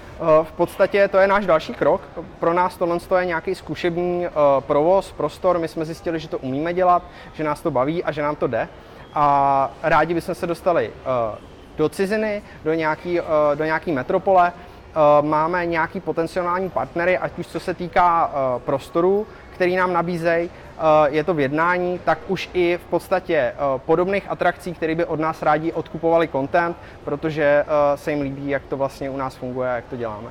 V 0.43 0.51
podstatě 0.51 1.07
to 1.07 1.17
je 1.17 1.27
náš 1.27 1.45
další 1.45 1.73
krok. 1.73 2.01
Pro 2.39 2.53
nás 2.53 2.77
tohle 2.77 2.99
je 3.19 3.25
nějaký 3.25 3.55
zkušební 3.55 4.25
provoz, 4.59 5.11
prostor. 5.11 5.59
My 5.59 5.67
jsme 5.67 5.85
zjistili, 5.85 6.19
že 6.19 6.27
to 6.27 6.37
umíme 6.37 6.73
dělat, 6.73 7.03
že 7.33 7.43
nás 7.43 7.61
to 7.61 7.71
baví 7.71 8.03
a 8.03 8.11
že 8.11 8.21
nám 8.21 8.35
to 8.35 8.47
jde. 8.47 8.67
A 9.13 9.71
rádi 9.83 10.13
bychom 10.13 10.35
se 10.35 10.47
dostali 10.47 10.93
do 11.77 11.89
ciziny, 11.89 12.41
do 12.63 12.73
nějaký, 12.73 13.19
uh, 13.19 13.25
do 13.55 13.63
nějaký 13.65 13.91
metropole, 13.91 14.53
Eh, 14.53 14.72
máme 15.21 15.65
nějaký 15.65 15.99
potenciální 15.99 16.69
partnery, 16.69 17.17
ať 17.17 17.39
už 17.39 17.47
co 17.47 17.59
se 17.59 17.73
týká 17.73 18.31
eh, 18.33 18.59
prostoru, 18.59 19.27
který 19.53 19.75
nám 19.75 19.93
nabízejí, 19.93 20.49
eh, 20.49 20.81
je 21.09 21.23
to 21.23 21.33
v 21.33 21.39
jednání, 21.39 21.99
tak 22.05 22.19
už 22.27 22.49
i 22.53 22.77
v 22.77 22.85
podstatě 22.89 23.53
podobných 23.77 24.31
atrakcí, 24.31 24.73
které 24.73 24.95
by 24.95 25.05
od 25.05 25.19
nás 25.19 25.41
rádi 25.41 25.71
odkupovali 25.71 26.27
content, 26.27 26.77
protože 27.03 27.65
se 27.95 28.11
jim 28.11 28.21
líbí, 28.21 28.49
jak 28.49 28.63
to 28.69 28.77
vlastně 28.77 29.09
u 29.09 29.17
nás 29.17 29.35
funguje 29.35 29.71
a 29.71 29.75
jak 29.75 29.85
to 29.85 29.95
děláme. 29.95 30.29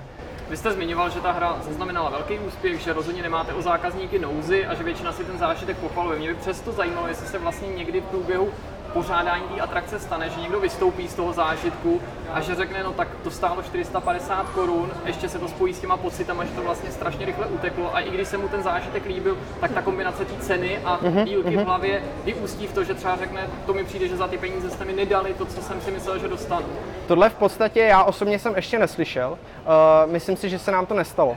Vy 0.52 0.56
jste 0.56 0.72
zmiňoval, 0.72 1.10
že 1.10 1.20
ta 1.20 1.32
hra 1.32 1.56
zaznamenala 1.62 2.10
velký 2.10 2.38
úspěch, 2.38 2.80
že 2.80 2.92
rozhodně 2.92 3.22
nemáte 3.22 3.52
o 3.52 3.62
zákazníky 3.62 4.18
nouzy 4.18 4.66
a 4.66 4.74
že 4.74 4.84
většina 4.84 5.12
si 5.12 5.24
ten 5.24 5.38
zážitek 5.38 5.76
pochvaluje. 5.76 6.18
Mě 6.18 6.28
by 6.28 6.34
přesto 6.34 6.72
zajímalo, 6.72 7.08
jestli 7.08 7.26
se 7.26 7.38
vlastně 7.38 7.68
někdy 7.68 8.00
v 8.00 8.04
průběhu 8.04 8.50
pořádání 8.92 9.42
té 9.54 9.60
atrakce 9.60 9.98
stane, 9.98 10.30
že 10.30 10.40
někdo 10.40 10.60
vystoupí 10.60 11.08
z 11.08 11.14
toho 11.14 11.32
zážitku 11.32 12.00
a 12.32 12.40
že 12.40 12.54
řekne, 12.54 12.82
no 12.82 12.92
tak 12.92 13.08
to 13.24 13.30
stálo 13.30 13.62
450 13.62 14.48
korun, 14.48 14.90
ještě 15.04 15.28
se 15.28 15.38
to 15.38 15.48
spojí 15.48 15.74
s 15.74 15.80
těma 15.80 15.96
pocitama, 15.96 16.44
že 16.44 16.50
to 16.50 16.62
vlastně 16.62 16.90
strašně 16.90 17.26
rychle 17.26 17.46
uteklo 17.46 17.94
a 17.94 18.00
i 18.00 18.10
když 18.10 18.28
se 18.28 18.38
mu 18.38 18.48
ten 18.48 18.62
zážitek 18.62 19.06
líbil, 19.06 19.38
tak 19.60 19.72
ta 19.72 19.82
kombinace 19.82 20.24
té 20.24 20.42
ceny 20.42 20.78
a 20.84 20.98
mm-hmm. 21.02 21.24
dílky 21.24 21.50
v 21.50 21.56
mhm. 21.56 21.64
hlavě 21.64 22.02
vyústí 22.24 22.66
v 22.66 22.72
to, 22.72 22.84
že 22.84 22.94
třeba 22.94 23.16
řekne, 23.16 23.46
to 23.66 23.74
mi 23.74 23.84
přijde, 23.84 24.08
že 24.08 24.16
za 24.16 24.28
ty 24.28 24.38
peníze 24.38 24.70
jste 24.70 24.84
mi 24.84 24.92
nedali 24.92 25.34
to, 25.34 25.46
co 25.46 25.62
jsem 25.62 25.80
si 25.80 25.90
myslel, 25.90 26.18
že 26.18 26.28
dostanu. 26.28 26.66
Tohle 27.06 27.30
v 27.30 27.34
podstatě 27.34 27.80
já 27.80 28.02
osobně 28.02 28.38
jsem 28.38 28.56
ještě 28.56 28.78
neslyšel, 28.78 29.30
uh, 29.30 30.12
myslím 30.12 30.36
si, 30.36 30.48
že 30.48 30.58
se 30.58 30.70
nám 30.70 30.86
to 30.86 30.94
nestalo. 30.94 31.36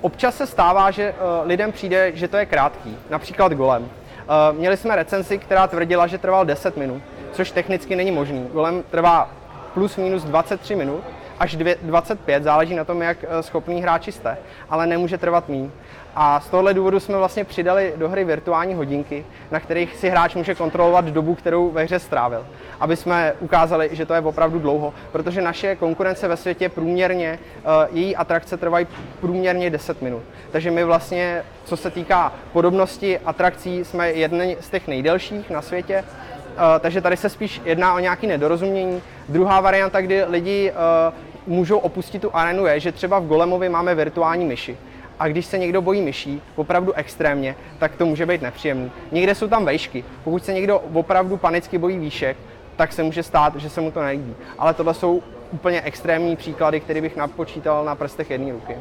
Občas 0.00 0.36
se 0.36 0.46
stává, 0.46 0.90
že 0.90 1.12
uh, 1.12 1.48
lidem 1.48 1.72
přijde, 1.72 2.12
že 2.14 2.28
to 2.28 2.36
je 2.36 2.46
krátký, 2.46 2.98
například 3.10 3.52
golem. 3.52 3.90
Eh, 4.28 4.52
měli 4.52 4.76
jsme 4.76 4.96
recenzi, 4.96 5.38
která 5.38 5.66
tvrdila, 5.66 6.06
že 6.06 6.18
trval 6.18 6.44
10 6.44 6.76
minut, 6.76 7.02
což 7.32 7.50
technicky 7.50 7.96
není 7.96 8.10
možný. 8.10 8.48
Golem 8.52 8.82
trvá 8.90 9.30
plus 9.74 9.96
minus 9.96 10.24
23 10.24 10.76
minut 10.76 11.04
až 11.40 11.56
25, 11.82 12.42
záleží 12.42 12.74
na 12.74 12.84
tom, 12.84 13.02
jak 13.02 13.24
eh, 13.24 13.42
schopný 13.42 13.82
hráči 13.82 14.12
jste, 14.12 14.36
ale 14.70 14.86
nemůže 14.86 15.18
trvat 15.18 15.48
méně. 15.48 15.70
A 16.16 16.40
z 16.40 16.48
tohohle 16.48 16.74
důvodu 16.74 17.00
jsme 17.00 17.18
vlastně 17.18 17.44
přidali 17.44 17.92
do 17.96 18.08
hry 18.08 18.24
virtuální 18.24 18.74
hodinky, 18.74 19.24
na 19.50 19.60
kterých 19.60 19.96
si 19.96 20.10
hráč 20.10 20.34
může 20.34 20.54
kontrolovat 20.54 21.04
dobu, 21.04 21.34
kterou 21.34 21.70
ve 21.70 21.84
hře 21.84 21.98
strávil. 21.98 22.46
Aby 22.80 22.96
jsme 22.96 23.32
ukázali, 23.40 23.88
že 23.92 24.06
to 24.06 24.14
je 24.14 24.20
opravdu 24.20 24.58
dlouho, 24.58 24.94
protože 25.12 25.42
naše 25.42 25.76
konkurence 25.76 26.28
ve 26.28 26.36
světě 26.36 26.68
průměrně, 26.68 27.38
eh, 27.38 27.88
její 27.92 28.16
atrakce 28.16 28.56
trvají 28.56 28.86
průměrně 29.20 29.70
10 29.70 30.02
minut. 30.02 30.22
Takže 30.52 30.70
my 30.70 30.84
vlastně, 30.84 31.42
co 31.64 31.76
se 31.76 31.90
týká 31.90 32.32
podobnosti 32.52 33.18
atrakcí, 33.18 33.84
jsme 33.84 34.12
jedni 34.12 34.56
z 34.60 34.70
těch 34.70 34.88
nejdelších 34.88 35.50
na 35.50 35.62
světě, 35.62 36.04
eh, 36.04 36.78
takže 36.80 37.00
tady 37.00 37.16
se 37.16 37.28
spíš 37.28 37.60
jedná 37.64 37.94
o 37.94 37.98
nějaké 37.98 38.26
nedorozumění. 38.26 39.02
Druhá 39.28 39.60
varianta, 39.60 40.00
kdy 40.00 40.24
lidi 40.24 40.70
eh, 40.70 41.12
můžou 41.46 41.78
opustit 41.78 42.22
tu 42.22 42.30
arenu, 42.36 42.66
je, 42.66 42.80
že 42.80 42.92
třeba 42.92 43.18
v 43.18 43.26
Golemovi 43.26 43.68
máme 43.68 43.94
virtuální 43.94 44.44
myši 44.44 44.76
a 45.18 45.28
když 45.28 45.46
se 45.46 45.58
někdo 45.58 45.82
bojí 45.82 46.02
myší, 46.02 46.42
opravdu 46.56 46.92
extrémně, 46.92 47.56
tak 47.78 47.96
to 47.96 48.06
může 48.06 48.26
být 48.26 48.42
nepříjemný. 48.42 48.90
Někde 49.12 49.34
jsou 49.34 49.48
tam 49.48 49.64
vejšky. 49.64 50.04
Pokud 50.24 50.44
se 50.44 50.52
někdo 50.52 50.78
opravdu 50.78 51.36
panicky 51.36 51.78
bojí 51.78 51.98
výšek, 51.98 52.36
tak 52.76 52.92
se 52.92 53.02
může 53.02 53.22
stát, 53.22 53.56
že 53.56 53.70
se 53.70 53.80
mu 53.80 53.90
to 53.90 54.02
nelíbí. 54.02 54.34
Ale 54.58 54.74
tohle 54.74 54.94
jsou 54.94 55.22
úplně 55.52 55.82
extrémní 55.82 56.36
příklady, 56.36 56.80
které 56.80 57.00
bych 57.00 57.16
napočítal 57.16 57.84
na 57.84 57.94
prstech 57.94 58.30
jedné 58.30 58.52
ruky. 58.52 58.76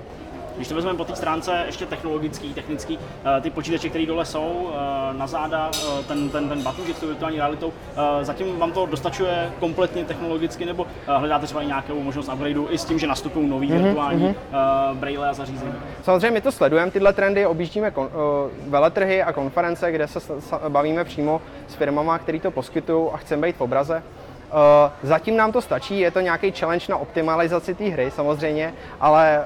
Když 0.55 0.67
to 0.67 0.75
vezmeme 0.75 0.97
po 0.97 1.05
té 1.05 1.15
stránce 1.15 1.63
ještě 1.65 1.85
technologický, 1.85 2.53
technický, 2.53 2.99
eh, 3.37 3.41
ty 3.41 3.49
počítače, 3.49 3.89
které 3.89 4.05
dole 4.05 4.25
jsou, 4.25 4.69
eh, 4.69 5.17
na 5.17 5.27
záda, 5.27 5.71
eh, 5.73 6.03
ten, 6.03 6.29
ten, 6.29 6.49
ten 6.49 6.63
button 6.63 6.85
s 6.93 6.99
tou 6.99 7.07
virtuální 7.07 7.37
realitou, 7.37 7.73
zatím 8.21 8.59
vám 8.59 8.71
to 8.71 8.85
dostačuje 8.85 9.51
kompletně 9.59 10.05
technologicky, 10.05 10.65
nebo 10.65 10.87
hledáte 11.07 11.45
třeba 11.45 11.61
i 11.61 11.65
nějakou 11.65 11.99
možnost 11.99 12.29
upgradeu 12.33 12.67
i 12.69 12.77
s 12.77 12.85
tím, 12.85 12.99
že 12.99 13.07
nastupují 13.07 13.49
nový 13.49 13.69
mm-hmm, 13.69 13.83
virtuální 13.83 14.27
mm-hmm. 14.27 14.95
braille 14.95 15.29
a 15.29 15.33
zařízení? 15.33 15.73
Samozřejmě 16.03 16.31
my 16.31 16.41
to 16.41 16.51
sledujeme, 16.51 16.91
tyhle 16.91 17.13
trendy, 17.13 17.45
objíždíme 17.45 17.91
kon, 17.91 18.09
veletrhy 18.67 19.23
a 19.23 19.33
konference, 19.33 19.91
kde 19.91 20.07
se 20.07 20.19
bavíme 20.69 21.03
přímo 21.03 21.41
s 21.67 21.75
firmama, 21.75 22.17
které 22.17 22.39
to 22.39 22.51
poskytují 22.51 23.09
a 23.13 23.17
chceme 23.17 23.47
být 23.47 23.55
v 23.55 23.61
obraze. 23.61 24.03
Zatím 25.03 25.37
nám 25.37 25.51
to 25.51 25.61
stačí, 25.61 25.99
je 25.99 26.11
to 26.11 26.19
nějaký 26.19 26.51
challenge 26.51 26.85
na 26.89 26.97
optimalizaci 26.97 27.73
té 27.73 27.83
hry 27.83 28.11
samozřejmě, 28.11 28.73
ale 28.99 29.43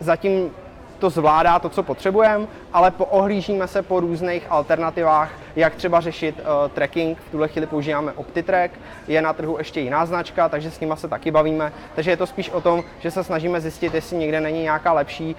zatím 0.00 0.50
to 0.98 1.10
zvládá 1.10 1.58
to, 1.58 1.68
co 1.68 1.82
potřebujeme, 1.82 2.46
ale 2.72 2.90
poohlížíme 2.90 3.68
se 3.68 3.82
po 3.82 4.00
různých 4.00 4.46
alternativách, 4.50 5.30
jak 5.56 5.74
třeba 5.74 6.00
řešit 6.00 6.38
uh, 6.38 6.70
tracking. 6.70 7.18
V 7.18 7.30
tuhle 7.30 7.48
chvíli 7.48 7.66
používáme 7.66 8.12
OptiTrack, 8.12 8.72
je 9.08 9.22
na 9.22 9.32
trhu 9.32 9.58
ještě 9.58 9.80
jiná 9.80 10.06
značka, 10.06 10.48
takže 10.48 10.70
s 10.70 10.80
nima 10.80 10.96
se 10.96 11.08
taky 11.08 11.30
bavíme. 11.30 11.72
Takže 11.94 12.10
je 12.10 12.16
to 12.16 12.26
spíš 12.26 12.50
o 12.50 12.60
tom, 12.60 12.84
že 13.00 13.10
se 13.10 13.24
snažíme 13.24 13.60
zjistit, 13.60 13.94
jestli 13.94 14.16
někde 14.16 14.40
není 14.40 14.62
nějaká 14.62 14.92
lepší 14.92 15.36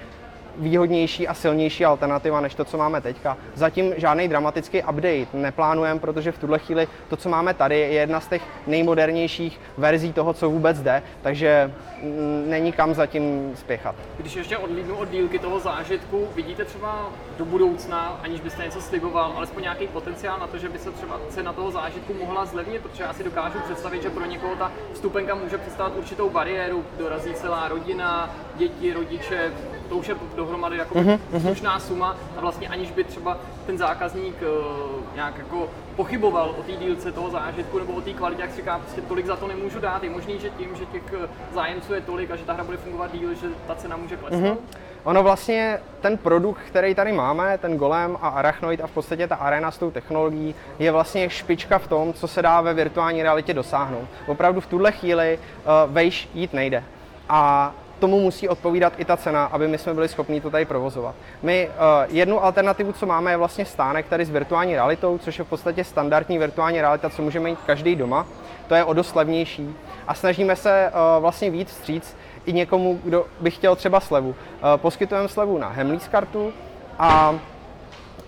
výhodnější 0.57 1.27
a 1.27 1.33
silnější 1.33 1.85
alternativa 1.85 2.41
než 2.41 2.55
to, 2.55 2.65
co 2.65 2.77
máme 2.77 3.01
teďka. 3.01 3.37
Zatím 3.55 3.93
žádný 3.97 4.27
dramatický 4.27 4.83
update 4.83 5.27
neplánujeme, 5.33 5.99
protože 5.99 6.31
v 6.31 6.37
tuhle 6.37 6.59
chvíli 6.59 6.87
to, 7.09 7.17
co 7.17 7.29
máme 7.29 7.53
tady, 7.53 7.79
je 7.79 7.87
jedna 7.87 8.19
z 8.19 8.27
těch 8.27 8.41
nejmodernějších 8.67 9.59
verzí 9.77 10.13
toho, 10.13 10.33
co 10.33 10.49
vůbec 10.49 10.81
jde, 10.81 11.03
takže 11.21 11.73
mm, 12.03 12.43
není 12.47 12.71
kam 12.71 12.93
zatím 12.93 13.51
spěchat. 13.55 13.95
Když 14.17 14.35
ještě 14.35 14.57
odlídnu 14.57 14.95
od 14.95 15.09
dílky 15.09 15.39
toho 15.39 15.59
zážitku, 15.59 16.27
vidíte 16.35 16.65
třeba 16.65 17.09
do 17.37 17.45
budoucna, 17.45 18.19
aniž 18.23 18.41
byste 18.41 18.63
něco 18.63 18.81
sliboval, 18.81 19.33
alespoň 19.35 19.63
nějaký 19.63 19.87
potenciál 19.87 20.39
na 20.39 20.47
to, 20.47 20.57
že 20.57 20.69
by 20.69 20.79
se 20.79 20.91
třeba 20.91 21.19
cena 21.29 21.53
toho 21.53 21.71
zážitku 21.71 22.13
mohla 22.13 22.45
zlevnit, 22.45 22.81
protože 22.81 23.03
já 23.03 23.13
si 23.13 23.23
dokážu 23.23 23.59
představit, 23.59 24.01
že 24.03 24.09
pro 24.09 24.25
někoho 24.25 24.55
ta 24.55 24.71
vstupenka 24.93 25.35
může 25.35 25.57
představit 25.57 25.93
určitou 25.97 26.29
bariéru, 26.29 26.85
dorazí 26.97 27.33
celá 27.33 27.67
rodina, 27.67 28.35
děti, 28.55 28.93
rodiče, 28.93 29.51
to 29.93 29.97
už 29.99 30.07
je 30.07 30.15
dohromady 30.35 30.77
jako 30.77 30.95
uh-huh, 30.95 31.19
slušná 31.41 31.79
suma 31.79 32.15
a 32.37 32.41
vlastně 32.41 32.67
aniž 32.67 32.91
by 32.91 33.03
třeba 33.03 33.37
ten 33.65 33.77
zákazník 33.77 34.35
uh, 34.41 35.15
nějak 35.15 35.37
jako 35.37 35.69
pochyboval 35.95 36.55
o 36.59 36.63
té 36.63 36.71
dílce 36.71 37.11
toho 37.11 37.29
zážitku 37.29 37.79
nebo 37.79 37.93
o 37.93 38.01
té 38.01 38.13
kvalitě, 38.13 38.41
jak 38.41 38.51
si 38.51 38.57
říká, 38.57 38.77
prostě 38.77 39.01
tolik 39.01 39.25
za 39.25 39.35
to 39.35 39.47
nemůžu 39.47 39.79
dát. 39.79 40.03
Je 40.03 40.09
možný, 40.09 40.39
že 40.39 40.49
tím, 40.49 40.75
že 40.75 40.85
těch 40.85 41.03
eh, 41.13 41.27
zájemců 41.53 41.93
je 41.93 42.01
tolik 42.01 42.31
a 42.31 42.35
že 42.35 42.43
ta 42.43 42.53
hra 42.53 42.63
bude 42.63 42.77
fungovat 42.77 43.11
díl, 43.11 43.33
že 43.33 43.47
ta 43.67 43.75
cena 43.75 43.97
může 43.97 44.17
klesnout? 44.17 44.43
Uh-huh. 44.43 44.77
Ono 45.03 45.23
vlastně, 45.23 45.79
ten 46.01 46.17
produkt, 46.17 46.61
který 46.67 46.95
tady 46.95 47.11
máme, 47.11 47.57
ten 47.57 47.77
Golem 47.77 48.17
a 48.21 48.27
Arachnoid 48.27 48.81
a 48.81 48.87
v 48.87 48.91
podstatě 48.91 49.27
ta 49.27 49.35
arena 49.35 49.71
s 49.71 49.77
tou 49.77 49.91
technologií, 49.91 50.55
je 50.79 50.91
vlastně 50.91 51.29
špička 51.29 51.79
v 51.79 51.87
tom, 51.87 52.13
co 52.13 52.27
se 52.27 52.41
dá 52.41 52.61
ve 52.61 52.73
virtuální 52.73 53.23
realitě 53.23 53.53
dosáhnout. 53.53 54.07
Opravdu 54.27 54.61
v 54.61 54.67
tuhle 54.67 54.91
chvíli 54.91 55.39
uh, 55.39 55.93
vejš 55.93 56.29
jít 56.33 56.53
nejde. 56.53 56.83
A 57.29 57.73
tomu 58.03 58.19
musí 58.19 58.49
odpovídat 58.49 58.93
i 58.97 59.05
ta 59.05 59.17
cena, 59.17 59.45
aby 59.45 59.67
my 59.67 59.77
jsme 59.77 59.93
byli 59.93 60.07
schopni 60.07 60.41
to 60.41 60.49
tady 60.49 60.65
provozovat. 60.65 61.15
My 61.43 61.69
uh, 61.69 62.15
jednu 62.15 62.43
alternativu, 62.43 62.91
co 62.91 63.05
máme, 63.05 63.31
je 63.31 63.37
vlastně 63.37 63.65
stánek 63.65 64.07
tady 64.07 64.25
s 64.25 64.29
virtuální 64.29 64.75
realitou, 64.75 65.17
což 65.17 65.39
je 65.39 65.45
v 65.45 65.47
podstatě 65.47 65.83
standardní 65.83 66.37
virtuální 66.37 66.81
realita, 66.81 67.09
co 67.09 67.21
můžeme 67.21 67.49
mít 67.49 67.59
každý 67.65 67.95
doma. 67.95 68.25
To 68.67 68.75
je 68.75 68.83
o 68.83 68.93
dost 68.93 69.15
levnější 69.15 69.75
a 70.07 70.13
snažíme 70.13 70.55
se 70.55 70.91
uh, 70.91 71.21
vlastně 71.21 71.49
víc 71.49 71.69
vstříc 71.69 72.15
i 72.45 72.53
někomu, 72.53 72.99
kdo 73.03 73.25
by 73.39 73.51
chtěl 73.51 73.75
třeba 73.75 73.99
slevu. 73.99 74.29
Uh, 74.29 74.35
poskytujeme 74.75 75.27
slevu 75.27 75.57
na 75.57 75.69
Hemleys 75.69 76.07
kartu 76.07 76.53
a 76.99 77.35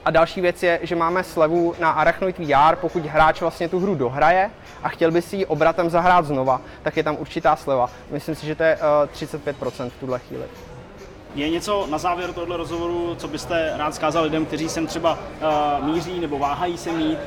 a 0.05 0.11
další 0.11 0.41
věc 0.41 0.63
je, 0.63 0.79
že 0.83 0.95
máme 0.95 1.23
slevu 1.23 1.75
na 1.79 1.91
Arachnoid 1.91 2.39
VR, 2.39 2.75
pokud 2.75 3.05
hráč 3.05 3.41
vlastně 3.41 3.69
tu 3.69 3.79
hru 3.79 3.95
dohraje 3.95 4.51
a 4.83 4.89
chtěl 4.89 5.11
by 5.11 5.21
si 5.21 5.35
ji 5.35 5.45
obratem 5.45 5.89
zahrát 5.89 6.25
znova, 6.25 6.61
tak 6.83 6.97
je 6.97 7.03
tam 7.03 7.17
určitá 7.19 7.55
sleva. 7.55 7.89
Myslím 8.11 8.35
si, 8.35 8.45
že 8.45 8.55
to 8.55 8.63
je 8.63 8.77
uh, 8.77 9.27
35% 9.27 9.89
v 9.89 9.99
tuhle 9.99 10.19
chvíli. 10.19 10.43
Je 11.35 11.49
něco 11.49 11.87
na 11.89 11.97
závěr 11.97 12.33
tohle 12.33 12.57
rozhovoru, 12.57 13.15
co 13.17 13.27
byste 13.27 13.73
rád 13.77 13.95
zkázal 13.95 14.23
lidem, 14.23 14.45
kteří 14.45 14.69
sem 14.69 14.87
třeba 14.87 15.17
uh, 15.81 15.85
míří 15.85 16.19
nebo 16.19 16.39
váhají 16.39 16.77
se 16.77 16.91
mít, 16.91 17.19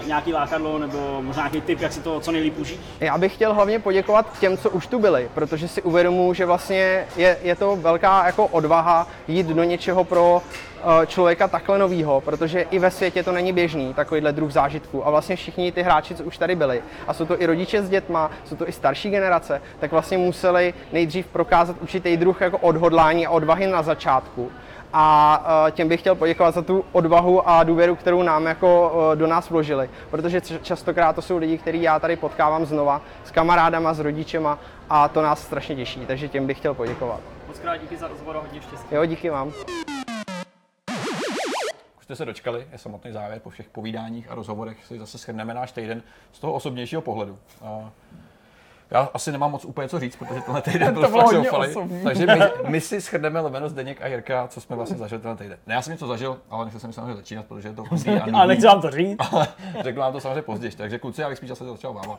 uh, 0.00 0.06
nějaký 0.06 0.32
lákadlo 0.32 0.78
nebo 0.78 1.22
možná 1.22 1.42
nějaký 1.42 1.60
tip, 1.60 1.80
jak 1.80 1.92
si 1.92 2.00
to 2.00 2.20
co 2.20 2.32
nejlíp 2.32 2.58
užít? 2.58 2.80
Já 3.00 3.18
bych 3.18 3.34
chtěl 3.34 3.54
hlavně 3.54 3.78
poděkovat 3.78 4.38
těm, 4.40 4.58
co 4.58 4.70
už 4.70 4.86
tu 4.86 4.98
byli, 4.98 5.30
protože 5.34 5.68
si 5.68 5.82
uvědomuji, 5.82 6.34
že 6.34 6.46
vlastně 6.46 7.06
je, 7.16 7.38
je 7.42 7.56
to 7.56 7.76
velká 7.76 8.26
jako 8.26 8.46
odvaha 8.46 9.06
jít 9.28 9.46
do 9.46 9.64
něčeho 9.64 10.04
pro 10.04 10.42
Eh, 10.42 10.71
člověka 11.06 11.48
takhle 11.48 11.78
novýho, 11.78 12.20
protože 12.20 12.60
i 12.60 12.78
ve 12.78 12.90
světě 12.90 13.22
to 13.22 13.32
není 13.32 13.52
běžný, 13.52 13.94
takovýhle 13.94 14.32
druh 14.32 14.50
zážitku. 14.50 15.06
A 15.06 15.10
vlastně 15.10 15.36
všichni 15.36 15.72
ty 15.72 15.82
hráči, 15.82 16.14
co 16.14 16.24
už 16.24 16.38
tady 16.38 16.56
byli, 16.56 16.82
a 17.08 17.14
jsou 17.14 17.26
to 17.26 17.42
i 17.42 17.46
rodiče 17.46 17.82
s 17.82 17.90
dětma, 17.90 18.30
jsou 18.44 18.56
to 18.56 18.68
i 18.68 18.72
starší 18.72 19.10
generace, 19.10 19.62
tak 19.80 19.92
vlastně 19.92 20.18
museli 20.18 20.74
nejdřív 20.92 21.26
prokázat 21.26 21.76
určitý 21.80 22.16
druh 22.16 22.40
jako 22.40 22.58
odhodlání 22.58 23.26
a 23.26 23.30
odvahy 23.30 23.66
na 23.66 23.82
začátku. 23.82 24.50
A 24.92 25.44
eh, 25.68 25.70
těm 25.70 25.88
bych 25.88 26.00
chtěl 26.00 26.14
poděkovat 26.14 26.54
za 26.54 26.62
tu 26.62 26.84
odvahu 26.92 27.48
a 27.48 27.62
důvěru, 27.62 27.96
kterou 27.96 28.22
nám 28.22 28.46
jako 28.46 28.92
eh, 29.12 29.16
do 29.16 29.26
nás 29.26 29.50
vložili. 29.50 29.90
Protože 30.10 30.40
častokrát 30.62 31.16
to 31.16 31.22
jsou 31.22 31.36
lidi, 31.36 31.58
který 31.58 31.82
já 31.82 31.98
tady 31.98 32.16
potkávám 32.16 32.66
znova 32.66 33.00
s 33.24 33.30
kamarádama, 33.30 33.94
s 33.94 33.98
rodičema 34.00 34.58
a 34.90 35.08
to 35.08 35.22
nás 35.22 35.42
strašně 35.42 35.76
těší, 35.76 36.06
takže 36.06 36.28
těm 36.28 36.46
bych 36.46 36.58
chtěl 36.58 36.74
poděkovat. 36.74 37.20
Moc 37.48 37.58
krát 37.58 37.76
díky 37.76 37.96
za 37.96 38.08
rozhovor 38.08 38.36
a 38.36 38.40
hodně 38.40 38.60
štěstí. 38.60 38.94
Jo, 38.94 39.04
díky 39.04 39.30
vám 39.30 39.52
jste 42.12 42.16
se 42.16 42.24
dočkali, 42.24 42.66
je 42.72 42.78
samotný 42.78 43.12
závěr 43.12 43.40
po 43.40 43.50
všech 43.50 43.68
povídáních 43.68 44.30
a 44.30 44.34
rozhovorech, 44.34 44.86
si 44.86 44.98
zase 44.98 45.18
shrneme 45.18 45.54
náš 45.54 45.72
týden 45.72 46.02
z 46.32 46.40
toho 46.40 46.52
osobnějšího 46.52 47.02
pohledu. 47.02 47.38
Já 48.90 49.08
asi 49.14 49.32
nemám 49.32 49.50
moc 49.50 49.64
úplně 49.64 49.88
co 49.88 50.00
říct, 50.00 50.16
protože 50.16 50.40
tenhle 50.40 50.62
týden 50.62 50.94
byl 51.00 51.08
fakt 51.08 51.32
zoufalý. 51.32 51.74
Takže 52.04 52.26
my, 52.26 52.40
my 52.68 52.80
si 52.80 53.00
shrneme 53.00 53.40
Leveno, 53.40 53.68
Zdeněk 53.68 54.02
a 54.02 54.06
Jirka, 54.06 54.48
co 54.48 54.60
jsme 54.60 54.76
vlastně 54.76 54.96
zažili 54.96 55.20
tenhle 55.20 55.36
týden. 55.36 55.58
Ne, 55.66 55.74
já 55.74 55.82
jsem 55.82 55.92
něco 55.92 56.06
zažil, 56.06 56.38
ale 56.50 56.64
nechci 56.64 56.80
jsem 56.80 56.92
samozřejmě 56.92 57.16
začínat, 57.16 57.46
protože 57.46 57.68
je 57.68 57.74
to 57.74 57.84
hustý 57.90 58.10
a 58.10 58.24
Ale 58.34 58.46
nechci 58.46 58.66
vám 58.66 58.80
to 58.80 58.90
říct. 58.90 59.16
Ale 59.32 59.48
řeknu 59.80 60.00
vám 60.00 60.12
to 60.12 60.20
samozřejmě 60.20 60.42
později. 60.42 60.72
Takže 60.76 60.98
kluci, 60.98 61.20
já 61.20 61.28
bych 61.28 61.38
spíš 61.38 61.48
zase 61.48 61.64
začal 61.64 61.92
váma. 61.92 62.16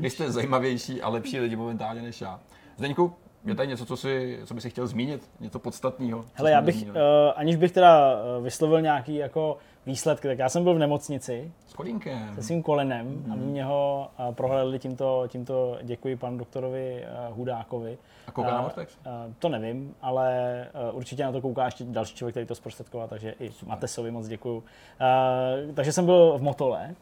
Vy 0.00 0.10
jste 0.10 0.32
zajímavější 0.32 1.02
a 1.02 1.08
lepší 1.08 1.40
lidi 1.40 1.56
momentálně 1.56 2.02
než 2.02 2.20
já. 2.20 2.40
Zdeňku, 2.76 3.16
je 3.44 3.54
tady 3.54 3.68
něco, 3.68 3.86
co, 3.86 3.96
si, 3.96 4.40
co 4.44 4.54
by 4.54 4.60
si 4.60 4.70
chtěl 4.70 4.86
zmínit? 4.86 5.30
Něco 5.40 5.58
podstatného? 5.58 6.24
Hele, 6.34 6.50
já 6.50 6.60
bych, 6.60 6.82
uh, 6.82 6.94
aniž 7.36 7.56
bych 7.56 7.72
teda 7.72 8.12
eh, 8.12 8.42
vyslovil 8.42 8.80
nějaký 8.80 9.14
jako 9.14 9.56
výsledky, 9.86 10.28
tak 10.28 10.38
já 10.38 10.48
jsem 10.48 10.64
byl 10.64 10.74
v 10.74 10.78
nemocnici. 10.78 11.52
S 11.66 11.74
kolínkem. 11.74 12.34
Se 12.34 12.42
svým 12.42 12.62
kolenem, 12.62 13.06
mm-hmm. 13.06 13.32
aby 13.32 13.42
mě 13.42 13.64
ho 13.64 14.10
uh, 14.18 14.34
prohlédli 14.34 14.78
tímto, 14.78 15.24
tímto 15.28 15.78
děkuji 15.82 16.16
panu 16.16 16.38
doktorovi 16.38 17.04
uh, 17.28 17.36
Hudákovi. 17.36 17.98
A 18.26 18.30
kouká 18.30 18.48
uh, 18.48 18.54
na 18.54 18.62
Vortex? 18.62 18.98
Uh, 19.06 19.12
to 19.38 19.48
nevím, 19.48 19.94
ale 20.02 20.66
uh, 20.90 20.96
určitě 20.96 21.24
na 21.24 21.32
to 21.32 21.40
kouká 21.40 21.64
ještě 21.64 21.84
další 21.84 22.16
člověk, 22.16 22.32
který 22.32 22.46
to 22.46 22.54
zprostředkoval, 22.54 23.08
takže 23.08 23.34
i 23.40 23.50
Super. 23.50 23.68
Matesovi 23.68 24.10
moc 24.10 24.28
děkuju. 24.28 24.56
Uh, 24.56 25.74
takže 25.74 25.92
jsem 25.92 26.06
byl 26.06 26.38
v 26.38 26.42
Motole, 26.42 26.94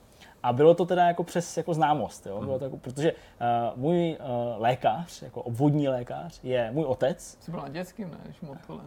a 0.43 0.53
bylo 0.53 0.75
to 0.75 0.85
teda 0.87 1.07
jako 1.07 1.25
přes 1.25 1.57
jako 1.57 1.75
známost, 1.75 2.27
jo? 2.27 2.41
Bylo 2.41 2.59
to 2.59 2.65
jako, 2.65 2.77
protože 2.77 3.13
uh, 3.13 3.79
můj 3.81 4.17
uh, 4.21 4.27
lékař, 4.63 5.23
jako 5.23 5.43
obvodní 5.43 5.89
lékař, 5.89 6.41
je 6.43 6.71
můj 6.73 6.85
otec. 6.85 7.39
Jsi 7.41 7.51
byl 7.51 7.61
na 7.61 7.69
dětským, 7.69 8.11
ne? 8.11 8.33
Šmotole. 8.33 8.81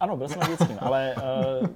Ano, 0.00 0.16
byl 0.16 0.28
jsem 0.28 0.40
na 0.40 0.48
dětským, 0.48 0.78
ale 0.80 1.14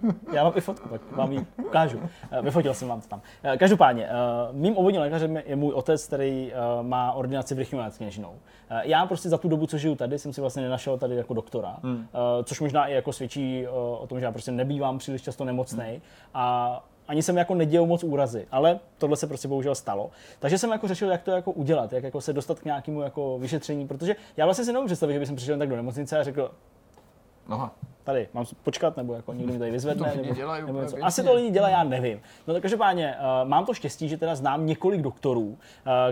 uh, 0.04 0.12
já 0.32 0.44
mám 0.44 0.52
i 0.56 0.60
fotku, 0.60 0.88
tak 0.88 1.12
vám 1.12 1.32
ji 1.32 1.46
ukážu. 1.66 1.98
Uh, 1.98 2.06
vyfotil 2.42 2.74
jsem 2.74 2.88
vám 2.88 3.00
to 3.00 3.08
tam. 3.08 3.20
Uh, 3.44 3.56
každopádně, 3.56 4.08
uh, 4.50 4.56
mým 4.56 4.76
obvodním 4.76 5.00
lékařem 5.00 5.36
je 5.36 5.56
můj 5.56 5.72
otec, 5.72 6.06
který 6.06 6.52
uh, 6.52 6.86
má 6.86 7.12
ordinaci 7.12 7.54
v 7.54 7.74
s 7.88 7.96
kněžinou. 7.96 8.30
Uh, 8.30 8.36
já 8.82 9.06
prostě 9.06 9.28
za 9.28 9.38
tu 9.38 9.48
dobu, 9.48 9.66
co 9.66 9.78
žiju 9.78 9.94
tady, 9.94 10.18
jsem 10.18 10.32
si 10.32 10.40
vlastně 10.40 10.62
nenašel 10.62 10.98
tady 10.98 11.16
jako 11.16 11.34
doktora, 11.34 11.76
hmm. 11.82 11.96
uh, 11.96 12.04
což 12.44 12.60
možná 12.60 12.86
i 12.86 12.94
jako 12.94 13.12
svědčí 13.12 13.66
uh, 13.66 13.74
o 13.76 14.06
tom, 14.06 14.20
že 14.20 14.24
já 14.24 14.32
prostě 14.32 14.52
nebývám 14.52 14.98
příliš 14.98 15.22
často 15.22 15.44
nemocný 15.44 15.90
hmm. 15.90 16.00
a 16.34 16.84
ani 17.08 17.22
jsem 17.22 17.36
jako 17.36 17.54
nedělal 17.54 17.86
moc 17.86 18.04
úrazy, 18.04 18.46
ale 18.50 18.80
tohle 18.98 19.16
se 19.16 19.26
prostě 19.26 19.48
bohužel 19.48 19.74
stalo. 19.74 20.10
Takže 20.38 20.58
jsem 20.58 20.70
jako 20.70 20.88
řešil, 20.88 21.10
jak 21.10 21.22
to 21.22 21.30
jako 21.30 21.52
udělat, 21.52 21.92
jak 21.92 22.04
jako 22.04 22.20
se 22.20 22.32
dostat 22.32 22.60
k 22.60 22.64
nějakému 22.64 23.02
jako 23.02 23.38
vyšetření, 23.38 23.88
protože 23.88 24.16
já 24.36 24.44
vlastně 24.44 24.64
si 24.64 24.72
nemůžu 24.72 24.86
představit, 24.86 25.12
že 25.12 25.18
bych 25.18 25.32
přišel 25.32 25.58
tak 25.58 25.68
do 25.68 25.76
nemocnice 25.76 26.18
a 26.18 26.22
řekl, 26.22 26.50
Aha 27.48 27.74
tady 28.06 28.28
mám 28.34 28.44
počkat, 28.62 28.96
nebo 28.96 29.14
jako 29.14 29.32
někdo 29.32 29.52
mi 29.52 29.58
tady 29.58 29.70
vyzvedne, 29.70 30.10
to 30.10 30.16
nebo, 30.16 30.34
dělají 30.34 30.66
nebo 30.66 30.80
něco. 30.80 30.96
Asi 31.02 31.22
to 31.22 31.34
lidi 31.34 31.50
dělají, 31.50 31.72
já 31.72 31.84
nevím. 31.84 32.20
No 32.46 32.54
tak 32.54 32.62
každopádně 32.62 33.16
uh, 33.18 33.48
mám 33.48 33.66
to 33.66 33.74
štěstí, 33.74 34.08
že 34.08 34.16
teda 34.16 34.34
znám 34.34 34.66
několik 34.66 35.02
doktorů, 35.02 35.46
uh, 35.46 35.56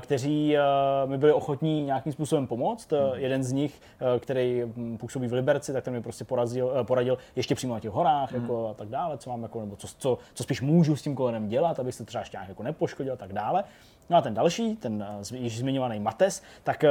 kteří 0.01 0.57
uh, 0.57 1.11
mi 1.11 1.19
byli 1.19 1.33
ochotní 1.33 1.85
nějakým 1.85 2.13
způsobem 2.13 2.47
pomoct. 2.47 2.93
Hmm. 2.93 3.01
Uh, 3.01 3.15
jeden 3.17 3.45
z 3.45 3.53
nich, 3.53 3.81
uh, 4.15 4.21
který 4.21 4.63
hm, 4.65 4.97
působí 4.97 5.29
v 5.29 5.33
Liberci, 5.33 5.73
tak 5.73 5.85
ten 5.85 5.93
mi 5.93 6.03
prostě 6.03 6.25
porazil, 6.25 6.67
uh, 6.67 6.87
poradil 6.87 7.19
ještě 7.37 7.55
přímo 7.55 7.75
na 7.75 7.81
těch 7.81 7.91
horách 7.91 8.33
hmm. 8.33 8.43
jako, 8.43 8.69
a 8.69 8.75
tak 8.75 8.89
dále, 8.89 9.19
co 9.19 9.31
mám 9.31 9.43
jako, 9.43 9.61
nebo 9.61 9.77
co, 9.77 9.87
co, 9.99 10.19
co 10.35 10.43
spíš 10.43 10.61
můžu 10.61 10.97
s 10.97 11.03
tím 11.03 11.15
kolenem 11.15 11.49
dělat, 11.49 11.81
aby 11.81 11.93
se 11.93 12.05
třeba 12.05 12.23
ještě 12.23 12.37
nějak 12.37 12.49
jako 12.49 12.63
nepoškodil 12.63 13.13
a 13.13 13.17
tak 13.17 13.33
dále. 13.33 13.65
No 14.11 14.17
a 14.17 14.21
ten 14.21 14.35
další, 14.35 14.77
ten 14.77 15.07
již 15.35 15.59
zmiňovaný 15.59 16.01
Mates, 16.01 16.43
tak 16.63 16.85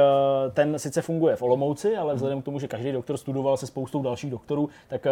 ten 0.52 0.78
sice 0.78 1.02
funguje 1.02 1.36
v 1.36 1.42
Olomouci, 1.42 1.96
ale 1.96 2.14
vzhledem 2.14 2.42
k 2.42 2.44
tomu, 2.44 2.58
že 2.58 2.68
každý 2.68 2.92
doktor 2.92 3.16
studoval 3.16 3.56
se 3.56 3.66
spoustou 3.66 4.02
dalších 4.02 4.30
doktorů, 4.30 4.68
tak, 4.88 5.06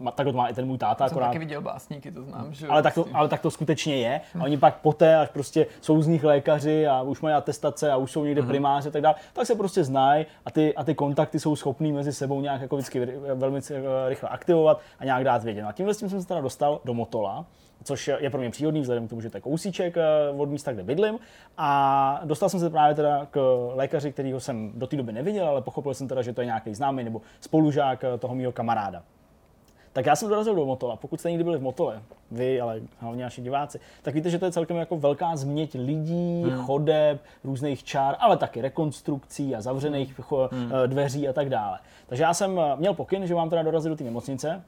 uh, 0.00 0.10
tak 0.10 0.26
to 0.26 0.32
má 0.32 0.48
i 0.48 0.54
ten 0.54 0.66
můj 0.66 0.78
táta. 0.78 1.08
Jsem 1.08 1.16
akorát... 1.16 1.26
taky 1.26 1.38
viděl 1.38 1.60
básníky, 1.60 2.12
to 2.12 2.22
znám. 2.22 2.54
Že 2.54 2.68
ale, 2.68 2.82
tak 2.82 2.94
to, 2.94 3.06
ale 3.14 3.28
tak 3.28 3.40
to 3.40 3.50
skutečně 3.50 3.96
je. 3.96 4.20
A 4.40 4.44
oni 4.44 4.56
pak 4.56 4.76
poté, 4.76 5.16
až 5.16 5.28
prostě 5.28 5.66
jsou 5.80 6.02
z 6.02 6.06
nich 6.06 6.24
lékaři 6.24 6.86
a 6.86 7.02
už 7.02 7.20
mají 7.20 7.34
atestace 7.34 7.92
a 7.92 7.96
už 7.96 8.12
jsou 8.12 8.24
někde 8.24 8.42
mm-hmm. 8.42 8.48
primáři 8.48 8.88
a 8.88 8.92
tak 8.92 9.02
dále, 9.02 9.14
tak 9.32 9.46
se 9.46 9.54
prostě 9.54 9.84
znají 9.84 10.26
a 10.46 10.50
ty, 10.50 10.74
a 10.74 10.84
ty 10.84 10.94
kontakty 10.94 11.40
jsou 11.40 11.56
schopný 11.56 11.92
mezi 11.92 12.12
sebou 12.12 12.40
nějak 12.40 12.60
jako 12.60 12.76
vždycky 12.76 13.06
velmi 13.34 13.60
rychle 14.08 14.28
aktivovat 14.28 14.80
a 14.98 15.04
nějak 15.04 15.24
dát 15.24 15.44
vědět. 15.44 15.62
No 15.62 15.68
a 15.68 15.72
tímhle 15.72 15.94
s 15.94 15.98
tím 15.98 16.08
jsem 16.08 16.20
se 16.20 16.28
teda 16.28 16.40
dostal 16.40 16.80
do 16.84 16.94
Motola, 16.94 17.46
což 17.88 18.10
je 18.18 18.30
pro 18.30 18.40
mě 18.40 18.50
příhodný 18.50 18.80
vzhledem 18.80 19.06
k 19.06 19.10
tomu, 19.10 19.20
že 19.20 19.30
to 19.30 19.36
je 19.36 19.40
kousíček 19.40 19.96
eh, 19.96 20.02
od 20.36 20.48
místa, 20.48 20.72
kde 20.72 20.82
bydlím. 20.82 21.18
A 21.58 22.20
dostal 22.24 22.48
jsem 22.48 22.60
se 22.60 22.70
právě 22.70 22.94
teda 22.94 23.26
k 23.30 23.40
lékaři, 23.74 24.12
kterýho 24.12 24.40
jsem 24.40 24.72
do 24.74 24.86
té 24.86 24.96
doby 24.96 25.12
neviděl, 25.12 25.46
ale 25.46 25.62
pochopil 25.62 25.94
jsem 25.94 26.08
teda, 26.08 26.22
že 26.22 26.32
to 26.32 26.40
je 26.40 26.44
nějaký 26.44 26.74
známý 26.74 27.04
nebo 27.04 27.20
spolužák 27.40 28.04
eh, 28.04 28.18
toho 28.18 28.34
mého 28.34 28.52
kamaráda. 28.52 29.02
Tak 29.92 30.06
já 30.06 30.16
jsem 30.16 30.28
dorazil 30.28 30.54
do 30.54 30.66
Motola. 30.66 30.96
Pokud 30.96 31.20
jste 31.20 31.30
někdy 31.30 31.44
byli 31.44 31.58
v 31.58 31.62
Motole, 31.62 32.02
vy, 32.30 32.60
ale 32.60 32.80
hlavně 32.98 33.22
naši 33.24 33.42
diváci, 33.42 33.80
tak 34.02 34.14
víte, 34.14 34.30
že 34.30 34.38
to 34.38 34.44
je 34.44 34.52
celkem 34.52 34.76
jako 34.76 34.96
velká 34.96 35.36
změť 35.36 35.74
lidí, 35.74 36.42
hmm. 36.42 36.64
chodeb, 36.64 37.22
různých 37.44 37.84
čár, 37.84 38.16
ale 38.18 38.36
taky 38.36 38.60
rekonstrukcí 38.60 39.54
a 39.54 39.60
zavřených 39.60 40.20
hmm. 40.50 40.72
Eh, 40.84 40.88
dveří 40.88 41.28
a 41.28 41.32
tak 41.32 41.48
dále. 41.48 41.78
Takže 42.06 42.22
já 42.22 42.34
jsem 42.34 42.58
eh, 42.58 42.76
měl 42.76 42.94
pokyn, 42.94 43.26
že 43.26 43.34
mám 43.34 43.50
teda 43.50 43.62
dorazit 43.62 43.90
do 43.90 43.96
té 43.96 44.04
nemocnice, 44.04 44.62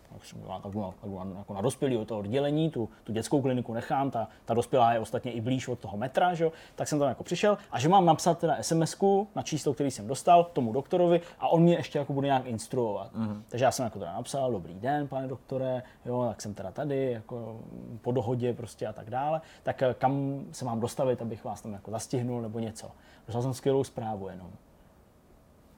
tak 0.63 0.75
na, 0.75 1.27
jako 1.39 1.55
na 1.55 1.61
dospělý 1.61 1.97
od 1.97 2.09
toho 2.09 2.21
oddělení, 2.21 2.71
tu, 2.71 2.89
tu 3.05 3.13
dětskou 3.13 3.43
kliniku 3.43 3.75
nechám, 3.75 4.11
ta, 4.11 4.29
ta 4.45 4.55
dospělá 4.55 4.93
je 4.93 5.01
ostatně 5.01 5.33
i 5.33 5.41
blíž 5.41 5.69
od 5.69 5.79
toho 5.79 5.97
metra, 5.97 6.35
že 6.35 6.45
jo? 6.45 6.53
tak 6.75 6.89
jsem 6.89 6.99
tam 6.99 7.09
jako 7.09 7.25
přišel 7.25 7.59
a 7.73 7.81
že 7.81 7.89
mám 7.89 8.07
napsat 8.07 8.39
teda 8.39 8.57
sms 8.61 8.97
na 9.35 9.43
číslo, 9.43 9.75
který 9.75 9.91
jsem 9.91 10.07
dostal 10.07 10.45
tomu 10.45 10.73
doktorovi 10.73 11.21
a 11.39 11.49
on 11.49 11.63
mě 11.63 11.75
ještě 11.75 11.99
jako 11.99 12.13
bude 12.13 12.27
nějak 12.27 12.47
instruovat. 12.47 13.15
Mm-hmm. 13.15 13.43
Takže 13.49 13.65
já 13.65 13.71
jsem 13.71 13.85
jako 13.85 13.99
teda 13.99 14.13
napsal, 14.13 14.53
dobrý 14.53 14.75
den, 14.75 15.09
pane 15.09 15.20
doktore, 15.29 15.83
jo, 16.05 16.27
tak 16.29 16.43
jsem 16.43 16.55
teda 16.55 16.71
tady, 16.71 17.13
jako 17.13 17.61
po 18.01 18.13
dohodě 18.13 18.55
prostě 18.55 18.87
a 18.87 18.93
tak 18.93 19.11
dále, 19.11 19.41
tak 19.63 19.83
eh, 19.83 19.95
kam 19.99 20.45
se 20.53 20.65
mám 20.65 20.81
dostavit, 20.81 21.23
abych 21.23 21.45
vás 21.45 21.61
tam 21.61 21.73
jako 21.73 21.91
zastihnul 21.91 22.43
nebo 22.43 22.59
něco. 22.59 22.91
Dostal 23.27 23.43
jsem 23.43 23.55
skvělou 23.55 23.85
zprávu 23.85 24.29
jenom. 24.29 24.51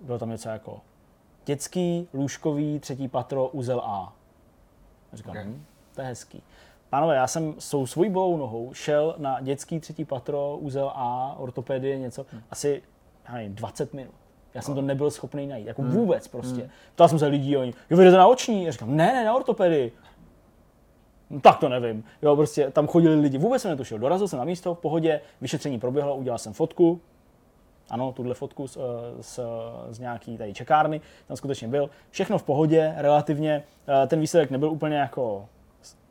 Bylo 0.00 0.18
tam 0.18 0.30
něco 0.30 0.48
jako 0.48 0.80
dětský, 1.44 2.08
lůžkový, 2.14 2.80
třetí 2.80 3.08
patro, 3.08 3.48
uzel 3.48 3.80
A. 3.84 4.12
Říkám, 5.12 5.30
okay. 5.30 5.44
hm, 5.44 5.64
to 5.94 6.00
je 6.00 6.06
hezký. 6.06 6.42
Pánové, 6.90 7.16
já 7.16 7.26
jsem 7.26 7.54
s 7.58 7.84
svojí 7.84 8.10
bolou 8.10 8.36
nohou 8.36 8.74
šel 8.74 9.14
na 9.18 9.40
dětský 9.40 9.80
třetí 9.80 10.04
patro, 10.04 10.56
uzel 10.56 10.92
A, 10.94 11.34
ortopedie, 11.38 11.98
něco, 11.98 12.26
hmm. 12.32 12.42
asi 12.50 12.82
já 13.28 13.34
nevím, 13.34 13.54
20 13.54 13.94
minut. 13.94 14.14
Já 14.54 14.62
jsem 14.62 14.74
to 14.74 14.82
nebyl 14.82 15.10
schopný 15.10 15.46
najít, 15.46 15.66
jako 15.66 15.82
hmm. 15.82 15.90
vůbec 15.90 16.28
prostě. 16.28 16.60
Hmm. 16.60 16.70
Ptal 16.94 17.08
jsem 17.08 17.18
se 17.18 17.26
lidí, 17.26 17.56
oni, 17.56 17.74
jo, 17.90 17.96
vy 17.96 18.04
jdete 18.04 18.16
na 18.16 18.26
oční? 18.26 18.64
Já 18.64 18.72
říkám, 18.72 18.96
ne, 18.96 19.06
ne, 19.06 19.24
na 19.24 19.34
ortopedii. 19.34 19.92
No, 21.30 21.40
tak 21.40 21.58
to 21.58 21.68
nevím. 21.68 22.04
Jo, 22.22 22.36
prostě 22.36 22.70
tam 22.70 22.86
chodili 22.86 23.14
lidi, 23.14 23.38
vůbec 23.38 23.62
jsem 23.62 23.70
netušil. 23.70 23.98
Dorazil 23.98 24.28
jsem 24.28 24.38
na 24.38 24.44
místo, 24.44 24.74
v 24.74 24.78
pohodě, 24.78 25.20
vyšetření 25.40 25.80
proběhlo, 25.80 26.16
udělal 26.16 26.38
jsem 26.38 26.52
fotku 26.52 27.00
ano, 27.92 28.12
tuhle 28.12 28.34
fotku 28.34 28.68
z, 28.68 28.78
z, 29.20 29.40
z 29.90 29.98
nějaký 29.98 30.38
tady 30.38 30.54
čekárny, 30.54 31.00
tam 31.28 31.36
skutečně 31.36 31.68
byl. 31.68 31.90
Všechno 32.10 32.38
v 32.38 32.42
pohodě, 32.42 32.94
relativně. 32.96 33.62
Eh, 34.04 34.06
ten 34.06 34.20
výsledek 34.20 34.50
nebyl 34.50 34.70
úplně 34.70 34.96
jako 34.96 35.48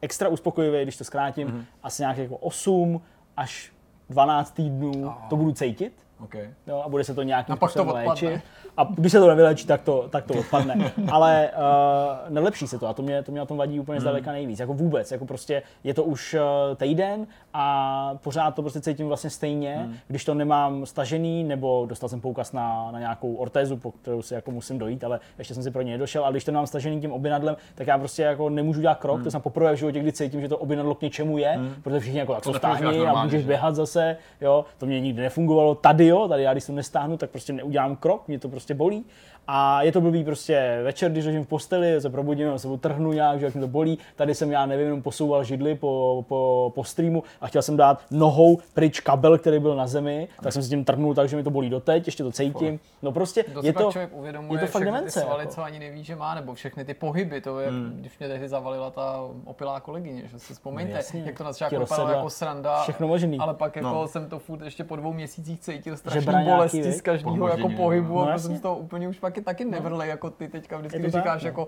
extra 0.02 0.30
uspokojivý, 0.30 0.84
když 0.84 0.98
to 0.98 1.04
zkrátím, 1.04 1.48
mm-hmm. 1.48 1.66
asi 1.84 2.02
nějak 2.02 2.18
jako 2.18 2.38
8 2.38 3.02
až 3.38 3.74
12 4.10 4.52
týdnů 4.52 5.08
oh. 5.08 5.14
to 5.30 5.36
budu 5.36 5.52
cítit. 5.52 5.94
Okay. 6.24 6.53
Jo, 6.67 6.82
a 6.86 6.89
bude 6.89 7.03
se 7.03 7.13
to 7.13 7.24
nějakým 7.24 7.55
způsobem 7.55 7.95
léčit. 7.95 8.41
A 8.78 8.84
když 8.84 9.11
se 9.11 9.19
to 9.19 9.28
nevylečí, 9.28 9.67
tak 9.67 9.82
to, 9.82 10.07
tak 10.09 10.26
to 10.26 10.34
odpadne. 10.34 10.91
Ale 11.11 11.49
uh, 11.57 12.34
nelepší 12.34 12.67
se 12.67 12.80
to 12.80 12.88
a 12.88 12.93
to 12.93 13.01
mě, 13.01 13.24
to 13.24 13.32
mě 13.32 13.39
na 13.39 13.45
tom 13.45 13.57
vadí 13.57 13.80
úplně 13.80 13.95
hmm. 13.95 14.01
zdaleka 14.01 14.32
nejvíc. 14.32 14.59
Jako 14.59 14.74
vůbec, 14.74 15.11
jako 15.11 15.26
prostě 15.26 15.63
je 15.84 15.93
to 15.93 16.03
už 16.03 16.34
uh, 16.34 16.76
týden 16.76 17.28
a 17.53 18.17
pořád 18.24 18.55
to 18.55 18.61
prostě 18.61 18.82
cítím 18.82 19.07
vlastně 19.07 19.30
stejně, 19.30 19.76
hmm. 19.76 19.95
když 20.07 20.26
to 20.26 20.34
nemám 20.34 20.86
stažený, 20.86 21.43
nebo 21.43 21.86
dostal 21.89 22.09
jsem 22.09 22.22
poukaz 22.22 22.51
na, 22.51 22.91
na 22.91 22.99
nějakou 22.99 23.36
ortézu, 23.36 23.78
po 23.78 23.91
kterou 23.91 24.22
si 24.22 24.34
jako 24.34 24.51
musím 24.51 24.80
dojít, 24.80 25.03
ale 25.03 25.19
ještě 25.38 25.53
jsem 25.53 25.63
si 25.63 25.72
pro 25.72 25.82
ně 25.82 25.91
nedošel. 25.91 26.26
A 26.26 26.32
když 26.32 26.43
to 26.43 26.51
nemám 26.51 26.67
stažený 26.67 27.01
tím 27.01 27.11
obinadlem, 27.11 27.55
tak 27.76 27.88
já 27.88 27.97
prostě 27.97 28.24
jako 28.24 28.49
nemůžu 28.49 28.82
dělat 28.82 28.97
krok. 28.99 29.15
Hmm. 29.15 29.24
To 29.24 29.32
jsem 29.32 29.41
poprvé 29.41 29.74
v 29.74 29.76
životě, 29.76 29.99
kdy 29.99 30.11
cítím, 30.11 30.41
že 30.41 30.47
to 30.47 30.57
obinadlo 30.57 30.95
k 30.95 31.01
něčemu 31.01 31.38
je, 31.38 31.51
hmm. 31.51 31.76
protože 31.84 31.99
všichni 31.99 32.19
jako 32.19 32.41
to 32.41 32.53
stáhni 32.53 33.07
a 33.07 33.24
můžeš 33.24 33.45
běhat 33.45 33.76
zase. 33.76 34.17
Jo, 34.41 34.65
to 34.78 34.86
mě 34.86 34.99
nikdy 34.99 35.22
nefungovalo. 35.22 35.76
Tady 35.76 36.11
jo, 36.12 36.28
tady 36.28 36.43
já 36.43 36.51
když 36.51 36.66
to 36.66 36.74
nestáhnu, 36.74 37.18
tak 37.18 37.30
prostě 37.30 37.53
neudělám 37.53 37.95
krok, 37.95 38.28
mě 38.28 38.39
to 38.39 38.49
prostě 38.49 38.74
bolí. 38.74 39.05
A 39.48 39.82
je 39.82 39.92
to 39.92 40.02
blbý 40.02 40.24
prostě 40.24 40.82
večer, 40.84 41.12
když 41.12 41.26
ležím 41.26 41.44
v 41.44 41.48
posteli, 41.48 42.02
se 42.02 42.10
probudím, 42.10 42.60
se 42.60 42.68
utrhnu 42.68 43.14
nějak, 43.14 43.39
že 43.39 43.46
jak 43.46 43.56
mi 43.56 43.62
to 43.62 43.68
bolí. 43.68 43.98
Tady 44.16 44.36
jsem 44.36 44.52
já 44.52 44.66
nevím, 44.66 44.86
jenom 44.86 45.02
posouval 45.02 45.44
židli 45.44 45.76
po, 45.76 46.26
po, 46.28 46.72
po 46.76 46.84
streamu 46.84 47.24
a 47.42 47.48
chtěl 47.48 47.62
jsem 47.62 47.78
dát 47.78 48.02
nohou 48.12 48.60
pryč 48.74 49.00
kabel, 49.00 49.38
který 49.38 49.60
byl 49.60 49.76
na 49.76 49.88
zemi, 49.88 50.28
tak 50.44 50.54
jsem 50.54 50.62
s 50.62 50.70
tím 50.70 50.86
trhnul 50.86 51.16
tak, 51.16 51.30
že 51.30 51.38
mi 51.38 51.44
to 51.44 51.50
bolí 51.50 51.70
doteď, 51.70 52.08
ještě 52.08 52.24
to 52.24 52.32
cítím. 52.32 52.80
No 53.02 53.12
prostě 53.12 53.44
to 53.44 53.66
je 53.66 53.74
to, 53.74 53.92
člověk 53.92 54.10
uvědomuje 54.14 54.62
je 54.62 54.68
to 54.68 54.72
fakt 54.72 54.86
demence. 54.86 55.20
Ty 55.20 55.26
svaly, 55.26 55.44
jako. 55.44 55.54
co 55.54 55.64
ani 55.64 55.80
neví, 55.80 56.04
že 56.04 56.16
má, 56.16 56.36
nebo 56.36 56.54
všechny 56.54 56.86
ty 56.86 56.94
pohyby, 56.94 57.42
to 57.42 57.60
je, 57.60 57.70
hmm. 57.70 57.98
když 58.00 58.20
mě 58.20 58.28
tehdy 58.28 58.50
zavalila 58.50 58.89
ta 58.89 59.20
opilá 59.46 59.80
kolegyně, 59.80 60.24
že 60.32 60.39
si 60.39 60.54
vzpomeňte, 60.54 61.00
no, 61.14 61.20
jak 61.26 61.38
to 61.38 61.44
na 61.44 61.52
začátku 61.52 61.80
vypadalo 61.80 62.10
jako 62.10 62.30
sranda, 62.30 62.82
všechno 62.82 63.08
možný. 63.08 63.38
ale 63.39 63.54
pak 63.54 63.76
jako 63.76 63.88
no. 63.88 64.08
jsem 64.08 64.30
to 64.30 64.39
furt 64.39 64.62
ještě 64.62 64.84
po 64.84 64.96
dvou 64.96 65.14
měsících 65.14 65.60
cítil 65.60 65.98
strašný 65.98 66.46
bolesti 66.46 66.92
z 66.92 67.02
každého 67.02 67.48
jako 67.48 67.70
pohybu 67.70 68.16
no, 68.16 68.30
a 68.30 68.38
jsem 68.38 68.60
to 68.60 68.76
úplně 68.76 69.08
už 69.08 69.20
pak 69.20 69.31
taky 69.32 69.66
no. 69.66 69.72
nevrlej 69.72 70.10
jako 70.10 70.30
ty 70.30 70.48
teďka 70.48 70.78
vždycky, 70.78 71.00
když 71.00 71.14
říkáš, 71.14 71.44
no. 71.44 71.48
jako 71.48 71.68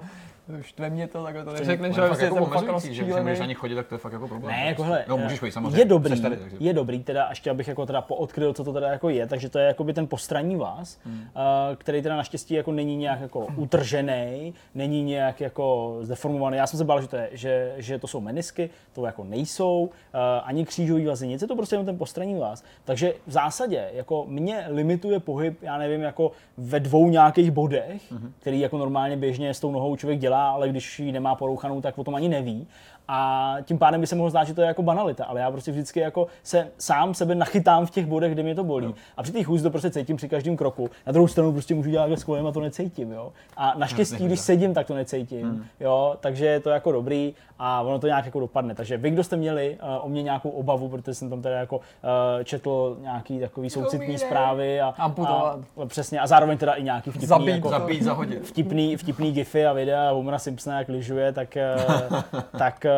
štve 0.62 0.90
mě 0.90 1.08
to, 1.08 1.24
tak 1.24 1.36
to 1.44 1.54
neřekneš, 1.54 1.96
že 1.96 2.02
prostě 2.02 2.26
jako 2.26 2.46
fakt 2.46 2.68
rozčílený. 2.68 3.14
Že 3.14 3.22
můžeš 3.22 3.40
ani 3.40 3.54
chodit, 3.54 3.76
tak 3.76 3.88
to 3.88 3.96
je 3.96 4.00
fakt 4.00 4.14
jako 4.14 4.28
problém. 4.28 4.56
Ne, 4.56 4.66
jako 4.66 4.84
hele, 4.84 5.06
no, 5.08 5.18
můžeš 5.18 5.40
chodit 5.40 5.52
samozřejmě. 5.52 5.80
Je 5.80 5.86
dobrý, 5.86 6.22
tady, 6.22 6.38
takže... 6.38 6.58
je 6.60 6.74
dobrý, 6.74 7.04
teda 7.04 7.28
ještě 7.30 7.50
abych 7.50 7.68
jako 7.68 7.86
teda 7.86 8.02
poodkryl, 8.02 8.54
co 8.54 8.64
to 8.64 8.74
teda 8.74 8.88
jako 8.88 9.10
je, 9.10 9.28
takže 9.28 9.50
to 9.50 9.60
je 9.60 9.66
jako 9.66 9.84
by 9.84 9.94
ten 9.94 10.08
postranní 10.08 10.56
vás, 10.56 11.00
hmm. 11.06 11.16
uh, 11.16 11.76
který 11.76 12.02
teda 12.02 12.18
naštěstí 12.18 12.54
jako 12.54 12.72
není 12.72 12.98
nějak 12.98 13.22
jako 13.22 13.48
utržený, 13.56 14.54
není 14.76 15.04
nějak 15.04 15.42
jako 15.42 15.98
zdeformovaný. 16.02 16.58
Já 16.58 16.68
jsem 16.68 16.78
se 16.78 16.86
bál, 16.86 17.02
že 17.02 17.08
to, 17.08 17.16
je, 17.16 17.30
že, 17.32 17.74
že 17.78 18.00
to 18.00 18.08
jsou 18.08 18.22
menisky, 18.22 18.70
to 18.94 19.06
jako 19.06 19.24
nejsou, 19.24 19.84
uh, 19.84 19.90
ani 20.44 20.66
křížový 20.66 21.06
vazy, 21.06 21.28
nic 21.28 21.42
je 21.42 21.48
to 21.48 21.56
prostě 21.56 21.74
jenom 21.74 21.86
ten 21.86 21.98
postranní 21.98 22.36
vás. 22.36 22.64
Takže 22.86 23.14
v 23.28 23.32
zásadě 23.32 23.90
jako 23.94 24.26
mě 24.28 24.66
limituje 24.68 25.20
pohyb, 25.20 25.64
já 25.64 25.78
nevím, 25.78 26.02
jako 26.02 26.32
ve 26.58 26.80
dvou 26.80 27.10
nějakých 27.10 27.52
bodech, 27.54 28.12
mm-hmm. 28.12 28.32
který 28.40 28.60
jako 28.60 28.78
normálně 28.78 29.18
běžně 29.18 29.54
s 29.54 29.60
tou 29.60 29.72
nohou 29.72 29.96
člověk 29.96 30.20
dělá, 30.20 30.50
ale 30.50 30.70
když 30.70 31.00
ji 31.00 31.12
nemá 31.12 31.36
porouchanou, 31.36 31.82
tak 31.82 31.98
o 31.98 32.04
tom 32.04 32.16
ani 32.16 32.30
neví. 32.30 32.68
A 33.08 33.56
tím 33.64 33.78
pádem 33.78 34.02
by 34.02 34.08
se 34.08 34.16
mohlo 34.16 34.30
zdát, 34.30 34.44
že 34.44 34.54
to 34.54 34.62
je 34.62 34.68
jako 34.68 34.82
banalita, 34.82 35.26
ale 35.26 35.40
já 35.40 35.52
prostě 35.52 35.72
vždycky 35.72 36.00
jako 36.00 36.28
se 36.44 36.68
sám 36.78 37.14
sebe 37.14 37.36
nachytám 37.36 37.86
v 37.86 37.92
těch 37.92 38.06
bodech, 38.06 38.32
kde 38.32 38.44
mě 38.44 38.56
to 38.56 38.64
bolí. 38.64 38.86
No. 38.86 38.94
A 39.18 39.24
při 39.24 39.32
těch 39.32 39.48
to 39.64 39.70
prostě 39.70 39.92
cítím 39.92 40.18
při 40.18 40.30
každém 40.30 40.58
kroku. 40.58 40.90
Na 41.06 41.12
druhou 41.12 41.28
stranu 41.28 41.52
prostě 41.52 41.76
můžu 41.76 41.90
dělat 41.90 42.12
s 42.12 42.24
kolem 42.24 42.48
a 42.48 42.52
to 42.52 42.60
necítím, 42.60 43.12
jo. 43.12 43.34
A 43.58 43.74
naštěstí, 43.78 44.26
když 44.26 44.40
sedím, 44.40 44.74
tak 44.74 44.88
to 44.88 44.96
necítím, 44.96 45.50
hmm. 45.50 45.66
jo. 45.80 46.16
Takže 46.20 46.46
je 46.46 46.60
to 46.60 46.70
jako 46.70 46.92
dobrý 46.92 47.34
a 47.60 47.82
ono 47.82 48.00
to 48.00 48.08
nějak 48.08 48.26
jako 48.26 48.40
dopadne. 48.40 48.76
Takže 48.76 48.98
vy, 48.98 49.12
kdo 49.12 49.24
jste 49.24 49.36
měli 49.36 49.78
uh, 49.82 50.06
o 50.06 50.10
mě 50.10 50.24
nějakou 50.24 50.50
obavu, 50.50 50.90
protože 50.90 51.14
jsem 51.14 51.30
tam 51.30 51.42
teda 51.42 51.56
jako 51.56 51.78
uh, 51.78 51.82
četl 52.44 52.98
nějaký 53.02 53.40
takový 53.40 53.70
soucitný 53.70 54.18
zprávy 54.18 54.82
a, 54.82 54.94
a, 54.98 55.16
přesně 55.88 56.20
a 56.20 56.28
zároveň 56.28 56.58
teda 56.58 56.74
i 56.74 56.84
nějaký 56.84 57.10
vtipný, 57.10 57.28
zabít, 57.28 57.56
jako, 57.56 57.70
zabít, 57.70 58.04
zahodit. 58.04 58.44
vtipný, 58.44 58.98
vtipný 58.98 59.32
gify 59.32 59.66
a 59.66 59.74
videa 59.74 60.12
Homera 60.12 60.40
Simpsona, 60.40 60.80
jak 60.80 60.90
lyžuje, 60.90 61.32
tak, 61.32 61.58
uh, 62.12 62.42
tak 62.58 62.86
uh, 62.86 62.92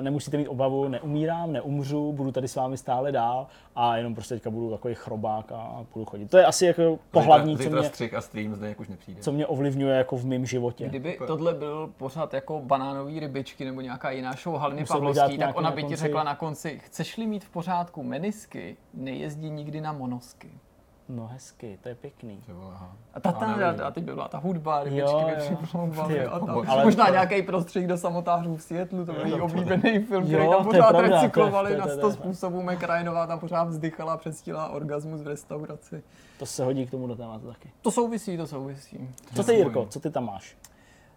nemusíte 0.00 0.36
mít 0.36 0.48
obavu, 0.48 0.88
neumírám, 0.88 1.52
neumřu, 1.52 2.12
budu 2.12 2.32
tady 2.32 2.48
s 2.48 2.56
vámi 2.56 2.76
stále 2.76 3.12
dál 3.12 3.46
a 3.76 3.96
jenom 3.96 4.14
prostě 4.14 4.34
teďka 4.34 4.50
budu 4.50 4.70
takový 4.70 4.94
chrobák 4.94 5.52
a 5.52 5.86
budu 5.94 6.04
chodit. 6.04 6.30
To 6.30 6.38
je 6.38 6.44
asi 6.44 6.66
jako 6.66 6.98
to 7.10 7.20
hlavní, 7.20 7.58
co 7.58 7.70
mě, 7.70 7.90
a 8.16 8.20
stream 8.20 8.54
zde 8.54 8.68
jak 8.68 8.80
už 8.80 8.88
nepřijde. 8.88 9.20
co 9.22 9.32
mě 9.32 9.46
ovlivňuje 9.46 9.96
jako 9.96 10.16
v 10.16 10.24
mém 10.24 10.46
životě. 10.46 10.88
Kdyby 10.88 11.18
tohle 11.26 11.54
byl 11.54 11.90
pořád 11.96 12.34
jako 12.34 12.60
banánový 12.60 13.20
rybičky 13.20 13.64
nebo 13.64 13.80
nějaká 13.80 14.10
jiná 14.10 14.32
show 14.32 14.56
Haliny 14.60 14.84
Pavlovský, 14.84 15.38
tak 15.38 15.56
ona 15.56 15.70
by 15.70 15.84
ti 15.84 15.96
řekla 15.96 16.24
na 16.24 16.34
konci, 16.34 16.80
chceš-li 16.84 17.26
mít 17.26 17.44
v 17.44 17.50
pořádku 17.50 18.02
menisky, 18.02 18.76
nejezdí 18.94 19.50
nikdy 19.50 19.80
na 19.80 19.92
monosky. 19.92 20.50
No 21.08 21.26
hezky, 21.26 21.78
to 21.82 21.88
je 21.88 21.94
pěkný. 21.94 22.42
A 23.14 23.20
ta, 23.20 23.32
ta, 23.32 23.46
a, 23.46 23.86
a 23.86 23.90
teď 23.90 24.04
byla 24.04 24.28
ta 24.28 24.38
hudba, 24.38 24.84
rybičky 24.84 25.24
by 25.26 25.32
připlouvaly 25.36 26.26
a 26.26 26.38
ta, 26.38 26.52
ale 26.68 26.84
možná 26.84 27.08
nějaký 27.08 27.42
prostředí 27.42 27.86
do 27.86 27.96
samotářů 27.98 28.56
v 28.56 28.62
Světlu, 28.62 29.06
to 29.06 29.12
byl 29.12 29.26
její 29.26 29.40
oblíbený 29.40 29.98
film, 29.98 30.24
který 30.24 30.48
tam 30.50 30.64
pořád 30.64 31.00
recyklovali 31.00 31.76
na 31.76 31.86
sto 31.88 32.12
způsobů. 32.12 32.62
McRyanová 32.62 33.26
tam 33.26 33.38
pořád 33.38 33.64
vzdychala, 33.64 34.16
předstila 34.16 34.68
orgasmus 34.68 35.22
v 35.22 35.26
restauraci. 35.26 36.02
To 36.38 36.46
se 36.46 36.64
hodí 36.64 36.86
k 36.86 36.90
tomu 36.90 37.06
do 37.06 37.16
tématu 37.16 37.46
taky. 37.46 37.70
To 37.82 37.90
souvisí, 37.90 38.36
to 38.36 38.46
souvisí. 38.46 39.10
Co 39.34 39.44
ty, 39.44 39.52
Jirko, 39.54 39.86
co 39.86 40.00
ty 40.00 40.10
tam 40.10 40.26
máš? 40.26 40.56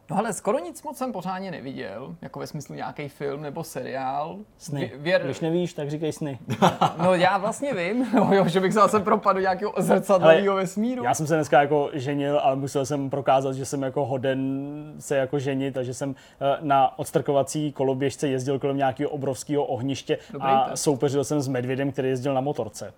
No 0.09 0.17
ale 0.17 0.33
skoro 0.33 0.59
nic 0.59 0.83
moc 0.83 0.97
jsem 0.97 1.11
pořádně 1.11 1.51
neviděl, 1.51 2.15
jako 2.21 2.39
ve 2.39 2.47
smyslu 2.47 2.75
nějaký 2.75 3.09
film 3.09 3.41
nebo 3.41 3.63
seriál. 3.63 4.37
Sny. 4.57 4.91
Věr... 4.95 5.21
Když 5.23 5.39
nevíš, 5.39 5.73
tak 5.73 5.89
říkej 5.89 6.11
sny. 6.11 6.39
no 7.03 7.13
já 7.13 7.37
vlastně 7.37 7.73
vím, 7.73 8.07
no, 8.15 8.29
jo, 8.33 8.47
že 8.47 8.59
bych 8.59 8.73
se 8.73 8.79
zase 8.79 8.99
propadl 8.99 9.41
nějakého 9.41 9.73
zrcadlového 9.77 10.55
vesmíru. 10.55 11.03
Já 11.03 11.13
jsem 11.13 11.27
se 11.27 11.35
dneska 11.35 11.61
jako 11.61 11.89
ženil, 11.93 12.39
ale 12.39 12.55
musel 12.55 12.85
jsem 12.85 13.09
prokázat, 13.09 13.55
že 13.55 13.65
jsem 13.65 13.81
jako 13.81 14.05
hoden 14.05 14.93
se 14.99 15.15
jako 15.15 15.39
ženit 15.39 15.77
a 15.77 15.83
že 15.83 15.93
jsem 15.93 16.15
eh, 16.41 16.57
na 16.61 16.99
odstrkovací 16.99 17.71
koloběžce 17.71 18.27
jezdil 18.27 18.59
kolem 18.59 18.77
nějakého 18.77 19.09
obrovského 19.09 19.63
ohniště 19.63 20.17
Dobrý 20.33 20.47
a 20.47 20.65
tak. 20.65 20.77
soupeřil 20.77 21.23
jsem 21.23 21.41
s 21.41 21.47
medvědem, 21.47 21.91
který 21.91 22.09
jezdil 22.09 22.33
na 22.33 22.41
motorce. 22.41 22.93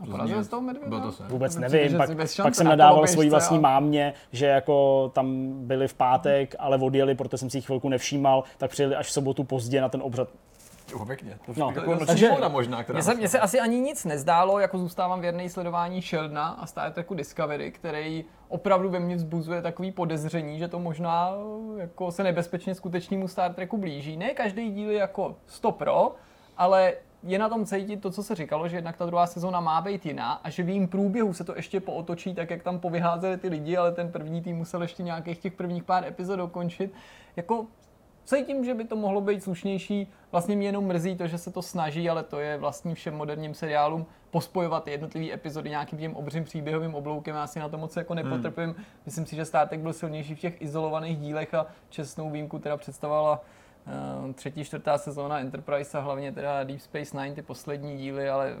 A 0.00 0.06
porazil 0.06 0.44
z 0.44 0.48
toho 0.48 0.62
medvěda? 0.62 1.00
to 1.00 1.12
se. 1.12 1.22
Vůbec 1.28 1.56
nevím, 1.56 1.96
pak, 1.96 2.10
pak 2.42 2.54
jsem 2.54 2.66
nadával 2.66 3.06
svojí 3.06 3.30
vlastní 3.30 3.56
a... 3.56 3.60
mámě, 3.60 4.14
že 4.32 4.46
jako 4.46 5.08
tam 5.14 5.52
byli 5.66 5.88
v 5.88 5.94
pátek, 5.94 6.54
ale 6.58 6.78
odjeli, 6.78 7.14
protože 7.14 7.38
jsem 7.38 7.50
si 7.50 7.58
jich 7.58 7.66
chvilku 7.66 7.88
nevšímal, 7.88 8.44
tak 8.58 8.70
přijeli 8.70 8.96
až 8.96 9.06
v 9.06 9.12
sobotu 9.12 9.44
pozdě 9.44 9.80
na 9.80 9.88
ten 9.88 10.02
obřad. 10.02 10.28
Jo, 10.92 11.06
pěkně. 11.06 11.38
To 11.46 11.52
no, 11.56 11.72
jako 11.74 12.06
takže, 12.06 12.30
možná, 12.48 12.82
která 12.82 12.96
mně 12.96 13.02
se, 13.02 13.14
mně 13.14 13.28
se 13.28 13.40
asi 13.40 13.60
ani 13.60 13.80
nic 13.80 14.04
nezdálo, 14.04 14.58
jako 14.58 14.78
zůstávám 14.78 15.20
věrný 15.20 15.48
sledování 15.48 16.02
Sheldona 16.02 16.48
a 16.48 16.66
Star 16.66 16.92
Treku 16.92 17.14
Discovery, 17.14 17.70
který 17.70 18.24
opravdu 18.48 18.90
ve 18.90 19.00
mně 19.00 19.16
vzbuzuje 19.16 19.62
takový 19.62 19.92
podezření, 19.92 20.58
že 20.58 20.68
to 20.68 20.78
možná 20.78 21.32
jako 21.76 22.12
se 22.12 22.22
nebezpečně 22.22 22.74
skutečnému 22.74 23.28
Star 23.28 23.54
Treku 23.54 23.78
blíží. 23.78 24.16
Ne 24.16 24.30
každý 24.30 24.70
díl 24.70 24.90
je 24.90 24.98
jako 24.98 25.36
100 25.46 25.72
pro, 25.72 26.14
ale 26.56 26.92
je 27.26 27.38
na 27.38 27.48
tom 27.48 27.66
cítit 27.66 27.96
to, 27.96 28.10
co 28.10 28.22
se 28.22 28.34
říkalo, 28.34 28.68
že 28.68 28.76
jednak 28.76 28.96
ta 28.96 29.06
druhá 29.06 29.26
sezóna 29.26 29.60
má 29.60 29.80
být 29.80 30.06
jiná 30.06 30.32
a 30.32 30.50
že 30.50 30.62
v 30.62 30.68
jejím 30.68 30.88
průběhu 30.88 31.32
se 31.32 31.44
to 31.44 31.56
ještě 31.56 31.80
pootočí 31.80 32.34
tak, 32.34 32.50
jak 32.50 32.62
tam 32.62 32.78
povyházeli 32.78 33.36
ty 33.36 33.48
lidi, 33.48 33.76
ale 33.76 33.92
ten 33.92 34.12
první 34.12 34.42
tým 34.42 34.56
musel 34.56 34.82
ještě 34.82 35.02
nějakých 35.02 35.38
těch 35.38 35.52
prvních 35.52 35.84
pár 35.84 36.04
epizod 36.04 36.38
dokončit. 36.38 36.92
Jako 37.36 37.66
cítím, 38.24 38.64
že 38.64 38.74
by 38.74 38.84
to 38.84 38.96
mohlo 38.96 39.20
být 39.20 39.42
slušnější. 39.42 40.12
Vlastně 40.32 40.56
mě 40.56 40.68
jenom 40.68 40.84
mrzí 40.86 41.16
to, 41.16 41.26
že 41.26 41.38
se 41.38 41.50
to 41.50 41.62
snaží, 41.62 42.10
ale 42.10 42.22
to 42.22 42.40
je 42.40 42.58
vlastní 42.58 42.94
všem 42.94 43.14
moderním 43.14 43.54
seriálům 43.54 44.06
pospojovat 44.30 44.88
jednotlivé 44.88 45.34
epizody 45.34 45.70
nějakým 45.70 45.98
tím 45.98 46.16
obřím 46.16 46.44
příběhovým 46.44 46.94
obloukem. 46.94 47.36
Já 47.36 47.46
si 47.46 47.58
na 47.58 47.68
to 47.68 47.78
moc 47.78 47.96
jako 47.96 48.14
nepotrpím. 48.14 48.64
Hmm. 48.64 48.84
Myslím 49.06 49.26
si, 49.26 49.36
že 49.36 49.44
státek 49.44 49.80
byl 49.80 49.92
silnější 49.92 50.34
v 50.34 50.40
těch 50.40 50.62
izolovaných 50.62 51.18
dílech 51.18 51.54
a 51.54 51.66
čestnou 51.90 52.30
výjimku 52.30 52.58
teda 52.58 52.76
představovala 52.76 53.40
třetí, 54.34 54.64
čtvrtá 54.64 54.98
sezóna 54.98 55.38
Enterprise 55.38 55.98
a 55.98 56.00
hlavně 56.00 56.32
teda 56.32 56.64
Deep 56.64 56.80
Space 56.80 57.22
Nine, 57.22 57.34
ty 57.34 57.42
poslední 57.42 57.96
díly, 57.96 58.28
ale 58.28 58.56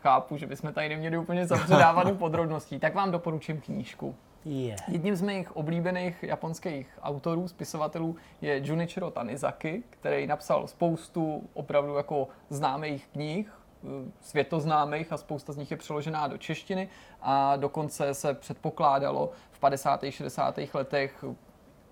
chápu, 0.00 0.36
že 0.36 0.46
bychom 0.46 0.72
tady 0.72 0.88
neměli 0.88 1.18
úplně 1.18 1.46
zapředávat 1.46 2.06
do 2.06 2.14
podrobností, 2.18 2.78
tak 2.78 2.94
vám 2.94 3.10
doporučím 3.10 3.60
knížku. 3.60 4.14
Yeah. 4.44 4.88
Jedním 4.88 5.16
z 5.16 5.22
mých 5.22 5.56
oblíbených 5.56 6.22
japonských 6.22 6.98
autorů, 7.02 7.48
spisovatelů 7.48 8.16
je 8.40 8.60
Junichiro 8.64 9.10
Tanizaki, 9.10 9.82
který 9.90 10.26
napsal 10.26 10.66
spoustu 10.66 11.48
opravdu 11.54 11.94
jako 11.94 12.28
známých 12.48 13.08
knih, 13.12 13.52
eh, 13.84 14.10
světoznámých 14.20 15.12
a 15.12 15.16
spousta 15.16 15.52
z 15.52 15.56
nich 15.56 15.70
je 15.70 15.76
přeložená 15.76 16.26
do 16.26 16.38
češtiny 16.38 16.88
a 17.20 17.56
dokonce 17.56 18.14
se 18.14 18.34
předpokládalo 18.34 19.30
v 19.50 19.58
50. 19.58 20.12
60. 20.12 20.74
letech, 20.74 21.24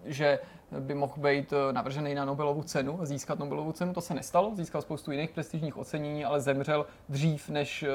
že 0.04 0.38
by 0.80 0.94
mohl 0.94 1.14
být 1.16 1.52
eh, 1.52 1.72
navržený 1.72 2.14
na 2.14 2.24
Nobelovu 2.24 2.62
cenu 2.62 3.00
a 3.00 3.04
získat 3.04 3.38
Nobelovu 3.38 3.72
cenu. 3.72 3.94
To 3.94 4.00
se 4.00 4.14
nestalo, 4.14 4.54
získal 4.54 4.82
spoustu 4.82 5.12
jiných 5.12 5.30
prestižních 5.30 5.76
ocenění, 5.76 6.24
ale 6.24 6.40
zemřel 6.40 6.86
dřív, 7.08 7.48
než 7.48 7.82
eh, 7.82 7.88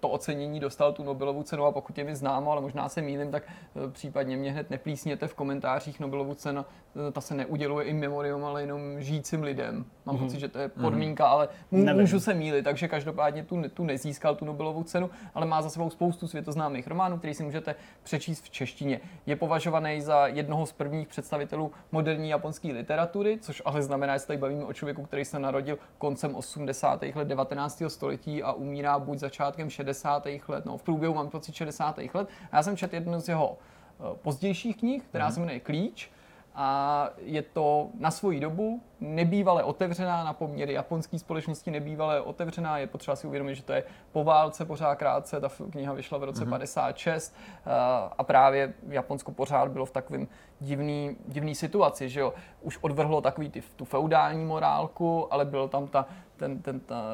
to 0.00 0.08
ocenění 0.08 0.60
dostal 0.60 0.92
tu 0.92 1.04
Nobelovu 1.04 1.42
cenu 1.42 1.64
a 1.64 1.72
pokud 1.72 1.98
je 1.98 2.04
mi 2.04 2.16
známo, 2.16 2.52
ale 2.52 2.60
možná 2.60 2.88
se 2.88 3.02
mýlim, 3.02 3.30
tak 3.30 3.42
eh, 3.48 3.90
případně 3.90 4.36
mě 4.36 4.52
hned 4.52 4.70
neplísněte 4.70 5.26
v 5.26 5.34
komentářích 5.34 6.00
Nobelovu 6.00 6.34
cenu, 6.34 6.64
ta 7.12 7.20
se 7.20 7.34
neuděluje 7.34 7.84
i 7.84 7.92
memorium, 7.92 8.44
ale 8.44 8.62
jenom 8.62 9.00
žijícím 9.00 9.42
lidem. 9.42 9.84
Mám 10.04 10.16
mm-hmm. 10.16 10.18
pocit, 10.18 10.40
že 10.40 10.48
to 10.48 10.58
je 10.58 10.68
podmínka, 10.68 11.24
mm-hmm. 11.24 11.28
ale 11.28 11.48
Nevím. 11.70 12.00
můžu 12.00 12.20
se 12.20 12.34
mýlit, 12.34 12.62
takže 12.62 12.88
každopádně 12.88 13.42
tu, 13.44 13.62
tu 13.68 13.84
nezískal 13.84 14.34
tu 14.34 14.44
Nobelovu 14.44 14.82
cenu, 14.82 15.10
ale 15.34 15.46
má 15.46 15.62
za 15.62 15.70
sebou 15.70 15.90
spoustu 15.90 16.28
světoznámých 16.28 16.86
románů, 16.86 17.18
který 17.18 17.34
si 17.34 17.42
můžete 17.42 17.74
přečíst 18.02 18.44
v 18.44 18.50
češtině. 18.50 19.00
Je 19.26 19.36
považovaný 19.36 20.00
za 20.00 20.26
jednoho 20.26 20.66
z 20.66 20.72
prvních 20.72 21.08
představitelů 21.08 21.72
moderní 21.92 22.28
japonské 22.28 22.72
literatury, 22.72 23.38
což 23.40 23.62
ale 23.64 23.82
znamená, 23.82 24.16
že 24.16 24.18
se 24.18 24.26
tady 24.26 24.38
bavíme 24.38 24.64
o 24.64 24.72
člověku, 24.72 25.02
který 25.02 25.24
se 25.24 25.38
narodil 25.38 25.78
koncem 25.98 26.34
80. 26.34 27.02
let 27.14 27.28
19. 27.28 27.82
století 27.88 28.42
a 28.42 28.52
umírá 28.52 28.98
buď 28.98 29.18
začátkem 29.18 29.70
60. 29.70 30.26
let, 30.48 30.64
no 30.64 30.76
v 30.76 30.82
průběhu 30.82 31.14
mám 31.14 31.30
pocit 31.30 31.54
60. 31.54 31.98
let. 32.14 32.28
A 32.52 32.56
já 32.56 32.62
jsem 32.62 32.76
četl 32.76 32.94
jednu 32.94 33.20
z 33.20 33.28
jeho 33.28 33.58
eh, 33.58 34.02
pozdějších 34.22 34.76
knih, 34.76 35.02
která 35.02 35.28
mm-hmm. 35.28 35.34
se 35.34 35.40
jmenuje 35.40 35.60
Klíč 35.60 36.10
a 36.58 37.08
je 37.22 37.42
to 37.42 37.90
na 37.94 38.10
svoji 38.10 38.40
dobu 38.40 38.80
nebývale 39.00 39.64
otevřená, 39.64 40.24
na 40.24 40.32
poměry 40.32 40.72
japonské 40.72 41.18
společnosti 41.18 41.70
nebývale 41.70 42.20
otevřená. 42.20 42.78
Je 42.78 42.86
potřeba 42.86 43.16
si 43.16 43.26
uvědomit, 43.26 43.54
že 43.54 43.62
to 43.62 43.72
je 43.72 43.84
po 44.12 44.24
válce 44.24 44.64
pořád 44.64 44.94
krátce, 44.94 45.40
ta 45.40 45.48
kniha 45.70 45.92
vyšla 45.92 46.18
v 46.18 46.24
roce 46.24 46.44
mm-hmm. 46.44 46.50
56 46.50 47.34
eh, 47.66 47.70
a 48.18 48.24
právě 48.24 48.74
Japonsko 48.88 49.32
pořád 49.32 49.68
bylo 49.68 49.86
v 49.86 49.90
takovém 49.90 50.28
divný, 50.60 51.16
divný 51.26 51.54
situaci, 51.54 52.08
že 52.08 52.20
jo. 52.20 52.34
Už 52.60 52.78
odvrhlo 52.80 53.20
takový 53.20 53.50
ty, 53.50 53.62
tu 53.76 53.84
feudální 53.84 54.44
morálku, 54.44 55.32
ale 55.32 55.44
byl 55.44 55.68
tam 55.68 55.86
ta, 55.86 56.06
ten, 56.36 56.62
ten, 56.62 56.80
ta, 56.80 57.04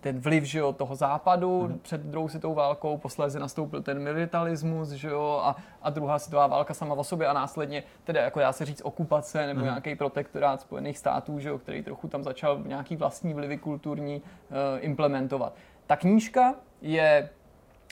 ten 0.00 0.20
vliv 0.20 0.44
že 0.44 0.58
jo, 0.58 0.72
toho 0.72 0.94
západu 0.94 1.62
mm-hmm. 1.62 1.78
před 1.78 2.00
druhou 2.00 2.28
světovou 2.28 2.54
válkou, 2.54 2.98
posléze 2.98 3.38
nastoupil 3.38 3.82
ten 3.82 3.98
militarismus 3.98 4.88
že 4.88 5.08
jo, 5.08 5.40
a, 5.44 5.56
a 5.82 5.90
druhá 5.90 6.18
světová 6.18 6.46
válka 6.46 6.74
sama 6.74 6.94
o 6.94 7.04
sobě 7.04 7.26
a 7.26 7.32
následně 7.32 7.82
teda 8.04 8.22
jako 8.22 8.40
dá 8.40 8.52
se 8.52 8.64
říct 8.64 8.82
okupace 8.84 9.46
nebo 9.46 9.60
mm-hmm. 9.60 9.64
nějaký 9.64 9.96
protektorát 9.96 10.60
Spojených 10.60 10.98
států, 10.98 11.23
že 11.38 11.48
jo, 11.48 11.58
který 11.58 11.82
trochu 11.82 12.08
tam 12.08 12.24
začal 12.24 12.62
nějaký 12.66 12.96
vlastní 12.96 13.34
vlivy 13.34 13.58
kulturní 13.58 14.16
uh, 14.16 14.56
implementovat. 14.80 15.56
Ta 15.86 15.96
knížka 15.96 16.54
je 16.82 17.30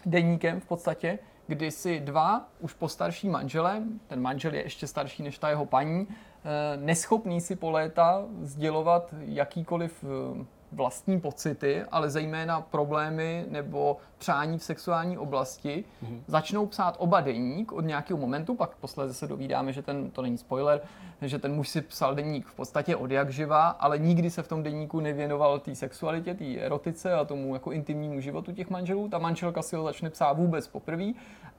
deníkem 0.07 0.61
v 0.61 0.67
podstatě, 0.67 1.19
kdy 1.47 1.71
si 1.71 2.01
dva 2.01 2.49
už 2.61 2.73
postarší 2.73 3.29
manžele, 3.29 3.83
ten 4.07 4.21
manžel 4.21 4.55
je 4.55 4.63
ještě 4.63 4.87
starší 4.87 5.23
než 5.23 5.39
ta 5.39 5.49
jeho 5.49 5.67
paní, 5.67 6.09
eh, 6.09 6.77
neschopný 6.77 7.41
si 7.41 7.57
po 7.57 7.71
léta 7.71 8.25
sdělovat 8.41 9.15
jakýkoliv 9.21 10.05
eh, 10.05 10.45
vlastní 10.73 11.21
pocity, 11.21 11.83
ale 11.91 12.11
zejména 12.11 12.61
problémy 12.61 13.45
nebo 13.49 13.97
přání 14.19 14.59
v 14.59 14.63
sexuální 14.63 15.19
oblasti, 15.19 15.85
mm-hmm. 16.05 16.21
začnou 16.27 16.67
psát 16.67 16.97
oba 16.99 17.21
deník 17.21 17.73
od 17.73 17.85
nějakého 17.85 18.19
momentu, 18.19 18.55
pak 18.55 18.77
posledně 18.77 19.15
se 19.15 19.27
dovídáme, 19.27 19.73
že 19.73 19.83
ten, 19.83 20.11
to 20.11 20.23
není 20.23 20.39
spoiler, 20.39 20.81
že 21.23 21.39
ten 21.39 21.55
muž 21.55 21.69
si 21.69 21.81
psal 21.81 22.15
deník 22.15 22.47
v 22.47 22.55
podstatě 22.55 22.97
od 22.97 23.11
jak 23.11 23.31
živa, 23.31 23.69
ale 23.69 23.99
nikdy 23.99 24.31
se 24.31 24.43
v 24.43 24.49
tom 24.49 24.63
deníku 24.63 25.01
nevěnoval 25.01 25.59
té 25.59 25.75
sexualitě, 25.75 26.35
té 26.35 26.57
erotice 26.57 27.15
a 27.15 27.25
tomu 27.25 27.55
jako 27.55 27.73
intimnímu 27.73 28.21
životu 28.21 28.53
těch 28.53 28.71
manželů. 28.71 29.09
Ta 29.09 29.19
manželka 29.19 29.63
si 29.63 29.77
ho 29.77 29.85
začne 29.85 30.11
psát 30.11 30.33
vůbec 30.33 30.69
poprvé 30.69 31.13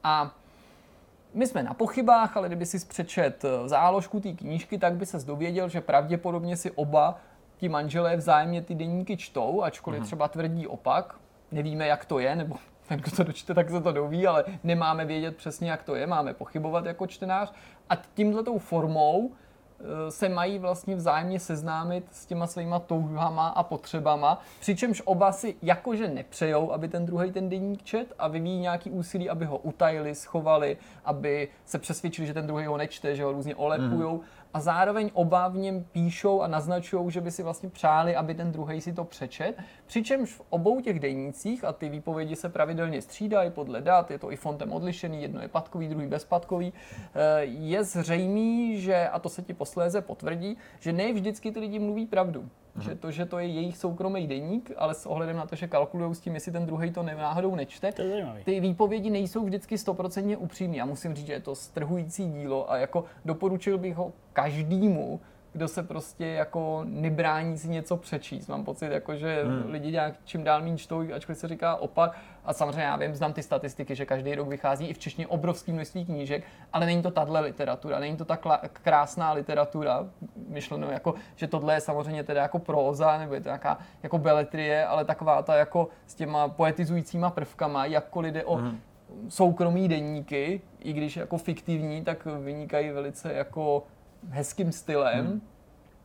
a 0.04 0.36
my 1.34 1.48
jsme 1.48 1.64
na 1.64 1.74
pochybách, 1.74 2.38
ale 2.38 2.48
kdyby 2.48 2.66
si 2.66 2.86
přečet 2.86 3.46
záložku 3.66 4.20
té 4.20 4.32
knížky, 4.32 4.78
tak 4.78 4.94
by 4.94 5.06
se 5.06 5.18
dověděl, 5.26 5.70
že 5.70 5.82
pravděpodobně 5.82 6.58
si 6.58 6.72
oba 6.72 7.18
ti 7.64 7.70
manželé 7.70 8.16
vzájemně 8.16 8.62
ty 8.62 8.76
deníky 8.76 9.18
čtou, 9.18 9.64
ačkoliv 9.64 10.00
mm. 10.00 10.06
třeba 10.06 10.28
tvrdí 10.28 10.68
opak. 10.68 11.16
Nevíme, 11.52 11.88
jak 11.88 12.06
to 12.06 12.20
je, 12.20 12.36
nebo 12.36 12.56
ten, 12.88 13.00
kdo 13.00 13.12
to 13.12 13.24
dočte, 13.24 13.54
tak 13.54 13.70
se 13.70 13.82
to 13.82 13.92
doví, 13.92 14.28
ale 14.28 14.46
nemáme 14.64 15.06
vědět 15.06 15.38
přesně, 15.38 15.72
jak 15.72 15.84
to 15.84 15.96
je, 15.96 16.08
máme 16.08 16.34
pochybovat 16.34 16.86
jako 16.86 17.08
čtenář. 17.08 17.54
A 17.90 17.96
tímhletou 17.96 18.58
formou 18.58 19.32
Eh, 19.84 20.12
se 20.12 20.30
mají 20.30 20.60
vlastně 20.60 20.96
vzájemně 20.96 21.40
seznámit 21.40 22.06
s 22.12 22.26
těma 22.26 22.48
svýma 22.48 22.80
touhama 22.80 23.48
a 23.48 23.64
potřebama, 23.64 24.42
přičemž 24.60 25.02
oba 25.06 25.32
si 25.32 25.56
jakože 25.62 26.08
nepřejou, 26.08 26.72
aby 26.72 26.88
ten 26.88 27.06
druhý 27.06 27.32
ten 27.32 27.50
deník 27.50 27.84
čet 27.84 28.14
a 28.20 28.28
vyvíjí 28.28 28.60
nějaký 28.60 28.92
úsilí, 28.92 29.30
aby 29.30 29.46
ho 29.46 29.58
utajili, 29.58 30.16
schovali, 30.16 30.78
aby 31.06 31.48
se 31.66 31.80
přesvědčili, 31.80 32.28
že 32.28 32.34
ten 32.34 32.48
druhý 32.48 32.66
ho 32.66 32.78
nečte, 32.78 33.16
že 33.16 33.24
ho 33.24 33.32
různě 33.32 33.56
olepujou. 33.56 34.18
Mm. 34.18 34.24
A 34.54 34.60
zároveň 34.60 35.10
oba 35.14 35.48
v 35.48 35.58
něm 35.58 35.84
píšou 35.92 36.42
a 36.42 36.48
naznačují, 36.48 37.12
že 37.12 37.22
by 37.22 37.32
si 37.32 37.44
vlastně 37.44 37.70
přáli, 37.70 38.16
aby 38.16 38.36
ten 38.36 38.52
druhý 38.52 38.82
si 38.82 38.94
to 38.94 39.04
přečet. 39.04 39.58
Přičemž 39.86 40.34
v 40.34 40.42
obou 40.50 40.82
těch 40.82 41.00
denících, 41.00 41.64
a 41.64 41.74
ty 41.74 41.90
výpovědi 41.90 42.36
se 42.36 42.50
pravidelně 42.50 43.02
střídají 43.02 43.52
podle 43.52 43.82
dat, 43.82 44.12
je 44.12 44.20
to 44.20 44.32
i 44.32 44.36
fontem 44.36 44.72
odlišený, 44.74 45.22
jedno 45.22 45.42
je 45.42 45.48
patkový, 45.48 45.88
druhý 45.88 46.08
bezpatkový, 46.08 46.74
eh, 47.16 47.44
je 47.44 47.84
zřejmý, 47.84 48.82
že, 48.82 49.08
a 49.08 49.20
to 49.20 49.30
se 49.30 49.42
ti 49.42 49.54
posléze 49.54 50.02
potvrdí, 50.02 50.58
že 50.80 50.94
ne 50.94 51.14
vždycky 51.14 51.52
ty 51.52 51.60
lidi 51.60 51.80
mluví 51.80 52.06
pravdu. 52.06 52.50
Že 52.80 52.90
mhm. 52.90 52.98
to, 52.98 53.12
že 53.12 53.26
to 53.26 53.40
je 53.40 53.48
jejich 53.48 53.78
soukromý 53.78 54.28
deník, 54.28 54.72
ale 54.78 54.94
s 54.94 55.06
ohledem 55.06 55.38
na 55.38 55.46
to, 55.46 55.56
že 55.56 55.68
kalkulují 55.68 56.16
s 56.16 56.20
tím, 56.20 56.34
jestli 56.34 56.52
ten 56.52 56.66
druhý 56.66 56.92
to 56.92 57.04
náhodou 57.04 57.56
nečte, 57.56 57.92
to 57.92 58.02
je 58.02 58.28
ty 58.44 58.60
výpovědi 58.60 59.10
nejsou 59.10 59.46
vždycky 59.46 59.78
stoprocentně 59.78 60.38
upřímné. 60.38 60.78
Já 60.78 60.86
musím 60.86 61.16
říct, 61.16 61.28
že 61.28 61.34
je 61.34 61.40
to 61.40 61.56
strhující 61.56 62.32
dílo 62.32 62.72
a 62.72 62.78
jako 62.78 63.06
doporučil 63.26 63.78
bych 63.78 63.96
ho 63.96 64.14
každému, 64.34 65.20
kdo 65.54 65.68
se 65.68 65.84
prostě 65.84 66.26
jako 66.26 66.82
nebrání 66.84 67.58
si 67.58 67.68
něco 67.68 67.98
přečíst. 67.98 68.48
Mám 68.48 68.66
pocit, 68.66 68.92
jako, 68.92 69.16
že 69.16 69.44
hmm. 69.44 69.72
lidi 69.72 69.92
nějak 69.92 70.16
čím 70.26 70.44
dál 70.44 70.62
méně 70.62 70.78
čtou, 70.78 71.14
ačkoliv 71.14 71.40
se 71.40 71.48
říká 71.48 71.76
opak. 71.76 72.18
A 72.46 72.54
samozřejmě 72.54 72.82
já 72.82 72.96
vím, 72.96 73.16
znám 73.16 73.34
ty 73.34 73.44
statistiky, 73.44 73.96
že 73.96 74.06
každý 74.06 74.36
rok 74.36 74.48
vychází 74.48 74.88
i 74.88 74.94
v 74.94 75.00
češtině 75.00 75.28
obrovský 75.28 75.72
množství 75.72 76.06
knížek, 76.06 76.44
ale 76.74 76.86
není 76.86 77.02
to 77.02 77.12
tahle 77.12 77.40
literatura, 77.40 78.00
není 78.00 78.18
to 78.18 78.26
ta 78.26 78.38
krásná 78.74 79.34
literatura, 79.34 80.08
myšleno 80.48 80.92
jako, 80.92 81.16
že 81.36 81.48
tohle 81.48 81.74
je 81.74 81.82
samozřejmě 81.82 82.24
teda 82.24 82.42
jako 82.42 82.60
próza, 82.60 83.18
nebo 83.18 83.34
je 83.34 83.42
to 83.42 83.48
nějaká 83.48 83.78
jako 84.04 84.18
beletrie, 84.18 84.86
ale 84.86 85.06
taková 85.06 85.42
ta 85.42 85.56
jako 85.56 85.88
s 86.08 86.16
těma 86.16 86.48
poetizujícíma 86.48 87.30
prvkama, 87.30 87.86
jakkoliv 87.86 88.34
jde 88.34 88.44
o 88.44 88.56
hmm 88.56 88.80
soukromí 89.30 89.88
deníky, 89.88 90.62
i 90.80 90.94
když 90.94 91.18
jako 91.18 91.38
fiktivní, 91.38 92.04
tak 92.04 92.26
vynikají 92.26 92.90
velice 92.90 93.34
jako 93.34 93.84
hezkým 94.30 94.72
stylem, 94.72 95.26
hmm. 95.26 95.42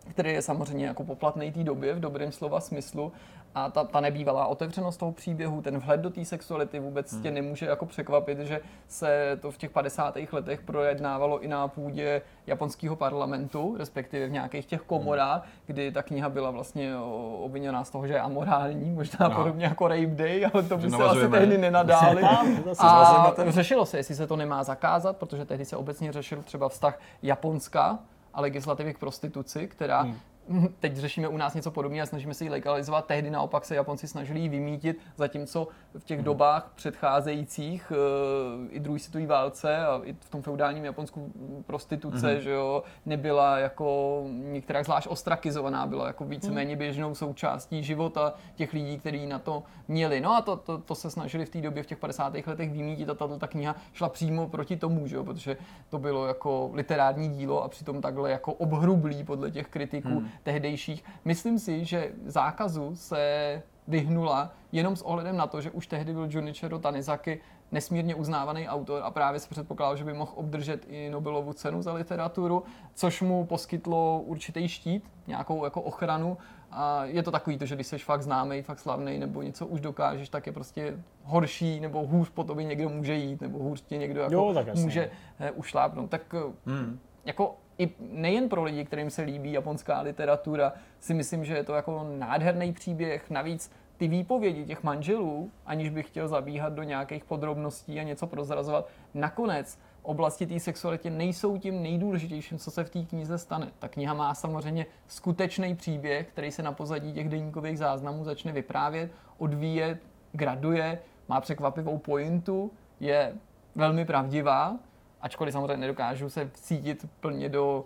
který 0.08 0.32
je 0.32 0.42
samozřejmě 0.42 0.86
jako 0.86 1.04
poplatný 1.04 1.52
té 1.52 1.64
době 1.64 1.94
v 1.94 2.00
dobrém 2.00 2.32
slova 2.32 2.60
smyslu 2.60 3.12
a 3.58 3.70
ta, 3.70 3.84
ta 3.84 4.00
nebývalá 4.00 4.46
otevřenost 4.46 4.96
toho 4.96 5.12
příběhu, 5.12 5.62
ten 5.62 5.78
vhled 5.78 6.00
do 6.00 6.10
té 6.10 6.24
sexuality 6.24 6.80
vůbec 6.80 7.12
hmm. 7.12 7.22
tě 7.22 7.30
nemůže 7.30 7.66
jako 7.66 7.86
překvapit, 7.86 8.38
že 8.38 8.60
se 8.88 9.38
to 9.40 9.50
v 9.50 9.56
těch 9.56 9.70
50. 9.70 10.18
letech 10.32 10.60
projednávalo 10.60 11.40
i 11.40 11.48
na 11.48 11.68
půdě 11.68 12.22
japonského 12.46 12.96
parlamentu, 12.96 13.74
respektive 13.78 14.26
v 14.26 14.30
nějakých 14.30 14.66
těch 14.66 14.80
komorách, 14.80 15.42
hmm. 15.42 15.50
kdy 15.66 15.92
ta 15.92 16.02
kniha 16.02 16.28
byla 16.28 16.50
vlastně 16.50 16.96
obviněná 17.40 17.84
z 17.84 17.90
toho, 17.90 18.06
že 18.06 18.14
je 18.14 18.20
amorální, 18.20 18.90
možná 18.90 19.28
no. 19.28 19.36
podobně 19.36 19.64
jako 19.64 19.88
Rape 19.88 20.06
Day, 20.06 20.46
ale 20.52 20.62
to 20.62 20.76
by 20.76 20.90
se 20.90 21.04
asi 21.04 21.28
tehdy 21.28 21.58
nenadáli. 21.58 22.22
a 22.78 23.32
řešilo 23.48 23.86
se, 23.86 23.96
jestli 23.96 24.14
se 24.14 24.26
to 24.26 24.36
nemá 24.36 24.64
zakázat, 24.64 25.16
protože 25.16 25.44
tehdy 25.44 25.64
se 25.64 25.76
obecně 25.76 26.12
řešil 26.12 26.42
třeba 26.42 26.68
vztah 26.68 27.00
Japonska 27.22 27.98
a 28.34 28.40
legislativy 28.40 28.94
k 28.94 28.98
prostituci, 28.98 29.68
která 29.68 30.02
hmm 30.02 30.18
teď 30.80 30.96
řešíme 30.96 31.28
u 31.28 31.36
nás 31.36 31.54
něco 31.54 31.70
podobného 31.70 32.02
a 32.02 32.06
snažíme 32.06 32.34
se 32.34 32.44
ji 32.44 32.50
legalizovat. 32.50 33.06
Tehdy 33.06 33.30
naopak 33.30 33.64
se 33.64 33.74
Japonci 33.74 34.08
snažili 34.08 34.40
ji 34.40 34.48
vymítit, 34.48 34.98
zatímco 35.16 35.68
v 35.98 36.04
těch 36.04 36.18
hmm. 36.18 36.24
dobách 36.24 36.70
předcházejících 36.74 37.92
uh, 37.92 38.66
i 38.70 38.80
druhé 38.80 38.98
světové 38.98 39.26
válce 39.26 39.76
a 39.86 40.00
i 40.04 40.12
v 40.20 40.30
tom 40.30 40.42
feudálním 40.42 40.84
Japonsku 40.84 41.32
prostituce, 41.66 42.32
hmm. 42.32 42.40
že 42.40 42.50
jo, 42.50 42.82
nebyla 43.06 43.58
jako 43.58 44.22
některá 44.28 44.82
zvlášť 44.82 45.06
ostrakizovaná, 45.08 45.86
byla 45.86 46.06
jako 46.06 46.24
víceméně 46.24 46.70
hmm. 46.70 46.78
běžnou 46.78 47.14
součástí 47.14 47.82
života 47.82 48.34
těch 48.54 48.72
lidí, 48.72 48.98
kteří 48.98 49.26
na 49.26 49.38
to 49.38 49.62
měli. 49.88 50.20
No 50.20 50.36
a 50.36 50.40
to, 50.40 50.56
to, 50.56 50.78
to 50.78 50.94
se 50.94 51.10
snažili 51.10 51.44
v 51.44 51.50
té 51.50 51.60
době 51.60 51.82
v 51.82 51.86
těch 51.86 51.98
50. 51.98 52.34
letech 52.46 52.72
vymítit 52.72 53.10
a 53.10 53.14
tato 53.14 53.38
ta 53.38 53.46
kniha 53.46 53.76
šla 53.92 54.08
přímo 54.08 54.48
proti 54.48 54.76
tomu, 54.76 55.06
že 55.06 55.16
jo, 55.16 55.24
protože 55.24 55.56
to 55.90 55.98
bylo 55.98 56.26
jako 56.26 56.70
literární 56.74 57.28
dílo 57.28 57.64
a 57.64 57.68
přitom 57.68 58.00
takhle 58.00 58.30
jako 58.30 58.52
obhrublý 58.52 59.24
podle 59.24 59.50
těch 59.50 59.68
kritiků. 59.68 60.08
Hmm 60.08 60.28
tehdejších. 60.42 61.04
Myslím 61.24 61.58
si, 61.58 61.84
že 61.84 62.12
zákazu 62.26 62.96
se 62.96 63.62
vyhnula 63.88 64.52
jenom 64.72 64.96
s 64.96 65.02
ohledem 65.02 65.36
na 65.36 65.46
to, 65.46 65.60
že 65.60 65.70
už 65.70 65.86
tehdy 65.86 66.12
byl 66.12 66.28
Junichiro 66.30 66.78
Tanizaki 66.78 67.40
nesmírně 67.72 68.14
uznávaný 68.14 68.68
autor 68.68 69.02
a 69.04 69.10
právě 69.10 69.40
se 69.40 69.48
předpokládal, 69.48 69.96
že 69.96 70.04
by 70.04 70.12
mohl 70.12 70.32
obdržet 70.34 70.86
i 70.88 71.10
Nobelovu 71.10 71.52
cenu 71.52 71.82
za 71.82 71.92
literaturu, 71.92 72.62
což 72.94 73.22
mu 73.22 73.46
poskytlo 73.46 74.22
určitý 74.26 74.68
štít, 74.68 75.10
nějakou 75.26 75.64
jako 75.64 75.82
ochranu. 75.82 76.38
A 76.70 77.04
je 77.04 77.22
to 77.22 77.30
takový 77.30 77.58
to, 77.58 77.66
že 77.66 77.74
když 77.74 77.86
jsi 77.86 77.98
fakt 77.98 78.22
známý, 78.22 78.62
fakt 78.62 78.78
slavný 78.78 79.18
nebo 79.18 79.42
něco 79.42 79.66
už 79.66 79.80
dokážeš, 79.80 80.28
tak 80.28 80.46
je 80.46 80.52
prostě 80.52 80.96
horší 81.24 81.80
nebo 81.80 82.06
hůř 82.06 82.30
po 82.30 82.44
tobě 82.44 82.64
někdo 82.64 82.88
může 82.88 83.14
jít 83.14 83.40
nebo 83.40 83.58
hůř 83.58 83.82
tě 83.82 83.96
někdo 83.96 84.20
jako 84.20 84.34
jo, 84.34 84.54
tak 84.54 84.74
může 84.74 85.10
eh, 85.38 85.50
ušlápnout. 85.50 86.10
Tak 86.10 86.34
eh, 86.34 86.52
hmm. 86.66 86.98
jako 87.24 87.56
i 87.78 87.90
nejen 88.00 88.48
pro 88.48 88.62
lidi, 88.62 88.84
kterým 88.84 89.10
se 89.10 89.22
líbí 89.22 89.52
japonská 89.52 90.00
literatura, 90.00 90.72
si 91.00 91.14
myslím, 91.14 91.44
že 91.44 91.56
je 91.56 91.64
to 91.64 91.74
jako 91.74 92.06
nádherný 92.18 92.72
příběh. 92.72 93.30
Navíc 93.30 93.72
ty 93.96 94.08
výpovědi 94.08 94.64
těch 94.64 94.82
manželů, 94.82 95.50
aniž 95.66 95.90
bych 95.90 96.06
chtěl 96.06 96.28
zabíhat 96.28 96.72
do 96.72 96.82
nějakých 96.82 97.24
podrobností 97.24 98.00
a 98.00 98.02
něco 98.02 98.26
prozrazovat, 98.26 98.88
nakonec 99.14 99.78
oblasti 100.02 100.46
té 100.46 100.60
sexuality 100.60 101.10
nejsou 101.10 101.58
tím 101.58 101.82
nejdůležitějším, 101.82 102.58
co 102.58 102.70
se 102.70 102.84
v 102.84 102.90
té 102.90 103.02
knize 103.02 103.38
stane. 103.38 103.68
Ta 103.78 103.88
kniha 103.88 104.14
má 104.14 104.34
samozřejmě 104.34 104.86
skutečný 105.06 105.76
příběh, 105.76 106.28
který 106.28 106.50
se 106.50 106.62
na 106.62 106.72
pozadí 106.72 107.12
těch 107.12 107.28
deníkových 107.28 107.78
záznamů 107.78 108.24
začne 108.24 108.52
vyprávět, 108.52 109.10
odvíjet, 109.38 109.98
graduje, 110.32 110.98
má 111.28 111.40
překvapivou 111.40 111.98
pointu, 111.98 112.70
je 113.00 113.34
velmi 113.74 114.04
pravdivá, 114.04 114.76
ačkoliv 115.20 115.52
samozřejmě 115.52 115.76
nedokážu 115.76 116.30
se 116.30 116.50
cítit 116.54 117.06
plně 117.20 117.48
do 117.48 117.84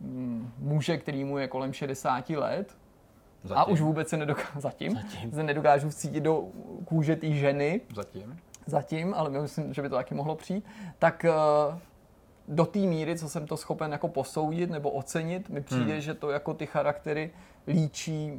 mm, 0.00 0.52
muže, 0.58 0.98
který 0.98 1.24
mu 1.24 1.38
je 1.38 1.48
kolem 1.48 1.72
60 1.72 2.30
let, 2.30 2.76
Zatím. 3.44 3.60
A 3.60 3.64
už 3.64 3.80
vůbec 3.80 4.08
se 4.08 4.16
nedokážu, 4.16 4.60
zatím, 4.60 4.94
zatím. 4.94 5.32
se 5.32 5.42
nedokážu 5.42 5.90
cítit 5.90 6.20
do 6.20 6.44
kůže 6.84 7.16
té 7.16 7.30
ženy. 7.30 7.80
Zatím. 7.94 8.38
Zatím, 8.66 9.14
ale 9.14 9.30
myslím, 9.30 9.74
že 9.74 9.82
by 9.82 9.88
to 9.88 9.94
taky 9.94 10.14
mohlo 10.14 10.36
přijít. 10.36 10.64
Tak 10.98 11.26
uh, 11.28 11.78
do 12.48 12.66
té 12.66 12.78
míry, 12.78 13.18
co 13.18 13.28
jsem 13.28 13.46
to 13.46 13.56
schopen 13.56 13.92
jako 13.92 14.08
posoudit 14.08 14.70
nebo 14.70 14.90
ocenit, 14.90 15.48
mi 15.48 15.60
přijde, 15.60 15.92
hmm. 15.92 16.00
že 16.00 16.14
to 16.14 16.30
jako 16.30 16.54
ty 16.54 16.66
charaktery 16.66 17.30
líčí 17.66 18.32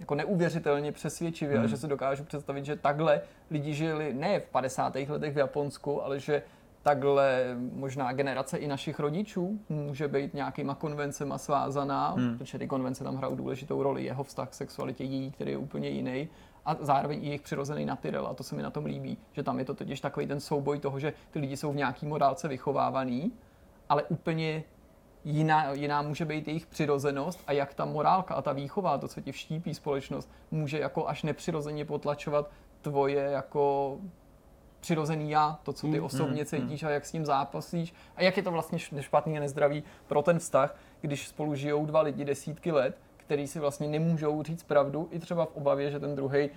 jako 0.00 0.14
neuvěřitelně 0.14 0.92
přesvědčivě 0.92 1.56
hmm. 1.56 1.64
a 1.64 1.68
že 1.68 1.76
se 1.76 1.86
dokážu 1.86 2.24
představit, 2.24 2.64
že 2.64 2.76
takhle 2.76 3.20
lidi 3.50 3.74
žili 3.74 4.14
ne 4.14 4.40
v 4.40 4.46
50. 4.46 4.96
letech 5.08 5.34
v 5.34 5.38
Japonsku, 5.38 6.04
ale 6.04 6.20
že 6.20 6.42
takhle 6.86 7.56
možná 7.72 8.12
generace 8.12 8.58
i 8.58 8.68
našich 8.68 9.00
rodičů. 9.00 9.60
Může 9.68 10.08
být 10.08 10.34
nějakýma 10.34 10.74
konvencema 10.74 11.38
svázaná, 11.38 12.10
hmm. 12.10 12.38
protože 12.38 12.58
ty 12.58 12.66
konvence 12.66 13.04
tam 13.04 13.16
hrajou 13.16 13.36
důležitou 13.36 13.82
roli, 13.82 14.04
jeho 14.04 14.24
vztah 14.24 14.48
k 14.48 14.54
sexualitě 14.54 15.04
její, 15.04 15.30
který 15.30 15.50
je 15.50 15.56
úplně 15.56 15.88
jiný. 15.88 16.28
A 16.64 16.76
zároveň 16.80 17.24
i 17.24 17.26
jejich 17.26 17.40
přirozený 17.40 17.86
natyrel. 17.86 18.26
A 18.26 18.34
to 18.34 18.42
se 18.42 18.54
mi 18.56 18.62
na 18.62 18.70
tom 18.70 18.84
líbí, 18.84 19.18
že 19.32 19.42
tam 19.42 19.58
je 19.58 19.64
to 19.64 19.74
totiž 19.74 20.00
takový 20.00 20.26
ten 20.26 20.40
souboj 20.40 20.78
toho, 20.78 21.00
že 21.00 21.12
ty 21.30 21.38
lidi 21.38 21.56
jsou 21.56 21.72
v 21.72 21.76
nějaký 21.76 22.06
morálce 22.06 22.48
vychovávaný, 22.48 23.32
ale 23.88 24.02
úplně 24.02 24.64
jiná, 25.24 25.72
jiná 25.72 26.02
může 26.02 26.24
být 26.24 26.48
jejich 26.48 26.66
přirozenost 26.66 27.40
a 27.46 27.52
jak 27.52 27.74
ta 27.74 27.84
morálka 27.84 28.34
a 28.34 28.42
ta 28.42 28.52
výchova, 28.52 28.98
to, 28.98 29.08
co 29.08 29.20
ti 29.20 29.32
vštípí 29.32 29.74
společnost, 29.74 30.30
může 30.50 30.78
jako 30.78 31.08
až 31.08 31.22
nepřirozeně 31.22 31.84
potlačovat 31.84 32.50
tvoje 32.82 33.22
jako 33.22 33.98
přirozený 34.86 35.30
já, 35.30 35.58
to, 35.62 35.72
co 35.72 35.86
ty 35.86 35.98
mm, 35.98 36.04
osobně 36.04 36.42
mm, 36.42 36.46
cítíš 36.46 36.82
a 36.82 36.90
jak 36.90 37.06
s 37.06 37.12
tím 37.12 37.24
zápasíš 37.24 37.94
a 38.16 38.22
jak 38.22 38.36
je 38.36 38.42
to 38.42 38.50
vlastně 38.50 38.78
špatný 38.78 39.36
a 39.36 39.40
nezdravý 39.40 39.82
pro 40.06 40.22
ten 40.22 40.38
vztah, 40.38 40.76
když 41.00 41.28
spolu 41.28 41.54
žijou 41.54 41.86
dva 41.86 42.00
lidi 42.00 42.24
desítky 42.24 42.72
let, 42.72 42.98
který 43.16 43.46
si 43.46 43.60
vlastně 43.60 43.88
nemůžou 43.88 44.42
říct 44.42 44.62
pravdu, 44.62 45.08
i 45.10 45.18
třeba 45.18 45.44
v 45.44 45.56
obavě, 45.56 45.90
že 45.90 46.00
ten 46.00 46.16
druhý 46.16 46.50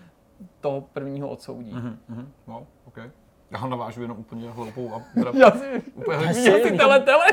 toho 0.61 0.81
prvního 0.81 1.29
odsoudí. 1.29 1.73
Mm-hmm. 1.73 2.27
Wow, 2.47 2.63
okay. 2.85 3.11
Já 3.51 3.67
navážu 3.67 4.01
jenom 4.01 4.19
úplně 4.19 4.49
hloupou 4.49 4.93
a 4.93 5.01
já 5.33 5.51
si, 5.51 5.81
úplně 5.95 6.17
hloupou. 6.17 6.39
Já 6.39 6.69
si 6.69 6.77
tele, 6.77 6.99
tele. 6.99 7.25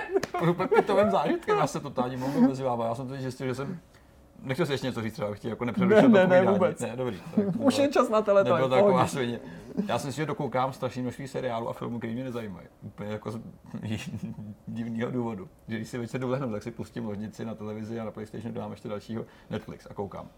Úplně 0.51 0.69
pitovým 0.69 1.11
zážitkem, 1.11 1.59
já 1.59 1.67
se 1.67 1.81
totálně 1.81 2.17
mohu 2.17 2.49
mezi 2.49 2.63
Já 2.63 2.95
jsem 2.95 3.09
teď 3.09 3.21
zjistil, 3.21 3.47
že 3.47 3.55
jsem 3.55 3.81
Nechtěl 4.43 4.67
jsi 4.67 4.73
ještě 4.73 4.87
něco 4.87 5.03
říct 5.03 5.13
třeba, 5.13 5.35
chtěl 5.35 5.51
jako 5.51 5.65
nepřerušit 5.65 6.09
ne, 6.09 6.27
ne, 6.27 6.45
ne, 6.45 6.53
vůbec. 6.53 6.81
Ne, 6.81 6.97
dobrý. 6.97 7.21
Už 7.59 7.79
je 7.79 7.89
čas 7.89 8.09
na 8.09 8.23
tele, 8.23 8.45
Nebyl 8.45 8.69
taková 8.69 9.07
svině. 9.07 9.41
Já 9.89 9.99
si 9.99 10.13
že 10.13 10.27
dokoukám 10.27 10.73
strašně 10.73 11.03
množství 11.03 11.29
seriálů 11.29 11.69
a 11.69 11.73
filmů, 11.73 11.99
které 11.99 12.13
mě 12.13 12.25
nezajímají. 12.25 12.67
Úplně 12.83 13.11
jako 13.11 13.31
z 13.31 13.41
divného 14.67 15.11
důvodu. 15.11 15.49
Že 15.69 15.77
když 15.77 15.89
si 15.89 15.99
večer 15.99 16.21
dolehnu, 16.21 16.53
tak 16.53 16.63
si 16.63 16.71
pustím 16.71 17.07
ložnici 17.07 17.45
na 17.45 17.55
televizi 17.55 18.01
a 18.01 18.05
na 18.05 18.11
PlayStationu 18.11 18.55
dám 18.55 18.71
ještě 18.71 18.89
dalšího 18.89 19.25
Netflix 19.51 19.87
a 19.91 19.95
koukám. 19.95 20.29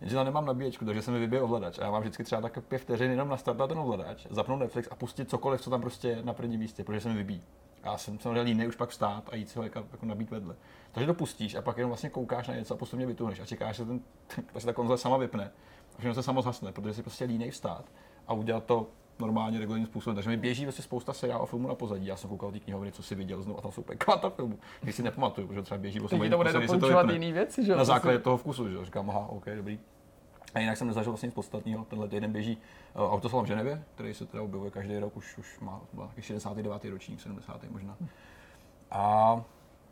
Jenže 0.00 0.16
tam 0.16 0.24
nemám 0.24 0.46
nabíječku, 0.46 0.84
takže 0.84 1.02
se 1.02 1.10
mi 1.10 1.18
vybije 1.18 1.42
ovladač. 1.42 1.78
A 1.78 1.84
já 1.84 1.90
mám 1.90 2.00
vždycky 2.00 2.24
třeba 2.24 2.40
tak 2.40 2.64
pět 2.64 2.78
vteřin 2.78 3.10
jenom 3.10 3.28
nastartovat 3.28 3.68
ten 3.68 3.78
ovladač, 3.78 4.26
zapnout 4.30 4.60
Netflix 4.60 4.88
a 4.90 4.94
pustit 4.94 5.30
cokoliv, 5.30 5.60
co 5.60 5.70
tam 5.70 5.80
prostě 5.80 6.18
na 6.24 6.32
prvním 6.32 6.60
místě, 6.60 6.84
protože 6.84 7.00
se 7.00 7.08
mi 7.08 7.14
vybíjí. 7.14 7.42
Já 7.84 7.98
jsem 7.98 8.18
samozřejmě 8.18 8.40
líný 8.40 8.66
už 8.66 8.76
pak 8.76 8.90
vstát 8.90 9.28
a 9.32 9.36
jít 9.36 9.48
si 9.48 9.58
ho 9.58 9.62
jako, 9.62 9.78
jako 9.92 10.06
nabít 10.06 10.30
vedle. 10.30 10.56
Takže 10.92 11.06
to 11.06 11.14
pustíš 11.14 11.54
a 11.54 11.62
pak 11.62 11.76
jenom 11.76 11.90
vlastně 11.90 12.10
koukáš 12.10 12.48
na 12.48 12.54
něco 12.54 12.74
a 12.74 12.76
postupně 12.76 13.06
vytuhneš 13.06 13.40
a 13.40 13.46
čekáš, 13.46 13.76
že 13.76 13.84
ten, 13.84 14.00
se 14.58 14.66
ta 14.66 14.72
konzole 14.72 14.98
sama 14.98 15.16
vypne 15.16 15.50
a 15.96 15.98
všechno 15.98 16.14
se 16.14 16.22
samo 16.22 16.42
zhasne, 16.42 16.72
protože 16.72 16.94
si 16.94 17.02
prostě 17.02 17.24
línej 17.24 17.50
vstát 17.50 17.84
a 18.26 18.32
udělat 18.32 18.64
to 18.64 18.86
normálně 19.20 19.58
regulárním 19.58 19.86
způsobem. 19.86 20.14
Takže 20.14 20.30
mi 20.30 20.36
běží 20.36 20.64
vlastně 20.64 20.82
spousta 20.82 21.12
seriálů 21.12 21.42
a 21.42 21.46
filmů 21.46 21.68
na 21.68 21.74
pozadí. 21.74 22.06
Já 22.06 22.16
jsem 22.16 22.30
koukal 22.30 22.52
ty 22.52 22.60
knihovny, 22.60 22.92
co 22.92 23.02
si 23.02 23.14
viděl 23.14 23.42
znovu 23.42 23.58
a 23.58 23.62
tam 23.62 23.72
jsou 23.72 23.80
úplně 23.80 23.96
kvanta 23.96 24.30
filmů. 24.30 24.58
Když 24.80 24.94
si 24.94 25.02
nepamatuju, 25.02 25.46
protože 25.46 25.62
třeba 25.62 25.78
běží 25.78 26.00
8 26.00 26.30
to 26.30 26.36
bude 26.36 26.52
doporučovat 26.52 27.10
jiný 27.10 27.32
věci, 27.32 27.64
že 27.64 27.76
Na 27.76 27.84
základě 27.84 28.18
toho 28.18 28.36
vkusu, 28.36 28.68
že 28.68 28.84
říkám, 28.84 29.10
aha, 29.10 29.26
OK, 29.28 29.44
dobrý. 29.56 29.78
A 30.54 30.58
jinak 30.58 30.76
jsem 30.76 30.86
nezažil 30.86 31.12
vlastně 31.12 31.26
nic 31.26 31.34
podstatného. 31.34 31.84
Tenhle 31.84 32.08
týden 32.08 32.32
běží 32.32 32.58
uh, 32.94 33.02
Autosalon 33.02 33.44
v 33.44 33.48
Ženevě, 33.48 33.84
který 33.94 34.14
se 34.14 34.26
teda 34.26 34.42
objevuje 34.42 34.70
každý 34.70 34.98
rok, 34.98 35.16
už, 35.16 35.38
už 35.38 35.60
má, 35.60 35.80
má 35.92 36.10
69. 36.20 36.84
ročník, 36.84 37.20
70. 37.20 37.70
možná. 37.70 37.96
A 38.90 39.34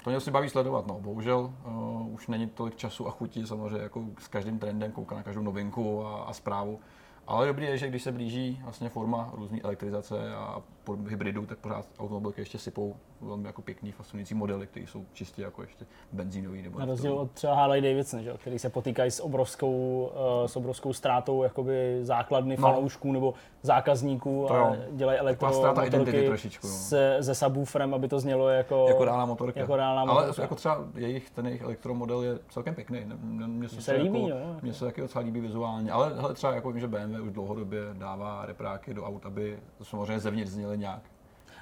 to 0.04 0.10
mě 0.10 0.20
si 0.20 0.30
baví 0.30 0.48
sledovat, 0.48 0.86
no. 0.86 1.00
Bohužel 1.00 1.52
uh, 1.66 2.14
už 2.14 2.26
není 2.26 2.46
tolik 2.46 2.76
času 2.76 3.08
a 3.08 3.10
chutí 3.10 3.46
samozřejmě 3.46 3.78
jako 3.78 4.04
s 4.18 4.28
každým 4.28 4.58
trendem 4.58 4.92
koukat 4.92 5.18
na 5.18 5.22
každou 5.22 5.42
novinku 5.42 6.06
a, 6.06 6.22
a 6.22 6.32
zprávu. 6.32 6.80
Ale 7.26 7.46
dobrý 7.46 7.64
je, 7.64 7.78
že 7.78 7.88
když 7.88 8.02
se 8.02 8.12
blíží 8.12 8.60
vlastně 8.62 8.88
forma 8.88 9.30
různé 9.34 9.60
elektrizace 9.60 10.34
a 10.34 10.62
hybridů, 11.08 11.46
tak 11.46 11.58
pořád 11.58 11.86
automobilky 11.98 12.40
ještě 12.40 12.58
sypou 12.58 12.96
velmi 13.20 13.46
jako 13.46 13.62
pěkný, 13.62 13.92
fascinující 13.92 14.34
modely, 14.34 14.66
které 14.66 14.86
jsou 14.86 15.04
čistě 15.12 15.42
jako 15.42 15.62
ještě 15.62 15.86
benzínový. 16.12 16.62
Nebo 16.62 16.78
Na 16.78 16.84
rozdíl 16.84 17.14
od 17.14 17.30
třeba 17.30 17.54
Harley 17.54 17.80
Davidson, 17.80 18.22
že? 18.22 18.32
který 18.38 18.58
se 18.58 18.70
potýkají 18.70 19.10
s 19.10 19.22
obrovskou, 19.22 20.10
uh, 20.40 20.46
s 20.46 20.56
obrovskou 20.56 20.92
ztrátou 20.92 21.42
jakoby 21.42 21.98
základny 22.02 22.56
no. 22.56 22.62
fanoušků 22.62 23.12
nebo 23.12 23.34
zákazníků 23.62 24.52
a 24.52 24.76
dělají 24.92 25.18
elektromotorky 25.18 26.26
trošičku, 26.26 26.66
no. 26.66 26.72
se, 26.72 27.18
se 27.20 27.34
subwooferem, 27.34 27.94
aby 27.94 28.08
to 28.08 28.20
znělo 28.20 28.48
jako, 28.48 28.84
jako 28.88 29.04
reálná 29.04 29.26
motorka. 29.26 29.60
Jako 29.60 29.76
reálná 29.76 30.12
Ale 30.12 30.22
motorka. 30.22 30.42
jako 30.42 30.54
třeba 30.54 30.84
jejich, 30.94 31.30
ten 31.30 31.46
jejich 31.46 31.62
elektromodel 31.62 32.22
je 32.22 32.38
celkem 32.48 32.74
pěkný. 32.74 33.06
Mně 33.22 33.68
se, 33.68 33.82
se 33.82 33.92
líbí, 33.92 34.28
jako, 34.28 34.40
no. 34.40 34.56
Mně 34.62 34.72
se 34.72 34.84
taky 34.84 35.00
docela 35.00 35.24
líbí 35.24 35.40
vizuálně, 35.40 35.92
ale 35.92 36.14
hele, 36.14 36.34
třeba 36.34 36.54
jako 36.54 36.72
vím, 36.72 36.80
že 36.80 36.88
BMW 36.88 37.20
už 37.22 37.32
dlouhodobě 37.32 37.80
dává 37.92 38.46
repráky 38.46 38.94
do 38.94 39.04
aut, 39.04 39.26
aby 39.26 39.58
to 39.78 39.84
samozřejmě 39.84 40.20
zevnitř 40.20 40.50
zněly 40.50 40.75
nějak 40.76 41.00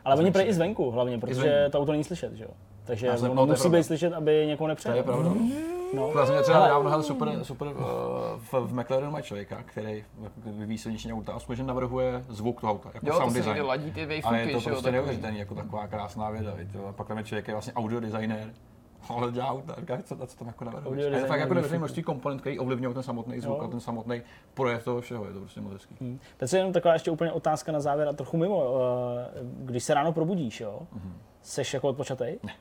ale 0.04 0.16
oni 0.16 0.30
prý 0.30 0.42
i 0.42 0.54
zvenku 0.54 0.90
hlavně, 0.90 1.18
protože 1.18 1.68
to 1.72 1.80
auto 1.80 1.92
není 1.92 2.04
slyšet, 2.04 2.34
že 2.34 2.44
jo? 2.44 2.50
Takže 2.84 3.18
jsem, 3.18 3.34
no, 3.34 3.46
musí 3.46 3.68
být 3.68 3.84
slyšet, 3.84 4.12
aby 4.12 4.46
někoho 4.46 4.68
nepřejel. 4.68 4.94
To 4.94 4.98
je 4.98 5.02
pravda. 5.02 5.32
No. 5.94 6.12
Já 6.18 6.26
jsem 6.26 6.42
třeba 6.42 6.68
dávno 6.68 6.90
hele, 6.90 7.02
super, 7.02 7.28
super 7.42 7.68
uh, 7.68 7.74
v, 8.36 8.52
v 8.52 8.74
McLarenu 8.74 9.10
mají 9.10 9.24
člověka, 9.24 9.62
který 9.62 10.04
vyvíjí 10.36 10.78
silniční 10.78 11.12
auta 11.12 11.32
a 11.32 11.38
skutečně 11.38 11.64
navrhuje 11.64 12.24
zvuk 12.28 12.60
toho 12.60 12.72
auta, 12.72 12.90
jako 12.94 13.06
jo, 13.06 13.14
sound 13.16 13.32
design. 13.32 13.62
ladí 13.62 13.90
ty 13.90 14.22
Ale 14.22 14.40
je 14.40 14.52
to 14.52 14.60
prostě 14.60 14.90
neuvěřitelný, 14.90 15.38
jako 15.38 15.54
taková 15.54 15.86
krásná 15.86 16.30
věda. 16.30 16.54
Pak 16.96 17.08
tam 17.08 17.18
je 17.18 17.24
člověk, 17.24 17.48
je 17.48 17.54
vlastně 17.54 17.72
audio 17.72 18.00
designer, 18.00 18.52
ale 19.09 19.32
dělá 19.32 19.47
auta, 19.47 19.74
říká, 19.81 19.98
co, 20.02 20.26
co 20.26 20.36
tam 20.39 20.48
jako 20.48 20.64
navrhuješ. 20.64 21.14
A 21.14 21.16
je 21.16 21.26
fakt 21.26 21.40
jako 21.40 21.55
neuvěřitelné 21.55 21.78
množství 21.78 22.02
komponent, 22.02 22.40
který 22.40 22.59
ovlivňují 22.59 22.94
ten 22.94 23.02
samotný 23.02 23.40
zvuk 23.40 23.59
jo. 23.59 23.64
a 23.64 23.68
ten 23.68 23.81
samotný 23.81 24.22
projev 24.55 24.85
toho 24.85 25.01
všeho, 25.01 25.24
je 25.26 25.32
to 25.32 25.40
prostě 25.40 25.60
moc 25.60 25.72
hezký. 25.72 25.97
Hmm. 26.01 26.18
Teď 26.36 26.52
je 26.52 26.59
jenom 26.59 26.72
taková 26.72 26.94
ještě 26.94 27.10
úplně 27.10 27.32
otázka 27.32 27.72
na 27.72 27.81
závěr 27.81 28.09
a 28.09 28.12
trochu 28.12 28.36
mimo. 28.36 28.64
Eh, 28.64 29.28
když 29.43 29.85
se 29.85 29.94
ráno 29.94 30.12
probudíš, 30.12 30.60
jo, 30.60 30.81
mm-hmm. 30.97 31.12
seš 31.43 31.74
jako 31.74 31.89
odpočatej? 31.89 32.39
Ne 32.43 32.52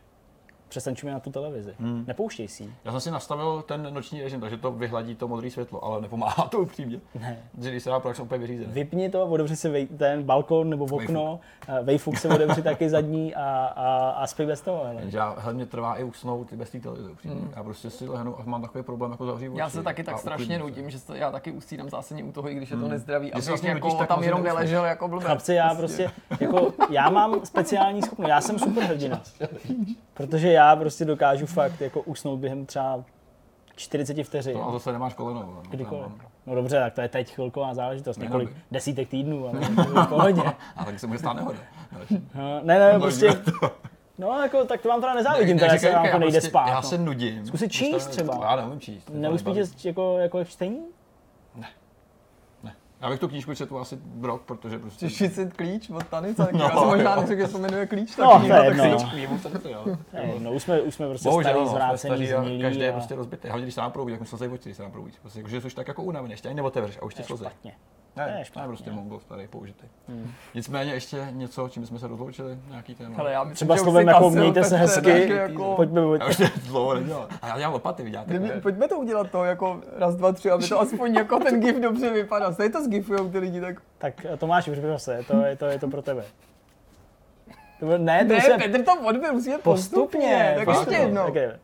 přestaň 0.74 0.96
na 1.04 1.20
tu 1.20 1.32
televizi. 1.32 1.74
Hmm. 1.80 2.04
Nepouštěj 2.08 2.48
si 2.48 2.74
Já 2.86 2.92
jsem 2.92 3.02
si 3.02 3.12
nastavil 3.12 3.62
ten 3.62 3.94
noční 3.94 4.22
režim, 4.24 4.42
takže 4.42 4.58
to 4.58 4.72
vyhladí 4.72 5.16
to 5.16 5.28
modré 5.28 5.50
světlo, 5.50 5.86
ale 5.86 6.02
nepomáhá 6.02 6.48
to 6.52 6.60
upřímně. 6.60 7.00
Ne. 7.20 7.40
Že 7.62 7.72
když 7.72 7.84
se 7.84 7.90
dá, 7.90 8.00
tak 8.00 8.16
jsem 8.16 8.26
úplně 8.26 8.40
vyřízený. 8.40 8.74
Vypni 8.74 9.10
to, 9.10 9.28
otevři 9.28 9.56
si 9.56 9.70
vej, 9.70 9.88
ten 9.88 10.24
balkon 10.24 10.70
nebo 10.70 10.86
okno, 10.86 11.40
vejfuk 11.84 12.18
se 12.18 12.30
otevři 12.30 12.62
taky 12.62 12.90
zadní 12.90 13.36
a, 13.36 13.66
a, 13.76 14.10
a 14.10 14.28
spí 14.28 14.46
bez 14.46 14.62
toho. 14.62 14.86
Ale. 14.86 14.96
Jenže 15.00 15.18
já, 15.18 15.36
hlavně 15.38 15.66
trvá 15.66 15.96
i 15.96 16.04
usnout 16.04 16.54
bez 16.54 16.70
té 16.70 16.80
televize 16.80 17.12
upřímně. 17.12 17.40
Hmm. 17.40 17.54
Já 17.56 17.64
prostě 17.64 17.90
si 17.90 18.08
lehnu 18.08 18.40
a 18.40 18.44
mám 18.46 18.62
takový 18.62 18.84
problém 18.84 19.12
jako 19.12 19.26
zavřít 19.26 19.52
Já 19.56 19.70
se 19.70 19.84
taky 19.84 20.04
tak 20.04 20.20
strašně 20.20 20.60
nudím, 20.60 20.90
že 20.90 21.00
se, 21.00 21.18
já 21.18 21.32
taky 21.32 21.52
usínám 21.52 21.90
zásadně 21.90 22.24
u 22.24 22.32
toho, 22.32 22.50
i 22.50 22.56
když 22.56 22.70
je 22.70 22.78
to 22.78 22.82
hmm. 22.82 22.92
nezdravý. 22.92 23.34
A 23.34 23.40
vlastně 23.40 23.70
jako 23.70 24.06
tam 24.06 24.24
jenom 24.24 24.44
neležel 24.44 24.86
jako 24.86 25.08
blbec. 25.08 25.26
Chlapci, 25.26 25.54
já 25.54 25.76
prostě, 25.76 26.12
jako, 26.40 26.74
já 26.90 27.10
mám 27.10 27.46
speciální 27.46 28.02
schopnost, 28.02 28.30
já 28.30 28.42
jsem 28.42 28.60
super 28.60 28.84
hrdina. 28.84 29.22
Protože 30.14 30.52
já 30.52 30.63
prostě 30.76 31.06
dokážu 31.06 31.46
fakt 31.46 31.82
jako 31.82 32.02
usnout 32.02 32.40
během 32.40 32.66
třeba 32.66 33.04
40 33.76 34.24
vteřin. 34.24 34.58
No 34.58 34.70
a 34.70 34.72
zase 34.72 34.92
nemáš 34.92 35.14
koleno. 35.14 35.40
No, 35.40 35.62
Kdykoliv. 35.70 36.12
No 36.46 36.56
dobře, 36.56 36.80
tak 36.80 36.94
to 36.94 37.02
je 37.02 37.10
teď 37.10 37.34
chvilková 37.34 37.74
záležitost, 37.74 38.18
několik 38.18 38.50
desítek 38.72 39.10
týdnů, 39.10 39.48
ale 39.48 39.60
v 40.06 40.08
pohodě. 40.08 40.42
a 40.76 40.86
tak 40.86 41.00
se 41.00 41.08
může 41.08 41.20
stát 41.20 41.34
nehoda. 41.34 41.60
No, 42.36 42.62
ne, 42.64 42.80
ne, 42.80 43.00
prostě, 43.00 43.30
No, 44.18 44.40
jako, 44.42 44.66
tak 44.66 44.82
to 44.82 44.90
vám 44.90 45.02
teda 45.02 45.14
nezávidím, 45.14 45.58
ne, 45.58 45.62
teda 45.62 45.78
se 45.78 45.92
vám 45.92 46.06
jako 46.06 46.18
nejde 46.18 46.38
prostě, 46.38 46.50
spát. 46.50 46.68
Já 46.68 46.76
no. 46.76 46.82
se 46.82 46.98
nudím. 46.98 47.46
Zkusit 47.46 47.72
číst 47.72 48.08
třeba. 48.08 48.40
Já 48.42 48.56
neumím 48.56 48.80
číst. 48.80 49.10
Neuspíte 49.14 49.62
jako, 49.84 50.18
jako 50.18 50.46
čtení? 50.46 50.80
Ne. 53.04 53.08
Ne. 53.08 53.08
Já 53.08 53.10
bych 53.10 53.20
tu 53.20 53.28
knížku 53.28 53.56
četl 53.56 53.78
asi 53.78 53.98
rok, 54.22 54.42
protože 54.42 54.80
prostě... 54.80 55.10
Čtyřicet 55.10 55.54
klíč 55.54 55.90
od 55.90 56.04
Tanica, 56.08 56.46
tak 56.46 56.54
No, 56.54 56.60
já 56.64 56.70
jsem 56.70 56.88
možná 56.88 57.16
jo. 57.16 57.22
neřekl, 57.22 57.42
že 57.42 57.48
se 57.48 57.58
jmenuje 57.58 57.86
klíč, 57.88 58.16
tak 58.16 58.26
No, 58.26 58.40
kniha, 58.40 58.58
to 58.58 58.64
je 58.64 58.70
tak 58.70 58.78
jedno. 58.84 59.00
si- 59.00 59.06
Knížku, 59.06 59.38
to 59.38 59.48
je 59.50 59.60
to, 59.60 59.70
jo. 59.70 59.98
No, 60.40 60.52
už 60.52 60.64
jsme, 60.64 60.82
už 60.82 60.96
jsme 60.96 61.08
prostě 61.08 61.30
Bohužel, 61.30 61.52
starý, 61.52 61.66
no, 61.66 61.72
zvrácený, 61.72 62.28
staří 62.28 62.34
a 62.34 62.62
každý 62.62 62.80
je 62.82 62.90
a- 62.90 62.94
prostě 62.94 63.16
rozbitý. 63.16 63.48
Hlavně 63.48 63.64
když 63.66 63.76
se 63.76 63.82
nám 63.82 63.92
proudí, 63.92 64.12
jak 64.12 64.20
musel 64.20 64.40
zajít 64.40 64.54
oči, 64.54 64.64
když 64.64 64.78
se 64.78 64.84
nám 64.84 64.92
proudí. 64.92 65.14
Prostě, 65.22 65.40
jakože 65.40 65.62
jsi 65.62 65.68
už 65.68 65.74
tak 65.74 65.88
jako 65.88 66.04
unavený, 66.04 66.32
ještě 66.34 66.48
ani 66.50 66.56
neotevřeš 66.56 66.98
a 67.02 67.06
už 67.06 67.14
ti 67.14 67.24
slzy. 67.24 67.44
Špatně. 67.46 67.72
Ne, 68.16 68.24
To 68.24 68.30
je 68.30 68.36
ne, 68.38 68.46
špatně. 68.46 68.68
prostě 68.68 68.92
mongol 68.92 69.20
starý 69.20 69.48
použitý. 69.48 69.86
Nicméně 70.56 70.94
ještě 70.94 71.28
něco, 71.32 71.70
čím 71.70 71.86
jsme 71.86 72.00
se 72.00 72.08
rozloučili, 72.08 72.58
nějaký 72.70 72.96
téma. 72.96 73.16
Hele, 73.18 73.32
já 73.32 73.44
myslím, 73.44 73.56
Třeba 73.56 73.76
že 73.76 73.82
už 73.82 73.84
slovem 73.86 74.08
jako 74.08 74.30
mějte 74.30 74.64
se 74.64 74.78
hezky, 74.78 75.02
tak 75.02 75.30
jako- 75.30 75.74
pojďme, 75.76 76.02
Já 76.02 76.08
pojďme. 76.08 76.28
už 76.30 76.38
to 76.38 76.44
dlouho 76.68 76.94
nedělal. 76.94 77.28
A 77.42 77.48
já 77.48 77.58
dělám 77.58 77.74
lopaty, 77.74 78.04
vidíte? 78.04 78.60
Pojďme 78.64 78.88
to 78.88 78.98
udělat 78.98 79.32
to, 79.32 79.44
jako 79.44 79.82
raz, 79.98 80.16
dva, 80.16 80.32
tři, 80.32 80.52
aby 80.52 80.68
to 80.68 80.80
aspoň 80.82 81.14
jako 81.16 81.40
ten 81.40 81.60
gif 81.60 81.80
dobře 81.80 82.10
vypadá. 82.14 82.54
Stejně 82.54 82.72
to 82.74 82.84
zgifujou 82.94 83.30
ty 83.30 83.40
lidi, 83.40 83.62
tak... 83.62 83.76
Tak 83.98 84.26
eh, 84.26 84.38
Tomáš, 84.38 84.70
připrav 84.70 85.02
se, 85.02 85.24
to 85.28 85.42
je 85.42 85.56
to, 85.56 85.66
je 85.66 85.80
to 85.80 85.88
pro 85.88 86.02
tebe. 86.02 86.24
To 87.80 87.86
bylo- 87.86 87.98
Ne, 87.98 88.26
to 88.26 88.34
Ne, 88.34 88.42
se 88.42 88.58
Petr 88.58 88.84
to 88.84 89.02
odbyl, 89.02 89.34
musíme 89.34 89.58
postupně. 89.58 90.02
postupně. 90.04 90.54
Tak 90.66 90.68
ještě 90.68 90.94
jednou. 90.96 91.26
Tak 91.26 91.36
je. 91.36 91.60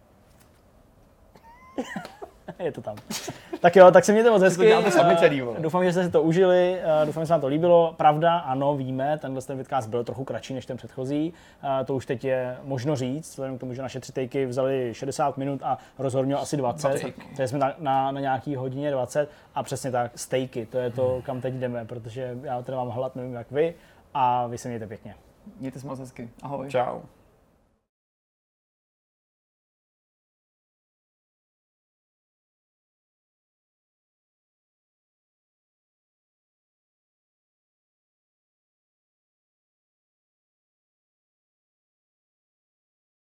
je 2.60 2.72
to 2.72 2.82
tam. 2.82 2.96
Tak 3.60 3.76
jo, 3.76 3.92
tak 3.92 4.06
se 4.06 4.12
mějte 4.12 4.30
moc 4.30 4.42
hezky. 4.42 4.66
děláte 4.66 4.92
sami 4.92 5.18
celý, 5.18 5.42
vole. 5.42 5.60
Doufám, 5.60 5.84
že 5.84 5.92
jste 5.92 6.04
si 6.04 6.12
to 6.12 6.22
užili, 6.22 6.80
doufám, 7.06 7.24
že 7.24 7.28
se 7.28 7.34
vám 7.34 7.42
to 7.42 7.48
líbilo. 7.48 7.94
Pravda, 7.98 8.38
ano, 8.38 8.76
víme, 8.76 9.18
tenhle 9.18 9.42
ten 9.42 9.58
vidcast 9.58 9.90
byl 9.90 10.04
trochu 10.04 10.24
kratší 10.24 10.54
než 10.54 10.66
ten 10.66 10.78
předchozí. 10.78 11.34
To 11.86 11.96
už 11.96 12.06
teď 12.06 12.24
je 12.24 12.58
možno 12.64 12.96
říct, 12.96 13.30
vzhledem 13.30 13.58
k 13.58 13.60
tomu, 13.60 13.74
že 13.74 13.82
naše 13.82 14.00
tři 14.00 14.12
takey 14.12 14.46
vzali 14.46 14.90
60 14.94 15.38
minut 15.38 15.60
a 15.64 15.78
rozhodně 16.00 16.36
asi 16.36 16.58
20. 16.58 16.88
20. 16.88 17.14
Takže 17.28 17.48
jsme 17.48 17.60
na, 17.60 17.74
na, 17.80 18.12
na 18.12 18.20
nějaký 18.20 18.56
hodině 18.56 18.92
20 18.92 19.30
a 19.56 19.64
přesně 19.64 19.92
tak, 19.92 20.12
stejky, 20.16 20.66
to 20.66 20.78
je 20.78 20.90
to, 20.90 21.22
kam 21.26 21.42
teď 21.42 21.54
jdeme, 21.54 21.86
protože 21.86 22.38
já 22.44 22.62
teda 22.62 22.78
mám 22.78 22.90
hlad, 22.90 23.16
nevím 23.16 23.34
jak 23.34 23.52
vy, 23.52 23.74
a 24.14 24.48
vy 24.48 24.58
se 24.58 24.68
mějte 24.68 24.88
pěkně. 24.88 25.16
Mějte 25.60 25.80
se 25.80 25.88
moc 25.88 26.00
hezky. 26.00 26.30
Ahoj. 26.42 26.70
Čau. 26.70 27.00